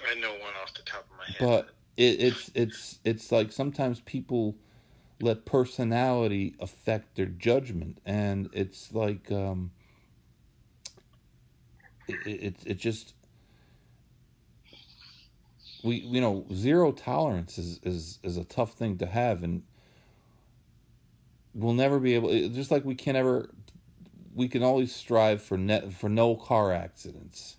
I 0.09 0.19
know 0.19 0.31
one 0.31 0.53
off 0.61 0.73
the 0.73 0.81
top 0.83 1.05
of 1.11 1.17
my 1.17 1.25
head. 1.25 1.35
But 1.39 1.75
it, 1.97 2.21
it's 2.21 2.51
it's 2.55 2.99
it's 3.03 3.31
like 3.31 3.51
sometimes 3.51 3.99
people 4.01 4.55
let 5.21 5.45
personality 5.45 6.55
affect 6.59 7.15
their 7.15 7.27
judgment 7.27 7.99
and 8.05 8.49
it's 8.51 8.91
like 8.93 9.31
um 9.31 9.71
it, 12.07 12.17
it, 12.25 12.55
it 12.65 12.77
just 12.77 13.13
we 15.83 15.97
you 15.97 16.19
know 16.19 16.45
zero 16.53 16.91
tolerance 16.91 17.57
is 17.57 17.79
is 17.83 18.19
is 18.23 18.37
a 18.37 18.43
tough 18.45 18.73
thing 18.73 18.97
to 18.97 19.05
have 19.05 19.43
and 19.43 19.61
we'll 21.53 21.73
never 21.73 21.99
be 21.99 22.15
able 22.15 22.29
just 22.49 22.71
like 22.71 22.83
we 22.83 22.95
can 22.95 23.15
ever 23.15 23.49
we 24.33 24.47
can 24.47 24.63
always 24.63 24.93
strive 24.93 25.41
for 25.41 25.57
net 25.57 25.93
for 25.93 26.09
no 26.09 26.35
car 26.35 26.73
accidents 26.73 27.57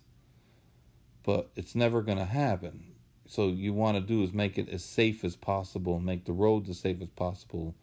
but 1.25 1.49
it's 1.55 1.75
never 1.75 2.01
going 2.01 2.17
to 2.17 2.25
happen 2.25 2.83
so 3.27 3.47
you 3.47 3.73
want 3.73 3.95
to 3.97 4.01
do 4.01 4.23
is 4.23 4.31
make 4.33 4.57
it 4.57 4.69
as 4.69 4.83
safe 4.83 5.23
as 5.23 5.35
possible 5.35 5.99
make 5.99 6.25
the 6.25 6.33
roads 6.33 6.69
as 6.69 6.79
safe 6.79 7.01
as 7.01 7.09
possible 7.09 7.75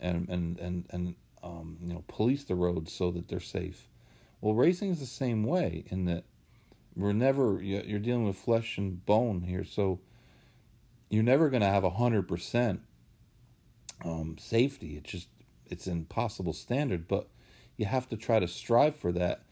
and 0.00 0.28
and 0.28 0.58
and 0.58 0.86
and 0.90 1.14
um, 1.42 1.76
you 1.82 1.92
know 1.92 2.02
police 2.08 2.44
the 2.44 2.54
roads 2.54 2.92
so 2.92 3.10
that 3.10 3.28
they're 3.28 3.40
safe 3.40 3.86
well 4.40 4.54
racing 4.54 4.90
is 4.90 5.00
the 5.00 5.06
same 5.06 5.44
way 5.44 5.84
in 5.90 6.04
that 6.06 6.24
we're 6.98 7.12
never 7.12 7.62
you're 7.62 8.00
dealing 8.00 8.24
with 8.24 8.36
flesh 8.36 8.76
and 8.76 9.06
bone 9.06 9.42
here, 9.42 9.64
so 9.64 10.00
you're 11.08 11.22
never 11.22 11.48
going 11.48 11.62
to 11.62 11.68
have 11.68 11.84
a 11.84 11.90
hundred 11.90 12.26
percent 12.26 12.80
um, 14.04 14.36
safety. 14.38 14.96
It's 14.96 15.10
just 15.10 15.28
it's 15.66 15.86
an 15.86 15.92
impossible 15.92 16.52
standard, 16.52 17.06
but 17.06 17.28
you 17.76 17.86
have 17.86 18.08
to 18.08 18.16
try 18.16 18.40
to 18.40 18.48
strive 18.48 18.96
for 18.96 19.12
that. 19.12 19.42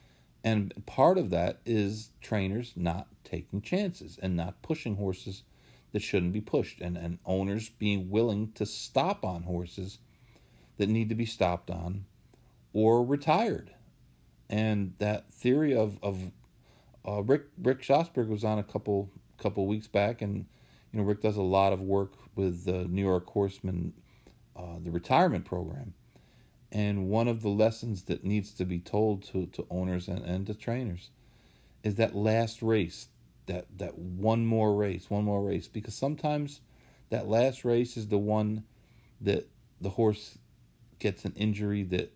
And 0.46 0.72
part 0.86 1.18
of 1.18 1.30
that 1.30 1.58
is 1.66 2.12
trainers 2.20 2.72
not 2.76 3.08
taking 3.24 3.60
chances 3.60 4.16
and 4.22 4.36
not 4.36 4.62
pushing 4.62 4.94
horses 4.94 5.42
that 5.90 6.02
shouldn't 6.02 6.32
be 6.32 6.40
pushed, 6.40 6.80
and, 6.80 6.96
and 6.96 7.18
owners 7.26 7.68
being 7.68 8.10
willing 8.10 8.52
to 8.52 8.64
stop 8.64 9.24
on 9.24 9.42
horses 9.42 9.98
that 10.76 10.88
need 10.88 11.08
to 11.08 11.16
be 11.16 11.26
stopped 11.26 11.68
on 11.68 12.04
or 12.72 13.04
retired. 13.04 13.74
And 14.48 14.94
that 14.98 15.32
theory 15.34 15.74
of, 15.74 15.98
of 16.00 16.30
uh, 17.04 17.24
Rick 17.24 17.46
Rick 17.60 17.82
Schosberg 17.82 18.28
was 18.28 18.44
on 18.44 18.60
a 18.60 18.62
couple 18.62 19.10
couple 19.38 19.66
weeks 19.66 19.88
back, 19.88 20.22
and 20.22 20.46
you 20.92 21.00
know 21.00 21.02
Rick 21.02 21.22
does 21.22 21.36
a 21.36 21.42
lot 21.42 21.72
of 21.72 21.80
work 21.80 22.12
with 22.36 22.64
the 22.64 22.84
New 22.84 23.02
York 23.02 23.26
Horsemen, 23.26 23.92
uh, 24.54 24.78
the 24.80 24.92
retirement 24.92 25.44
program, 25.44 25.92
and 26.72 27.08
one 27.08 27.28
of 27.28 27.42
the 27.42 27.48
lessons 27.48 28.02
that 28.04 28.24
needs 28.24 28.52
to 28.52 28.64
be 28.64 28.78
told 28.78 29.22
to, 29.24 29.46
to 29.46 29.66
owners 29.70 30.08
and, 30.08 30.24
and 30.24 30.46
to 30.46 30.54
trainers 30.54 31.10
is 31.82 31.96
that 31.96 32.14
last 32.14 32.62
race, 32.62 33.08
that 33.46 33.66
that 33.78 33.96
one 33.96 34.44
more 34.44 34.74
race, 34.74 35.08
one 35.08 35.24
more 35.24 35.42
race, 35.42 35.68
because 35.68 35.94
sometimes 35.94 36.60
that 37.10 37.28
last 37.28 37.64
race 37.64 37.96
is 37.96 38.08
the 38.08 38.18
one 38.18 38.64
that 39.20 39.46
the 39.80 39.90
horse 39.90 40.38
gets 40.98 41.24
an 41.24 41.32
injury 41.36 41.82
that 41.84 42.12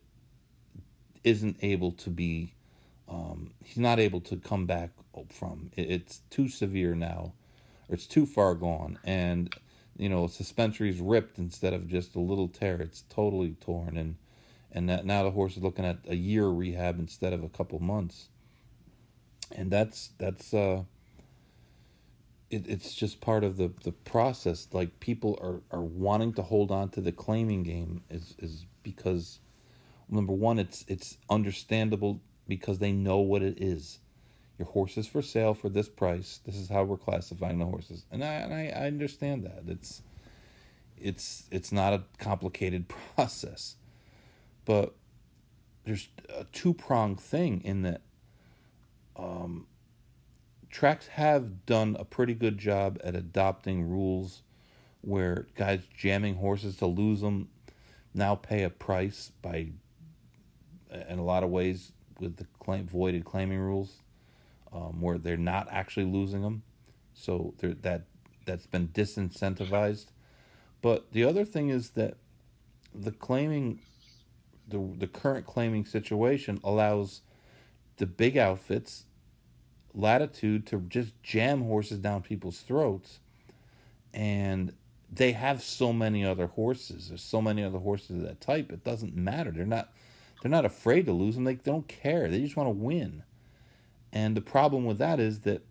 isn't 1.22 1.56
able 1.62 1.92
to 1.92 2.10
be 2.10 2.54
um, 3.10 3.50
he's 3.64 3.78
not 3.78 3.98
able 3.98 4.20
to 4.22 4.36
come 4.36 4.66
back 4.66 4.90
from. 5.30 5.70
It's 5.76 6.20
too 6.30 6.48
severe 6.48 6.94
now, 6.94 7.32
or 7.88 7.94
it's 7.94 8.06
too 8.06 8.24
far 8.24 8.54
gone, 8.54 8.98
and 9.04 9.52
you 9.98 10.08
know 10.08 10.28
suspensory's 10.28 11.00
ripped 11.00 11.38
instead 11.38 11.72
of 11.72 11.88
just 11.88 12.14
a 12.14 12.20
little 12.20 12.48
tear. 12.48 12.80
It's 12.80 13.02
totally 13.10 13.56
torn, 13.60 13.96
and 13.96 14.14
and 14.72 14.88
that 14.88 15.04
now 15.04 15.22
the 15.22 15.30
horse 15.30 15.56
is 15.56 15.62
looking 15.62 15.84
at 15.84 15.98
a 16.08 16.16
year 16.16 16.46
rehab 16.46 16.98
instead 16.98 17.32
of 17.32 17.42
a 17.42 17.48
couple 17.48 17.78
months, 17.80 18.28
and 19.54 19.70
that's 19.70 20.10
that's 20.18 20.52
uh. 20.54 20.82
It, 22.50 22.66
it's 22.66 22.96
just 22.96 23.20
part 23.20 23.44
of 23.44 23.58
the, 23.58 23.70
the 23.84 23.92
process. 23.92 24.66
Like 24.72 24.98
people 24.98 25.38
are, 25.40 25.78
are 25.78 25.84
wanting 25.84 26.32
to 26.32 26.42
hold 26.42 26.72
on 26.72 26.88
to 26.90 27.00
the 27.00 27.12
claiming 27.12 27.62
game 27.62 28.02
is 28.10 28.34
is 28.40 28.66
because 28.82 29.38
number 30.10 30.32
one, 30.32 30.58
it's 30.58 30.84
it's 30.88 31.16
understandable 31.28 32.20
because 32.48 32.78
they 32.78 32.92
know 32.92 33.18
what 33.18 33.42
it 33.42 33.62
is. 33.62 33.98
Your 34.58 34.66
horse 34.66 34.98
is 34.98 35.06
for 35.06 35.22
sale 35.22 35.54
for 35.54 35.68
this 35.68 35.88
price. 35.88 36.40
This 36.44 36.56
is 36.56 36.68
how 36.68 36.84
we're 36.84 36.98
classifying 36.98 37.58
the 37.58 37.64
horses, 37.64 38.04
and 38.10 38.22
I 38.22 38.34
and 38.34 38.52
I, 38.52 38.66
I 38.68 38.86
understand 38.86 39.44
that 39.44 39.62
it's 39.66 40.02
it's 40.98 41.44
it's 41.50 41.72
not 41.72 41.94
a 41.94 42.02
complicated 42.18 42.86
process, 43.14 43.76
but 44.70 44.94
there's 45.84 46.10
a 46.28 46.44
two 46.52 46.72
pronged 46.72 47.18
thing 47.18 47.60
in 47.64 47.82
that 47.82 48.02
um, 49.16 49.66
tracks 50.70 51.08
have 51.08 51.66
done 51.66 51.96
a 51.98 52.04
pretty 52.04 52.34
good 52.34 52.56
job 52.56 52.96
at 53.02 53.16
adopting 53.16 53.82
rules 53.82 54.42
where 55.00 55.48
guys 55.56 55.80
jamming 55.98 56.36
horses 56.36 56.76
to 56.76 56.86
lose 56.86 57.20
them 57.20 57.48
now 58.14 58.36
pay 58.36 58.62
a 58.62 58.70
price 58.70 59.32
by 59.42 59.70
in 61.08 61.18
a 61.18 61.24
lot 61.24 61.42
of 61.42 61.50
ways 61.50 61.90
with 62.20 62.36
the 62.36 62.46
claim 62.60 62.86
voided 62.86 63.24
claiming 63.24 63.58
rules 63.58 63.96
um, 64.72 65.00
where 65.00 65.18
they're 65.18 65.36
not 65.36 65.66
actually 65.72 66.06
losing 66.06 66.42
them 66.42 66.62
so 67.12 67.52
that 67.58 68.02
that's 68.44 68.68
been 68.68 68.86
disincentivized. 68.86 70.06
But 70.80 71.10
the 71.10 71.24
other 71.24 71.44
thing 71.44 71.70
is 71.70 71.90
that 71.90 72.18
the 72.94 73.10
claiming 73.10 73.80
the 74.70 74.78
the 74.98 75.06
current 75.06 75.46
claiming 75.46 75.84
situation 75.84 76.60
allows 76.64 77.22
the 77.96 78.06
big 78.06 78.36
outfits 78.36 79.04
latitude 79.94 80.66
to 80.66 80.80
just 80.88 81.20
jam 81.22 81.62
horses 81.62 81.98
down 81.98 82.22
people's 82.22 82.60
throats. 82.60 83.18
And 84.12 84.72
they 85.12 85.32
have 85.32 85.62
so 85.62 85.92
many 85.92 86.24
other 86.24 86.46
horses. 86.46 87.08
There's 87.08 87.22
so 87.22 87.42
many 87.42 87.62
other 87.64 87.78
horses 87.78 88.10
of 88.16 88.22
that 88.22 88.40
type. 88.40 88.72
It 88.72 88.84
doesn't 88.84 89.16
matter. 89.16 89.50
They're 89.50 89.66
not 89.66 89.92
they're 90.42 90.50
not 90.50 90.64
afraid 90.64 91.06
to 91.06 91.12
lose 91.12 91.34
them. 91.34 91.44
They 91.44 91.54
don't 91.54 91.86
care. 91.88 92.28
They 92.28 92.40
just 92.40 92.56
want 92.56 92.68
to 92.68 92.70
win. 92.70 93.24
And 94.12 94.36
the 94.36 94.40
problem 94.40 94.84
with 94.84 94.98
that 94.98 95.20
is 95.20 95.40
that 95.40 95.62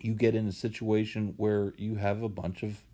you 0.00 0.14
get 0.14 0.34
in 0.34 0.46
a 0.46 0.52
situation 0.52 1.34
where 1.36 1.72
you 1.76 1.96
have 1.96 2.22
a 2.22 2.28
bunch 2.28 2.62
of 2.62 2.84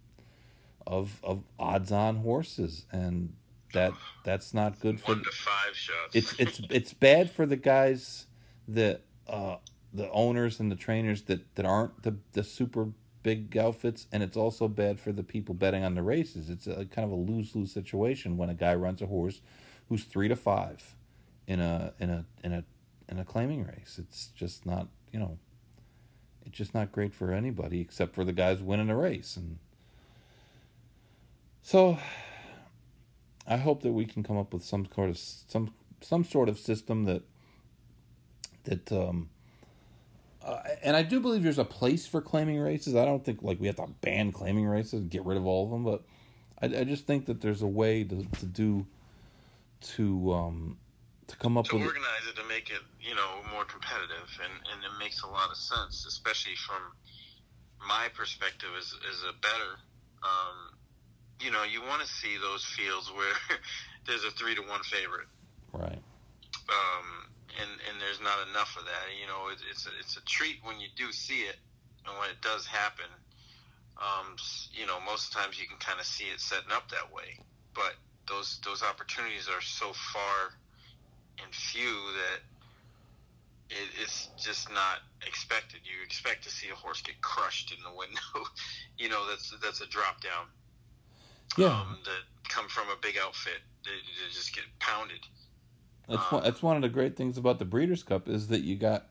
of 0.87 1.21
of 1.23 1.43
odds 1.59 1.93
on 1.93 2.17
horses. 2.17 2.87
And 2.93 3.35
that 3.73 3.93
that's 4.25 4.55
not 4.55 4.81
good 4.81 5.01
for 5.01 5.13
One 5.13 5.25
to 5.25 5.31
five 5.31 5.75
shots. 5.77 6.15
it's 6.15 6.35
it's 6.39 6.61
it's 6.71 6.93
bad 6.93 7.31
for 7.31 7.47
the 7.47 7.57
guys 7.57 8.27
that 8.67 9.03
uh 9.29 9.57
the 9.93 10.11
owners 10.11 10.61
and 10.61 10.71
the 10.71 10.77
trainers 10.77 11.23
that 11.23 11.55
that 11.55 11.67
aren't 11.67 12.03
the 12.03 12.17
the 12.33 12.43
super 12.45 12.89
big 13.23 13.57
outfits 13.57 14.07
and 14.13 14.23
it's 14.23 14.37
also 14.37 14.69
bad 14.69 14.99
for 15.01 15.13
the 15.13 15.23
people 15.23 15.55
betting 15.55 15.85
on 15.85 15.95
the 15.95 16.03
races. 16.03 16.49
It's 16.49 16.67
a 16.67 16.85
kind 16.87 17.05
of 17.05 17.11
a 17.11 17.15
lose-lose 17.21 17.73
situation 17.73 18.37
when 18.37 18.49
a 18.49 18.55
guy 18.55 18.75
runs 18.75 19.03
a 19.03 19.07
horse 19.07 19.41
who's 19.89 20.05
3 20.05 20.29
to 20.29 20.37
5 20.37 20.95
in 21.47 21.61
a 21.61 21.93
in 21.99 22.11
a 22.11 22.25
in 22.45 22.53
a 22.53 22.65
in 23.09 23.19
a 23.19 23.25
claiming 23.25 23.65
race. 23.67 23.97
It's 23.99 24.29
just 24.29 24.65
not 24.67 24.89
you 25.13 25.19
know 25.19 25.39
it's 26.47 26.57
just 26.57 26.75
not 26.75 26.93
great 26.93 27.13
for 27.15 27.33
anybody 27.33 27.81
except 27.81 28.15
for 28.15 28.25
the 28.25 28.33
guys 28.33 28.63
winning 28.63 28.89
a 28.89 28.97
race. 28.97 29.37
And 29.37 29.59
so 31.63 31.99
I 33.49 33.57
hope 33.57 33.83
that 33.83 33.93
we 33.93 34.05
can 34.05 34.23
come 34.23 34.37
up 34.37 34.53
with 34.53 34.63
some 34.63 34.87
sort 34.95 35.11
of 35.11 35.19
some 35.19 35.73
some 36.01 36.25
sort 36.25 36.49
of 36.49 36.59
system 36.59 37.05
that 37.05 37.23
that 38.65 38.93
um 38.93 39.31
uh, 40.45 40.63
and 40.83 40.97
I 40.97 41.03
do 41.03 41.19
believe 41.19 41.43
there's 41.43 41.59
a 41.59 41.65
place 41.65 42.07
for 42.07 42.21
claiming 42.21 42.59
races. 42.59 42.95
I 42.95 43.05
don't 43.05 43.25
think 43.25 43.43
like 43.43 43.59
we 43.59 43.67
have 43.67 43.77
to 43.77 43.87
ban 44.01 44.33
claiming 44.33 44.67
races, 44.67 45.01
and 45.01 45.11
get 45.11 45.25
rid 45.25 45.37
of 45.37 45.47
all 45.47 45.65
of 45.65 45.71
them, 45.71 45.85
but 45.85 46.05
I, 46.63 46.81
I 46.81 46.85
just 46.85 47.07
think 47.07 47.27
that 47.27 47.41
there's 47.41 47.63
a 47.63 47.67
way 47.67 48.05
to, 48.05 48.25
to 48.25 48.47
do 48.47 48.87
to 49.81 50.33
um 50.33 50.77
to 51.27 51.37
come 51.37 51.57
up 51.57 51.67
to 51.67 51.77
with 51.77 51.87
organize 51.87 52.27
it 52.29 52.37
to 52.37 52.47
make 52.49 52.71
it 52.71 52.83
you 53.01 53.15
know 53.15 53.41
more 53.53 53.65
competitive 53.65 54.29
and 54.43 54.53
and 54.73 54.85
it 54.85 54.99
makes 54.99 55.23
a 55.23 55.27
lot 55.27 55.51
of 55.51 55.57
sense 55.57 56.05
especially 56.07 56.57
from 56.57 56.83
my 57.87 58.09
perspective 58.15 58.71
as 58.77 58.93
as 59.09 59.23
a 59.23 59.33
better 59.41 59.79
um 60.23 60.78
you 61.41 61.51
know 61.51 61.63
you 61.65 61.83
want 61.83 62.01
to 62.03 62.09
see 62.09 62.37
those 62.41 62.65
fields 62.65 63.11
where 63.15 63.35
there's 64.07 64.25
a 64.25 64.31
three 64.33 64.55
to 64.55 64.63
one 64.63 64.83
favorite 64.83 65.29
right 65.73 66.03
um 66.69 67.07
and 67.61 67.71
and 67.89 67.97
there's 68.01 68.21
not 68.21 68.39
enough 68.51 68.77
of 68.79 68.85
that 68.85 69.09
you 69.19 69.27
know 69.27 69.49
it, 69.51 69.59
it's 69.71 69.87
a, 69.87 69.91
it's 70.01 70.17
a 70.17 70.25
treat 70.25 70.59
when 70.63 70.79
you 70.81 70.89
do 70.97 71.13
see 71.13 71.47
it 71.47 71.57
and 72.07 72.17
when 72.19 72.29
it 72.31 72.41
does 72.43 72.67
happen 72.67 73.09
um 73.99 74.35
you 74.73 74.87
know 74.87 74.99
most 75.07 75.33
times 75.33 75.59
you 75.59 75.67
can 75.67 75.79
kind 75.79 75.99
of 75.99 76.07
see 76.07 76.31
it 76.31 76.41
setting 76.41 76.73
up 76.73 76.89
that 76.91 77.07
way 77.15 77.39
but 77.75 77.95
those 78.29 78.61
those 78.65 78.83
opportunities 78.83 79.49
are 79.49 79.63
so 79.63 79.93
far 80.13 80.53
and 81.43 81.55
few 81.55 81.95
that 82.19 82.43
it, 83.71 83.89
it's 84.01 84.29
just 84.37 84.71
not 84.73 85.05
expected. 85.27 85.81
You 85.85 86.03
expect 86.05 86.45
to 86.45 86.51
see 86.51 86.69
a 86.71 86.75
horse 86.75 87.03
get 87.03 87.21
crushed 87.21 87.73
in 87.73 87.79
the 87.85 87.97
window. 87.97 88.49
you 88.99 89.09
know, 89.09 89.29
that's 89.29 89.53
that's 89.63 89.81
a 89.81 89.87
drop 89.87 90.21
down. 90.23 90.49
Yeah 91.59 91.81
Um, 91.81 91.99
that 92.05 92.23
come 92.49 92.69
from 92.69 92.89
a 92.89 92.97
big 93.01 93.17
outfit. 93.23 93.61
They, 93.85 93.91
they 93.91 94.33
just 94.33 94.55
get 94.55 94.65
pounded. 94.79 95.21
That's 96.09 96.33
one, 96.33 96.43
that's 96.43 96.63
one 96.63 96.77
of 96.77 96.83
the 96.83 96.89
great 96.89 97.17
things 97.17 97.37
about 97.37 97.59
the 97.59 97.67
Breeders' 97.67 98.03
Cup 98.03 98.29
is 98.29 98.49
that 98.49 98.63
you 98.63 98.77
got 98.77 99.09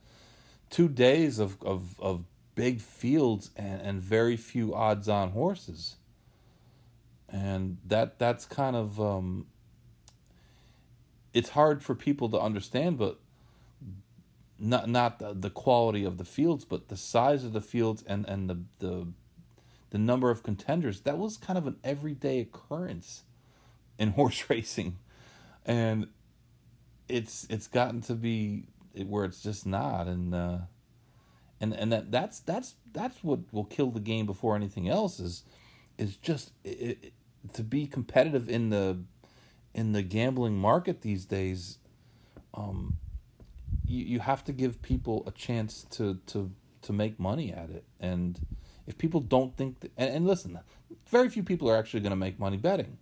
two 0.69 0.89
days 0.89 1.37
of 1.39 1.61
of, 1.61 1.99
of 1.99 2.25
big 2.55 2.81
fields 2.81 3.51
and, 3.55 3.81
and 3.81 4.01
very 4.01 4.35
few 4.35 4.73
odds 4.73 5.07
on 5.07 5.31
horses, 5.31 5.97
and 7.29 7.77
that 7.85 8.17
that's 8.17 8.45
kind 8.45 8.75
of 8.75 8.99
um, 8.99 9.45
it's 11.33 11.49
hard 11.49 11.83
for 11.83 11.93
people 11.93 12.29
to 12.29 12.39
understand, 12.39 12.97
but 12.97 13.19
not 14.57 14.89
not 14.89 15.19
the, 15.19 15.33
the 15.33 15.51
quality 15.51 16.03
of 16.03 16.17
the 16.17 16.25
fields, 16.25 16.65
but 16.65 16.87
the 16.87 16.97
size 16.97 17.43
of 17.43 17.53
the 17.53 17.61
fields 17.61 18.03
and 18.07 18.27
and 18.27 18.49
the 18.49 18.63
the 18.79 19.07
the 19.89 19.97
number 19.97 20.29
of 20.29 20.43
contenders. 20.43 21.01
That 21.01 21.17
was 21.17 21.37
kind 21.37 21.57
of 21.57 21.67
an 21.67 21.77
everyday 21.83 22.39
occurrence 22.39 23.23
in 23.97 24.09
horse 24.11 24.49
racing, 24.49 24.97
and 25.65 26.07
it's 27.07 27.47
it's 27.49 27.67
gotten 27.67 28.01
to 28.01 28.13
be 28.13 28.65
where 29.05 29.25
it's 29.25 29.41
just 29.41 29.65
not 29.65 30.07
and 30.07 30.33
uh 30.33 30.57
and 31.59 31.73
and 31.73 31.91
that 31.91 32.11
that's 32.11 32.39
that's 32.39 32.75
that's 32.93 33.23
what 33.23 33.39
will 33.51 33.63
kill 33.63 33.91
the 33.91 33.99
game 33.99 34.25
before 34.25 34.55
anything 34.55 34.89
else 34.89 35.19
is 35.19 35.43
is 35.97 36.15
just 36.17 36.51
it, 36.63 36.99
it, 37.01 37.13
to 37.53 37.63
be 37.63 37.87
competitive 37.87 38.49
in 38.49 38.69
the 38.69 38.97
in 39.73 39.91
the 39.91 40.01
gambling 40.01 40.57
market 40.57 41.01
these 41.01 41.25
days 41.25 41.77
um 42.53 42.97
you, 43.85 44.03
you 44.03 44.19
have 44.19 44.43
to 44.43 44.51
give 44.51 44.81
people 44.81 45.23
a 45.27 45.31
chance 45.31 45.85
to 45.89 46.15
to 46.25 46.51
to 46.81 46.93
make 46.93 47.19
money 47.19 47.51
at 47.51 47.69
it 47.69 47.85
and 47.99 48.39
if 48.87 48.97
people 48.97 49.19
don't 49.19 49.55
think 49.55 49.77
and, 49.97 50.09
and 50.15 50.27
listen 50.27 50.59
very 51.07 51.29
few 51.29 51.43
people 51.43 51.69
are 51.69 51.77
actually 51.77 51.99
going 51.99 52.11
to 52.11 52.17
make 52.17 52.39
money 52.39 52.57
betting 52.57 52.97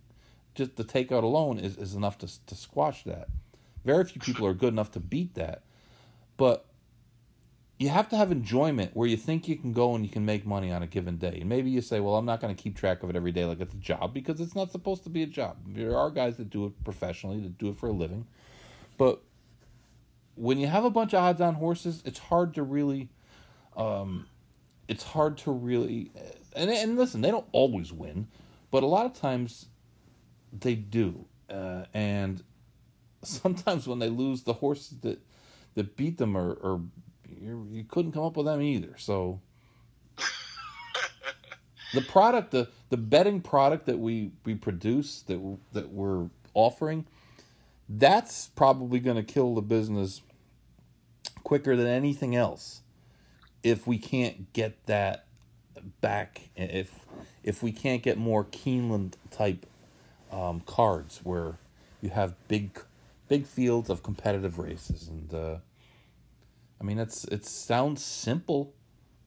just 0.54 0.76
the 0.76 0.84
takeout 0.84 1.22
alone 1.22 1.58
is, 1.58 1.76
is 1.76 1.94
enough 1.94 2.18
to, 2.18 2.46
to 2.46 2.54
squash 2.54 3.04
that 3.04 3.28
very 3.84 4.04
few 4.04 4.20
people 4.20 4.46
are 4.46 4.54
good 4.54 4.72
enough 4.72 4.90
to 4.90 5.00
beat 5.00 5.34
that 5.34 5.62
but 6.36 6.66
you 7.78 7.90
have 7.90 8.08
to 8.08 8.16
have 8.16 8.32
enjoyment 8.32 8.92
where 8.94 9.06
you 9.06 9.16
think 9.16 9.48
you 9.48 9.56
can 9.56 9.72
go 9.72 9.94
and 9.94 10.04
you 10.04 10.10
can 10.10 10.24
make 10.24 10.46
money 10.46 10.72
on 10.72 10.82
a 10.82 10.86
given 10.86 11.18
day. 11.18 11.38
And 11.40 11.48
maybe 11.48 11.70
you 11.70 11.82
say, 11.82 12.00
well, 12.00 12.16
I'm 12.16 12.24
not 12.24 12.40
going 12.40 12.54
to 12.54 12.60
keep 12.60 12.74
track 12.76 13.02
of 13.02 13.10
it 13.10 13.16
every 13.16 13.32
day 13.32 13.44
like 13.44 13.60
it's 13.60 13.74
a 13.74 13.78
job 13.78 14.14
because 14.14 14.40
it's 14.40 14.54
not 14.54 14.72
supposed 14.72 15.04
to 15.04 15.10
be 15.10 15.22
a 15.22 15.26
job. 15.26 15.58
There 15.66 15.96
are 15.96 16.10
guys 16.10 16.38
that 16.38 16.48
do 16.48 16.64
it 16.64 16.84
professionally, 16.84 17.40
that 17.40 17.58
do 17.58 17.68
it 17.68 17.76
for 17.76 17.88
a 17.88 17.92
living. 17.92 18.26
But 18.96 19.20
when 20.36 20.58
you 20.58 20.68
have 20.68 20.84
a 20.84 20.90
bunch 20.90 21.12
of 21.12 21.22
odds 21.22 21.40
on 21.42 21.54
horses, 21.54 22.02
it's 22.06 22.18
hard 22.18 22.54
to 22.54 22.62
really, 22.62 23.10
um, 23.76 24.26
it's 24.88 25.04
hard 25.04 25.38
to 25.38 25.50
really, 25.52 26.10
and, 26.54 26.70
and 26.70 26.96
listen, 26.96 27.20
they 27.20 27.30
don't 27.30 27.46
always 27.52 27.92
win, 27.92 28.28
but 28.70 28.82
a 28.82 28.86
lot 28.86 29.06
of 29.06 29.14
times 29.14 29.66
they 30.52 30.74
do. 30.74 31.24
Uh, 31.50 31.84
and 31.94 32.42
sometimes 33.22 33.86
when 33.86 33.98
they 33.98 34.08
lose, 34.08 34.42
the 34.42 34.52
horses 34.52 34.98
that, 35.00 35.18
that 35.74 35.96
beat 35.96 36.18
them 36.18 36.36
are, 36.36 36.52
are 36.62 36.80
you 37.40 37.68
you 37.70 37.84
couldn't 37.84 38.12
come 38.12 38.24
up 38.24 38.36
with 38.36 38.46
them 38.46 38.60
either. 38.60 38.94
So 38.96 39.40
the 41.94 42.00
product, 42.02 42.50
the 42.50 42.68
the 42.88 42.96
betting 42.96 43.40
product 43.40 43.86
that 43.86 43.98
we 43.98 44.32
we 44.44 44.54
produce 44.54 45.22
that 45.22 45.58
that 45.72 45.90
we're 45.90 46.28
offering, 46.54 47.06
that's 47.88 48.48
probably 48.48 49.00
going 49.00 49.16
to 49.16 49.22
kill 49.22 49.54
the 49.54 49.62
business 49.62 50.22
quicker 51.44 51.76
than 51.76 51.86
anything 51.86 52.34
else. 52.34 52.82
If 53.66 53.86
we 53.86 53.98
can't 53.98 54.52
get 54.52 54.86
that 54.86 55.26
back, 56.00 56.48
if 56.56 57.00
if 57.42 57.62
we 57.62 57.72
can't 57.72 58.02
get 58.02 58.18
more 58.18 58.44
Keeneland 58.44 59.14
type 59.30 59.66
um, 60.30 60.60
cards 60.66 61.20
where 61.22 61.58
you 62.00 62.10
have 62.10 62.34
big 62.48 62.80
big 63.28 63.46
fields 63.46 63.90
of 63.90 64.02
competitive 64.02 64.58
races 64.58 65.08
and. 65.08 65.34
Uh, 65.34 65.56
I 66.80 66.84
mean, 66.84 66.98
it's 66.98 67.24
it 67.24 67.44
sounds 67.46 68.04
simple, 68.04 68.74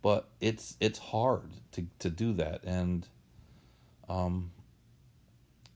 but 0.02 0.30
it's 0.40 0.78
it's 0.80 0.99
hard 0.99 1.49
to 1.72 1.86
to 1.99 2.10
do 2.10 2.34
that, 2.34 2.64
and 2.64 3.07
um, 4.07 4.52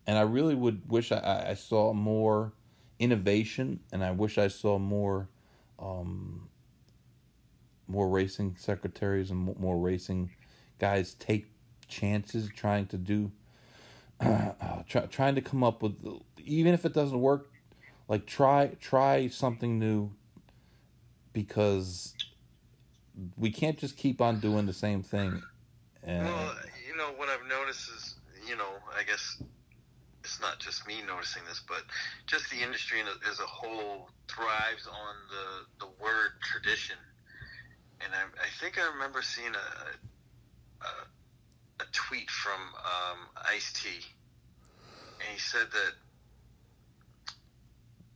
and 0.05 0.17
I 0.17 0.21
really 0.21 0.55
would 0.55 0.89
wish 0.89 1.11
I, 1.11 1.47
I 1.49 1.53
saw 1.55 1.93
more 1.93 2.53
innovation, 2.99 3.79
and 3.91 4.03
I 4.03 4.11
wish 4.11 4.37
I 4.37 4.47
saw 4.47 4.77
more, 4.77 5.29
um, 5.79 6.49
more 7.87 8.09
racing 8.09 8.55
secretaries 8.57 9.31
and 9.31 9.57
more 9.59 9.77
racing 9.77 10.31
guys 10.79 11.13
take 11.15 11.47
chances, 11.87 12.49
trying 12.55 12.87
to 12.87 12.97
do, 12.97 13.31
uh, 14.19 14.51
try, 14.87 15.05
trying 15.07 15.35
to 15.35 15.41
come 15.41 15.63
up 15.63 15.81
with 15.81 15.95
even 16.45 16.73
if 16.73 16.85
it 16.85 16.93
doesn't 16.93 17.19
work 17.19 17.49
like 18.07 18.25
try 18.25 18.71
try 18.79 19.27
something 19.27 19.79
new 19.79 20.11
because 21.31 22.13
we 23.37 23.51
can't 23.51 23.77
just 23.77 23.97
keep 23.97 24.21
on 24.21 24.39
doing 24.39 24.65
the 24.65 24.73
same 24.73 25.01
thing. 25.01 25.41
And 26.03 26.25
well, 26.25 26.55
you 26.87 26.95
know 26.97 27.09
what 27.15 27.29
I've 27.29 27.47
noticed 27.47 27.89
is, 27.95 28.15
you 28.47 28.55
know, 28.55 28.69
I 28.97 29.03
guess 29.03 29.41
it's 30.23 30.41
not 30.41 30.59
just 30.59 30.87
me 30.87 30.95
noticing 31.07 31.43
this, 31.47 31.61
but 31.67 31.83
just 32.27 32.49
the 32.49 32.61
industry 32.61 32.99
as 33.29 33.39
a 33.39 33.43
whole 33.43 34.09
thrives 34.27 34.87
on 34.87 35.15
the 35.29 35.85
the 35.85 35.91
word 36.01 36.31
tradition. 36.41 36.97
And 38.03 38.13
I, 38.13 38.23
I 38.43 38.49
think 38.59 38.79
I 38.79 38.91
remember 38.93 39.21
seeing 39.21 39.53
a 39.53 40.85
a, 40.85 41.83
a 41.83 41.85
tweet 41.91 42.29
from 42.29 42.59
um, 42.59 43.19
Ice 43.49 43.71
T, 43.73 43.89
and 45.19 45.29
he 45.31 45.39
said 45.39 45.67
that 45.71 45.93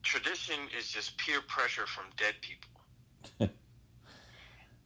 tradition 0.03 0.55
is 0.77 0.87
just 0.87 1.17
peer 1.17 1.41
pressure 1.47 1.85
from 1.85 2.05
dead 2.17 2.35
people. 2.41 2.69
and 3.39 3.49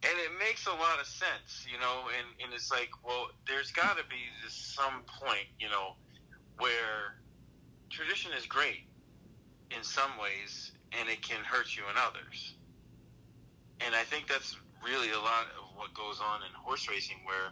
it 0.04 0.32
makes 0.40 0.66
a 0.66 0.72
lot 0.72 1.00
of 1.00 1.06
sense, 1.06 1.66
you 1.72 1.80
know, 1.80 2.10
and, 2.18 2.28
and 2.44 2.54
it's 2.54 2.72
like, 2.72 2.90
well, 3.06 3.28
there's 3.48 3.72
got 3.72 3.98
to 3.98 4.04
be 4.10 4.18
this 4.44 4.54
some 4.54 5.04
point, 5.22 5.46
you 5.60 5.70
know, 5.70 5.96
where 6.58 7.22
tradition 7.90 8.32
is 8.38 8.46
great 8.48 8.88
in 9.76 9.84
some 9.84 10.12
ways 10.20 10.72
and 11.00 11.08
it 11.08 11.22
can 11.22 11.44
hurt 11.44 11.76
you 11.76 11.84
in 11.84 11.96
others. 11.98 12.56
And 13.86 13.94
I 13.96 14.04
think 14.04 14.28
that's 14.28 14.58
really 14.84 15.12
a 15.12 15.20
lot 15.20 15.46
of 15.58 15.76
what 15.76 15.94
goes 15.94 16.20
on 16.20 16.42
in 16.42 16.54
horse 16.54 16.88
racing 16.90 17.18
where, 17.26 17.52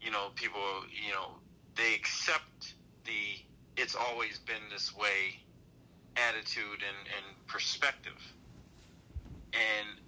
you 0.00 0.10
know, 0.10 0.28
people, 0.34 0.60
you 0.90 1.12
know, 1.12 1.32
they 1.76 1.94
accept 1.94 2.74
the 3.04 3.42
it's 3.76 3.94
always 3.94 4.38
been 4.38 4.62
this 4.70 4.94
way 4.94 5.40
attitude 6.16 6.64
and, 6.64 7.08
and 7.16 7.46
perspective. 7.46 8.20
And 9.52 10.00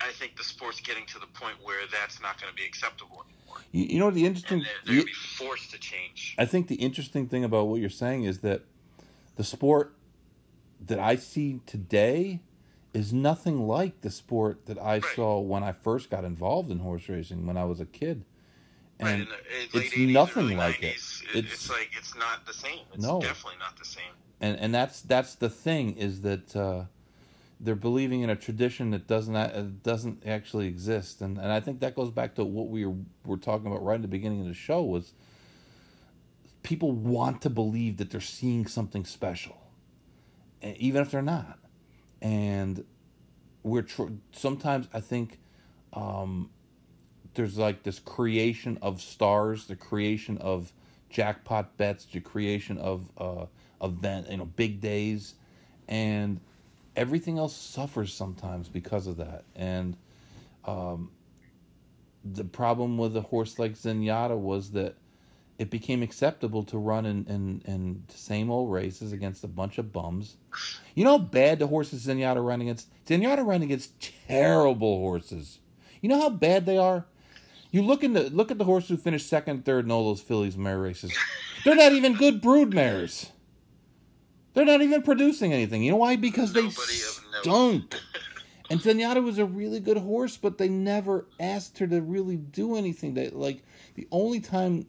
I 0.00 0.12
think 0.12 0.36
the 0.36 0.44
sport's 0.44 0.80
getting 0.80 1.06
to 1.06 1.18
the 1.18 1.26
point 1.26 1.56
where 1.62 1.80
that's 1.90 2.20
not 2.20 2.40
going 2.40 2.52
to 2.52 2.56
be 2.56 2.64
acceptable 2.64 3.24
anymore. 3.24 3.62
You, 3.72 3.84
you 3.84 3.98
know 3.98 4.10
the 4.10 4.26
interesting. 4.26 4.60
they're, 4.60 4.94
they're 4.94 5.00
to 5.00 5.06
be 5.06 5.12
forced 5.12 5.70
to 5.72 5.78
change. 5.78 6.36
I 6.38 6.44
think 6.44 6.68
the 6.68 6.76
interesting 6.76 7.26
thing 7.26 7.44
about 7.44 7.66
what 7.66 7.80
you're 7.80 7.90
saying 7.90 8.24
is 8.24 8.40
that 8.40 8.62
the 9.36 9.44
sport 9.44 9.94
that 10.86 10.98
I 10.98 11.16
see 11.16 11.60
today 11.66 12.40
is 12.94 13.12
nothing 13.12 13.66
like 13.66 14.00
the 14.00 14.10
sport 14.10 14.66
that 14.66 14.78
I 14.78 14.94
right. 14.94 15.04
saw 15.14 15.40
when 15.40 15.62
I 15.62 15.72
first 15.72 16.10
got 16.10 16.24
involved 16.24 16.70
in 16.70 16.78
horse 16.78 17.08
racing 17.08 17.46
when 17.46 17.56
I 17.56 17.64
was 17.64 17.80
a 17.80 17.86
kid. 17.86 18.24
And 19.00 19.28
right, 19.28 19.28
it's 19.72 19.94
80s, 19.94 20.12
nothing 20.12 20.56
like 20.56 20.76
90s, 20.76 20.82
it. 20.82 20.86
It's, 20.86 21.22
it's, 21.34 21.70
like 21.70 21.90
it's 21.96 22.16
not 22.16 22.44
the 22.46 22.52
same. 22.52 22.80
It's 22.92 23.02
no. 23.02 23.20
definitely 23.20 23.58
not 23.60 23.78
the 23.78 23.84
same. 23.84 24.12
And 24.40 24.58
and 24.58 24.74
that's 24.74 25.02
that's 25.02 25.34
the 25.36 25.48
thing 25.48 25.96
is 25.96 26.22
that 26.22 26.54
uh, 26.56 26.84
they're 27.60 27.74
believing 27.74 28.22
in 28.22 28.30
a 28.30 28.36
tradition 28.36 28.90
that 28.90 29.06
doesn't 29.06 29.36
uh, 29.36 29.66
doesn't 29.82 30.26
actually 30.26 30.66
exist, 30.66 31.20
and 31.20 31.38
and 31.38 31.52
I 31.52 31.60
think 31.60 31.80
that 31.80 31.94
goes 31.94 32.10
back 32.10 32.34
to 32.36 32.44
what 32.44 32.68
we 32.68 32.86
were, 32.86 32.96
were 33.24 33.36
talking 33.36 33.66
about 33.66 33.84
right 33.84 33.96
in 33.96 34.02
the 34.02 34.08
beginning 34.08 34.40
of 34.40 34.46
the 34.46 34.54
show 34.54 34.82
was 34.82 35.12
people 36.62 36.92
want 36.92 37.42
to 37.42 37.50
believe 37.50 37.96
that 37.96 38.10
they're 38.10 38.20
seeing 38.20 38.66
something 38.66 39.04
special, 39.04 39.56
even 40.62 41.02
if 41.02 41.10
they're 41.10 41.22
not, 41.22 41.58
and 42.20 42.84
we're 43.62 43.82
tr- 43.82 44.12
sometimes 44.32 44.88
I 44.92 45.00
think 45.00 45.38
um, 45.92 46.50
there's 47.34 47.58
like 47.58 47.82
this 47.82 47.98
creation 47.98 48.78
of 48.82 49.00
stars, 49.00 49.66
the 49.66 49.76
creation 49.76 50.38
of 50.38 50.72
jackpot 51.10 51.76
bets, 51.76 52.04
the 52.04 52.20
creation 52.20 52.78
of 52.78 53.10
uh, 53.18 53.46
event, 53.82 54.30
you 54.30 54.36
know, 54.36 54.44
big 54.44 54.80
days, 54.80 55.34
and 55.88 56.40
everything 56.96 57.38
else 57.38 57.54
suffers 57.54 58.12
sometimes 58.12 58.68
because 58.68 59.06
of 59.06 59.16
that. 59.18 59.44
And 59.54 59.96
um, 60.64 61.10
the 62.24 62.44
problem 62.44 62.98
with 62.98 63.16
a 63.16 63.22
horse 63.22 63.58
like 63.58 63.74
Zenyatta 63.74 64.36
was 64.36 64.72
that 64.72 64.96
it 65.58 65.70
became 65.70 66.04
acceptable 66.04 66.62
to 66.62 66.78
run 66.78 67.04
in, 67.04 67.26
in, 67.26 67.62
in 67.66 68.04
the 68.06 68.16
same 68.16 68.48
old 68.48 68.72
races 68.72 69.12
against 69.12 69.42
a 69.42 69.48
bunch 69.48 69.76
of 69.76 69.92
bums. 69.92 70.36
You 70.94 71.04
know 71.04 71.18
how 71.18 71.24
bad 71.24 71.58
the 71.58 71.66
horses 71.66 72.06
Zenyatta 72.06 72.44
ran 72.44 72.60
against? 72.60 72.88
Zenyatta 73.06 73.44
ran 73.44 73.62
against 73.62 73.92
terrible 74.28 74.98
horses. 74.98 75.58
You 76.00 76.08
know 76.08 76.20
how 76.20 76.30
bad 76.30 76.64
they 76.64 76.78
are? 76.78 77.06
You 77.72 77.82
look 77.82 78.04
in 78.04 78.12
the 78.12 78.30
look 78.30 78.50
at 78.50 78.58
the 78.58 78.64
horses 78.64 78.88
who 78.88 78.96
finished 78.96 79.28
second, 79.28 79.64
third 79.64 79.84
in 79.84 79.90
all 79.90 80.04
those 80.04 80.20
fillies 80.20 80.56
mare 80.56 80.78
races. 80.78 81.12
They're 81.64 81.74
not 81.74 81.92
even 81.92 82.14
good 82.14 82.40
brood 82.40 82.72
mares. 82.72 83.32
They're 84.54 84.64
not 84.64 84.80
even 84.80 85.02
producing 85.02 85.52
anything. 85.52 85.82
You 85.82 85.90
know 85.90 85.98
why? 85.98 86.16
Because 86.16 86.54
Nobody 86.54 86.70
they 86.70 86.80
stunk. 87.42 87.94
and 88.70 88.80
Zenyatta 88.80 89.22
was 89.22 89.38
a 89.38 89.44
really 89.44 89.80
good 89.80 89.98
horse, 89.98 90.36
but 90.36 90.56
they 90.56 90.68
never 90.68 91.26
asked 91.38 91.78
her 91.78 91.86
to 91.88 92.00
really 92.00 92.36
do 92.36 92.76
anything. 92.76 93.14
They 93.14 93.28
like 93.30 93.64
the 93.96 94.08
only 94.10 94.40
time 94.40 94.86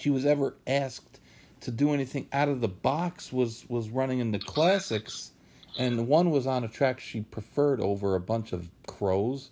she 0.00 0.10
was 0.10 0.26
ever 0.26 0.54
asked 0.66 1.20
to 1.60 1.70
do 1.70 1.92
anything 1.92 2.26
out 2.32 2.48
of 2.48 2.60
the 2.60 2.68
box 2.68 3.32
was 3.32 3.64
was 3.68 3.90
running 3.90 4.18
in 4.18 4.32
the 4.32 4.38
classics, 4.38 5.32
and 5.78 6.08
one 6.08 6.30
was 6.30 6.46
on 6.46 6.64
a 6.64 6.68
track 6.68 7.00
she 7.00 7.20
preferred 7.20 7.80
over 7.80 8.14
a 8.14 8.20
bunch 8.20 8.52
of 8.52 8.70
crows. 8.86 9.50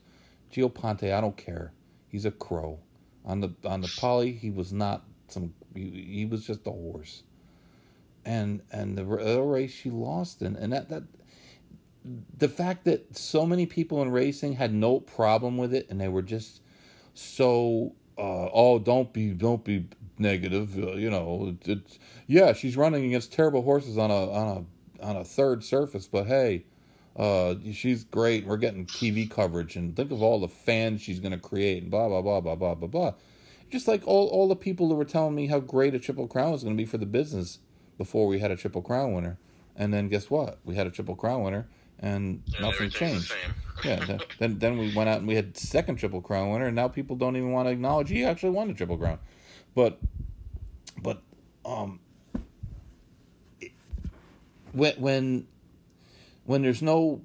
Gio 0.53 0.73
Ponti, 0.73 1.13
I 1.13 1.21
don't 1.21 1.37
care. 1.37 1.73
He's 2.09 2.25
a 2.25 2.31
crow. 2.31 2.79
On 3.25 3.41
the 3.41 3.53
on 3.65 3.83
the 3.83 3.93
poly, 3.99 4.33
he 4.33 4.51
was 4.51 4.73
not 4.73 5.05
some. 5.29 5.55
He, 5.75 6.07
he 6.09 6.25
was 6.25 6.47
just 6.47 6.67
a 6.67 6.71
horse 6.71 7.23
and 8.29 8.61
and 8.71 8.97
the 8.97 9.05
race 9.05 9.73
she 9.73 9.91
lost 9.91 10.43
in, 10.43 10.55
and 10.55 10.73
that 10.73 10.91
that 10.91 11.03
the 12.37 12.49
fact 12.49 12.85
that 12.85 13.17
so 13.17 13.47
many 13.47 13.67
people 13.67 14.03
in 14.03 14.11
racing 14.11 14.55
had 14.55 14.73
no 14.73 15.01
problem 15.01 15.57
with 15.57 15.75
it, 15.75 15.87
and 15.89 16.01
they 16.01 16.09
were 16.09 16.23
just 16.23 16.61
so 17.15 17.95
uh, 18.19 18.49
oh 18.53 18.79
don't 18.79 19.13
be 19.13 19.31
don't 19.31 19.65
be 19.65 19.87
negative, 20.19 20.77
uh, 20.79 20.93
you 20.93 21.11
know. 21.11 21.57
It's 21.65 21.99
yeah, 22.27 22.53
she's 22.53 22.77
running 22.77 23.05
against 23.05 23.33
terrible 23.33 23.63
horses 23.63 23.99
on 23.99 24.11
a 24.11 24.31
on 24.31 24.67
a 25.01 25.07
on 25.07 25.17
a 25.17 25.25
third 25.25 25.65
surface, 25.65 26.07
but 26.07 26.27
hey. 26.27 26.65
Uh, 27.17 27.57
she's 27.73 28.05
great. 28.05 28.47
We're 28.47 28.59
getting 28.59 28.87
TV 28.87 29.29
coverage, 29.29 29.75
and 29.75 29.97
think 29.97 30.13
of 30.13 30.23
all 30.23 30.39
the 30.39 30.47
fans 30.47 31.03
she's 31.03 31.19
going 31.19 31.33
to 31.33 31.39
create, 31.39 31.83
and 31.83 31.91
blah 31.91 32.07
blah 32.07 32.23
blah 32.23 32.41
blah 32.41 32.55
blah 32.55 32.77
blah 32.77 32.87
blah. 32.87 33.15
Just 33.73 33.89
like 33.89 34.07
all 34.07 34.29
all 34.29 34.47
the 34.47 34.55
people 34.55 34.89
that 34.89 34.95
were 34.95 35.05
telling 35.05 35.35
me 35.35 35.49
how 35.49 35.59
great 35.59 35.97
a 35.97 35.99
Triple 35.99 36.29
Crown 36.29 36.53
was 36.53 36.63
going 36.63 36.77
to 36.77 36.81
be 36.81 36.87
for 36.87 36.97
the 36.97 37.07
business, 37.07 37.59
before 37.99 38.29
we 38.29 38.39
had 38.39 38.51
a 38.51 38.57
Triple 38.57 38.81
Crown 38.81 39.13
winner. 39.13 39.37
And 39.77 39.93
then 39.93 40.09
guess 40.09 40.31
what? 40.31 40.61
We 40.65 40.77
had 40.77 40.87
a 40.87 40.91
Triple 40.91 41.17
Crown 41.17 41.43
winner 41.43 41.69
and, 41.99 42.43
and 42.55 42.61
nothing 42.63 42.89
changed. 42.89 43.35
yeah, 43.85 44.05
then, 44.07 44.21
then, 44.39 44.59
then 44.59 44.79
we 44.79 44.95
went 44.95 45.11
out 45.11 45.19
and 45.19 45.29
we 45.29 45.35
had 45.35 45.57
second 45.57 45.97
Triple 45.97 46.23
Crown 46.23 46.51
winner, 46.51 46.67
and 46.67 46.77
now 46.77 46.89
people 46.89 47.17
don't 47.17 47.37
even 47.37 47.53
want 47.53 47.67
to 47.69 47.73
acknowledge 47.73 48.09
he 48.09 48.25
actually 48.25 48.51
won 48.51 48.69
the 48.69 48.75
Triple 48.75 48.97
Crown. 48.97 49.19
But, 49.79 50.01
but, 51.01 51.23
um, 51.65 52.01
when 54.73 54.95
when 54.97 55.47
when 56.47 56.63
there's 56.63 56.83
no, 56.83 57.23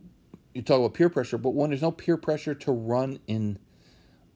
you 0.54 0.62
talk 0.62 0.78
about 0.78 0.94
peer 0.94 1.10
pressure, 1.10 1.40
but 1.40 1.56
when 1.56 1.72
there's 1.72 1.82
no 1.82 1.92
peer 1.92 2.16
pressure 2.16 2.54
to 2.54 2.72
run 2.72 3.18
in, 3.26 3.58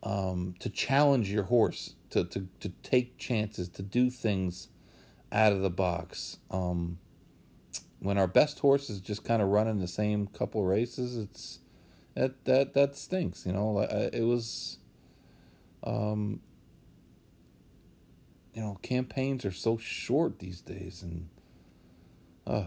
um, 0.01 0.55
to 0.57 0.67
challenge 0.67 1.31
your 1.31 1.43
horse, 1.43 1.93
to 2.09 2.25
to 2.25 2.47
to 2.59 2.69
take 2.81 3.19
chances, 3.19 3.69
to 3.69 3.83
do 3.83 4.09
things 4.09 4.69
out 5.31 5.51
of 5.51 5.61
the 5.61 5.69
box. 5.69 6.39
Um, 6.49 6.97
when 7.99 8.17
our 8.17 8.25
best 8.25 8.57
horse 8.57 8.89
is 8.89 8.99
just 8.99 9.25
kind 9.25 9.43
of 9.43 9.49
running 9.49 9.77
the 9.79 9.87
same 9.87 10.25
couple 10.25 10.65
races, 10.65 11.15
it's 11.15 11.59
that 12.15 12.45
that 12.45 12.73
that 12.73 12.95
stinks. 12.95 13.45
You 13.45 13.51
know, 13.51 13.79
it 13.81 14.23
was. 14.23 14.79
Um, 15.83 16.41
you 18.57 18.63
know, 18.63 18.79
campaigns 18.81 19.45
are 19.45 19.51
so 19.51 19.77
short 19.77 20.39
these 20.39 20.61
days, 20.61 21.03
and 21.03 21.29
uh, 22.47 22.63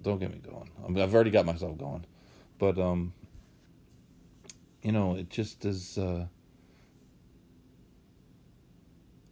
don't 0.00 0.18
get 0.18 0.32
me 0.32 0.38
going. 0.38 0.70
I 0.82 0.88
mean, 0.88 1.02
I've 1.04 1.14
already 1.14 1.30
got 1.30 1.44
myself 1.44 1.76
going, 1.76 2.06
but 2.58 2.78
um, 2.78 3.12
you 4.80 4.92
know, 4.92 5.16
it 5.16 5.28
just 5.28 5.66
is. 5.66 5.98
Uh, 5.98 6.24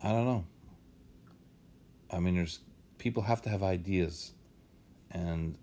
I 0.03 0.13
don't 0.13 0.27
know. 0.27 0.45
I 2.11 2.19
mean, 2.19 2.35
there's 2.37 2.61
people 2.99 3.23
have 3.23 3.41
to 3.43 3.49
have 3.49 3.63
ideas, 3.63 4.35
and 5.11 5.57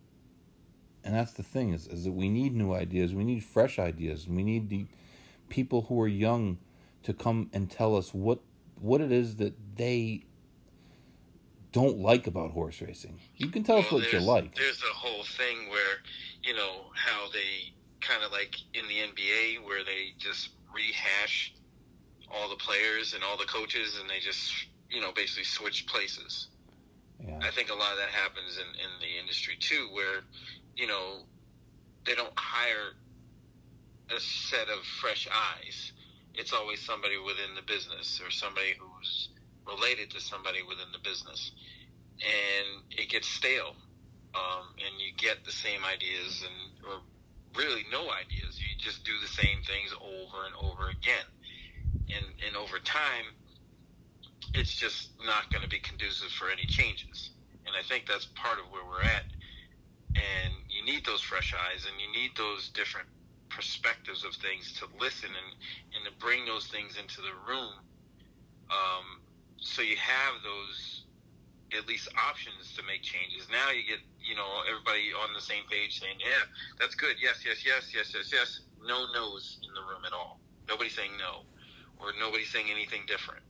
and 1.03 1.13
that's 1.13 1.33
the 1.33 1.43
thing 1.43 1.71
is 1.71 1.85
is 1.85 2.05
that 2.05 2.13
we 2.13 2.29
need 2.29 2.55
new 2.55 2.73
ideas, 2.73 3.13
we 3.13 3.25
need 3.25 3.43
fresh 3.43 3.77
ideas, 3.77 4.25
and 4.25 4.35
we 4.35 4.43
need 4.43 4.69
the 4.69 4.87
people 5.49 5.83
who 5.83 6.01
are 6.01 6.07
young 6.07 6.57
to 7.03 7.13
come 7.13 7.47
and 7.53 7.69
tell 7.69 7.95
us 7.95 8.11
what 8.11 8.39
what 8.79 9.01
it 9.01 9.11
is 9.11 9.37
that 9.37 9.53
they 9.75 10.25
don't 11.71 11.97
like 11.97 12.27
about 12.27 12.51
horse 12.51 12.81
racing. 12.81 13.19
You 13.35 13.49
can 13.49 13.63
tell 13.63 13.77
well, 13.77 13.85
us 13.85 13.91
what 13.91 14.13
you 14.13 14.19
like. 14.19 14.55
There's 14.55 14.81
a 14.81 14.93
whole 14.93 15.23
thing 15.23 15.69
where 15.69 15.97
you 16.43 16.53
know 16.53 16.91
how 16.95 17.29
they 17.31 17.73
kind 18.01 18.23
of 18.23 18.31
like 18.31 18.55
in 18.73 18.87
the 18.87 18.95
NBA 18.95 19.65
where 19.65 19.83
they 19.83 20.13
just 20.17 20.49
rehash 20.73 21.53
all 22.31 22.49
the 22.49 22.55
players 22.55 23.13
and 23.13 23.23
all 23.23 23.37
the 23.37 23.45
coaches 23.45 23.97
and 23.99 24.09
they 24.09 24.19
just 24.19 24.67
you 24.89 25.01
know, 25.01 25.11
basically 25.13 25.43
switch 25.43 25.85
places. 25.87 26.47
Yeah. 27.19 27.39
I 27.41 27.51
think 27.51 27.69
a 27.69 27.73
lot 27.73 27.91
of 27.91 27.97
that 27.97 28.09
happens 28.09 28.57
in, 28.57 28.67
in 28.79 28.89
the 29.01 29.19
industry 29.19 29.55
too, 29.59 29.89
where, 29.91 30.21
you 30.75 30.87
know, 30.87 31.23
they 32.05 32.15
don't 32.15 32.33
hire 32.35 32.93
a 34.15 34.19
set 34.19 34.69
of 34.69 34.83
fresh 35.01 35.27
eyes. 35.31 35.91
It's 36.37 36.53
always 36.53 36.81
somebody 36.81 37.17
within 37.17 37.55
the 37.55 37.61
business 37.61 38.21
or 38.23 38.31
somebody 38.31 38.75
who's 38.79 39.29
related 39.67 40.11
to 40.11 40.21
somebody 40.21 40.61
within 40.67 40.91
the 40.91 40.99
business. 40.99 41.51
And 42.21 42.83
it 42.91 43.09
gets 43.09 43.27
stale. 43.27 43.75
Um, 44.35 44.75
and 44.75 44.99
you 44.99 45.13
get 45.15 45.45
the 45.45 45.51
same 45.51 45.79
ideas 45.85 46.43
and, 46.43 46.87
or 46.89 46.99
really 47.55 47.85
no 47.91 48.11
ideas. 48.11 48.59
You 48.59 48.77
just 48.77 49.03
do 49.05 49.13
the 49.21 49.27
same 49.27 49.63
things 49.63 49.93
over 49.95 50.45
and 50.45 50.55
over 50.59 50.89
again. 50.89 51.25
And, 52.11 52.25
and 52.45 52.55
over 52.55 52.79
time, 52.79 53.31
it's 54.53 54.73
just 54.73 55.11
not 55.25 55.51
going 55.51 55.63
to 55.63 55.69
be 55.69 55.79
conducive 55.79 56.29
for 56.31 56.49
any 56.49 56.65
changes. 56.65 57.31
And 57.65 57.75
I 57.75 57.81
think 57.87 58.05
that's 58.07 58.25
part 58.35 58.59
of 58.59 58.65
where 58.71 58.85
we're 58.85 59.03
at. 59.03 59.25
And 60.15 60.53
you 60.69 60.85
need 60.85 61.05
those 61.05 61.21
fresh 61.21 61.53
eyes 61.53 61.85
and 61.85 61.95
you 61.99 62.11
need 62.21 62.31
those 62.37 62.69
different 62.69 63.07
perspectives 63.55 64.25
of 64.25 64.35
things 64.35 64.73
to 64.79 64.85
listen 64.99 65.31
and, 65.31 65.49
and 65.95 66.01
to 66.05 66.13
bring 66.19 66.45
those 66.45 66.67
things 66.67 66.97
into 66.99 67.21
the 67.23 67.33
room. 67.47 67.73
Um, 68.69 69.23
so 69.57 69.81
you 69.81 69.95
have 69.97 70.43
those 70.43 71.05
at 71.77 71.87
least 71.87 72.09
options 72.19 72.75
to 72.75 72.83
make 72.83 73.01
changes. 73.01 73.47
Now 73.51 73.71
you 73.71 73.83
get, 73.87 74.03
you 74.21 74.35
know, 74.35 74.45
everybody 74.69 75.15
on 75.15 75.33
the 75.33 75.41
same 75.41 75.63
page 75.71 75.99
saying, 75.99 76.19
yeah, 76.19 76.45
that's 76.79 76.95
good. 76.95 77.15
Yes, 77.21 77.43
yes, 77.45 77.65
yes, 77.65 77.91
yes, 77.95 78.13
yes, 78.13 78.31
yes. 78.31 78.49
No 78.85 79.07
no's 79.13 79.59
in 79.63 79.73
the 79.73 79.81
room 79.81 80.03
at 80.05 80.13
all. 80.13 80.39
Nobody 80.67 80.89
saying 80.89 81.11
no 81.17 81.47
or 81.99 82.11
nobody 82.19 82.45
saying 82.45 82.67
anything 82.71 83.01
different 83.07 83.41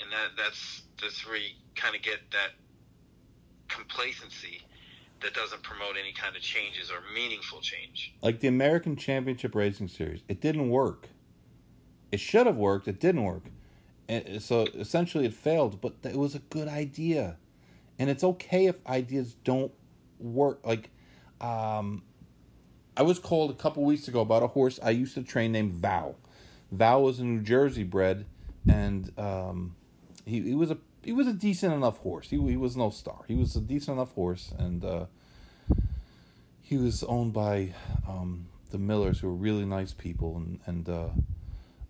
and 0.00 0.10
that 0.12 0.36
that's 0.36 0.82
that's 1.00 1.26
where 1.26 1.36
you 1.36 1.50
kind 1.76 1.94
of 1.94 2.02
get 2.02 2.18
that 2.32 2.52
complacency 3.68 4.62
that 5.24 5.34
doesn't 5.34 5.62
promote 5.62 5.96
any 5.98 6.12
kind 6.12 6.36
of 6.36 6.42
changes 6.42 6.90
or 6.90 6.98
meaningful 7.14 7.60
change. 7.60 8.14
Like 8.22 8.40
the 8.40 8.48
American 8.48 8.94
Championship 8.94 9.54
Racing 9.54 9.88
Series, 9.88 10.20
it 10.28 10.40
didn't 10.40 10.68
work. 10.68 11.08
It 12.12 12.20
should 12.20 12.46
have 12.46 12.58
worked. 12.58 12.86
It 12.86 13.00
didn't 13.00 13.24
work. 13.24 13.44
And 14.06 14.42
so 14.42 14.66
essentially, 14.74 15.24
it 15.24 15.32
failed. 15.32 15.80
But 15.80 15.94
it 16.02 16.16
was 16.16 16.34
a 16.34 16.40
good 16.40 16.68
idea, 16.68 17.38
and 17.98 18.10
it's 18.10 18.22
okay 18.22 18.66
if 18.66 18.86
ideas 18.86 19.34
don't 19.44 19.72
work. 20.18 20.60
Like, 20.64 20.90
um, 21.40 22.02
I 22.96 23.02
was 23.02 23.18
called 23.18 23.50
a 23.50 23.54
couple 23.54 23.82
weeks 23.82 24.06
ago 24.06 24.20
about 24.20 24.42
a 24.42 24.48
horse 24.48 24.78
I 24.82 24.90
used 24.90 25.14
to 25.14 25.22
train 25.22 25.52
named 25.52 25.72
Val. 25.72 26.16
Val 26.70 27.02
was 27.02 27.18
a 27.18 27.24
New 27.24 27.40
Jersey 27.40 27.82
bred, 27.82 28.26
and 28.68 29.10
um, 29.18 29.74
he, 30.26 30.42
he 30.42 30.54
was 30.54 30.70
a 30.70 30.76
he 31.04 31.12
was 31.12 31.26
a 31.26 31.32
decent 31.32 31.74
enough 31.74 31.98
horse. 31.98 32.30
He 32.30 32.36
he 32.36 32.56
was 32.56 32.76
no 32.76 32.90
star. 32.90 33.20
He 33.28 33.34
was 33.34 33.56
a 33.56 33.60
decent 33.60 33.96
enough 33.96 34.12
horse, 34.12 34.52
and 34.58 34.84
uh, 34.84 35.06
he 36.62 36.76
was 36.76 37.02
owned 37.04 37.32
by 37.32 37.74
um, 38.08 38.46
the 38.70 38.78
Millers, 38.78 39.20
who 39.20 39.28
were 39.28 39.34
really 39.34 39.64
nice 39.64 39.92
people, 39.92 40.36
and 40.36 40.60
and 40.66 40.88
uh, 40.88 41.08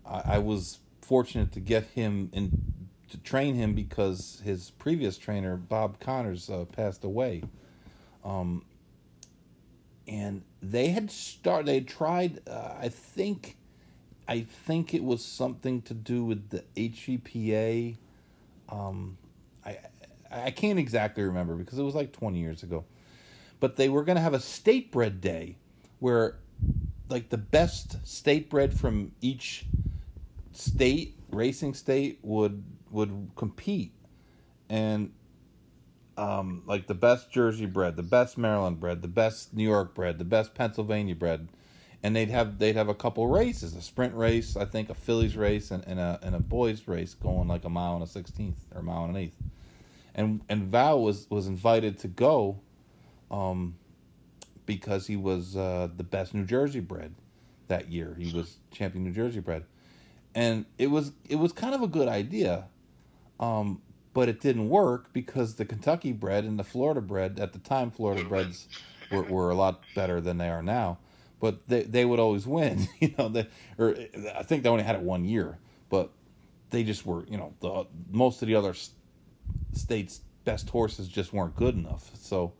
I, 0.05 0.35
I, 0.35 0.39
was 0.39 0.79
fortunate 1.01 1.53
to 1.53 1.61
get 1.61 1.85
him 1.85 2.31
and 2.33 2.89
to 3.11 3.19
train 3.19 3.55
him 3.55 3.75
because 3.75 4.43
his 4.45 4.71
previous 4.73 5.17
trainer 5.17 5.57
Bob 5.57 6.01
Connors 6.01 6.51
uh, 6.51 6.65
passed 6.65 7.05
away. 7.05 7.43
Um, 8.25 8.65
and 10.09 10.43
they 10.63 10.89
had 10.89 11.11
started. 11.11 11.67
They 11.67 11.75
had 11.75 11.89
tried. 11.89 12.41
Uh, 12.49 12.75
I 12.79 12.89
think, 12.89 13.57
I 14.27 14.41
think 14.41 14.93
it 14.95 15.03
was 15.03 15.25
something 15.25 15.83
to 15.83 15.95
do 15.95 16.25
with 16.25 16.51
the 16.51 16.65
HBPA 16.77 17.97
um, 18.75 19.17
I 19.65 19.79
I 20.31 20.51
can't 20.51 20.79
exactly 20.79 21.23
remember 21.23 21.55
because 21.55 21.79
it 21.79 21.83
was 21.83 21.95
like 21.95 22.13
20 22.13 22.39
years 22.39 22.63
ago. 22.63 22.85
But 23.61 23.77
they 23.77 23.89
were 23.89 24.03
going 24.03 24.17
to 24.17 24.23
have 24.23 24.35
a 24.35 24.41
state 24.41 24.91
bred 24.91 25.21
day 25.21 25.57
where 26.01 26.39
like 27.09 27.29
the 27.31 27.39
best 27.39 28.07
state 28.07 28.51
bred 28.51 28.79
from 28.79 29.13
each 29.21 29.67
state 30.53 31.17
racing 31.31 31.75
state 31.75 32.19
would 32.23 32.63
would 32.91 33.31
compete 33.37 33.93
and 34.69 35.13
um, 36.17 36.63
like 36.67 36.87
the 36.87 36.95
best 36.95 37.31
Jersey 37.31 37.67
bred 37.67 37.97
the 37.97 38.03
best 38.03 38.39
Maryland 38.39 38.81
bred 38.81 39.03
the 39.03 39.09
best 39.09 39.55
New 39.55 39.65
York 39.65 39.95
bred 39.95 40.19
the 40.19 40.25
best 40.25 40.55
Pennsylvania 40.55 41.15
bred, 41.15 41.49
and 42.05 42.15
they'd 42.15 42.29
have 42.29 42.59
they'd 42.59 42.77
have 42.77 42.91
a 42.91 42.95
couple 42.95 43.27
races, 43.27 43.75
a 43.75 43.81
sprint 43.81 44.15
race, 44.15 44.57
I 44.57 44.67
think 44.67 44.91
a 44.91 44.95
fillies 44.95 45.39
race, 45.39 45.71
and, 45.71 45.83
and 45.89 45.99
a 45.99 46.21
and 46.23 46.35
a 46.35 46.39
boys 46.39 46.87
race 46.87 47.15
going 47.15 47.49
like 47.49 47.65
a 47.65 47.71
mile 47.71 47.95
and 47.95 48.05
a 48.05 48.07
sixteenth 48.07 48.61
or 48.75 48.81
a 48.81 48.83
mile 48.83 49.07
and 49.07 49.17
an 49.17 49.23
eighth, 49.23 49.43
and 50.15 50.43
and 50.51 50.65
Val 50.65 51.03
was 51.03 51.27
was 51.31 51.47
invited 51.47 51.99
to 52.01 52.09
go, 52.09 52.61
um, 53.31 53.75
because 54.67 55.07
he 55.07 55.17
was 55.17 55.57
uh, 55.57 55.89
the 55.97 56.05
best 56.05 56.35
New 56.35 56.45
Jersey 56.45 56.81
bred 56.81 57.15
that 57.69 57.91
year. 57.91 58.15
He 58.19 58.37
was 58.37 58.59
champion 58.71 59.05
New 59.05 59.13
Jersey 59.13 59.41
bred, 59.41 59.65
and 60.35 60.67
it 60.77 60.89
was 60.89 61.13
it 61.27 61.37
was 61.37 61.53
kind 61.53 61.75
of 61.75 61.81
a 61.81 61.89
good 61.89 62.09
idea, 62.09 62.67
um, 63.41 63.81
but 64.13 64.29
it 64.29 64.43
didn't 64.43 64.69
work 64.69 65.11
because 65.15 65.55
the 65.55 65.65
Kentucky 65.65 66.13
bred 66.13 66.45
and 66.45 66.59
the 66.59 66.65
Florida 66.65 67.01
bred 67.01 67.41
at 67.41 67.55
the 67.55 67.61
time 67.61 67.91
Florida 67.91 68.25
breds 68.25 68.69
were, 69.11 69.23
were 69.23 69.49
a 69.49 69.55
lot 69.55 69.81
better 69.95 70.21
than 70.21 70.37
they 70.37 70.51
are 70.51 70.63
now 70.63 70.99
but 71.45 71.69
they 71.69 71.83
they 71.83 72.07
would 72.07 72.19
always 72.19 72.47
win. 72.47 72.89
You 73.01 73.15
know, 73.19 73.29
they, 73.29 73.47
or 73.77 73.95
I 74.35 74.43
think 74.45 74.63
they 74.63 74.71
only 74.71 74.83
had 74.83 74.95
it 74.95 75.03
one 75.03 75.27
year, 75.27 75.59
but 75.91 76.11
they 76.71 76.83
just 76.85 77.05
were. 77.05 77.27
You 77.27 77.37
know, 77.37 77.53
the 77.61 77.87
most 78.11 78.41
of 78.41 78.49
the 78.49 78.55
other 78.55 78.75
states' 79.75 80.23
best 80.45 80.71
horses 80.71 81.07
just 81.07 81.35
weren't 81.35 81.55
good 81.55 81.75
enough. 81.75 82.11
So, 82.15 82.55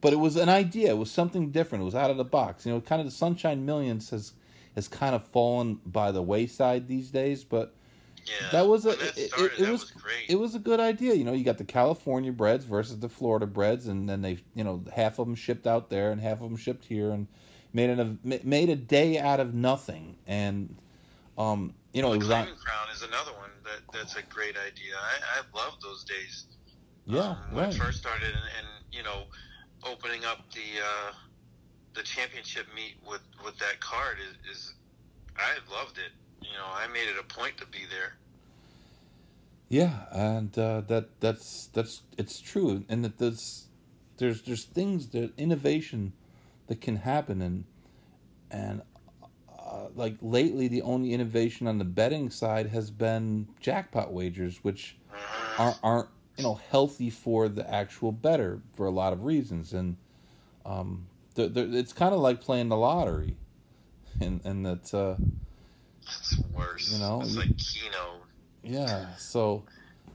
but 0.00 0.14
it 0.14 0.16
was 0.16 0.36
an 0.36 0.48
idea. 0.48 0.88
It 0.88 0.96
was 0.96 1.10
something 1.10 1.50
different. 1.50 1.82
It 1.82 1.84
was 1.84 1.94
out 1.94 2.10
of 2.10 2.16
the 2.16 2.24
box. 2.24 2.64
You 2.64 2.72
know, 2.72 2.80
kind 2.80 2.98
of 2.98 3.06
the 3.06 3.12
Sunshine 3.12 3.66
Millions 3.66 4.08
has 4.08 4.32
has 4.74 4.88
kind 4.88 5.14
of 5.14 5.22
fallen 5.22 5.78
by 5.84 6.10
the 6.10 6.22
wayside 6.22 6.88
these 6.88 7.10
days, 7.10 7.44
but. 7.44 7.74
Yeah, 8.24 8.50
that 8.50 8.66
was 8.68 8.84
a 8.84 8.90
it, 8.90 9.30
started, 9.30 9.52
it, 9.58 9.68
it 9.68 9.70
was, 9.70 9.80
was 9.80 9.92
it 10.28 10.38
was 10.38 10.54
a 10.54 10.58
good 10.58 10.80
idea. 10.80 11.14
You 11.14 11.24
know, 11.24 11.32
you 11.32 11.44
got 11.44 11.56
the 11.56 11.64
California 11.64 12.30
breds 12.30 12.66
versus 12.66 12.98
the 12.98 13.08
Florida 13.08 13.46
breds, 13.46 13.86
and 13.86 14.06
then 14.06 14.20
they 14.20 14.38
you 14.54 14.64
know 14.64 14.84
half 14.94 15.18
of 15.18 15.26
them 15.26 15.34
shipped 15.34 15.66
out 15.66 15.88
there 15.88 16.10
and 16.10 16.20
half 16.20 16.42
of 16.42 16.50
them 16.50 16.56
shipped 16.56 16.84
here, 16.84 17.10
and 17.10 17.26
made 17.72 17.90
an 17.90 18.18
made 18.22 18.68
a 18.68 18.76
day 18.76 19.18
out 19.18 19.40
of 19.40 19.54
nothing, 19.54 20.16
and 20.26 20.74
um, 21.36 21.74
you 21.92 22.02
know, 22.02 22.10
well, 22.10 22.18
the 22.18 22.26
Crown 22.26 22.88
is 22.92 23.02
another 23.02 23.32
one 23.32 23.50
that 23.64 23.80
that's 23.92 24.16
a 24.16 24.22
great 24.22 24.56
idea. 24.56 24.94
I, 24.96 25.40
I 25.40 25.56
love 25.56 25.80
those 25.80 26.04
days. 26.04 26.46
Yeah, 27.06 27.20
um, 27.20 27.36
when 27.52 27.64
right. 27.64 27.74
it 27.74 27.78
first 27.78 27.98
started, 27.98 28.28
and, 28.28 28.36
and, 28.36 28.66
you 28.92 29.02
know, 29.02 29.24
opening 29.84 30.24
up 30.24 30.50
the 30.52 30.60
uh, 30.60 31.12
the 31.94 32.02
championship 32.02 32.66
meet 32.74 32.96
with 33.08 33.22
with 33.44 33.58
that 33.58 33.80
card 33.80 34.18
is, 34.20 34.56
is 34.56 34.74
I 35.36 35.54
loved 35.72 35.98
it. 35.98 36.12
You 36.42 36.52
know, 36.52 36.66
I 36.72 36.86
made 36.88 37.08
it 37.08 37.16
a 37.18 37.34
point 37.34 37.56
to 37.58 37.66
be 37.66 37.80
there. 37.90 38.14
Yeah, 39.68 40.06
and 40.12 40.56
uh, 40.58 40.82
that 40.82 41.20
that's 41.20 41.68
that's 41.72 42.02
it's 42.16 42.40
true, 42.40 42.84
and 42.88 43.04
that 43.04 43.18
there's 43.18 43.68
there's 44.18 44.42
there's 44.42 44.64
things 44.64 45.08
that 45.08 45.32
innovation 45.38 46.12
that 46.68 46.80
can 46.80 46.96
happen. 46.96 47.42
And 47.42 47.64
and 48.50 48.82
uh, 49.58 49.88
like 49.94 50.16
lately 50.22 50.68
the 50.68 50.82
only 50.82 51.12
innovation 51.12 51.66
on 51.66 51.78
the 51.78 51.84
betting 51.84 52.30
side 52.30 52.68
has 52.68 52.90
been 52.90 53.46
jackpot 53.60 54.12
wagers 54.12 54.60
which 54.62 54.96
aren't, 55.58 55.76
aren't 55.82 56.08
you 56.36 56.44
know 56.44 56.58
healthy 56.70 57.10
for 57.10 57.48
the 57.48 57.68
actual 57.72 58.12
bettor 58.12 58.60
for 58.74 58.86
a 58.86 58.90
lot 58.90 59.12
of 59.12 59.24
reasons. 59.24 59.74
And 59.74 59.96
um, 60.64 61.06
they're, 61.34 61.48
they're, 61.48 61.68
it's 61.70 61.92
kind 61.92 62.14
of 62.14 62.20
like 62.20 62.40
playing 62.40 62.68
the 62.68 62.76
lottery 62.76 63.36
and 64.20 64.40
and 64.44 64.64
that 64.64 64.94
uh, 64.94 65.16
it's 66.02 66.38
worse. 66.54 66.92
you 66.92 66.98
know 66.98 67.20
it's 67.22 67.36
like 67.36 67.56
keno. 67.56 68.20
Yeah 68.62 69.14
so 69.16 69.64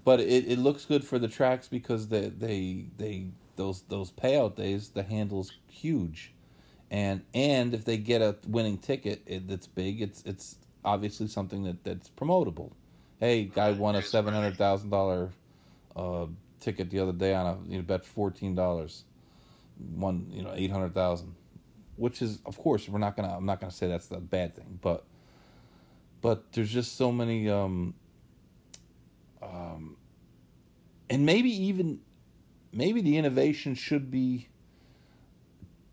but 0.04 0.20
it, 0.20 0.46
it 0.48 0.60
looks 0.60 0.86
good 0.86 1.04
for 1.04 1.18
the 1.20 1.28
tracks 1.28 1.68
because 1.68 2.08
they 2.08 2.30
they 2.30 2.86
they 2.98 3.28
those 3.56 3.84
those 3.90 4.12
payout 4.12 4.56
days 4.56 4.90
the 4.90 5.04
handle's 5.04 5.54
huge 5.68 6.33
and 6.94 7.24
and 7.34 7.74
if 7.74 7.86
they 7.86 7.98
get 7.98 8.22
a 8.22 8.36
winning 8.48 8.78
ticket 8.78 9.24
it, 9.26 9.48
that's 9.48 9.66
big, 9.66 10.00
it's 10.00 10.22
it's 10.28 10.58
obviously 10.86 11.28
something 11.28 11.64
that 11.64 11.84
that's 11.84 12.10
promotable. 12.12 12.72
Hey, 13.20 13.46
guy 13.46 13.72
won 13.72 13.96
a 13.96 14.02
seven 14.04 14.32
hundred 14.32 14.58
thousand 14.58 14.92
dollar 14.92 15.32
uh, 15.96 16.28
ticket 16.60 16.92
the 16.92 17.00
other 17.00 17.12
day 17.12 17.34
on 17.34 17.48
a 17.48 17.58
you 17.68 17.78
know 17.78 17.84
bet 17.84 18.06
fourteen 18.06 18.54
dollars, 18.54 19.06
won 19.96 20.28
you 20.30 20.44
know 20.44 20.54
eight 20.54 20.70
hundred 20.70 20.94
thousand, 20.94 21.34
which 21.96 22.22
is 22.22 22.40
of 22.46 22.60
course 22.60 22.88
we're 22.88 23.00
not 23.00 23.16
gonna 23.16 23.36
I'm 23.36 23.46
not 23.48 23.60
gonna 23.60 23.72
say 23.72 23.88
that's 23.88 24.12
a 24.12 24.20
bad 24.20 24.56
thing, 24.56 24.78
but 24.80 25.04
but 26.22 26.52
there's 26.54 26.72
just 26.72 26.96
so 26.96 27.12
many 27.12 27.50
um, 27.50 27.96
um, 29.42 29.98
and 31.10 31.26
maybe 31.26 31.50
even 31.50 32.02
maybe 32.72 33.02
the 33.02 33.18
innovation 33.18 33.74
should 33.74 34.12
be 34.12 34.48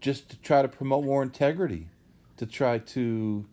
just 0.01 0.31
to 0.31 0.39
try 0.39 0.63
to 0.63 0.69
promote 0.69 1.05
more 1.05 1.23
integrity, 1.23 1.89
to 2.37 2.47
try 2.47 2.79
to 2.79 3.47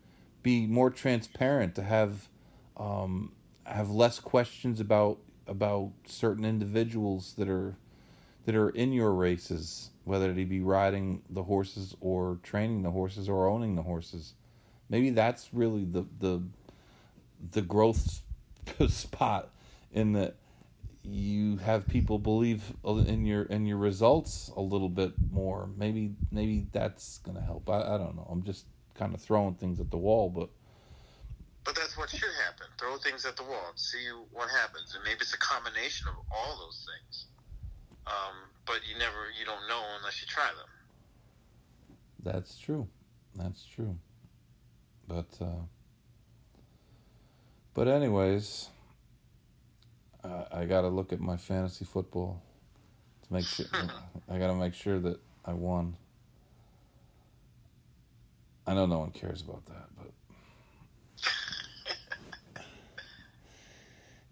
be 0.43 0.65
more 0.65 0.89
transparent, 0.89 1.75
to 1.75 1.83
have 1.83 2.29
um, 2.77 3.31
have 3.65 3.89
less 3.89 4.19
questions 4.19 4.79
about 4.79 5.19
about 5.47 5.91
certain 6.05 6.45
individuals 6.45 7.33
that 7.37 7.49
are 7.49 7.75
that 8.45 8.55
are 8.55 8.69
in 8.69 8.93
your 8.93 9.11
races, 9.11 9.91
whether 10.05 10.31
it 10.31 10.49
be 10.49 10.61
riding 10.61 11.21
the 11.29 11.43
horses 11.43 11.95
or 11.99 12.39
training 12.43 12.83
the 12.83 12.91
horses 12.91 13.27
or 13.27 13.47
owning 13.47 13.75
the 13.75 13.81
horses. 13.81 14.33
Maybe 14.89 15.09
that's 15.09 15.53
really 15.53 15.83
the 15.83 16.05
the 16.19 16.43
the 17.51 17.61
growth 17.61 18.21
spot 18.87 19.49
in 19.91 20.13
that 20.13 20.35
you 21.09 21.57
have 21.57 21.87
people 21.87 22.19
believe 22.19 22.73
in 22.85 23.25
your 23.25 23.43
in 23.43 23.65
your 23.65 23.77
results 23.77 24.51
a 24.55 24.61
little 24.61 24.89
bit 24.89 25.13
more. 25.31 25.69
Maybe 25.77 26.11
maybe 26.31 26.67
that's 26.71 27.19
gonna 27.19 27.41
help. 27.41 27.69
I, 27.69 27.79
I 27.79 27.97
don't 27.97 28.15
know. 28.15 28.27
I'm 28.29 28.43
just 28.43 28.65
kind 28.95 29.13
of 29.13 29.21
throwing 29.21 29.55
things 29.55 29.79
at 29.79 29.89
the 29.91 29.97
wall, 29.97 30.29
but 30.29 30.49
but 31.67 31.75
that's 31.75 31.97
what 31.97 32.09
should 32.09 32.21
happen. 32.45 32.67
Throw 32.79 32.95
things 32.95 33.25
at 33.25 33.35
the 33.35 33.43
wall 33.43 33.65
and 33.69 33.77
see 33.77 34.07
what 34.31 34.49
happens. 34.49 34.95
And 34.95 35.03
maybe 35.03 35.17
it's 35.19 35.33
a 35.33 35.37
combination 35.37 36.07
of 36.07 36.15
all 36.31 36.57
those 36.57 36.87
things. 36.87 37.25
Um, 38.07 38.35
but 38.65 38.79
you 38.89 38.97
never, 38.97 39.27
you 39.37 39.45
don't 39.45 39.67
know 39.67 39.83
unless 39.97 40.21
you 40.21 40.27
try 40.27 40.45
them. 40.45 41.97
That's 42.23 42.57
true. 42.57 42.87
That's 43.35 43.65
true. 43.65 43.97
But, 45.09 45.27
uh, 45.41 45.65
but 47.73 47.89
anyways, 47.89 48.69
uh, 50.23 50.45
I 50.51 50.65
got 50.65 50.81
to 50.81 50.87
look 50.87 51.13
at 51.13 51.19
my 51.19 51.37
fantasy 51.37 51.85
football 51.85 52.41
to 53.25 53.33
make 53.33 53.45
sure. 53.45 53.65
I 54.29 54.37
got 54.37 54.47
to 54.47 54.55
make 54.55 54.73
sure 54.73 54.99
that 54.99 55.19
I 55.45 55.53
won. 55.53 55.95
I 58.65 58.73
know 58.73 58.85
no 58.85 58.99
one 58.99 59.11
cares 59.11 59.41
about 59.41 59.65
that, 59.67 59.87
but 59.97 60.11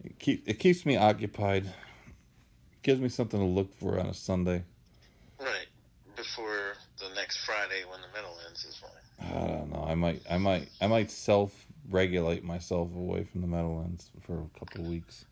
it 0.04 0.18
keep 0.18 0.46
it 0.46 0.58
keeps 0.58 0.84
me 0.84 0.96
occupied. 0.96 1.72
Gives 2.82 3.00
me 3.00 3.08
something 3.08 3.40
to 3.40 3.46
look 3.46 3.74
for 3.74 3.98
on 3.98 4.06
a 4.06 4.14
Sunday. 4.14 4.62
Right 5.40 5.66
before 6.14 6.74
the 6.98 7.08
next 7.14 7.38
Friday 7.44 7.84
when 7.88 8.00
the 8.00 8.08
middle 8.14 8.36
ends 8.46 8.64
is 8.64 8.76
fine. 8.76 8.90
I 9.20 9.46
don't 9.46 9.72
know. 9.72 9.84
I 9.88 9.94
might 9.94 10.22
I 10.30 10.36
might 10.36 10.68
I 10.80 10.86
might 10.86 11.10
self 11.10 11.66
regulate 11.88 12.44
myself 12.44 12.94
away 12.94 13.24
from 13.24 13.40
the 13.40 13.46
Meadowlands 13.46 14.10
for 14.20 14.40
a 14.40 14.58
couple 14.58 14.82
of 14.82 14.88
weeks. 14.88 15.24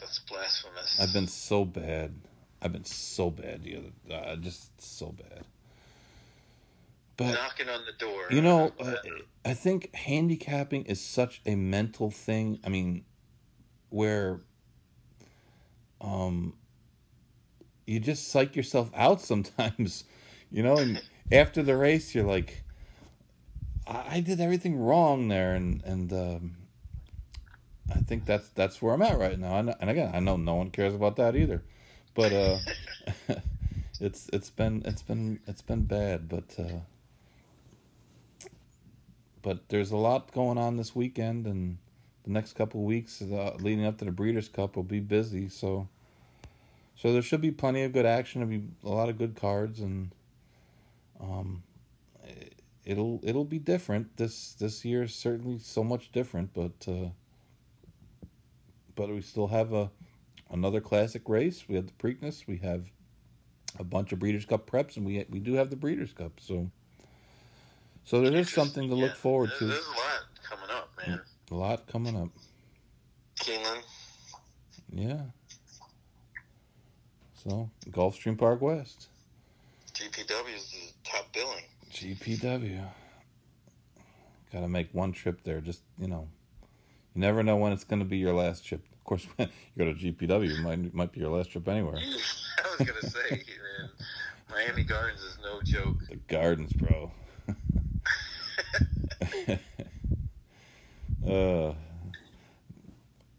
That's 0.00 0.18
blasphemous. 0.20 1.00
I've 1.00 1.12
been 1.12 1.28
so 1.28 1.64
bad. 1.64 2.14
I've 2.62 2.72
been 2.72 2.84
so 2.84 3.30
bad 3.30 3.62
the 3.62 3.76
other, 3.76 4.14
uh, 4.14 4.36
just 4.36 4.80
so 4.80 5.12
bad. 5.12 5.44
But 7.16 7.34
knocking 7.34 7.68
on 7.68 7.80
the 7.86 7.92
door. 7.92 8.26
You 8.30 8.42
know, 8.42 8.72
uh, 8.80 8.94
I 9.44 9.54
think 9.54 9.94
handicapping 9.94 10.84
is 10.86 11.00
such 11.00 11.42
a 11.46 11.54
mental 11.54 12.10
thing. 12.10 12.58
I 12.64 12.68
mean, 12.70 13.04
where 13.90 14.40
um 16.00 16.54
you 17.86 18.00
just 18.00 18.28
psych 18.28 18.56
yourself 18.56 18.90
out 18.94 19.20
sometimes, 19.20 20.04
you 20.50 20.62
know, 20.62 20.76
and 20.76 21.00
after 21.32 21.62
the 21.62 21.76
race 21.76 22.14
you're 22.14 22.24
like 22.24 22.64
I, 23.86 24.16
I 24.16 24.20
did 24.20 24.40
everything 24.40 24.76
wrong 24.76 25.28
there 25.28 25.54
and 25.54 25.82
and 25.84 26.12
um 26.12 26.56
I 27.90 27.98
think 27.98 28.24
that's 28.24 28.48
that's 28.50 28.80
where 28.80 28.94
I'm 28.94 29.02
at 29.02 29.18
right 29.18 29.38
now. 29.38 29.58
And, 29.58 29.74
and 29.80 29.90
again, 29.90 30.10
I 30.14 30.20
know 30.20 30.36
no 30.36 30.54
one 30.54 30.70
cares 30.70 30.94
about 30.94 31.16
that 31.16 31.36
either, 31.36 31.62
but 32.14 32.32
uh, 32.32 32.58
it's 34.00 34.28
it's 34.32 34.50
been 34.50 34.82
it's 34.86 35.02
been 35.02 35.40
it's 35.46 35.62
been 35.62 35.84
bad. 35.84 36.28
But 36.28 36.54
uh, 36.58 36.80
but 39.42 39.68
there's 39.68 39.90
a 39.90 39.96
lot 39.96 40.32
going 40.32 40.56
on 40.56 40.76
this 40.76 40.94
weekend, 40.96 41.46
and 41.46 41.78
the 42.24 42.30
next 42.30 42.54
couple 42.54 42.82
weeks 42.82 43.20
uh, 43.20 43.56
leading 43.60 43.84
up 43.84 43.98
to 43.98 44.06
the 44.06 44.12
Breeders' 44.12 44.48
Cup 44.48 44.76
will 44.76 44.82
be 44.82 45.00
busy. 45.00 45.48
So 45.50 45.88
so 46.96 47.12
there 47.12 47.22
should 47.22 47.42
be 47.42 47.50
plenty 47.50 47.82
of 47.82 47.92
good 47.92 48.06
action. 48.06 48.40
There'll 48.40 48.60
be 48.60 48.66
a 48.82 48.88
lot 48.88 49.10
of 49.10 49.18
good 49.18 49.36
cards, 49.36 49.80
and 49.80 50.10
um, 51.20 51.62
it'll 52.86 53.20
it'll 53.22 53.44
be 53.44 53.58
different. 53.58 54.16
This 54.16 54.54
this 54.54 54.86
year 54.86 55.02
is 55.02 55.14
certainly 55.14 55.58
so 55.58 55.84
much 55.84 56.12
different, 56.12 56.54
but. 56.54 56.88
Uh, 56.88 57.10
but 58.94 59.08
we 59.08 59.20
still 59.20 59.48
have 59.48 59.72
a 59.72 59.90
another 60.50 60.80
classic 60.80 61.28
race. 61.28 61.64
We 61.68 61.76
have 61.76 61.86
the 61.86 61.92
Preakness. 61.92 62.46
We 62.46 62.58
have 62.58 62.90
a 63.78 63.84
bunch 63.84 64.12
of 64.12 64.18
Breeders' 64.18 64.44
Cup 64.44 64.70
preps, 64.70 64.96
and 64.96 65.04
we 65.04 65.24
we 65.28 65.40
do 65.40 65.54
have 65.54 65.70
the 65.70 65.76
Breeders' 65.76 66.12
Cup. 66.12 66.32
So, 66.40 66.70
so 68.04 68.20
there 68.20 68.34
is 68.34 68.50
something 68.50 68.88
to 68.88 68.96
yeah, 68.96 69.04
look 69.04 69.16
forward 69.16 69.50
there's, 69.50 69.58
to. 69.58 69.66
There's 69.66 69.86
a 69.86 69.90
lot 69.90 70.24
coming 70.42 70.70
up, 70.70 70.90
mm, 70.96 71.08
man. 71.08 71.20
A 71.50 71.54
lot 71.54 71.86
coming 71.86 72.16
up. 72.16 72.28
Keeneland. 73.40 73.82
Yeah. 74.92 75.20
So 77.34 77.70
Gulfstream 77.90 78.38
Park 78.38 78.60
West. 78.60 79.08
GPW 79.92 80.56
is 80.56 80.70
the 80.70 81.10
top 81.10 81.32
billing. 81.32 81.64
GPW. 81.92 82.84
Got 84.52 84.60
to 84.60 84.68
make 84.68 84.88
one 84.92 85.12
trip 85.12 85.42
there. 85.44 85.60
Just 85.60 85.82
you 85.98 86.08
know, 86.08 86.28
you 87.14 87.20
never 87.20 87.42
know 87.42 87.56
when 87.56 87.72
it's 87.72 87.84
going 87.84 88.00
to 88.00 88.04
be 88.04 88.18
your 88.18 88.34
last 88.34 88.64
trip. 88.64 88.84
Of 88.92 89.04
course, 89.04 89.26
you 89.38 89.46
go 89.78 89.84
to 89.84 89.94
GPW, 89.94 90.50
it 90.50 90.60
might 90.60 90.94
might 90.94 91.12
be 91.12 91.20
your 91.20 91.30
last 91.30 91.50
trip 91.50 91.68
anywhere. 91.68 91.96
I 91.98 92.76
was 92.78 92.88
gonna 92.88 93.02
say, 93.02 93.30
man, 93.30 93.90
Miami 94.50 94.82
Gardens 94.82 95.20
is 95.20 95.38
no 95.42 95.62
joke. 95.62 96.06
The 96.08 96.16
gardens, 96.16 96.72
bro. 96.72 97.12
uh, 101.28 101.74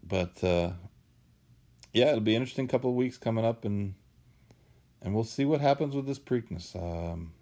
but 0.04 0.44
uh, 0.44 0.70
yeah, 1.92 2.08
it'll 2.08 2.20
be 2.20 2.34
an 2.34 2.42
interesting 2.42 2.68
couple 2.68 2.90
of 2.90 2.96
weeks 2.96 3.18
coming 3.18 3.44
up, 3.44 3.64
and 3.64 3.94
and 5.02 5.14
we'll 5.14 5.24
see 5.24 5.44
what 5.44 5.60
happens 5.60 5.94
with 5.94 6.06
this 6.06 6.18
Preakness. 6.18 6.74
Um, 6.76 7.32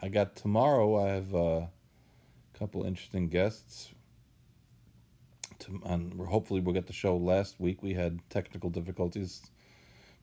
I 0.00 0.08
got 0.08 0.36
tomorrow. 0.36 1.02
I 1.02 1.08
have 1.10 1.34
a 1.34 1.70
couple 2.52 2.84
interesting 2.84 3.28
guests 3.28 3.90
to, 5.60 5.80
and 5.84 6.12
hopefully 6.26 6.60
we'll 6.60 6.74
get 6.74 6.86
the 6.86 6.92
show. 6.92 7.16
Last 7.16 7.60
week 7.60 7.82
we 7.82 7.94
had 7.94 8.20
technical 8.30 8.70
difficulties, 8.70 9.42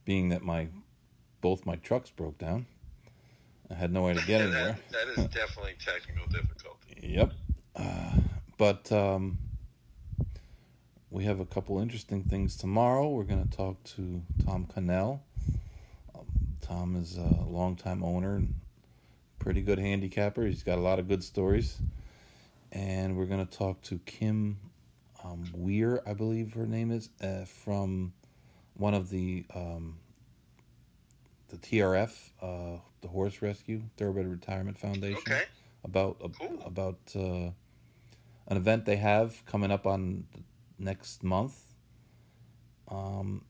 being 0.04 0.30
that 0.30 0.44
my 0.44 0.68
both 1.42 1.66
my 1.66 1.76
trucks 1.78 2.10
broke 2.10 2.38
down. 2.38 2.66
I 3.70 3.76
had 3.76 3.92
no 3.92 4.04
way 4.04 4.14
to 4.14 4.26
get 4.26 4.42
anywhere. 4.42 4.78
that, 4.92 5.08
that 5.16 5.22
is 5.22 5.28
definitely 5.30 5.76
technical 5.80 6.28
difficulty. 6.28 7.00
Yep, 7.02 7.34
uh, 7.76 8.12
but 8.58 8.92
um, 8.92 9.38
we 11.10 11.24
have 11.24 11.40
a 11.40 11.46
couple 11.46 11.80
interesting 11.80 12.24
things 12.24 12.58
tomorrow. 12.58 13.08
We're 13.10 13.24
going 13.24 13.48
to 13.48 13.58
talk 13.58 13.82
to 13.96 14.22
Tom 14.46 14.66
Cannell. 14.66 15.24
Um, 16.14 16.26
Tom 16.62 16.96
is 16.96 17.18
a 17.18 17.44
longtime 17.48 18.04
owner 18.04 18.36
and 18.36 18.54
pretty 19.40 19.62
good 19.62 19.80
handicapper. 19.80 20.46
He's 20.46 20.64
got 20.64 20.78
a 20.78 20.82
lot 20.82 21.00
of 21.00 21.08
good 21.08 21.24
stories. 21.24 21.78
And 22.72 23.16
we're 23.16 23.28
going 23.28 23.46
to 23.46 23.58
talk 23.58 23.82
to 23.84 24.00
Kim 24.00 24.58
um, 25.26 25.46
Weir, 25.54 26.02
I 26.06 26.14
believe 26.14 26.54
her 26.54 26.66
name 26.66 26.92
is, 26.92 27.10
uh, 27.22 27.46
from 27.46 28.14
one 28.76 28.94
of 28.94 29.10
the 29.10 29.46
um, 29.54 29.98
the 31.50 31.58
TRF, 31.58 32.30
uh, 32.42 32.80
the 33.02 33.08
Horse 33.08 33.42
Rescue 33.42 33.82
Thoroughbred 33.98 34.28
Retirement 34.28 34.78
Foundation. 34.78 35.18
Okay. 35.28 35.44
About 35.84 36.18
uh, 36.24 36.28
cool. 36.40 36.62
about 36.66 37.00
uh, 37.16 37.52
an 38.48 38.58
event 38.58 38.86
they 38.86 38.96
have 38.98 39.46
coming 39.46 39.72
up 39.72 39.86
on 39.86 40.26
next 40.80 41.24
month. 41.24 41.60
Um, 42.88 43.44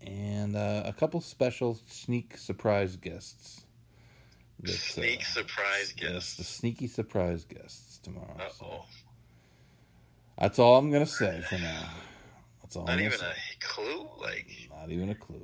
and 0.00 0.56
uh, 0.56 0.82
a 0.84 0.92
couple 0.92 1.20
special 1.20 1.78
sneak 1.86 2.36
surprise 2.36 2.96
guests. 2.96 3.64
That, 4.60 4.72
sneak 4.72 5.24
surprise 5.24 5.92
guests. 5.92 6.12
Yes, 6.12 6.36
the 6.36 6.44
sneaky 6.44 6.86
surprise 6.86 7.44
guests 7.44 7.98
tomorrow. 7.98 8.36
Uh 8.38 8.64
oh. 8.64 8.84
That's 10.40 10.58
all 10.58 10.76
I'm 10.76 10.90
gonna 10.90 11.04
say 11.04 11.42
for 11.42 11.58
now. 11.58 11.82
That's 12.62 12.74
all. 12.74 12.86
Not 12.86 12.94
I'm 12.94 13.00
even 13.00 13.18
say. 13.18 13.26
a 13.26 13.64
clue, 13.64 14.08
like. 14.18 14.48
Not 14.70 14.90
even 14.90 15.10
a 15.10 15.14
clue. 15.14 15.42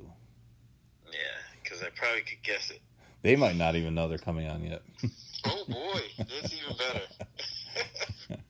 Yeah, 1.05 1.19
because 1.63 1.83
I 1.83 1.89
probably 1.95 2.21
could 2.21 2.41
guess 2.41 2.71
it. 2.71 2.81
They 3.21 3.35
might 3.35 3.55
not 3.55 3.75
even 3.75 3.93
know 3.93 4.07
they're 4.07 4.17
coming 4.17 4.47
on 4.47 4.63
yet. 4.63 4.81
oh 5.45 5.63
boy, 5.69 6.01
that's 6.17 6.51
even 6.51 6.77
better. 6.77 8.35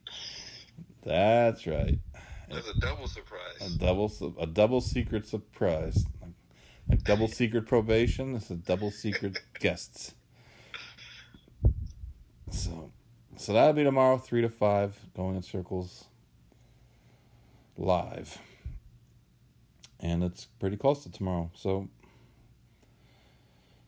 that's 1.03 1.67
right. 1.67 1.99
That's 2.49 2.69
a 2.69 2.79
double 2.79 3.07
surprise. 3.07 3.75
A 3.75 3.77
double, 3.77 4.35
a 4.39 4.47
double 4.47 4.79
secret 4.79 5.27
surprise. 5.27 6.05
Like, 6.21 6.31
like 6.87 7.03
double 7.03 7.27
secret 7.27 7.67
probation. 7.67 8.35
It's 8.35 8.49
a 8.51 8.55
double 8.55 8.91
secret 8.91 9.37
guests. 9.59 10.13
So, 12.51 12.93
so 13.35 13.51
that'll 13.51 13.73
be 13.73 13.83
tomorrow, 13.83 14.17
three 14.17 14.41
to 14.41 14.49
five, 14.49 14.97
going 15.13 15.35
in 15.35 15.41
circles 15.41 16.05
live. 17.77 18.39
And 19.99 20.23
it's 20.23 20.45
pretty 20.45 20.77
close 20.77 21.03
to 21.03 21.11
tomorrow. 21.11 21.51
So, 21.55 21.89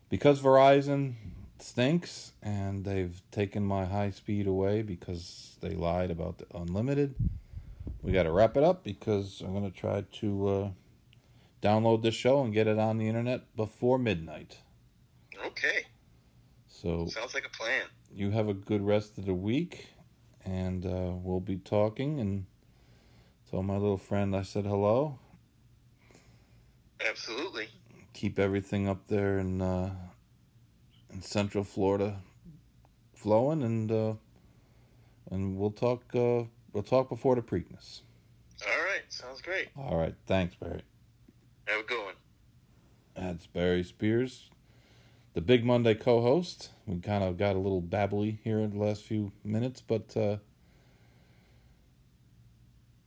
because 0.08 0.40
Verizon 0.40 1.14
stinks 1.58 2.32
and 2.42 2.84
they've 2.84 3.20
taken 3.30 3.64
my 3.64 3.84
high 3.84 4.10
speed 4.10 4.46
away 4.46 4.82
because 4.82 5.56
they 5.60 5.70
lied 5.70 6.10
about 6.10 6.38
the 6.38 6.46
unlimited, 6.54 7.14
we 8.02 8.12
got 8.12 8.24
to 8.24 8.32
wrap 8.32 8.56
it 8.56 8.62
up 8.64 8.82
because 8.82 9.40
I'm 9.40 9.52
going 9.52 9.70
to 9.70 9.76
try 9.76 10.04
to 10.20 10.48
uh, 10.48 10.68
download 11.62 12.02
the 12.02 12.10
show 12.10 12.42
and 12.42 12.52
get 12.52 12.66
it 12.66 12.78
on 12.78 12.98
the 12.98 13.06
internet 13.08 13.54
before 13.54 13.98
midnight. 13.98 14.58
Okay. 15.46 15.84
So 16.66 17.06
Sounds 17.06 17.34
like 17.34 17.44
a 17.46 17.50
plan. 17.56 17.82
you 18.12 18.30
have 18.30 18.48
a 18.48 18.54
good 18.54 18.82
rest 18.82 19.18
of 19.18 19.26
the 19.26 19.34
week, 19.34 19.88
and 20.44 20.84
uh, 20.86 21.12
we'll 21.12 21.40
be 21.40 21.56
talking. 21.58 22.18
And 22.20 22.46
tell 23.50 23.62
my 23.62 23.74
little 23.74 23.98
friend 23.98 24.36
I 24.36 24.42
said 24.42 24.64
hello. 24.64 25.18
Absolutely. 27.06 27.68
Keep 28.12 28.38
everything 28.38 28.88
up 28.88 29.08
there 29.08 29.38
in 29.38 29.60
uh, 29.60 29.90
in 31.12 31.22
Central 31.22 31.64
Florida 31.64 32.16
flowing, 33.14 33.62
and 33.62 33.90
uh, 33.90 34.14
and 35.30 35.56
we'll 35.56 35.70
talk. 35.70 36.02
Uh, 36.14 36.44
we'll 36.72 36.82
talk 36.84 37.08
before 37.08 37.34
the 37.34 37.42
Preakness. 37.42 38.02
All 38.64 38.84
right. 38.84 39.02
Sounds 39.08 39.40
great. 39.40 39.68
All 39.76 39.96
right. 39.96 40.14
Thanks, 40.26 40.54
Barry. 40.54 40.82
Have 41.66 41.80
a 41.80 41.84
good 41.84 42.04
one. 42.04 42.14
That's 43.16 43.46
Barry 43.46 43.82
Spears, 43.82 44.50
the 45.34 45.40
Big 45.40 45.64
Monday 45.64 45.94
co-host. 45.94 46.70
We 46.86 47.00
kind 47.00 47.24
of 47.24 47.36
got 47.36 47.56
a 47.56 47.58
little 47.58 47.82
babbly 47.82 48.38
here 48.44 48.60
in 48.60 48.70
the 48.70 48.78
last 48.78 49.02
few 49.02 49.32
minutes, 49.44 49.80
but 49.80 50.16
uh, 50.16 50.36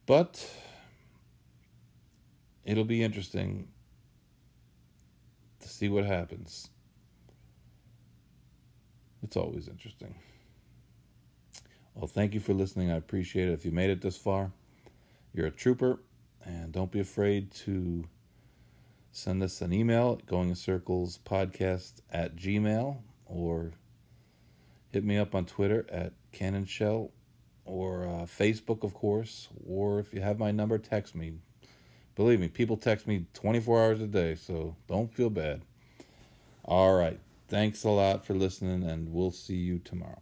but 0.06 0.50
it'll 2.66 2.84
be 2.84 3.04
interesting 3.04 3.68
to 5.60 5.68
see 5.68 5.90
what 5.90 6.06
happens. 6.06 6.70
It's 9.22 9.38
always 9.38 9.68
interesting. 9.68 10.16
Well, 11.96 12.08
thank 12.08 12.34
you 12.34 12.40
for 12.40 12.54
listening. 12.54 12.92
I 12.92 12.96
appreciate 12.96 13.50
it. 13.50 13.54
If 13.54 13.66
you 13.66 13.72
made 13.72 13.90
it 13.90 14.02
this 14.02 14.18
far, 14.18 14.52
you're 15.34 15.48
a 15.48 15.52
trooper, 15.52 16.00
and 16.44 16.72
don't 16.72 16.92
be 16.92 17.00
afraid 17.00 17.52
to 17.52 18.06
send 19.12 19.44
us 19.44 19.62
an 19.62 19.72
email 19.72 20.18
at 20.20 20.26
going 20.26 20.50
in 20.50 20.56
circles 20.56 21.20
podcast 21.24 22.02
at 22.12 22.36
gmail 22.36 22.98
or 23.28 23.72
hit 24.90 25.04
me 25.04 25.20
up 25.20 25.36
on 25.36 25.46
twitter 25.46 25.86
at 25.92 26.14
cannon 26.32 26.66
shell 26.66 27.12
or 27.66 28.06
uh, 28.06 28.26
facebook 28.26 28.84
of 28.84 28.94
course 28.94 29.48
or 29.68 30.00
if 30.00 30.14
you 30.14 30.22
have 30.22 30.40
my 30.40 30.52
number 30.52 30.78
text 30.78 31.16
me. 31.16 31.34
Believe 32.16 32.40
me 32.40 32.48
people 32.48 32.78
text 32.78 33.08
me 33.08 33.26
24 33.34 33.84
hours 33.84 34.02
a 34.02 34.08
day 34.08 34.36
so 34.36 34.76
don't 34.88 35.14
feel 35.14 35.30
bad. 35.30 35.62
All 36.66 36.94
right. 36.94 37.20
Thanks 37.50 37.84
a 37.84 37.90
lot 37.90 38.26
for 38.26 38.34
listening 38.34 38.84
and 38.84 39.12
we'll 39.12 39.32
see 39.32 39.56
you 39.56 39.80
tomorrow 39.80 40.22